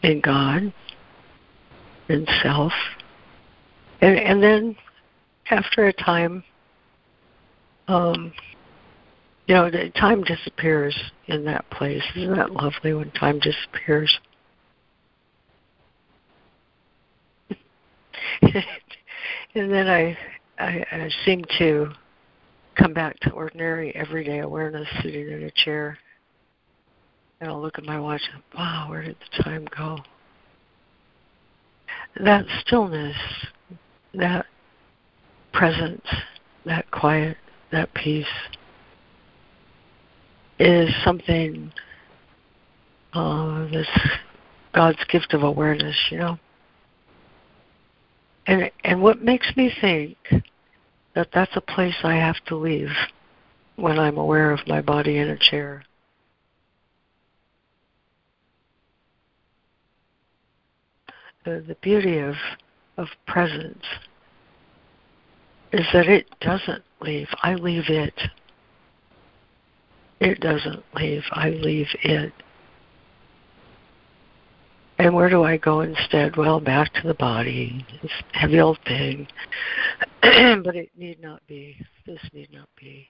in 0.03 0.19
God, 0.19 0.73
in 2.09 2.27
self, 2.43 2.73
and 4.01 4.17
and 4.17 4.43
then 4.43 4.75
after 5.49 5.87
a 5.87 5.93
time, 5.93 6.43
um, 7.87 8.33
you 9.47 9.55
know, 9.55 9.69
time 9.95 10.23
disappears 10.23 10.95
in 11.27 11.43
that 11.45 11.69
place. 11.71 12.03
Isn't 12.15 12.35
that 12.35 12.51
lovely 12.51 12.93
when 12.93 13.11
time 13.11 13.39
disappears? 13.39 14.19
and 18.41 19.71
then 19.71 19.87
I, 19.87 20.17
I, 20.59 20.85
I 20.91 21.09
seem 21.25 21.43
to 21.57 21.91
come 22.75 22.93
back 22.93 23.19
to 23.21 23.31
ordinary, 23.31 23.95
everyday 23.95 24.39
awareness, 24.39 24.87
sitting 25.01 25.27
in 25.29 25.43
a 25.43 25.51
chair, 25.51 25.97
and 27.39 27.49
I'll 27.49 27.61
look 27.61 27.77
at 27.77 27.83
my 27.83 27.99
watch 27.99 28.21
and 28.33 28.43
wow, 28.55 28.87
where 28.89 29.03
did 29.03 29.15
the 29.19 29.43
time 29.43 29.67
go? 29.75 29.99
That 32.23 32.45
stillness, 32.65 33.17
that 34.13 34.45
presence, 35.51 36.05
that 36.65 36.89
quiet, 36.91 37.37
that 37.71 37.93
peace 37.93 38.25
is 40.59 40.89
something 41.03 41.71
uh, 43.13 43.67
this 43.69 43.87
God's 44.73 45.03
gift 45.09 45.33
of 45.33 45.43
awareness, 45.43 45.95
you 46.09 46.17
know. 46.17 46.39
And 48.47 48.71
and 48.83 49.01
what 49.01 49.21
makes 49.21 49.55
me 49.55 49.71
think 49.81 50.17
that 51.13 51.29
that's 51.33 51.55
a 51.55 51.61
place 51.61 51.95
I 52.03 52.15
have 52.15 52.37
to 52.47 52.55
leave 52.55 52.91
when 53.75 53.99
I'm 53.99 54.17
aware 54.17 54.51
of 54.51 54.59
my 54.67 54.81
body 54.81 55.17
in 55.17 55.29
a 55.29 55.37
chair. 55.37 55.83
The, 61.43 61.63
the 61.67 61.75
beauty 61.81 62.19
of 62.19 62.35
of 62.97 63.07
presence 63.25 63.83
is 65.73 65.85
that 65.93 66.07
it 66.07 66.27
doesn't 66.39 66.83
leave. 67.01 67.27
I 67.41 67.55
leave 67.55 67.89
it. 67.89 68.13
It 70.21 70.39
doesn't 70.39 70.83
leave. 70.93 71.23
I 71.31 71.49
leave 71.49 71.87
it. 72.03 72.31
And 74.99 75.15
where 75.15 75.31
do 75.31 75.43
I 75.43 75.57
go 75.57 75.81
instead? 75.81 76.37
Well, 76.37 76.59
back 76.59 76.93
to 76.93 77.07
the 77.07 77.15
body, 77.15 77.83
this 78.03 78.11
heavy 78.33 78.59
old 78.59 78.77
thing. 78.85 79.27
but 80.21 80.75
it 80.75 80.91
need 80.95 81.19
not 81.19 81.41
be. 81.47 81.75
This 82.05 82.19
need 82.33 82.53
not 82.53 82.69
be. 82.79 83.07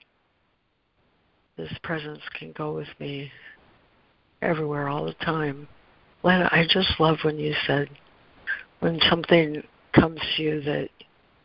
This 1.57 1.73
presence 1.83 2.21
can 2.39 2.53
go 2.53 2.73
with 2.73 2.87
me 2.97 3.29
everywhere, 4.41 4.87
all 4.87 5.03
the 5.03 5.13
time. 5.15 5.67
Lana, 6.23 6.47
I 6.49 6.63
just 6.69 6.97
love 6.97 7.17
when 7.23 7.37
you 7.37 7.53
said 7.67 7.89
when 8.79 9.01
something 9.09 9.61
comes 9.93 10.21
to 10.37 10.43
you 10.43 10.61
that 10.61 10.87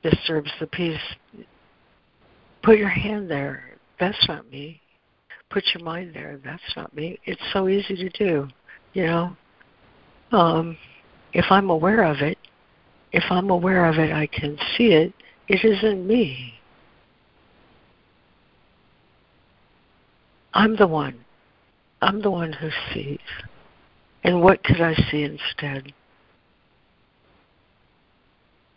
disturbs 0.05 0.53
the 0.61 0.69
peace, 0.69 1.01
put 2.63 2.79
your 2.79 2.89
hand 2.89 3.29
there. 3.29 3.65
That's 3.99 4.29
not 4.29 4.49
me. 4.49 4.81
Put 5.51 5.65
your 5.75 5.85
mind 5.85 6.13
there. 6.15 6.41
That's 6.45 6.77
not 6.77 6.95
me. 6.95 7.19
It's 7.25 7.41
so 7.53 7.69
easy 7.69 7.97
to 7.97 8.09
do, 8.11 8.49
you 8.93 9.07
know. 9.07 9.37
Um, 10.33 10.77
if 11.33 11.47
I'm 11.51 11.71
aware 11.71 12.03
of 12.03 12.19
it, 12.19 12.39
if 13.13 13.25
I'm 13.31 13.51
aware 13.51 13.87
of 13.87 13.99
it, 13.99 14.13
I 14.13 14.27
can 14.27 14.59
see 14.77 14.89
it. 14.89 15.13
It 15.49 15.65
isn't 15.65 16.07
me. 16.07 16.55
I'm 20.53 20.77
the 20.77 20.87
one. 20.87 21.25
I'm 22.03 22.21
the 22.23 22.31
one 22.31 22.53
who 22.53 22.71
sees. 22.93 23.19
And 24.25 24.43
what 24.43 24.65
could 24.65 24.81
I 24.81 24.95
see 25.11 25.23
instead? 25.23 25.93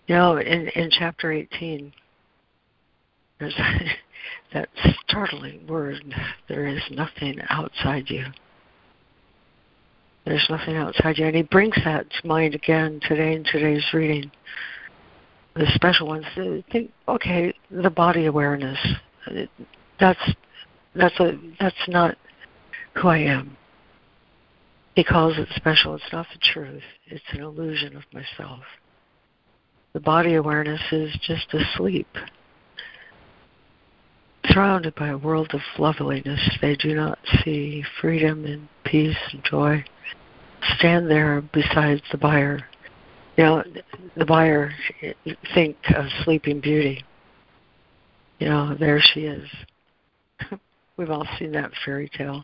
You 0.08 0.16
know, 0.16 0.38
in, 0.38 0.68
in 0.70 0.90
chapter 0.92 1.32
18, 1.32 1.94
there's 3.40 3.56
that 4.54 4.70
startling 5.08 5.66
word 5.68 6.04
there 6.48 6.68
is 6.68 6.82
nothing 6.92 7.40
outside 7.50 8.10
you. 8.10 8.26
There's 10.26 10.46
nothing 10.50 10.76
outside 10.76 11.18
you. 11.18 11.26
And 11.26 11.36
he 11.36 11.44
brings 11.44 11.76
that 11.86 12.06
to 12.10 12.28
mind 12.28 12.54
again 12.54 13.00
today 13.08 13.34
in 13.34 13.44
today's 13.44 13.86
reading. 13.94 14.32
The 15.56 15.66
special 15.74 16.08
ones 16.08 16.26
think, 16.72 16.92
okay, 17.08 17.54
the 17.72 17.90
body 17.90 18.28
awareness. 18.28 18.78
That's 20.00 20.32
that's 20.96 21.20
a 21.20 21.38
that's 21.60 21.88
not 21.88 22.16
who 22.96 23.08
I 23.08 23.18
am. 23.18 23.58
He 24.96 25.04
calls 25.04 25.38
it 25.38 25.48
special. 25.56 25.96
It's 25.96 26.04
not 26.12 26.28
the 26.34 26.40
truth. 26.54 26.84
It's 27.08 27.24
an 27.32 27.42
illusion 27.42 27.96
of 27.96 28.04
myself. 28.14 28.64
The 29.94 30.00
body 30.00 30.36
awareness 30.36 30.82
is 30.92 31.18
just 31.22 31.54
asleep, 31.54 32.08
surrounded 34.46 34.96
by 34.96 35.10
a 35.10 35.18
world 35.18 35.52
of 35.54 35.62
loveliness. 35.78 36.40
They 36.62 36.76
do 36.76 36.96
not 36.96 37.20
see 37.44 37.84
freedom 38.02 38.46
and 38.46 38.68
peace 38.84 39.18
and 39.32 39.44
joy. 39.44 39.84
Stand 40.78 41.10
there 41.10 41.42
beside 41.54 42.02
the 42.12 42.18
buyer. 42.18 42.60
You 43.38 43.44
know, 43.46 43.64
the 44.16 44.26
buyer, 44.26 44.72
eh, 45.02 45.14
think 45.54 45.78
of 45.96 46.06
Sleeping 46.24 46.60
Beauty. 46.60 47.04
You 48.40 48.50
know, 48.50 48.76
there 48.78 49.02
she 49.02 49.22
is. 49.22 49.50
We've 50.98 51.12
all 51.12 51.28
seen 51.38 51.52
that 51.54 51.72
fairy 51.86 52.10
tale. 52.10 52.44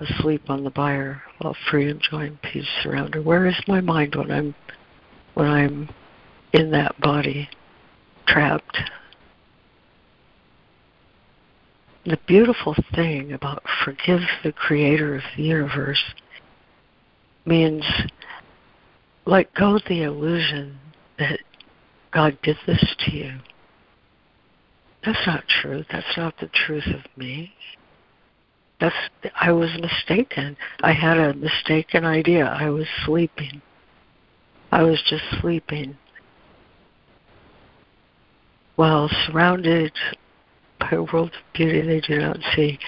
Asleep 0.00 0.48
on 0.48 0.64
the 0.64 0.70
buyer, 0.70 1.22
while 1.38 1.54
freedom, 1.70 2.00
joy, 2.10 2.26
and 2.26 2.40
peace 2.42 2.66
surround 2.82 3.14
her. 3.14 3.22
Where 3.22 3.46
is 3.46 3.60
my 3.68 3.80
mind 3.80 4.14
when 4.14 4.30
I'm 4.30 4.54
when 5.34 5.46
I'm 5.46 5.88
in 6.52 6.70
that 6.72 6.98
body, 7.00 7.48
trapped. 8.26 8.78
The 12.06 12.18
beautiful 12.26 12.74
thing 12.94 13.32
about 13.32 13.62
forgive 13.84 14.20
the 14.42 14.52
creator 14.52 15.16
of 15.16 15.22
the 15.36 15.42
universe 15.42 16.02
means 17.44 17.84
let 19.26 19.52
go 19.54 19.76
of 19.76 19.82
the 19.86 20.02
illusion 20.02 20.78
that 21.18 21.40
God 22.10 22.38
did 22.42 22.56
this 22.66 22.94
to 23.00 23.14
you. 23.14 23.32
That's 25.04 25.26
not 25.26 25.44
true. 25.48 25.84
That's 25.90 26.16
not 26.16 26.38
the 26.38 26.48
truth 26.48 26.86
of 26.86 27.04
me. 27.16 27.52
That's 28.80 28.96
I 29.38 29.52
was 29.52 29.70
mistaken. 29.78 30.56
I 30.82 30.92
had 30.92 31.18
a 31.18 31.34
mistaken 31.34 32.04
idea. 32.06 32.46
I 32.46 32.70
was 32.70 32.86
sleeping. 33.04 33.60
I 34.72 34.82
was 34.82 35.02
just 35.08 35.24
sleeping 35.40 35.96
while 38.76 39.10
surrounded 39.26 39.92
by 40.80 40.98
world 40.98 41.30
of 41.30 41.54
beauty 41.54 41.82
they 41.82 42.00
do 42.00 42.18
not 42.18 42.38
see. 42.54 42.78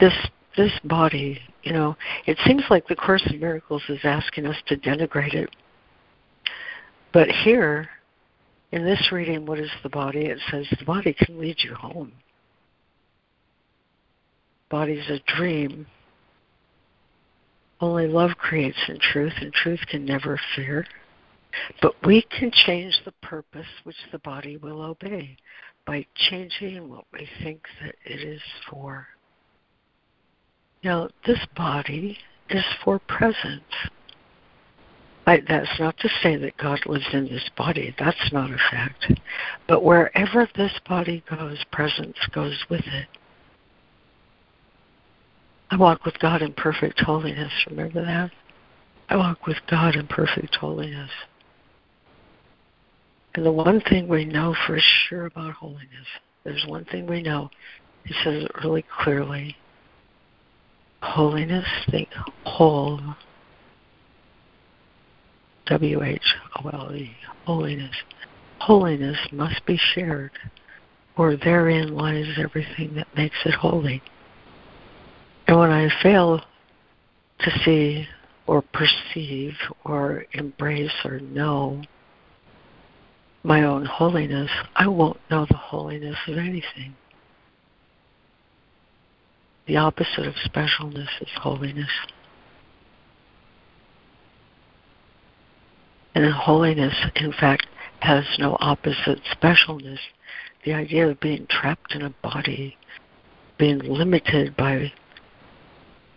This 0.00 0.14
this 0.56 0.72
body, 0.84 1.40
you 1.62 1.72
know, 1.72 1.96
it 2.26 2.36
seems 2.44 2.64
like 2.68 2.86
the 2.88 2.96
Course 2.96 3.22
in 3.30 3.38
Miracles 3.38 3.82
is 3.88 4.00
asking 4.02 4.44
us 4.44 4.56
to 4.66 4.76
denigrate 4.76 5.34
it. 5.34 5.48
But 7.12 7.28
here, 7.28 7.88
in 8.72 8.84
this 8.84 9.10
reading, 9.12 9.46
what 9.46 9.60
is 9.60 9.70
the 9.82 9.88
body? 9.88 10.26
It 10.26 10.38
says 10.50 10.66
the 10.78 10.84
body 10.84 11.14
can 11.14 11.38
lead 11.38 11.56
you 11.62 11.74
home. 11.74 12.12
Body's 14.68 15.08
a 15.08 15.20
dream. 15.36 15.86
Only 17.80 18.08
love 18.08 18.32
creates 18.36 18.78
in 18.88 18.98
truth, 18.98 19.34
and 19.40 19.52
truth 19.52 19.80
can 19.88 20.04
never 20.04 20.38
fear. 20.56 20.84
But 21.80 21.94
we 22.04 22.22
can 22.22 22.50
change 22.52 23.00
the 23.04 23.12
purpose 23.22 23.66
which 23.84 23.96
the 24.12 24.18
body 24.18 24.56
will 24.56 24.82
obey 24.82 25.36
by 25.88 26.06
changing 26.14 26.90
what 26.90 27.06
we 27.14 27.26
think 27.42 27.62
that 27.80 27.94
it 28.04 28.20
is 28.20 28.42
for. 28.70 29.06
Now, 30.84 31.08
this 31.26 31.40
body 31.56 32.18
is 32.50 32.64
for 32.84 32.98
presence. 32.98 33.62
That's 35.24 35.80
not 35.80 35.96
to 35.98 36.08
say 36.22 36.36
that 36.36 36.58
God 36.58 36.80
lives 36.84 37.08
in 37.14 37.24
this 37.24 37.48
body. 37.56 37.94
That's 37.98 38.32
not 38.32 38.50
a 38.50 38.58
fact. 38.70 39.12
But 39.66 39.82
wherever 39.82 40.46
this 40.56 40.72
body 40.86 41.24
goes, 41.28 41.64
presence 41.72 42.18
goes 42.34 42.64
with 42.68 42.84
it. 42.86 43.08
I 45.70 45.76
walk 45.76 46.04
with 46.04 46.18
God 46.18 46.42
in 46.42 46.52
perfect 46.52 47.00
holiness. 47.00 47.52
Remember 47.68 48.04
that? 48.04 48.30
I 49.08 49.16
walk 49.16 49.46
with 49.46 49.58
God 49.70 49.96
in 49.96 50.06
perfect 50.06 50.54
holiness. 50.54 51.10
And 53.34 53.44
the 53.44 53.52
one 53.52 53.80
thing 53.82 54.08
we 54.08 54.24
know 54.24 54.54
for 54.66 54.78
sure 54.80 55.26
about 55.26 55.54
holiness, 55.54 56.06
there's 56.44 56.64
one 56.66 56.84
thing 56.86 57.06
we 57.06 57.22
know. 57.22 57.50
He 58.04 58.14
says 58.24 58.44
it 58.44 58.64
really 58.64 58.84
clearly. 59.02 59.56
Holiness, 61.02 61.66
think 61.90 62.08
whole. 62.44 63.00
W 65.66 66.02
H 66.02 66.34
O 66.56 66.68
L 66.70 66.94
E. 66.94 67.14
Holiness. 67.44 67.94
Holiness 68.60 69.18
must 69.30 69.64
be 69.66 69.78
shared, 69.94 70.32
for 71.14 71.36
therein 71.36 71.94
lies 71.94 72.26
everything 72.38 72.94
that 72.94 73.06
makes 73.16 73.36
it 73.44 73.54
holy. 73.54 74.02
And 75.46 75.58
when 75.58 75.70
I 75.70 75.88
fail 76.02 76.40
to 77.40 77.50
see 77.64 78.06
or 78.46 78.62
perceive 78.62 79.54
or 79.84 80.24
embrace 80.32 80.92
or 81.04 81.20
know 81.20 81.82
my 83.48 83.64
own 83.64 83.86
holiness, 83.86 84.50
I 84.76 84.86
won't 84.86 85.18
know 85.30 85.46
the 85.46 85.56
holiness 85.56 86.18
of 86.28 86.36
anything. 86.36 86.94
The 89.66 89.78
opposite 89.78 90.26
of 90.26 90.34
specialness 90.34 91.08
is 91.22 91.30
holiness. 91.34 91.88
And 96.14 96.30
holiness, 96.30 96.94
in 97.16 97.32
fact, 97.32 97.66
has 98.00 98.24
no 98.38 98.58
opposite 98.60 99.20
specialness. 99.34 99.98
The 100.66 100.74
idea 100.74 101.08
of 101.08 101.18
being 101.18 101.46
trapped 101.48 101.94
in 101.94 102.02
a 102.02 102.14
body, 102.22 102.76
being 103.56 103.78
limited 103.78 104.56
by 104.58 104.92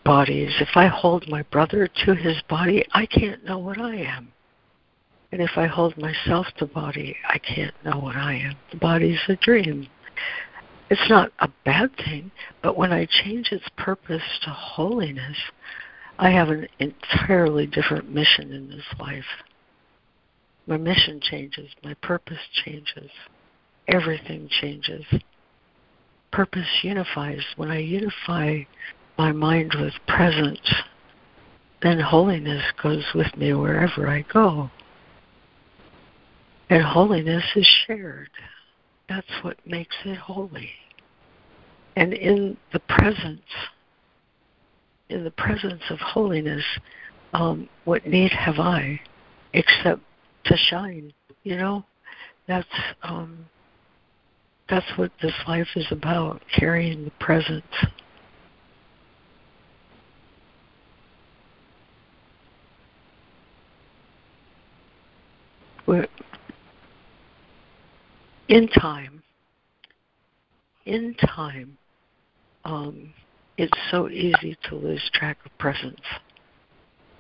bodies. 0.04 0.52
If 0.60 0.76
I 0.76 0.88
hold 0.88 1.30
my 1.30 1.44
brother 1.44 1.88
to 2.06 2.14
his 2.14 2.42
body, 2.50 2.86
I 2.92 3.06
can't 3.06 3.46
know 3.46 3.58
what 3.58 3.78
I 3.78 3.96
am. 3.96 4.34
And 5.32 5.42
if 5.42 5.52
I 5.56 5.68
hold 5.68 5.98
myself 5.98 6.48
to 6.58 6.66
body, 6.66 7.16
I 7.28 7.38
can't 7.38 7.74
know 7.86 8.00
what 8.00 8.16
I 8.16 8.34
am. 8.34 8.56
The 8.72 8.78
body's 8.78 9.20
a 9.30 9.36
dream. 9.38 9.88
It's 10.90 11.10
not 11.10 11.32
a 11.40 11.50
bad 11.64 11.96
thing, 11.96 12.32
but 12.62 12.78
when 12.78 12.92
I 12.92 13.08
change 13.24 13.52
its 13.52 13.68
purpose 13.78 14.40
to 14.44 14.50
holiness, 14.50 15.38
I 16.20 16.32
have 16.32 16.50
an 16.50 16.68
entirely 16.80 17.66
different 17.66 18.14
mission 18.14 18.52
in 18.52 18.70
this 18.70 18.86
life. 19.00 19.26
My 20.68 20.78
mission 20.78 21.22
changes, 21.22 21.70
my 21.82 21.94
purpose 21.96 22.38
changes, 22.66 23.10
everything 23.88 24.50
changes. 24.50 25.06
Purpose 26.32 26.68
unifies. 26.84 27.44
When 27.56 27.72
I 27.72 27.80
unify 27.80 28.60
my 29.18 29.32
mind 29.32 29.76
with 29.80 29.94
presence, 30.08 30.74
then 31.82 32.00
holiness 32.00 32.64
goes 32.84 33.06
with 33.16 33.36
me 33.38 33.54
wherever 33.54 34.08
I 34.08 34.26
go. 34.32 34.70
And 36.72 36.82
holiness 36.82 37.44
is 37.58 37.68
shared. 37.86 38.30
That's 39.10 39.28
what 39.42 39.58
makes 39.68 39.96
it 40.06 40.16
holy. 40.16 40.70
And 41.98 42.14
in 42.14 42.56
the 42.72 42.80
presence, 42.80 43.42
in 45.10 45.26
the 45.26 45.32
presence 45.32 45.82
of 45.90 46.00
holiness, 46.00 46.64
um, 47.34 47.68
what 47.84 48.08
need 48.08 48.32
have 48.32 48.58
I 48.58 49.02
except 49.54 50.02
to 50.46 50.56
shine? 50.56 51.12
You 51.44 51.58
know, 51.58 51.84
that's 52.48 52.66
um, 53.04 53.46
that's 54.70 54.88
what 54.96 55.12
this 55.22 55.36
life 55.50 55.68
is 55.76 55.88
about: 55.92 56.42
carrying 56.58 57.04
the 57.04 57.12
presence. 57.20 57.66
We're, 65.86 66.08
in 68.52 68.68
time, 68.68 69.24
in 70.86 71.16
time, 71.16 71.78
um, 72.66 73.14
it's 73.58 73.78
so 73.90 74.10
easy 74.10 74.58
to 74.68 74.76
lose 74.76 75.10
track 75.14 75.38
of 75.46 75.58
presence. 75.58 76.02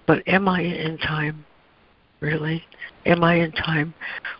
But 0.07 0.27
am 0.27 0.49
I 0.49 0.59
in 0.59 0.97
time, 0.97 1.45
really? 2.19 2.61
Am 3.05 3.23
I 3.23 3.35
in 3.35 3.53
time 3.53 3.93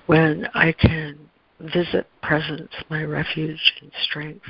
when 0.08 0.50
I 0.54 0.74
can 0.74 1.18
visit 1.62 2.08
presence, 2.22 2.72
my 2.90 3.06
refuge 3.06 3.74
and 3.82 3.92
strength, 4.04 4.46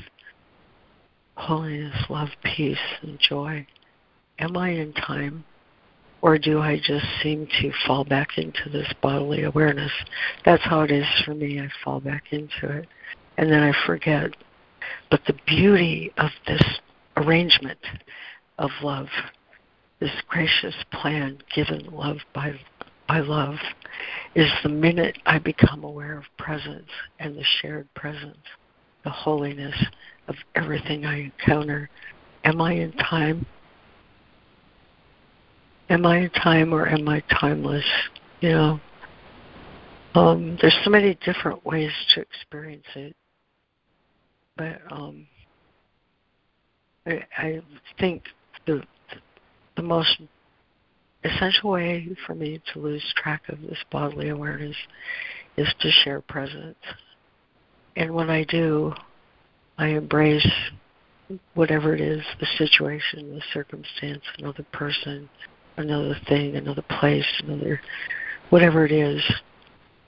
holiness, 1.37 1.95
love, 2.09 2.29
peace, 2.43 2.77
and 3.03 3.19
joy? 3.19 3.67
Am 4.39 4.57
I 4.57 4.69
in 4.69 4.93
time? 4.93 5.45
Or 6.21 6.37
do 6.37 6.59
I 6.59 6.77
just 6.77 7.05
seem 7.23 7.47
to 7.61 7.71
fall 7.87 8.03
back 8.03 8.37
into 8.37 8.69
this 8.69 8.91
bodily 9.01 9.43
awareness? 9.43 9.91
That's 10.45 10.63
how 10.63 10.81
it 10.81 10.91
is 10.91 11.05
for 11.25 11.33
me. 11.33 11.59
I 11.59 11.69
fall 11.83 11.99
back 11.99 12.25
into 12.31 12.69
it. 12.69 12.87
And 13.37 13.51
then 13.51 13.63
I 13.63 13.73
forget. 13.85 14.31
But 15.09 15.21
the 15.25 15.35
beauty 15.47 16.13
of 16.17 16.29
this 16.47 16.61
arrangement 17.17 17.79
of 18.59 18.69
love, 18.83 19.07
this 19.99 20.11
gracious 20.27 20.75
plan 20.91 21.39
given 21.53 21.87
love 21.91 22.17
by 22.33 22.59
by 23.07 23.19
love, 23.19 23.55
is 24.35 24.49
the 24.63 24.69
minute 24.69 25.17
I 25.25 25.37
become 25.39 25.83
aware 25.83 26.17
of 26.17 26.23
presence 26.37 26.87
and 27.19 27.35
the 27.35 27.43
shared 27.59 27.93
presence, 27.93 28.37
the 29.03 29.09
holiness 29.09 29.75
of 30.29 30.35
everything 30.55 31.05
I 31.05 31.23
encounter. 31.23 31.89
Am 32.45 32.61
I 32.61 32.73
in 32.73 32.93
time? 32.93 33.45
Am 35.91 36.05
I 36.05 36.29
time 36.41 36.73
or 36.73 36.87
am 36.87 37.09
I 37.09 37.21
timeless? 37.41 37.83
You 38.39 38.49
know, 38.51 38.79
um, 40.15 40.57
there's 40.61 40.77
so 40.85 40.89
many 40.89 41.17
different 41.25 41.65
ways 41.65 41.91
to 42.15 42.21
experience 42.21 42.85
it, 42.95 43.13
but 44.55 44.79
um, 44.89 45.27
I, 47.05 47.25
I 47.37 47.61
think 47.99 48.23
the 48.65 48.81
the 49.75 49.83
most 49.83 50.21
essential 51.25 51.71
way 51.71 52.07
for 52.25 52.35
me 52.35 52.61
to 52.71 52.79
lose 52.79 53.03
track 53.17 53.41
of 53.49 53.59
this 53.59 53.79
bodily 53.91 54.29
awareness 54.29 54.77
is 55.57 55.67
to 55.81 55.91
share 56.05 56.21
presence. 56.21 56.77
And 57.97 58.13
when 58.13 58.29
I 58.29 58.45
do, 58.45 58.93
I 59.77 59.87
embrace 59.87 60.47
whatever 61.53 61.93
it 61.93 61.99
is 61.99 62.21
the 62.39 62.47
situation, 62.57 63.35
the 63.35 63.41
circumstance, 63.53 64.23
another 64.37 64.65
person, 64.71 65.29
another 65.81 66.17
thing, 66.27 66.55
another 66.55 66.83
place, 66.83 67.25
another 67.43 67.81
whatever 68.49 68.85
it 68.85 68.91
is. 68.91 69.21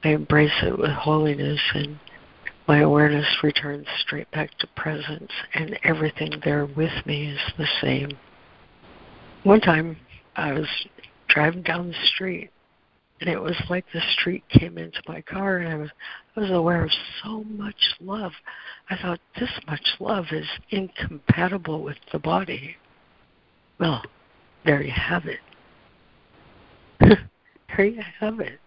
I 0.03 0.09
embrace 0.09 0.51
it 0.61 0.77
with 0.77 0.91
holiness 0.91 1.61
and 1.73 1.97
my 2.67 2.79
awareness 2.79 3.25
returns 3.41 3.87
straight 4.01 4.29
back 4.31 4.57
to 4.59 4.67
presence 4.75 5.31
and 5.53 5.77
everything 5.83 6.31
there 6.43 6.65
with 6.65 7.05
me 7.05 7.27
is 7.31 7.39
the 7.57 7.67
same. 7.81 8.09
One 9.43 9.59
time 9.59 9.97
I 10.35 10.53
was 10.53 10.67
driving 11.27 11.63
down 11.63 11.89
the 11.89 12.07
street 12.13 12.51
and 13.19 13.29
it 13.29 13.41
was 13.41 13.55
like 13.69 13.85
the 13.93 14.01
street 14.19 14.43
came 14.49 14.77
into 14.77 15.01
my 15.07 15.21
car 15.21 15.57
and 15.57 15.73
I 15.73 15.75
was 15.75 15.89
I 16.35 16.39
was 16.41 16.51
aware 16.51 16.83
of 16.83 16.91
so 17.23 17.43
much 17.43 17.95
love. 18.01 18.31
I 18.89 18.97
thought 18.97 19.19
this 19.39 19.51
much 19.67 19.95
love 19.99 20.25
is 20.31 20.47
incompatible 20.71 21.83
with 21.83 21.97
the 22.11 22.19
body. 22.19 22.75
Well, 23.79 24.01
there 24.65 24.81
you 24.81 24.91
have 24.91 25.25
it. 25.25 25.39
there 26.99 27.85
you 27.85 28.01
have 28.19 28.39
it. 28.39 28.59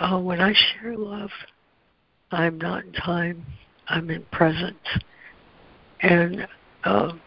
Oh, 0.00 0.18
when 0.18 0.40
I 0.40 0.52
share 0.52 0.96
love, 0.96 1.30
I'm 2.30 2.58
not 2.58 2.84
in 2.84 2.92
time. 2.92 3.44
I'm 3.88 4.10
in 4.10 4.24
presence. 4.32 4.76
And 6.00 6.46
um, 6.84 7.20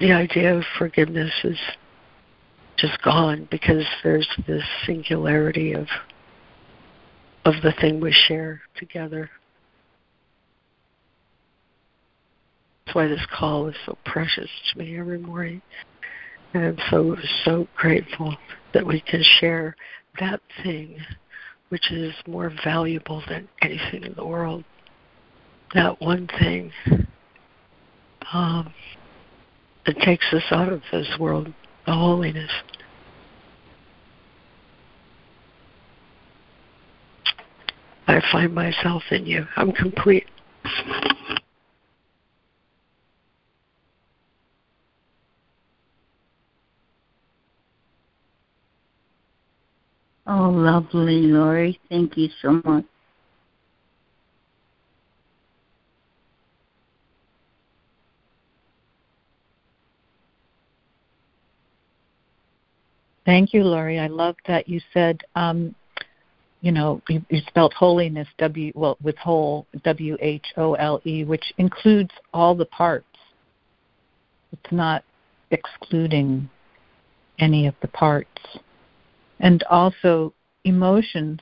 the 0.00 0.12
idea 0.12 0.56
of 0.56 0.64
forgiveness 0.78 1.32
is 1.44 1.58
just 2.78 3.00
gone 3.02 3.48
because 3.50 3.84
there's 4.02 4.28
this 4.46 4.62
singularity 4.84 5.72
of 5.72 5.86
of 7.44 7.54
the 7.62 7.72
thing 7.80 8.00
we 8.00 8.12
share 8.12 8.60
together. 8.76 9.30
That's 12.84 12.94
why 12.96 13.06
this 13.06 13.24
call 13.32 13.68
is 13.68 13.76
so 13.86 13.96
precious 14.04 14.50
to 14.72 14.78
me 14.78 14.98
every 14.98 15.18
morning. 15.18 15.62
And 16.56 16.80
so 16.90 17.16
so 17.44 17.68
grateful 17.76 18.34
that 18.72 18.86
we 18.86 19.02
can 19.02 19.22
share 19.40 19.76
that 20.18 20.40
thing 20.62 20.96
which 21.68 21.92
is 21.92 22.14
more 22.26 22.50
valuable 22.64 23.22
than 23.28 23.46
anything 23.60 24.04
in 24.04 24.14
the 24.14 24.24
world. 24.24 24.64
That 25.74 26.00
one 26.00 26.28
thing 26.38 26.72
um, 28.32 28.72
that 29.84 29.98
takes 29.98 30.24
us 30.32 30.44
out 30.50 30.72
of 30.72 30.80
this 30.90 31.08
world, 31.20 31.52
the 31.84 31.92
holiness. 31.92 32.50
I 38.06 38.22
find 38.32 38.54
myself 38.54 39.02
in 39.10 39.26
you. 39.26 39.46
I'm 39.56 39.72
complete. 39.72 40.24
Oh, 50.28 50.50
lovely, 50.50 51.22
Lori. 51.22 51.78
Thank 51.88 52.16
you 52.16 52.28
so 52.42 52.60
much. 52.64 52.84
Thank 63.24 63.52
you, 63.52 63.64
Lori. 63.64 63.98
I 63.98 64.06
love 64.06 64.36
that 64.46 64.68
you 64.68 64.80
said, 64.94 65.20
um, 65.34 65.74
you 66.60 66.72
know, 66.72 67.02
you, 67.08 67.24
you 67.28 67.40
spelled 67.48 67.72
holiness 67.74 68.28
W 68.38 68.72
well 68.74 68.96
with 69.02 69.16
whole 69.18 69.66
W 69.84 70.16
H 70.20 70.46
O 70.56 70.74
L 70.74 71.00
E, 71.04 71.24
which 71.24 71.52
includes 71.58 72.10
all 72.32 72.54
the 72.54 72.66
parts. 72.66 73.06
It's 74.52 74.72
not 74.72 75.04
excluding 75.50 76.48
any 77.38 77.66
of 77.66 77.74
the 77.82 77.88
parts. 77.88 78.40
And 79.40 79.62
also, 79.64 80.32
emotions 80.64 81.40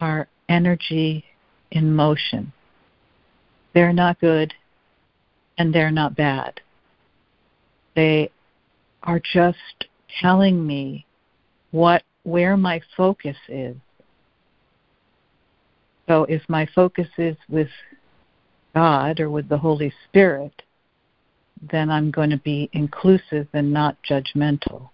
are 0.00 0.28
energy 0.48 1.24
in 1.70 1.94
motion. 1.94 2.52
They're 3.74 3.92
not 3.92 4.20
good 4.20 4.54
and 5.58 5.74
they're 5.74 5.90
not 5.90 6.16
bad. 6.16 6.60
They 7.94 8.30
are 9.02 9.20
just 9.20 9.86
telling 10.20 10.66
me 10.66 11.06
what 11.70 12.02
where 12.22 12.56
my 12.56 12.80
focus 12.96 13.36
is. 13.48 13.76
So 16.08 16.24
if 16.24 16.42
my 16.48 16.66
focus 16.74 17.08
is 17.18 17.36
with 17.48 17.68
God 18.74 19.20
or 19.20 19.30
with 19.30 19.48
the 19.48 19.58
Holy 19.58 19.92
Spirit, 20.08 20.62
then 21.70 21.90
I'm 21.90 22.10
going 22.10 22.30
to 22.30 22.38
be 22.38 22.68
inclusive 22.72 23.48
and 23.52 23.72
not 23.72 23.96
judgmental 24.08 24.90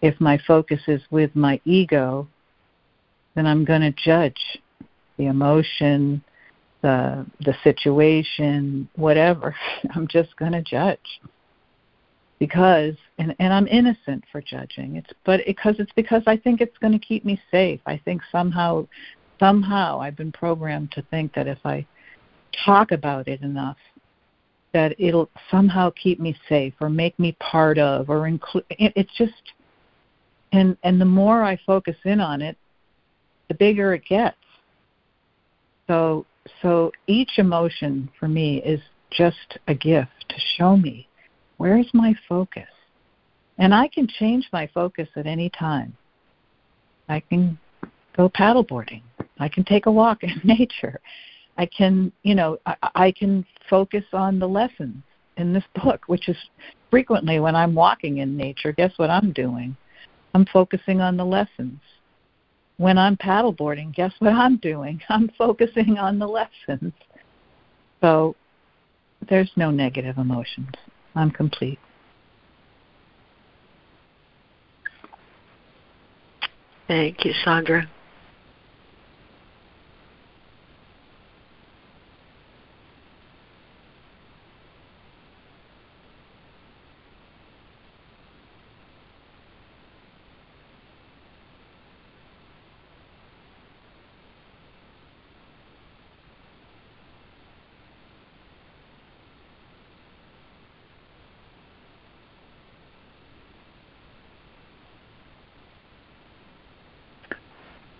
if 0.00 0.20
my 0.20 0.38
focus 0.46 0.80
is 0.86 1.02
with 1.10 1.34
my 1.34 1.60
ego, 1.64 2.28
then 3.34 3.46
I'm 3.46 3.64
going 3.64 3.80
to 3.80 3.92
judge 3.92 4.58
the 5.16 5.26
emotion, 5.26 6.22
the 6.82 7.26
the 7.40 7.54
situation, 7.64 8.88
whatever. 8.96 9.54
I'm 9.94 10.08
just 10.08 10.36
going 10.36 10.52
to 10.52 10.62
judge 10.62 11.20
because 12.38 12.94
and 13.18 13.34
and 13.38 13.52
I'm 13.52 13.66
innocent 13.66 14.24
for 14.30 14.40
judging. 14.40 14.96
It's 14.96 15.10
but 15.24 15.40
because 15.46 15.76
it's 15.78 15.92
because 15.96 16.22
I 16.26 16.36
think 16.36 16.60
it's 16.60 16.78
going 16.78 16.92
to 16.92 16.98
keep 16.98 17.24
me 17.24 17.40
safe. 17.50 17.80
I 17.86 18.00
think 18.04 18.22
somehow 18.30 18.86
somehow 19.38 20.00
I've 20.00 20.16
been 20.16 20.32
programmed 20.32 20.92
to 20.92 21.02
think 21.02 21.34
that 21.34 21.46
if 21.46 21.58
I 21.64 21.86
talk 22.64 22.92
about 22.92 23.28
it 23.28 23.42
enough 23.42 23.76
that 24.72 24.94
it'll 24.98 25.30
somehow 25.50 25.90
keep 25.90 26.20
me 26.20 26.36
safe 26.48 26.74
or 26.80 26.90
make 26.90 27.18
me 27.18 27.36
part 27.40 27.78
of 27.78 28.10
or 28.10 28.26
include 28.26 28.64
it's 28.70 29.14
just 29.16 29.32
and 30.52 30.76
and 30.82 31.00
the 31.00 31.04
more 31.04 31.42
I 31.42 31.58
focus 31.66 31.96
in 32.04 32.20
on 32.20 32.42
it, 32.42 32.56
the 33.48 33.54
bigger 33.54 33.94
it 33.94 34.04
gets. 34.08 34.36
So 35.86 36.26
so 36.62 36.92
each 37.06 37.38
emotion 37.38 38.10
for 38.18 38.28
me 38.28 38.58
is 38.62 38.80
just 39.10 39.58
a 39.68 39.74
gift 39.74 40.28
to 40.28 40.36
show 40.56 40.76
me 40.76 41.08
where's 41.56 41.88
my 41.92 42.14
focus. 42.28 42.68
And 43.58 43.74
I 43.74 43.88
can 43.88 44.06
change 44.06 44.48
my 44.52 44.68
focus 44.72 45.08
at 45.16 45.26
any 45.26 45.50
time. 45.50 45.96
I 47.08 47.20
can 47.20 47.58
go 48.16 48.28
paddleboarding. 48.28 49.02
I 49.40 49.48
can 49.48 49.64
take 49.64 49.86
a 49.86 49.92
walk 49.92 50.22
in 50.22 50.40
nature. 50.44 51.00
I 51.56 51.66
can, 51.66 52.12
you 52.22 52.34
know, 52.34 52.58
I, 52.66 52.76
I 52.94 53.12
can 53.12 53.44
focus 53.68 54.04
on 54.12 54.38
the 54.38 54.48
lessons 54.48 55.02
in 55.36 55.52
this 55.52 55.64
book, 55.82 56.02
which 56.06 56.28
is 56.28 56.36
frequently 56.90 57.40
when 57.40 57.56
I'm 57.56 57.74
walking 57.74 58.18
in 58.18 58.36
nature, 58.36 58.72
guess 58.72 58.92
what 58.96 59.10
I'm 59.10 59.32
doing? 59.32 59.76
I'm 60.34 60.44
focusing 60.46 61.00
on 61.00 61.16
the 61.16 61.24
lessons 61.24 61.80
when 62.78 62.96
I'm 62.96 63.16
paddleboarding, 63.16 63.94
guess 63.94 64.12
what 64.20 64.32
I'm 64.32 64.56
doing? 64.56 65.00
I'm 65.08 65.30
focusing 65.36 65.98
on 65.98 66.18
the 66.18 66.26
lessons. 66.26 66.92
So 68.00 68.34
there's 69.28 69.50
no 69.56 69.70
negative 69.70 70.16
emotions. 70.16 70.70
I'm 71.14 71.30
complete. 71.30 71.78
Thank 76.86 77.24
you, 77.24 77.32
Sandra. 77.44 77.88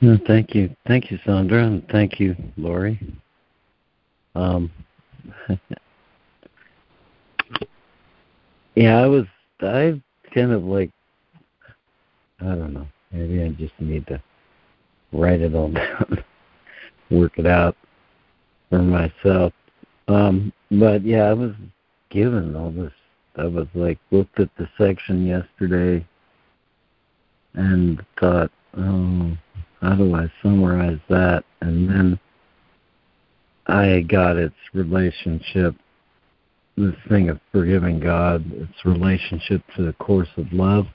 No, 0.08 0.16
thank 0.26 0.54
you, 0.54 0.74
thank 0.86 1.10
you, 1.10 1.18
Sandra, 1.26 1.66
and 1.66 1.86
thank 1.92 2.18
you, 2.18 2.34
Lori. 2.56 2.98
Um, 4.34 4.72
yeah, 8.74 9.02
I 9.02 9.06
was, 9.06 9.26
I 9.60 10.00
kind 10.34 10.52
of 10.52 10.64
like, 10.64 10.90
I 12.40 12.44
don't 12.46 12.72
know, 12.72 12.86
maybe 13.12 13.42
I 13.42 13.50
just 13.50 13.74
need 13.78 14.06
to 14.06 14.18
write 15.12 15.42
it 15.42 15.54
all 15.54 15.68
down, 15.72 16.24
work 17.10 17.38
it 17.38 17.46
out 17.46 17.76
for 18.70 18.78
myself. 18.78 19.52
Um, 20.08 20.54
but 20.70 21.04
yeah, 21.04 21.24
I 21.24 21.34
was 21.34 21.52
given 22.08 22.56
all 22.56 22.70
this. 22.70 22.94
I 23.36 23.44
was 23.44 23.66
like 23.74 23.98
looked 24.10 24.40
at 24.40 24.48
the 24.56 24.70
section 24.78 25.26
yesterday 25.26 26.02
and 27.52 28.02
thought, 28.18 28.50
oh 28.74 29.36
how 29.80 29.94
do 29.94 30.14
I 30.14 30.30
summarize 30.42 30.98
that? 31.08 31.44
And 31.60 31.88
then 31.88 32.20
I 33.66 34.00
got 34.08 34.36
its 34.36 34.54
relationship, 34.72 35.74
this 36.76 36.94
thing 37.08 37.28
of 37.28 37.40
forgiving 37.52 38.00
God, 38.00 38.44
its 38.52 38.84
relationship 38.84 39.62
to 39.76 39.84
the 39.84 39.92
course 39.94 40.28
of 40.36 40.52
love, 40.52 40.86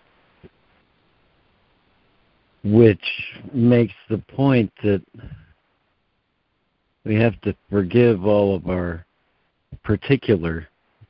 which 2.63 3.05
makes 3.53 3.93
the 4.09 4.17
point 4.17 4.71
that 4.83 5.01
we 7.05 7.15
have 7.15 7.39
to 7.41 7.55
forgive 7.69 8.25
all 8.25 8.55
of 8.55 8.67
our 8.67 9.05
particular 9.83 10.67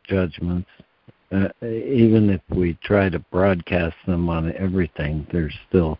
judgments. 0.07 0.69
Uh, 1.31 1.47
even 1.61 2.29
if 2.29 2.41
we 2.55 2.77
try 2.83 3.09
to 3.09 3.19
broadcast 3.31 3.95
them 4.05 4.29
on 4.29 4.53
everything, 4.53 5.25
there's 5.31 5.53
still 5.67 5.97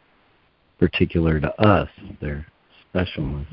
particular 0.84 1.39
to 1.39 1.61
us, 1.61 1.88
their 2.19 2.45
specialness. 2.93 3.47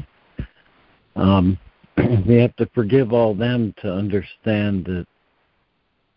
Um, 1.14 1.56
we 2.26 2.34
have 2.38 2.56
to 2.56 2.68
forgive 2.74 3.12
all 3.12 3.36
them 3.36 3.72
to 3.82 3.92
understand 3.92 4.84
that 4.86 5.06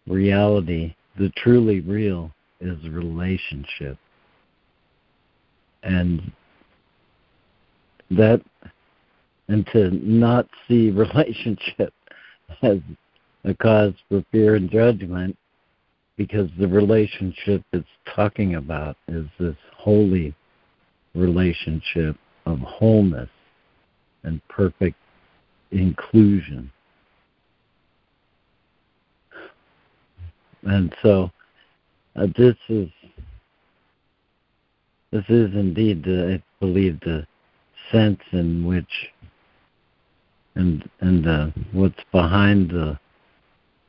reality, 0.08 0.96
the 1.20 1.30
truly 1.38 1.82
real, 1.82 2.32
is 2.62 2.80
relationship. 2.90 4.00
And 5.84 6.32
that, 8.10 8.42
and 9.50 9.68
to 9.68 9.92
not 9.92 10.48
see 10.68 10.90
relationship 10.90 11.94
as 12.64 12.80
a 13.44 13.54
cause 13.54 13.94
for 14.10 14.26
fear 14.32 14.56
and 14.56 14.68
judgment 14.68 15.38
because 16.18 16.50
the 16.58 16.68
relationship 16.68 17.62
it's 17.72 17.86
talking 18.16 18.56
about 18.56 18.98
is 19.08 19.28
this 19.40 19.56
holy 19.78 20.34
relationship 21.16 22.16
of 22.46 22.60
wholeness 22.60 23.30
and 24.24 24.46
perfect 24.48 24.98
inclusion. 25.72 26.72
And 30.64 30.96
so 31.02 31.32
uh, 32.16 32.28
this 32.38 32.56
is 32.70 32.90
this 35.12 35.26
is 35.30 35.54
indeed 35.54 36.04
the, 36.04 36.36
I 36.36 36.44
believe 36.60 37.00
the 37.02 37.28
sense 37.92 38.22
in 38.32 38.66
which 38.66 39.12
and 40.56 40.90
and 41.02 41.28
uh, 41.28 41.48
what's 41.72 42.04
behind 42.12 42.72
the 42.72 42.98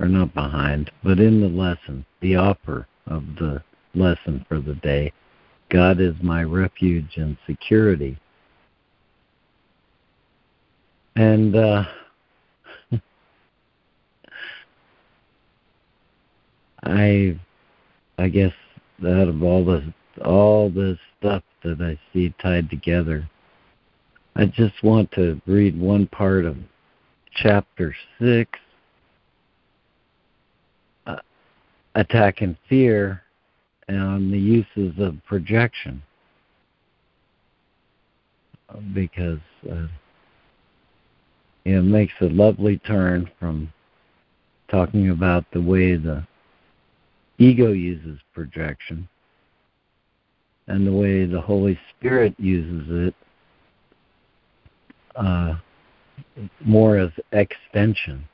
or 0.01 0.09
not 0.09 0.35
behind, 0.35 0.91
but 1.05 1.21
in 1.21 1.41
the 1.41 1.49
lesson, 1.49 2.05
the 2.21 2.35
offer 2.37 2.89
of 3.07 3.23
the 3.39 3.63
lesson 3.95 4.45
for 4.49 4.61
the 4.61 4.75
day 4.77 5.13
God 5.75 6.01
is 6.01 6.15
my 6.23 6.45
refuge 6.45 7.17
and 7.17 7.37
security. 7.49 8.17
And 11.17 11.57
uh, 11.57 11.83
I, 16.85 17.37
I 18.19 18.29
guess 18.29 18.53
out 19.05 19.27
of 19.27 19.43
all 19.43 19.65
the 19.65 19.93
all 20.25 20.71
this 20.71 20.97
stuff 21.19 21.43
that 21.65 21.81
I 21.81 21.99
see 22.13 22.33
tied 22.41 22.71
together, 22.71 23.29
I 24.37 24.45
just 24.47 24.81
want 24.85 25.11
to 25.13 25.41
read 25.45 25.77
one 25.77 26.07
part 26.07 26.45
of 26.45 26.57
chapter 27.35 27.97
six, 28.21 28.49
uh, 31.09 31.17
attack 31.97 32.43
and 32.43 32.57
fear, 32.69 33.24
on 33.89 34.31
the 34.31 34.39
uses 34.39 34.98
of 34.98 35.16
projection 35.27 36.02
because 38.94 39.40
uh, 39.70 39.86
it 41.65 41.82
makes 41.82 42.12
a 42.20 42.27
lovely 42.27 42.78
turn 42.78 43.31
from 43.39 43.73
talking 44.70 45.11
about 45.11 45.44
the 45.52 45.61
way 45.61 45.97
the 45.97 46.27
ego 47.39 47.73
uses 47.73 48.19
projection 48.32 49.09
and 50.66 50.86
the 50.86 50.93
way 50.93 51.27
the 51.27 51.40
Holy 51.40 51.78
Spirit 51.90 52.35
uses 52.39 52.86
it 52.89 53.15
uh, 55.16 55.55
more 56.65 56.98
as 56.98 57.11
extension 57.32 58.24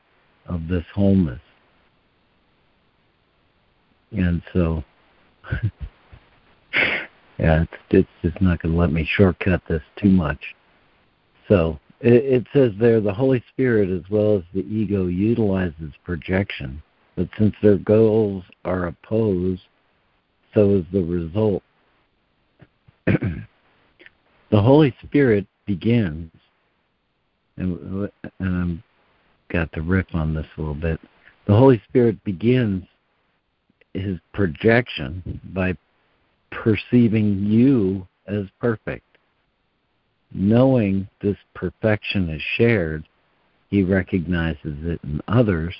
of 0.47 0.69
this 0.69 0.85
wholeness. 0.95 1.41
And 4.13 4.43
so 4.53 4.83
yeah, 7.39 7.63
it's, 7.63 7.73
it's 7.91 8.09
just 8.23 8.41
not 8.41 8.61
going 8.61 8.75
to 8.75 8.79
let 8.79 8.93
me 8.93 9.09
shortcut 9.17 9.63
this 9.69 9.83
too 9.97 10.11
much. 10.11 10.55
So 11.49 11.79
it, 12.01 12.13
it 12.13 12.47
says 12.53 12.73
there 12.79 13.01
the 13.01 13.13
Holy 13.13 13.43
Spirit 13.53 13.91
as 13.91 14.09
well 14.11 14.37
as 14.37 14.43
the 14.55 14.67
ego 14.67 15.07
utilizes 15.07 15.93
projection, 16.05 16.83
but 17.17 17.29
since 17.39 17.55
their 17.63 17.77
goals 17.77 18.45
are 18.65 18.87
opposed, 18.87 19.63
so 20.55 20.77
is 20.77 20.85
the 20.93 21.03
result. 21.03 21.63
the 23.07 23.43
Holy 24.53 24.95
Spirit 25.03 25.47
begins, 25.67 26.31
and, 27.57 28.11
and 28.39 28.83
I've 29.49 29.53
got 29.53 29.73
to 29.73 29.83
riff 29.83 30.07
on 30.15 30.35
this 30.35 30.47
a 30.57 30.61
little 30.61 30.75
bit. 30.75 31.01
The 31.47 31.57
Holy 31.57 31.83
Spirit 31.89 32.23
begins 32.25 32.85
his 33.95 34.19
projection 34.33 35.41
by 35.53 35.77
perceiving 36.51 37.45
you 37.45 38.07
as 38.27 38.47
perfect. 38.61 39.05
Knowing 40.33 41.09
this 41.21 41.37
perfection 41.55 42.29
is 42.29 42.43
shared, 42.57 43.05
he 43.69 43.83
recognizes 43.83 44.77
it 44.85 45.01
in 45.03 45.21
others, 45.29 45.75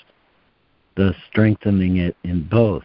thus 0.95 1.15
strengthening 1.29 1.97
it 1.97 2.15
in 2.23 2.43
both. 2.43 2.83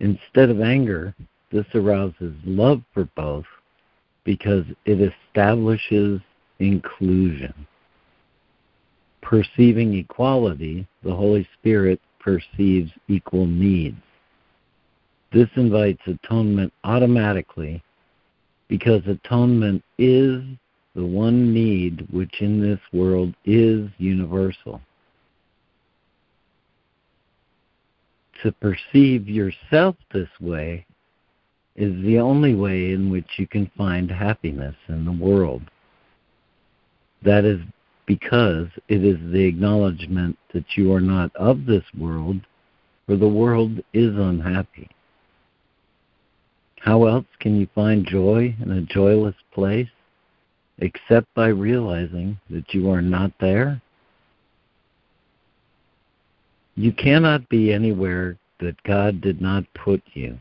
Instead 0.00 0.50
of 0.50 0.60
anger, 0.60 1.14
this 1.50 1.66
arouses 1.74 2.34
love 2.44 2.82
for 2.92 3.08
both 3.16 3.46
because 4.24 4.64
it 4.84 5.00
establishes 5.00 6.20
inclusion. 6.58 7.54
Perceiving 9.22 9.94
equality, 9.94 10.86
the 11.02 11.14
Holy 11.14 11.48
Spirit 11.58 12.00
perceives 12.20 12.90
equal 13.08 13.46
needs. 13.46 13.96
This 15.32 15.48
invites 15.56 16.00
atonement 16.06 16.72
automatically 16.84 17.82
because 18.68 19.02
atonement 19.06 19.82
is 19.98 20.42
the 20.94 21.04
one 21.04 21.52
need 21.52 22.06
which 22.10 22.40
in 22.40 22.60
this 22.60 22.80
world 22.92 23.34
is 23.44 23.88
universal. 23.98 24.80
To 28.42 28.52
perceive 28.52 29.28
yourself 29.28 29.96
this 30.12 30.28
way 30.40 30.86
is 31.76 31.92
the 32.02 32.18
only 32.18 32.54
way 32.54 32.92
in 32.92 33.10
which 33.10 33.26
you 33.36 33.46
can 33.46 33.70
find 33.76 34.10
happiness 34.10 34.74
in 34.88 35.04
the 35.04 35.12
world. 35.12 35.62
That 37.22 37.44
is 37.44 37.60
because 38.08 38.68
it 38.88 39.04
is 39.04 39.18
the 39.32 39.44
acknowledgement 39.44 40.36
that 40.54 40.64
you 40.76 40.94
are 40.94 41.00
not 41.00 41.30
of 41.36 41.66
this 41.66 41.84
world, 41.96 42.40
for 43.06 43.16
the 43.16 43.28
world 43.28 43.78
is 43.92 44.16
unhappy. 44.16 44.88
How 46.80 47.04
else 47.04 47.26
can 47.38 47.60
you 47.60 47.68
find 47.74 48.06
joy 48.06 48.56
in 48.62 48.70
a 48.70 48.80
joyless 48.80 49.34
place 49.52 49.90
except 50.78 51.26
by 51.34 51.48
realizing 51.48 52.40
that 52.48 52.72
you 52.72 52.90
are 52.90 53.02
not 53.02 53.30
there? 53.40 53.82
You 56.76 56.92
cannot 56.92 57.46
be 57.50 57.74
anywhere 57.74 58.38
that 58.60 58.82
God 58.84 59.20
did 59.20 59.42
not 59.42 59.64
put 59.74 60.02
you, 60.14 60.40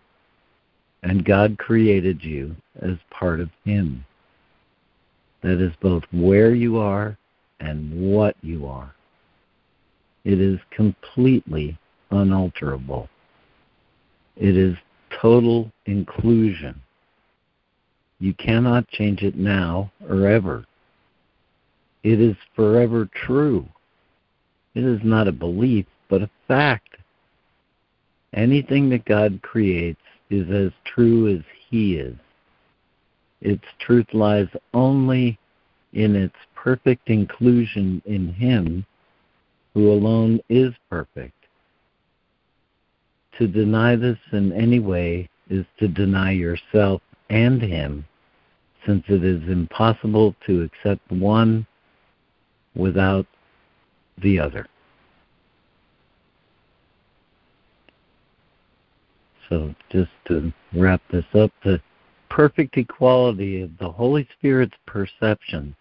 and 1.03 1.25
God 1.25 1.57
created 1.57 2.23
you 2.23 2.55
as 2.81 2.95
part 3.11 3.41
of 3.41 3.49
Him. 3.65 4.05
That 5.43 5.61
is 5.61 5.73
both 5.81 6.03
where 6.13 6.55
you 6.55 6.77
are 6.77 7.17
and 7.59 8.11
what 8.13 8.35
you 8.41 8.67
are. 8.67 8.93
It 10.23 10.39
is 10.39 10.59
completely 10.71 11.77
unalterable. 12.11 13.09
It 14.35 14.55
is 14.55 14.75
total 15.21 15.71
inclusion. 15.85 16.81
You 18.19 18.33
cannot 18.33 18.87
change 18.89 19.21
it 19.21 19.35
now 19.35 19.91
or 20.09 20.27
ever. 20.27 20.65
It 22.03 22.19
is 22.19 22.35
forever 22.55 23.09
true. 23.13 23.67
It 24.75 24.83
is 24.83 24.99
not 25.03 25.27
a 25.27 25.31
belief, 25.31 25.85
but 26.09 26.21
a 26.21 26.29
fact. 26.47 26.97
Anything 28.33 28.89
that 28.89 29.05
God 29.05 29.41
creates 29.41 29.99
is 30.29 30.49
as 30.51 30.71
true 30.85 31.35
as 31.35 31.43
He 31.69 31.95
is. 31.95 32.15
Its 33.41 33.63
truth 33.79 34.07
lies 34.13 34.47
only 34.73 35.39
in 35.93 36.15
its 36.15 36.35
perfect 36.63 37.09
inclusion 37.09 38.01
in 38.05 38.33
Him, 38.33 38.85
who 39.73 39.91
alone 39.91 40.39
is 40.49 40.73
perfect. 40.89 41.33
To 43.37 43.47
deny 43.47 43.95
this 43.95 44.17
in 44.31 44.51
any 44.51 44.79
way 44.79 45.29
is 45.49 45.65
to 45.79 45.87
deny 45.87 46.31
yourself 46.31 47.01
and 47.29 47.61
Him, 47.61 48.05
since 48.85 49.03
it 49.07 49.23
is 49.23 49.47
impossible 49.47 50.35
to 50.45 50.63
accept 50.63 51.11
one 51.11 51.65
without 52.75 53.27
the 54.21 54.39
other. 54.39 54.67
So, 59.47 59.73
just 59.89 60.11
to 60.27 60.51
wrap 60.73 61.01
this 61.09 61.25
up, 61.33 61.51
the 61.63 61.79
perfect 62.29 62.75
equality 62.77 63.61
of 63.61 63.77
the 63.77 63.89
Holy 63.89 64.27
Spirit's 64.37 64.75
perception 64.85 65.75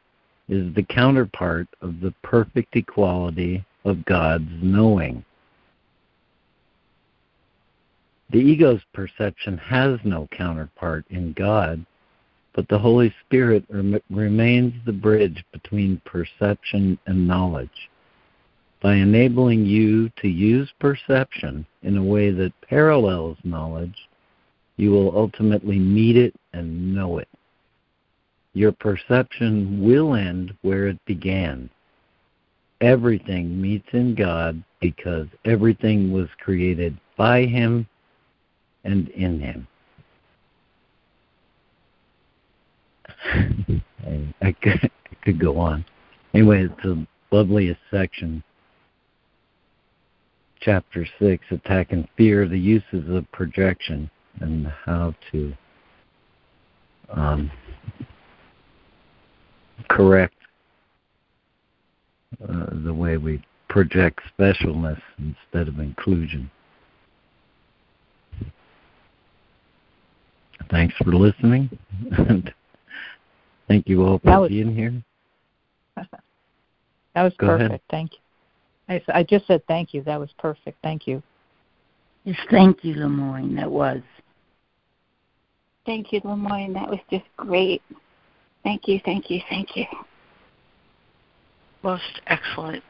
is 0.49 0.75
the 0.75 0.83
counterpart 0.83 1.67
of 1.81 2.01
the 2.01 2.15
perfect 2.23 2.77
equality 2.77 3.65
of 3.85 4.05
God's 4.05 4.51
knowing. 4.63 5.25
The 8.31 8.39
ego's 8.39 8.83
perception 8.93 9.57
has 9.59 10.01
no 10.05 10.29
counterpart 10.33 11.05
in 11.11 11.33
God, 11.33 11.85
but 12.55 12.69
the 12.69 12.79
Holy 12.79 13.15
Spirit 13.25 13.65
rem- 13.69 14.01
remains 14.11 14.75
the 14.85 14.93
bridge 14.93 15.45
between 15.53 16.01
perception 16.05 16.99
and 17.07 17.29
knowledge. 17.29 17.91
By 18.83 18.95
enabling 18.97 19.67
you 19.67 20.11
to 20.21 20.29
use 20.29 20.71
perception 20.81 21.67
in 21.83 21.97
a 21.97 22.05
way 22.05 22.31
that 22.31 22.53
parallels 22.63 23.39
knowledge, 23.45 24.09
you 24.77 24.91
will 24.91 25.17
ultimately 25.17 25.79
meet 25.79 26.17
it 26.17 26.35
and 26.53 26.95
know 26.95 27.19
it. 27.19 27.29
Your 28.57 28.73
perception 28.73 29.83
will 29.83 30.15
end 30.15 30.55
where 30.63 30.89
it 30.89 30.99
began. 31.05 31.69
Everything 32.81 33.61
meets 33.61 33.89
in 33.93 34.15
God 34.15 34.65
because 34.81 35.27
everything 35.45 36.11
was 36.11 36.29
created 36.43 36.99
by 37.19 37.45
Him 37.45 37.87
and 38.83 39.11
in 39.11 39.41
Him. 39.41 39.69
I, 44.41 44.53
could, 44.53 44.91
I 45.11 45.15
could 45.23 45.39
go 45.39 45.59
on. 45.59 45.85
Anyway, 46.33 46.65
it's 46.65 46.83
the 46.83 47.07
loveliest 47.31 47.81
section. 47.91 48.43
Chapter 50.63 51.07
6 51.19 51.45
Attack 51.51 51.93
and 51.93 52.09
Fear, 52.17 52.49
the 52.49 52.59
uses 52.59 53.15
of 53.15 53.31
projection 53.33 54.09
and 54.41 54.67
how 54.87 55.15
to 55.31 55.53
um, 57.11 57.51
correct 59.89 60.35
uh, 62.49 62.67
the 62.85 62.93
way 62.93 63.17
we 63.17 63.43
project 63.69 64.21
specialness 64.39 65.01
instead 65.19 65.69
of 65.69 65.79
inclusion. 65.81 66.51
Thanks 70.71 70.95
for 70.97 71.13
listening, 71.13 71.71
and 72.19 72.53
thank 73.69 73.89
you 73.89 74.05
all 74.05 74.19
for 74.19 74.41
was, 74.41 74.49
being 74.49 74.75
here. 74.75 74.93
That 75.97 77.23
was 77.23 77.33
Go 77.39 77.47
perfect. 77.47 77.69
Ahead. 77.69 77.81
Thank 77.91 78.13
you. 78.13 78.19
I, 78.89 79.19
I 79.19 79.23
just 79.23 79.47
said 79.47 79.63
thank 79.67 79.95
you. 79.95 80.03
That 80.03 80.19
was 80.19 80.31
perfect. 80.39 80.79
Thank 80.83 81.07
you. 81.07 81.23
Yes, 82.25 82.37
thank 82.51 82.85
you, 82.85 82.95
LeMoyne. 82.97 83.57
That 83.57 83.71
was. 83.71 84.01
Thank 85.87 86.13
you, 86.13 86.21
LeMoyne. 86.23 86.75
That 86.75 86.91
was 86.91 86.99
just 87.11 87.25
great. 87.37 87.81
Thank 88.67 88.89
you, 88.89 89.01
thank 89.05 89.31
you, 89.31 89.41
thank 89.49 89.77
you. 89.77 89.85
Most 91.85 92.21
excellent. 92.27 92.83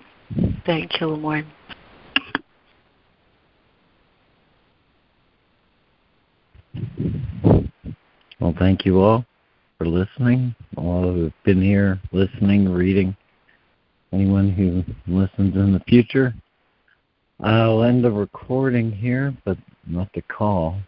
Thank 0.65 0.99
you, 0.99 1.09
LeMoyne. 1.09 1.45
Well, 8.41 8.55
thank 8.59 8.87
you 8.87 9.03
all 9.03 9.27
for 9.77 9.85
listening, 9.85 10.55
all 10.79 11.13
who 11.13 11.25
have 11.25 11.45
been 11.45 11.61
here 11.61 12.01
listening, 12.11 12.71
reading, 12.71 13.15
anyone 14.15 14.51
who 14.51 14.83
listens 15.07 15.57
in 15.57 15.75
the 15.75 15.81
future. 15.81 16.33
I'll 17.41 17.83
end 17.83 18.03
the 18.03 18.11
recording 18.11 18.91
here, 18.91 19.37
but 19.45 19.59
not 19.87 20.09
the 20.15 20.23
call. 20.23 20.81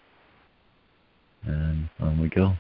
And 1.45 1.91
on 2.01 2.19
we 2.23 2.31
go. 2.31 2.55